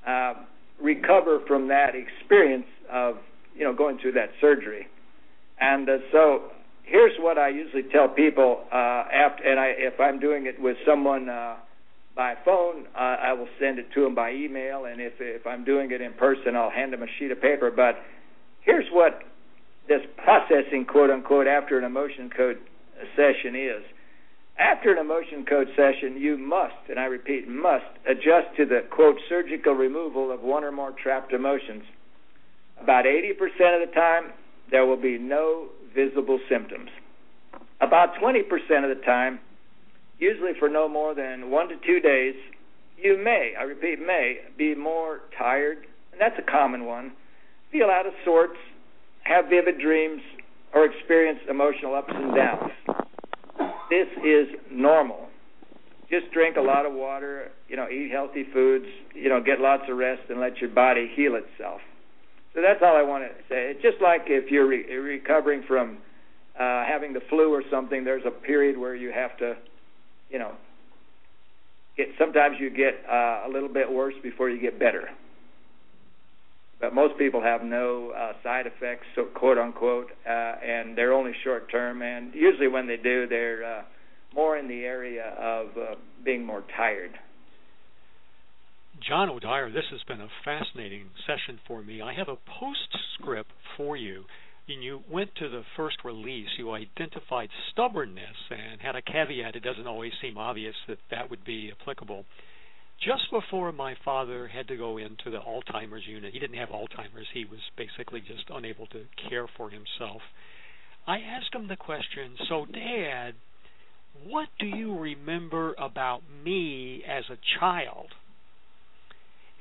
uh, 0.07 0.34
recover 0.82 1.41
from 1.48 1.68
that 1.68 1.94
experience 1.94 2.66
of 2.91 3.18
you 3.56 3.64
know 3.64 3.74
going 3.74 3.99
through 3.99 4.14
that 4.14 4.32
surgery. 4.40 4.88
And 5.60 5.90
uh, 5.90 5.98
so 6.11 6.52
here's 6.84 7.18
what 7.20 7.38
I 7.38 7.49
usually 7.49 7.84
tell 7.84 8.07
people 8.07 8.64
uh, 8.72 8.76
after, 8.76 9.44
and 9.44 9.60
I, 9.60 9.74
if 9.78 9.99
I'm 9.99 10.20
doing 10.20 10.45
it 10.45 10.60
with 10.60 10.78
someone 10.88 11.30
uh, 11.30 11.56
by 12.20 12.36
phone, 12.44 12.86
uh, 12.96 13.00
I 13.00 13.32
will 13.32 13.48
send 13.62 13.80
it 13.80 13.94
to 13.94 14.04
them 14.04 14.14
by 14.14 14.34
email, 14.34 14.84
and 14.84 15.00
if 15.00 15.14
if 15.22 15.48
I'm 15.48 15.64
doing 15.64 15.90
it 15.91 16.02
in 16.02 16.12
person, 16.12 16.54
I'll 16.54 16.70
hand 16.70 16.91
them 16.91 17.02
a 17.02 17.08
sheet 17.18 17.32
of 17.32 17.40
paper. 17.41 17.72
But 17.72 17.96
here's 18.60 18.88
what 18.91 19.22
this 19.88 20.02
processing, 20.18 20.84
quote 20.84 21.10
unquote, 21.10 21.48
after 21.48 21.80
an 21.80 21.86
emotion 21.86 22.30
code 22.30 22.58
session 23.16 23.56
is. 23.56 23.84
After 24.60 24.91
an 24.91 24.98
emotion 24.98 25.46
code 25.46 25.70
session, 25.78 26.18
you 26.18 26.38
must, 26.38 26.90
and 26.90 27.00
I 27.00 27.06
repeat, 27.06 27.48
must 27.48 27.88
adjust 28.06 28.54
to 28.58 28.66
the 28.66 28.84
quote 28.91 29.16
surgical 29.30 29.72
removal 29.72 30.30
of 30.30 30.41
one 30.41 30.66
or 30.66 30.74
more 30.74 30.91
trapped 30.91 31.32
emotions. 31.32 31.84
About 32.84 33.06
80% 33.06 33.32
of 33.82 33.88
the 33.88 33.94
time, 33.96 34.34
there 34.72 34.86
will 34.86 35.02
be 35.02 35.18
no 35.18 35.70
visible 35.96 36.41
symptoms. 36.50 36.90
About 37.80 38.16
20% 38.16 38.41
of 38.84 38.90
the 38.90 39.02
time, 39.06 39.40
usually 40.20 40.52
for 40.60 40.70
no 40.70 40.88
more 40.88 41.16
than 41.16 41.50
one 41.50 41.70
to 41.70 41.76
two 41.86 42.00
days, 42.00 42.36
you 42.98 43.18
may, 43.22 43.54
I 43.58 43.64
repeat, 43.64 44.00
may 44.06 44.40
be 44.58 44.76
more 44.76 45.22
tired, 45.38 45.78
and 46.12 46.20
that's 46.20 46.36
a 46.38 46.52
common 46.52 46.86
one, 46.86 47.14
feel 47.72 47.88
out 47.88 48.06
of 48.06 48.14
sorts, 48.26 48.58
have 49.24 49.46
vivid 49.50 49.80
dreams, 49.80 50.22
or 50.74 50.86
experience 50.86 51.40
emotional 51.50 51.96
ups 51.96 52.12
and 52.14 52.36
downs. 52.36 52.72
This 53.90 54.08
is 54.24 54.48
normal. 54.72 55.28
Just 56.10 56.32
drink 56.32 56.58
a 56.58 56.62
lot 56.62 56.86
of 56.86 56.94
water, 56.94 57.52
you 57.68 57.76
know, 57.76 57.88
eat 57.90 58.12
healthy 58.12 58.44
foods, 58.54 58.86
you 59.16 59.30
know, 59.30 59.41
get 59.41 59.60
lots 59.60 59.84
of 59.90 59.98
rest, 59.98 60.22
and 60.30 60.40
let 60.40 60.58
your 60.58 60.70
body 60.70 61.10
heal 61.16 61.36
itself. 61.36 61.82
So 62.54 62.62
that's 62.62 62.82
all 62.84 62.98
I 62.98 63.04
want 63.04 63.24
to 63.24 63.30
say. 63.48 63.72
It's 63.72 63.82
just 63.82 64.02
like 64.02 64.24
if 64.26 64.52
you're 64.52 64.68
re- 64.68 64.91
recovering 64.96 65.64
from 65.68 66.00
uh, 66.60 66.84
having 66.86 67.14
the 67.14 67.22
flu 67.30 67.54
or 67.54 67.64
something, 67.72 68.04
there's 68.04 68.26
a 68.26 68.32
period 68.32 68.78
where 68.78 68.96
you 68.96 69.12
have 69.12 69.38
to, 69.38 69.56
you 70.30 70.39
know. 70.39 70.53
Sometimes 72.18 72.56
you 72.60 72.69
get 72.69 72.93
uh, 73.11 73.41
a 73.45 73.49
little 73.51 73.68
bit 73.68 73.91
worse 73.91 74.14
before 74.23 74.49
you 74.49 74.61
get 74.61 74.80
better. 74.80 75.10
But 76.80 76.95
most 76.95 77.18
people 77.18 77.41
have 77.41 77.61
no 77.61 78.11
uh, 78.11 78.34
side 78.41 78.65
effects, 78.65 79.06
so 79.15 79.26
quote 79.26 79.57
unquote, 79.57 80.07
uh, 80.26 80.30
and 80.30 80.97
they're 80.97 81.11
only 81.11 81.34
short 81.43 81.69
term. 81.69 82.01
And 82.01 82.34
usually, 82.34 82.69
when 82.69 82.88
they 82.88 82.95
do, 82.95 83.27
they're 83.27 83.80
uh, 83.80 83.81
more 84.34 84.57
in 84.57 84.69
the 84.69 84.85
area 84.85 85.34
of 85.38 85.68
uh, 85.77 85.95
being 86.23 86.45
more 86.45 86.64
tired. 86.77 87.11
John 89.07 89.30
O'Dwyer, 89.30 89.72
this 89.72 89.85
has 89.91 90.01
been 90.07 90.22
a 90.22 90.27
fascinating 90.43 91.06
session 91.26 91.60
for 91.68 91.81
me. 91.81 92.01
I 92.01 92.14
have 92.14 92.27
a 92.27 92.35
postscript 92.35 93.51
for 93.77 93.95
you. 93.95 94.23
You 94.70 95.02
went 95.10 95.34
to 95.36 95.50
the 95.50 95.64
first 95.76 95.98
release, 96.06 96.48
you 96.58 96.72
identified 96.72 97.50
stubbornness 97.72 98.38
and 98.52 98.80
had 98.80 98.96
a 98.96 99.02
caveat. 99.02 99.56
It 99.56 99.64
doesn't 99.64 99.88
always 99.88 100.14
seem 100.22 100.38
obvious 100.38 100.76
that 100.88 101.00
that 101.10 101.30
would 101.30 101.44
be 101.44 101.72
applicable. 101.72 102.26
Just 103.02 103.32
before 103.32 103.72
my 103.72 103.96
father 104.06 104.48
had 104.48 104.68
to 104.68 104.78
go 104.78 104.98
into 104.98 105.32
the 105.32 105.40
Alzheimer's 105.40 106.06
unit, 106.06 106.34
he 106.34 106.40
didn't 106.40 106.58
have 106.58 106.70
Alzheimer's, 106.70 107.28
he 107.34 107.46
was 107.46 107.60
basically 107.78 108.22
just 108.22 108.44
unable 108.50 108.86
to 108.88 109.06
care 109.30 109.48
for 109.58 109.70
himself. 109.70 110.22
I 111.08 111.18
asked 111.18 111.56
him 111.56 111.68
the 111.68 111.76
question 111.76 112.38
So, 112.48 112.66
Dad, 112.66 113.34
what 114.24 114.50
do 114.60 114.68
you 114.68 115.00
remember 115.00 115.74
about 115.80 116.22
me 116.44 117.04
as 117.08 117.24
a 117.30 117.38
child? 117.60 118.10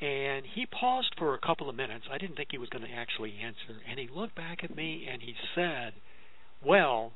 And 0.01 0.45
he 0.55 0.67
paused 0.67 1.15
for 1.19 1.35
a 1.35 1.39
couple 1.39 1.69
of 1.69 1.75
minutes. 1.75 2.05
I 2.11 2.19
didn't 2.19 2.37
think 2.37 2.49
he 2.53 2.59
was 2.59 2.69
going 2.69 2.85
to 2.85 2.91
actually 2.91 3.35
answer. 3.43 3.81
And 3.89 3.99
he 3.99 4.09
looked 4.13 4.37
back 4.37 4.63
at 4.63 4.75
me 4.77 5.09
and 5.11 5.21
he 5.21 5.35
said, 5.55 5.95
Well, 6.65 7.13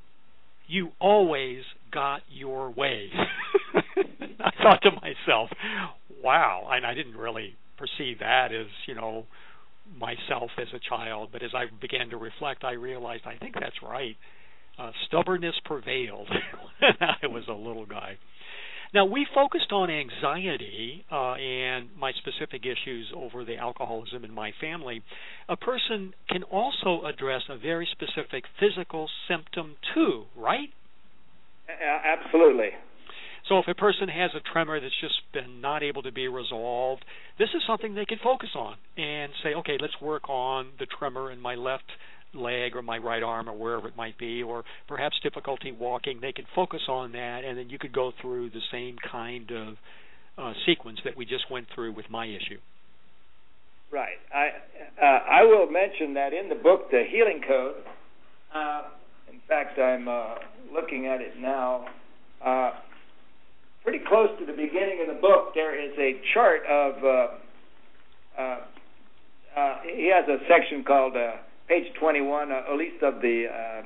you 0.67 0.91
always 1.01 1.63
got 1.93 2.23
your 2.29 2.71
way. 2.71 3.11
I 4.41 4.51
thought 4.63 4.83
to 4.83 4.91
myself, 4.91 5.51
wow. 6.23 6.69
And 6.71 6.85
I 6.85 6.95
didn't 6.95 7.17
really 7.17 7.55
perceive 7.79 8.19
that 8.19 8.53
as, 8.53 8.67
you 8.87 8.95
know, 8.95 9.27
myself 9.99 10.51
as 10.61 10.69
a 10.75 10.81
child. 10.89 11.29
But 11.33 11.43
as 11.43 11.51
I 11.55 11.67
began 11.81 12.11
to 12.11 12.17
reflect, 12.17 12.65
I 12.65 12.73
realized 12.73 13.25
I 13.27 13.37
think 13.37 13.55
that's 13.55 13.83
right. 13.83 14.17
Uh, 14.79 14.91
stubbornness 15.07 15.55
prevailed 15.65 16.29
when 16.81 16.93
I 17.01 17.27
was 17.27 17.45
a 17.49 17.53
little 17.53 17.87
guy. 17.87 18.17
Now, 18.95 19.07
we 19.07 19.27
focused 19.35 19.73
on 19.73 19.89
anxiety 19.91 21.05
uh, 21.11 21.33
and 21.33 21.89
my 21.99 22.13
specific 22.13 22.63
issues 22.67 23.11
over 23.17 23.43
the 23.45 23.57
alcoholism 23.57 24.23
in 24.25 24.35
my 24.35 24.53
family. 24.61 25.03
A 25.49 25.57
person 25.57 26.13
can 26.29 26.43
also 26.43 27.07
address 27.07 27.43
a 27.49 27.57
very 27.57 27.89
specific 27.91 28.45
physical 28.61 29.09
symptom 29.29 29.77
too, 29.95 30.25
right? 30.37 30.69
Absolutely. 32.05 32.71
So 33.49 33.59
if 33.59 33.67
a 33.67 33.75
person 33.75 34.09
has 34.09 34.31
a 34.37 34.53
tremor 34.53 34.79
that's 34.79 35.01
just 35.01 35.21
been 35.33 35.61
not 35.61 35.83
able 35.83 36.03
to 36.03 36.13
be 36.13 36.29
resolved, 36.29 37.05
this 37.39 37.49
is 37.55 37.63
something 37.67 37.95
they 37.95 38.05
can 38.05 38.19
focus 38.23 38.51
on 38.55 38.77
and 38.97 39.33
say, 39.43 39.55
okay, 39.55 39.79
let's 39.81 40.01
work 40.01 40.29
on 40.29 40.69
the 40.79 40.87
tremor 40.87 41.33
in 41.33 41.41
my 41.41 41.55
left 41.55 41.85
leg 42.35 42.75
or 42.75 42.83
my 42.83 42.99
right 42.99 43.23
arm 43.23 43.49
or 43.49 43.53
wherever 43.53 43.89
it 43.89 43.97
might 43.97 44.19
be, 44.19 44.43
or 44.43 44.65
perhaps 44.89 45.17
difficulty 45.23 45.73
walking, 45.73 46.21
they 46.21 46.33
can 46.33 46.47
focus 46.55 46.83
on 46.89 47.13
that, 47.13 47.45
and 47.45 47.59
then 47.59 47.69
you 47.71 47.79
could 47.79 47.93
go 47.93 48.13
through 48.21 48.51
the 48.51 48.61
same 48.71 48.97
kind 49.11 49.51
of 49.51 49.75
uh, 50.39 50.53
sequence 50.67 50.99
that 51.05 51.17
we 51.17 51.25
just 51.25 51.51
went 51.51 51.67
through 51.75 51.93
with 51.93 52.09
my 52.11 52.27
issue. 52.27 52.59
Right. 53.93 54.17
I 54.35 54.49
uh, 55.03 55.19
I 55.31 55.43
will 55.43 55.71
mention 55.71 56.15
that 56.15 56.33
in 56.33 56.49
the 56.49 56.55
book, 56.55 56.91
the 56.91 57.05
Healing 57.11 57.43
Code. 57.47 57.75
Uh, 58.55 58.83
in 59.31 59.41
fact, 59.47 59.79
I'm 59.79 60.09
uh, 60.09 60.35
looking 60.73 61.07
at 61.07 61.21
it 61.21 61.35
now. 61.39 61.87
Uh, 62.45 62.71
pretty 63.83 64.01
close 64.09 64.31
to 64.39 64.47
the 64.47 64.53
beginning 64.53 65.05
of 65.07 65.15
the 65.15 65.21
book, 65.21 65.53
there 65.55 65.79
is 65.79 65.93
a 65.99 66.21
chart 66.33 66.63
of. 66.71 67.05
Uh, 67.05 67.27
he 69.95 70.11
has 70.11 70.27
a 70.29 70.39
section 70.49 70.83
called 70.83 71.15
page 71.69 71.93
21, 71.99 72.51
uh, 72.51 72.63
at 72.71 72.77
least 72.77 73.03
of 73.03 73.21
the, 73.21 73.47
uh, 73.47 73.83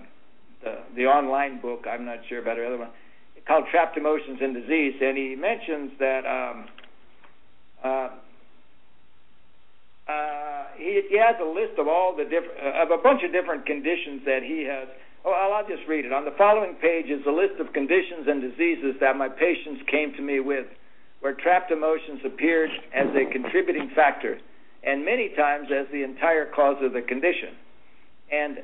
the 0.62 0.78
the 0.96 1.06
online 1.06 1.60
book. 1.60 1.84
I'm 1.88 2.04
not 2.04 2.18
sure 2.28 2.40
about 2.40 2.56
the 2.56 2.66
other 2.66 2.78
one. 2.78 2.90
Called 3.46 3.64
Trapped 3.70 3.96
Emotions 3.96 4.38
and 4.42 4.54
Disease, 4.54 4.94
and 5.00 5.16
he 5.16 5.36
mentions 5.36 5.92
that 6.00 6.26
um, 6.26 6.66
uh, 7.84 8.08
uh, 10.10 10.64
he, 10.76 11.02
he 11.10 11.18
has 11.18 11.36
a 11.40 11.46
list 11.46 11.78
of 11.78 11.86
all 11.86 12.16
the 12.16 12.24
different 12.24 12.58
uh, 12.58 12.82
of 12.82 12.90
a 12.90 12.98
bunch 12.98 13.22
of 13.22 13.30
different 13.32 13.66
conditions 13.66 14.22
that 14.26 14.42
he 14.42 14.66
has. 14.66 14.88
Oh, 15.24 15.30
I'll, 15.30 15.62
I'll 15.62 15.68
just 15.68 15.86
read 15.88 16.04
it. 16.04 16.12
On 16.12 16.24
the 16.24 16.34
following 16.38 16.74
page 16.74 17.06
is 17.06 17.22
a 17.26 17.30
list 17.30 17.60
of 17.60 17.72
conditions 17.72 18.26
and 18.26 18.42
diseases 18.42 18.94
that 19.00 19.16
my 19.16 19.28
patients 19.28 19.82
came 19.90 20.14
to 20.14 20.22
me 20.22 20.40
with, 20.40 20.66
where 21.20 21.34
trapped 21.34 21.70
emotions 21.70 22.20
appeared 22.24 22.70
as 22.94 23.06
a 23.14 23.30
contributing 23.30 23.90
factor, 23.94 24.38
and 24.82 25.04
many 25.04 25.30
times 25.36 25.68
as 25.70 25.86
the 25.92 26.02
entire 26.02 26.46
cause 26.46 26.78
of 26.82 26.92
the 26.92 27.02
condition. 27.02 27.54
And 28.30 28.58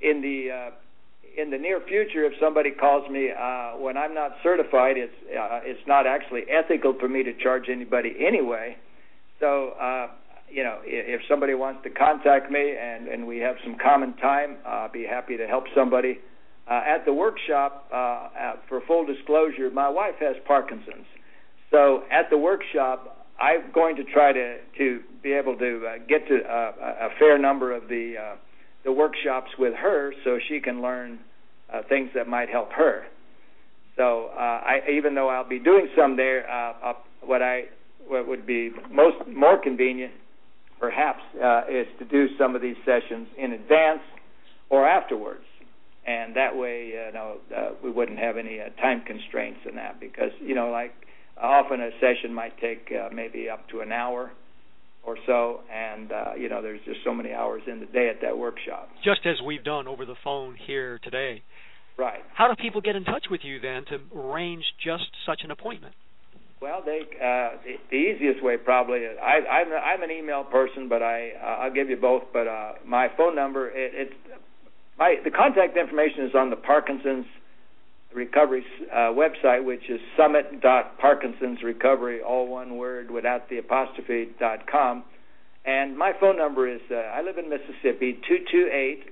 in 0.00 0.22
the 0.22 0.50
uh, 0.50 0.70
in 1.36 1.50
the 1.50 1.58
near 1.58 1.80
future, 1.80 2.24
if 2.24 2.32
somebody 2.40 2.70
calls 2.70 3.08
me 3.10 3.30
uh, 3.30 3.72
when 3.72 3.96
I'm 3.96 4.14
not 4.14 4.32
certified, 4.42 4.96
it's 4.96 5.12
uh, 5.30 5.60
it's 5.62 5.86
not 5.86 6.06
actually 6.06 6.42
ethical 6.50 6.94
for 6.98 7.08
me 7.08 7.22
to 7.22 7.32
charge 7.34 7.68
anybody 7.70 8.14
anyway. 8.24 8.76
So, 9.40 9.70
uh, 9.80 10.08
you 10.50 10.62
know, 10.62 10.78
if, 10.84 11.20
if 11.20 11.28
somebody 11.28 11.54
wants 11.54 11.82
to 11.84 11.90
contact 11.90 12.50
me 12.50 12.76
and 12.80 13.08
and 13.08 13.26
we 13.26 13.38
have 13.38 13.56
some 13.64 13.76
common 13.82 14.14
time, 14.14 14.56
uh, 14.64 14.68
I'll 14.68 14.92
be 14.92 15.04
happy 15.04 15.36
to 15.36 15.46
help 15.46 15.64
somebody. 15.74 16.18
Uh, 16.68 16.80
at 16.86 17.04
the 17.04 17.12
workshop, 17.12 17.88
uh, 17.92 18.28
at, 18.38 18.62
for 18.68 18.80
full 18.86 19.04
disclosure, 19.04 19.68
my 19.70 19.88
wife 19.88 20.14
has 20.20 20.36
Parkinson's. 20.46 21.06
So 21.72 22.04
at 22.10 22.30
the 22.30 22.38
workshop, 22.38 23.26
I'm 23.40 23.72
going 23.72 23.96
to 23.96 24.04
try 24.04 24.32
to 24.32 24.58
to 24.78 25.00
be 25.22 25.32
able 25.32 25.56
to 25.58 25.86
uh, 25.86 25.98
get 26.08 26.28
to 26.28 26.40
uh, 26.44 26.72
a 27.00 27.08
fair 27.18 27.38
number 27.38 27.72
of 27.72 27.88
the 27.88 28.14
uh, 28.16 28.36
the 28.84 28.92
workshops 28.92 29.50
with 29.58 29.74
her, 29.74 30.12
so 30.24 30.38
she 30.48 30.60
can 30.60 30.82
learn 30.82 31.18
uh, 31.72 31.82
things 31.88 32.10
that 32.14 32.28
might 32.28 32.48
help 32.48 32.72
her. 32.72 33.04
So 33.96 34.30
uh, 34.34 34.40
I, 34.40 34.80
even 34.90 35.14
though 35.14 35.28
I'll 35.28 35.48
be 35.48 35.58
doing 35.58 35.88
some 35.96 36.16
there, 36.16 36.50
uh, 36.50 36.94
what 37.20 37.42
I 37.42 37.64
what 38.08 38.26
would 38.26 38.46
be 38.46 38.70
most 38.90 39.16
more 39.28 39.58
convenient, 39.62 40.12
perhaps, 40.80 41.20
uh, 41.42 41.62
is 41.70 41.86
to 41.98 42.04
do 42.04 42.26
some 42.38 42.56
of 42.56 42.62
these 42.62 42.76
sessions 42.84 43.28
in 43.38 43.52
advance 43.52 44.00
or 44.70 44.88
afterwards, 44.88 45.44
and 46.06 46.34
that 46.34 46.56
way, 46.56 46.88
you 46.88 47.12
know, 47.12 47.36
uh, 47.56 47.70
we 47.84 47.90
wouldn't 47.90 48.18
have 48.18 48.36
any 48.36 48.60
uh, 48.60 48.70
time 48.80 49.02
constraints 49.06 49.60
in 49.68 49.76
that 49.76 50.00
because 50.00 50.32
you 50.40 50.54
know, 50.54 50.70
like 50.70 50.92
often 51.40 51.80
a 51.80 51.90
session 52.00 52.34
might 52.34 52.58
take 52.60 52.90
uh, 52.92 53.08
maybe 53.14 53.48
up 53.48 53.68
to 53.68 53.80
an 53.80 53.92
hour 53.92 54.32
or 55.04 55.16
so, 55.26 55.60
and 55.72 56.12
uh, 56.12 56.34
you 56.38 56.48
know, 56.48 56.62
there's 56.62 56.80
just 56.84 57.00
so 57.04 57.12
many 57.14 57.32
hours 57.32 57.62
in 57.66 57.80
the 57.80 57.86
day 57.86 58.08
at 58.08 58.20
that 58.22 58.36
workshop. 58.36 58.88
Just 59.04 59.20
as 59.24 59.36
we've 59.44 59.64
done 59.64 59.88
over 59.88 60.04
the 60.04 60.14
phone 60.22 60.56
here 60.66 61.00
today. 61.02 61.42
Right. 61.98 62.20
How 62.34 62.48
do 62.48 62.54
people 62.60 62.80
get 62.80 62.96
in 62.96 63.04
touch 63.04 63.26
with 63.30 63.42
you 63.44 63.60
then 63.60 63.84
to 63.86 63.98
arrange 64.18 64.64
just 64.82 65.04
such 65.26 65.40
an 65.44 65.50
appointment? 65.50 65.94
Well, 66.60 66.80
they 66.84 67.00
uh, 67.00 67.58
the, 67.64 67.74
the 67.90 67.96
easiest 67.96 68.42
way 68.42 68.56
probably. 68.56 69.00
I, 69.20 69.40
I'm 69.50 69.66
I'm 69.72 70.02
an 70.02 70.10
email 70.10 70.44
person, 70.44 70.88
but 70.88 71.02
I 71.02 71.32
uh, 71.42 71.62
I'll 71.62 71.74
give 71.74 71.90
you 71.90 71.96
both. 71.96 72.22
But 72.32 72.46
uh, 72.46 72.72
my 72.86 73.08
phone 73.16 73.34
number 73.34 73.68
it, 73.68 73.92
it's 73.94 74.14
my 74.96 75.16
the 75.24 75.30
contact 75.30 75.76
information 75.76 76.26
is 76.26 76.34
on 76.36 76.50
the 76.50 76.56
Parkinson's 76.56 77.26
recovery 78.14 78.64
uh, 78.92 79.12
website, 79.12 79.64
which 79.64 79.88
is 79.88 80.00
summit.parkinsonsrecovery, 80.16 82.18
all 82.26 82.48
one 82.48 82.76
word 82.76 83.08
without 83.10 83.48
the 83.48 83.58
apostrophe, 83.58 84.28
dot 84.38 84.66
com. 84.70 85.04
And 85.64 85.96
my 85.96 86.12
phone 86.18 86.36
number 86.36 86.68
is 86.68 86.80
uh, 86.90 86.96
I 86.96 87.22
live 87.22 87.38
in 87.38 87.48
Mississippi, 87.48 88.18
228 88.28 89.04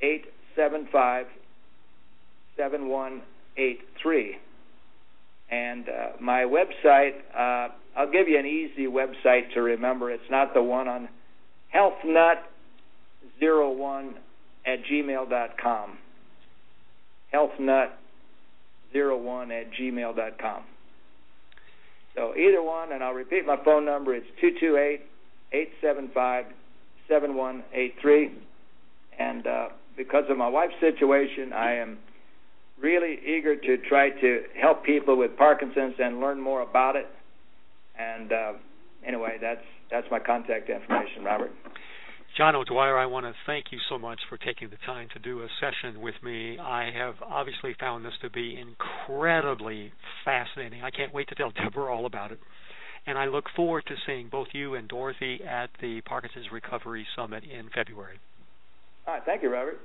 875 0.00 1.26
7183. 2.56 4.38
And 5.50 5.88
uh, 5.88 6.10
my 6.20 6.42
website, 6.42 7.16
uh, 7.36 7.70
I'll 7.96 8.10
give 8.10 8.28
you 8.28 8.38
an 8.38 8.46
easy 8.46 8.86
website 8.86 9.52
to 9.54 9.62
remember. 9.62 10.10
It's 10.10 10.30
not 10.30 10.54
the 10.54 10.62
one 10.62 10.86
on 10.88 11.08
healthnut01 11.74 14.14
at 14.66 14.84
gmail.com 14.84 15.98
healthnut01 17.34 17.90
at 19.60 19.72
gmail.com. 19.72 20.62
So 22.14 22.34
either 22.36 22.62
one, 22.62 22.92
and 22.92 23.02
I'll 23.02 23.12
repeat 23.12 23.44
my 23.44 23.56
phone 23.64 23.84
number. 23.84 24.14
It's 24.14 24.26
228 24.40 25.00
875 25.52 26.44
7183. 27.08 28.30
And 29.18 29.46
uh, 29.46 29.68
because 29.96 30.24
of 30.28 30.36
my 30.36 30.48
wife's 30.48 30.74
situation, 30.80 31.52
I 31.52 31.74
am 31.74 31.98
really 32.80 33.18
eager 33.24 33.56
to 33.56 33.76
try 33.88 34.10
to 34.10 34.42
help 34.60 34.84
people 34.84 35.16
with 35.16 35.36
Parkinson's 35.36 35.94
and 35.98 36.20
learn 36.20 36.40
more 36.40 36.62
about 36.62 36.96
it. 36.96 37.06
And 37.98 38.32
uh, 38.32 38.52
anyway, 39.06 39.38
that's 39.40 39.64
that's 39.90 40.06
my 40.10 40.18
contact 40.18 40.68
information, 40.70 41.22
Robert. 41.24 41.52
John 42.36 42.56
O'Dwyer, 42.56 42.98
I 42.98 43.06
want 43.06 43.26
to 43.26 43.32
thank 43.46 43.66
you 43.70 43.78
so 43.88 43.96
much 43.96 44.18
for 44.28 44.36
taking 44.36 44.68
the 44.68 44.76
time 44.84 45.06
to 45.12 45.20
do 45.20 45.42
a 45.42 45.48
session 45.60 46.00
with 46.00 46.16
me. 46.20 46.58
I 46.58 46.90
have 46.90 47.14
obviously 47.22 47.76
found 47.78 48.04
this 48.04 48.14
to 48.22 48.30
be 48.30 48.60
incredibly 48.60 49.92
fascinating. 50.24 50.82
I 50.82 50.90
can't 50.90 51.14
wait 51.14 51.28
to 51.28 51.36
tell 51.36 51.52
Deborah 51.52 51.94
all 51.94 52.06
about 52.06 52.32
it. 52.32 52.40
And 53.06 53.16
I 53.16 53.26
look 53.26 53.44
forward 53.54 53.84
to 53.86 53.94
seeing 54.04 54.28
both 54.30 54.48
you 54.52 54.74
and 54.74 54.88
Dorothy 54.88 55.44
at 55.48 55.70
the 55.80 56.00
Parkinson's 56.00 56.46
Recovery 56.50 57.06
Summit 57.14 57.44
in 57.44 57.70
February. 57.72 58.18
All 59.06 59.14
right. 59.14 59.22
Thank 59.24 59.44
you, 59.44 59.52
Robert. 59.52 59.78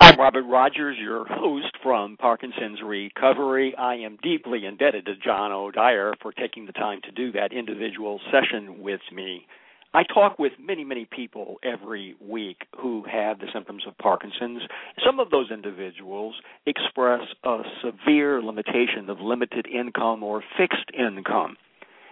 I'm 0.00 0.18
Robert 0.18 0.44
Rogers, 0.44 0.96
your 0.98 1.26
host 1.28 1.76
from 1.82 2.16
Parkinson's 2.16 2.80
Recovery. 2.82 3.74
I 3.76 3.96
am 3.96 4.16
deeply 4.22 4.64
indebted 4.64 5.04
to 5.04 5.16
John 5.16 5.52
O'Dwyer 5.52 6.14
for 6.22 6.32
taking 6.32 6.64
the 6.64 6.72
time 6.72 7.00
to 7.04 7.10
do 7.10 7.30
that 7.32 7.52
individual 7.52 8.20
session 8.32 8.80
with 8.80 9.00
me. 9.12 9.46
I 9.94 10.02
talk 10.02 10.40
with 10.40 10.52
many, 10.60 10.82
many 10.82 11.06
people 11.08 11.58
every 11.62 12.16
week 12.20 12.66
who 12.76 13.04
have 13.10 13.38
the 13.38 13.46
symptoms 13.54 13.84
of 13.86 13.96
Parkinson's. 13.98 14.62
Some 15.06 15.20
of 15.20 15.30
those 15.30 15.52
individuals 15.52 16.34
express 16.66 17.20
a 17.44 17.62
severe 17.80 18.42
limitation 18.42 19.08
of 19.08 19.20
limited 19.20 19.68
income 19.68 20.24
or 20.24 20.42
fixed 20.58 20.90
income. 20.98 21.56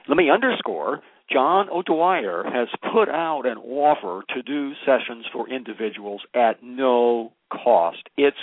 Let 0.08 0.16
me 0.16 0.30
underscore 0.30 1.00
John 1.28 1.68
O'Dwyer 1.70 2.44
has 2.44 2.68
put 2.92 3.08
out 3.08 3.46
an 3.46 3.58
offer 3.58 4.22
to 4.32 4.42
do 4.42 4.74
sessions 4.86 5.26
for 5.32 5.48
individuals 5.48 6.22
at 6.34 6.62
no 6.62 7.32
cost. 7.52 8.08
It's 8.16 8.36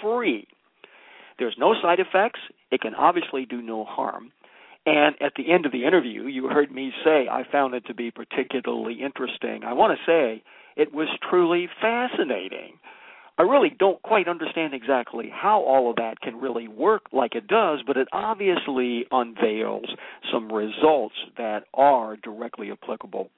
free. 0.00 0.46
There's 1.40 1.56
no 1.58 1.74
side 1.82 1.98
effects. 1.98 2.40
It 2.70 2.80
can 2.80 2.94
obviously 2.94 3.44
do 3.44 3.60
no 3.60 3.84
harm. 3.84 4.30
And 4.86 5.14
at 5.20 5.32
the 5.36 5.50
end 5.50 5.64
of 5.64 5.72
the 5.72 5.84
interview, 5.84 6.26
you 6.26 6.48
heard 6.48 6.70
me 6.70 6.92
say 7.04 7.26
I 7.30 7.44
found 7.50 7.74
it 7.74 7.86
to 7.86 7.94
be 7.94 8.10
particularly 8.10 9.00
interesting. 9.02 9.64
I 9.64 9.72
want 9.72 9.98
to 9.98 10.04
say 10.04 10.42
it 10.76 10.92
was 10.92 11.08
truly 11.28 11.68
fascinating. 11.80 12.78
I 13.36 13.42
really 13.42 13.70
don't 13.76 14.00
quite 14.02 14.28
understand 14.28 14.74
exactly 14.74 15.28
how 15.32 15.60
all 15.62 15.90
of 15.90 15.96
that 15.96 16.20
can 16.20 16.36
really 16.36 16.68
work 16.68 17.02
like 17.12 17.34
it 17.34 17.48
does, 17.48 17.80
but 17.84 17.96
it 17.96 18.06
obviously 18.12 19.06
unveils 19.10 19.86
some 20.32 20.52
results 20.52 21.16
that 21.36 21.64
are 21.74 22.16
directly 22.16 22.70
applicable. 22.70 23.30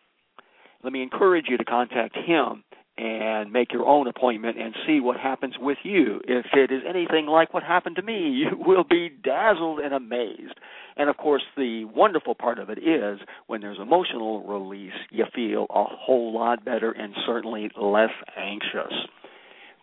Let 0.85 0.93
me 0.93 1.03
encourage 1.03 1.47
you 1.49 1.57
to 1.57 1.65
contact 1.65 2.15
him 2.17 2.63
and 2.99 3.53
make 3.53 3.73
your 3.73 3.87
own 3.87 4.07
appointment 4.07 4.59
and 4.59 4.75
see 4.87 5.01
what 5.01 5.19
happens 5.19 5.55
with 5.59 5.79
you. 5.83 6.21
If 6.27 6.47
it 6.55 6.73
is 6.73 6.83
anything 6.89 7.27
like 7.27 7.53
what 7.53 7.63
happened 7.63 7.97
to 7.97 8.03
me, 8.03 8.29
you 8.31 8.57
will 8.59 8.85
be 8.85 9.09
dazzled 9.09 9.81
and 9.81 9.93
amazed. 9.93 10.59
And 10.97 11.11
of 11.11 11.17
course, 11.19 11.43
the 11.57 11.85
wonderful 11.85 12.35
part 12.35 12.59
of 12.59 12.71
it 12.71 12.79
is 12.79 13.21
when 13.47 13.61
there's 13.61 13.79
emotional 13.81 14.43
release, 14.47 14.95
you 15.11 15.25
feel 15.35 15.67
a 15.69 15.85
whole 15.85 16.33
lot 16.35 16.65
better 16.65 16.91
and 16.91 17.15
certainly 17.27 17.71
less 17.77 18.13
anxious. 18.37 18.95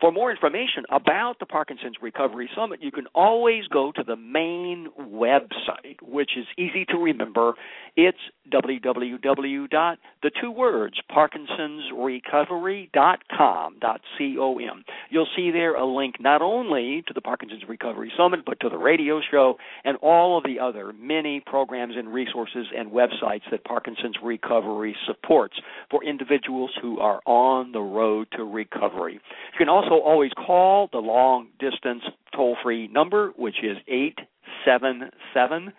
For 0.04 0.12
more 0.12 0.32
information 0.32 0.84
about 0.92 1.40
the 1.40 1.46
Parkinson's 1.46 1.96
Recovery 2.02 2.50
Summit, 2.54 2.82
you 2.84 2.92
can 2.92 3.06
always 3.16 3.68
go 3.68 3.94
to 3.94 4.04
the 4.04 4.18
main 4.18 4.90
website, 5.00 6.02
which 6.02 6.32
is 6.36 6.46
easy 6.58 6.84
to 6.90 6.98
remember. 6.98 7.54
It's 7.96 8.18
www. 8.52 9.98
the 10.24 10.32
two 10.42 10.52
words 10.52 11.00
parkinsonsrecovery.com 11.16 13.18
com. 13.38 13.78
dot 13.80 14.02
c 14.18 14.36
o 14.40 14.58
m. 14.58 14.84
You'll 15.10 15.28
see 15.36 15.52
there 15.52 15.76
a 15.76 15.86
link 15.86 16.16
not 16.20 16.42
only 16.42 17.04
to 17.08 17.14
the 17.14 17.22
Parkinson's 17.22 17.64
Recovery 17.68 18.12
Summit, 18.18 18.42
but 18.46 18.60
to 18.62 18.70
the 18.70 18.78
radio 18.78 19.22
show 19.30 19.58
and 19.84 19.98
all 19.98 20.38
of 20.38 20.44
the 20.44 20.60
other 20.60 20.94
many 20.94 21.40
programs 21.40 21.96
and 21.96 22.14
resources 22.14 22.68
and 22.76 22.92
websites 22.92 23.50
that 23.52 23.64
Parkinson's 23.64 24.18
Recovery 24.24 24.96
supports 25.06 25.56
for 25.90 26.04
individuals 26.04 26.72
who 26.82 27.00
are 27.00 27.22
on 27.26 27.72
the 27.72 27.82
road 27.82 28.28
to 28.34 28.44
recovery. 28.44 29.14
You 29.14 29.58
can 29.58 29.70
also 29.70 29.96
always 29.96 30.32
call 30.34 30.90
the 30.92 31.00
long 31.00 31.48
distance 31.60 32.04
toll 32.36 32.58
free 32.64 32.88
number, 32.88 33.34
which 33.38 33.64
is 33.64 33.78
877 33.88 35.74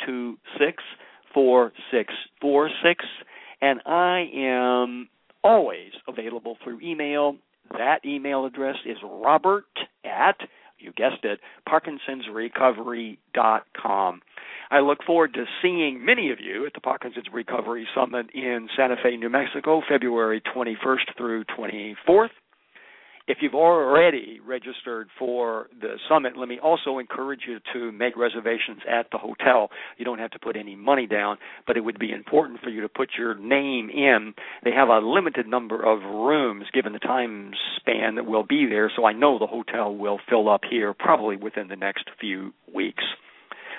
526 0.00 0.82
4646. 1.34 3.04
And 3.60 3.80
I 3.86 4.28
am 4.34 5.08
always 5.42 5.92
available 6.08 6.56
through 6.62 6.80
email. 6.80 7.36
That 7.72 8.04
email 8.04 8.46
address 8.46 8.76
is 8.84 8.98
robert 9.02 9.64
at, 10.04 10.36
you 10.78 10.92
guessed 10.92 11.24
it, 11.24 11.40
parkinsonsrecovery.com. 11.68 14.20
I 14.70 14.78
look 14.80 14.98
forward 15.06 15.34
to 15.34 15.44
seeing 15.62 16.04
many 16.04 16.32
of 16.32 16.40
you 16.40 16.66
at 16.66 16.74
the 16.74 16.80
Parkinson's 16.80 17.28
Recovery 17.32 17.86
Summit 17.94 18.26
in 18.34 18.68
Santa 18.76 18.96
Fe, 19.02 19.16
New 19.16 19.28
Mexico, 19.28 19.80
February 19.88 20.42
21st 20.54 21.16
through 21.16 21.44
24th. 21.44 22.30
If 23.26 23.38
you've 23.40 23.54
already 23.54 24.40
registered 24.46 25.08
for 25.18 25.66
the 25.80 25.96
summit, 26.08 26.36
let 26.36 26.48
me 26.48 26.58
also 26.62 26.98
encourage 26.98 27.40
you 27.46 27.58
to 27.72 27.90
make 27.90 28.16
reservations 28.16 28.80
at 28.88 29.10
the 29.10 29.18
hotel. 29.18 29.70
You 29.96 30.04
don't 30.04 30.18
have 30.18 30.30
to 30.30 30.38
put 30.38 30.56
any 30.56 30.76
money 30.76 31.06
down, 31.06 31.38
but 31.66 31.76
it 31.76 31.80
would 31.80 31.98
be 31.98 32.12
important 32.12 32.60
for 32.60 32.70
you 32.70 32.82
to 32.82 32.88
put 32.88 33.10
your 33.18 33.34
name 33.34 33.90
in. 33.90 34.34
They 34.64 34.70
have 34.72 34.88
a 34.88 34.98
limited 34.98 35.46
number 35.46 35.82
of 35.82 36.02
rooms 36.02 36.66
given 36.72 36.92
the 36.92 36.98
time 36.98 37.52
span 37.76 38.14
that 38.14 38.26
we'll 38.26 38.44
be 38.44 38.66
there, 38.66 38.90
so 38.94 39.04
I 39.04 39.12
know 39.12 39.38
the 39.38 39.46
hotel 39.46 39.94
will 39.94 40.20
fill 40.28 40.48
up 40.48 40.62
here 40.68 40.94
probably 40.94 41.36
within 41.36 41.68
the 41.68 41.76
next 41.76 42.08
few 42.20 42.52
weeks. 42.72 43.04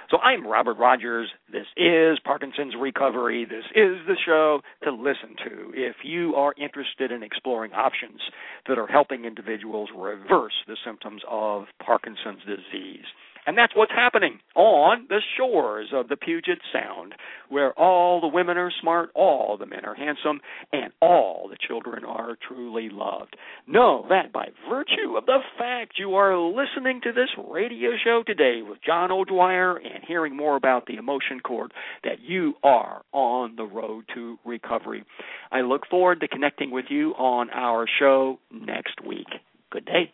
So 0.09 0.19
I'm 0.19 0.47
Robert 0.47 0.77
Rogers. 0.77 1.27
This 1.51 1.65
is 1.75 2.17
Parkinson's 2.23 2.75
Recovery. 2.79 3.43
This 3.43 3.65
is 3.75 3.97
the 4.07 4.15
show 4.25 4.61
to 4.83 4.91
listen 4.91 5.35
to 5.43 5.73
if 5.73 5.97
you 6.01 6.33
are 6.35 6.53
interested 6.57 7.11
in 7.11 7.23
exploring 7.23 7.73
options 7.73 8.21
that 8.69 8.77
are 8.77 8.87
helping 8.87 9.25
individuals 9.25 9.89
reverse 9.93 10.53
the 10.65 10.77
symptoms 10.85 11.23
of 11.29 11.65
Parkinson's 11.85 12.39
disease. 12.47 13.03
And 13.47 13.57
that's 13.57 13.73
what's 13.75 13.93
happening 13.93 14.39
on 14.55 15.07
the 15.07 15.21
shores 15.37 15.87
of 15.93 16.09
the 16.09 16.17
Puget 16.17 16.59
Sound, 16.73 17.13
where 17.47 17.71
all 17.79 18.19
the 18.19 18.27
women 18.27 18.57
are 18.57 18.71
smart, 18.81 19.09
all 19.15 19.55
the 19.57 19.65
men 19.65 19.85
are 19.85 19.95
handsome, 19.95 20.41
and 20.73 20.91
all 21.01 21.47
the 21.49 21.55
children 21.65 22.03
are 22.03 22.37
truly 22.45 22.89
loved. 22.91 23.37
Know 23.65 24.05
that 24.09 24.33
by 24.33 24.49
virtue 24.69 25.15
of 25.17 25.25
the 25.25 25.39
fact 25.57 25.93
you 25.97 26.15
are 26.15 26.37
listening 26.37 26.99
to 27.03 27.13
this 27.13 27.29
radio 27.49 27.91
show 28.03 28.21
today 28.27 28.61
with 28.67 28.79
John 28.85 29.11
O'Dwyer 29.13 29.77
and 29.77 30.03
hearing 30.05 30.35
more 30.35 30.57
about 30.57 30.85
the 30.85 30.95
emotion 30.95 31.39
code, 31.39 31.71
that 32.03 32.19
you 32.21 32.55
are 32.63 33.01
on 33.13 33.55
the 33.55 33.63
road 33.63 34.03
to 34.13 34.37
recovery. 34.45 35.05
I 35.53 35.61
look 35.61 35.83
forward 35.89 36.19
to 36.19 36.27
connecting 36.27 36.69
with 36.69 36.85
you 36.89 37.11
on 37.11 37.49
our 37.51 37.85
show 37.97 38.39
next 38.51 38.99
week. 39.07 39.27
Good 39.71 39.85
day. 39.85 40.11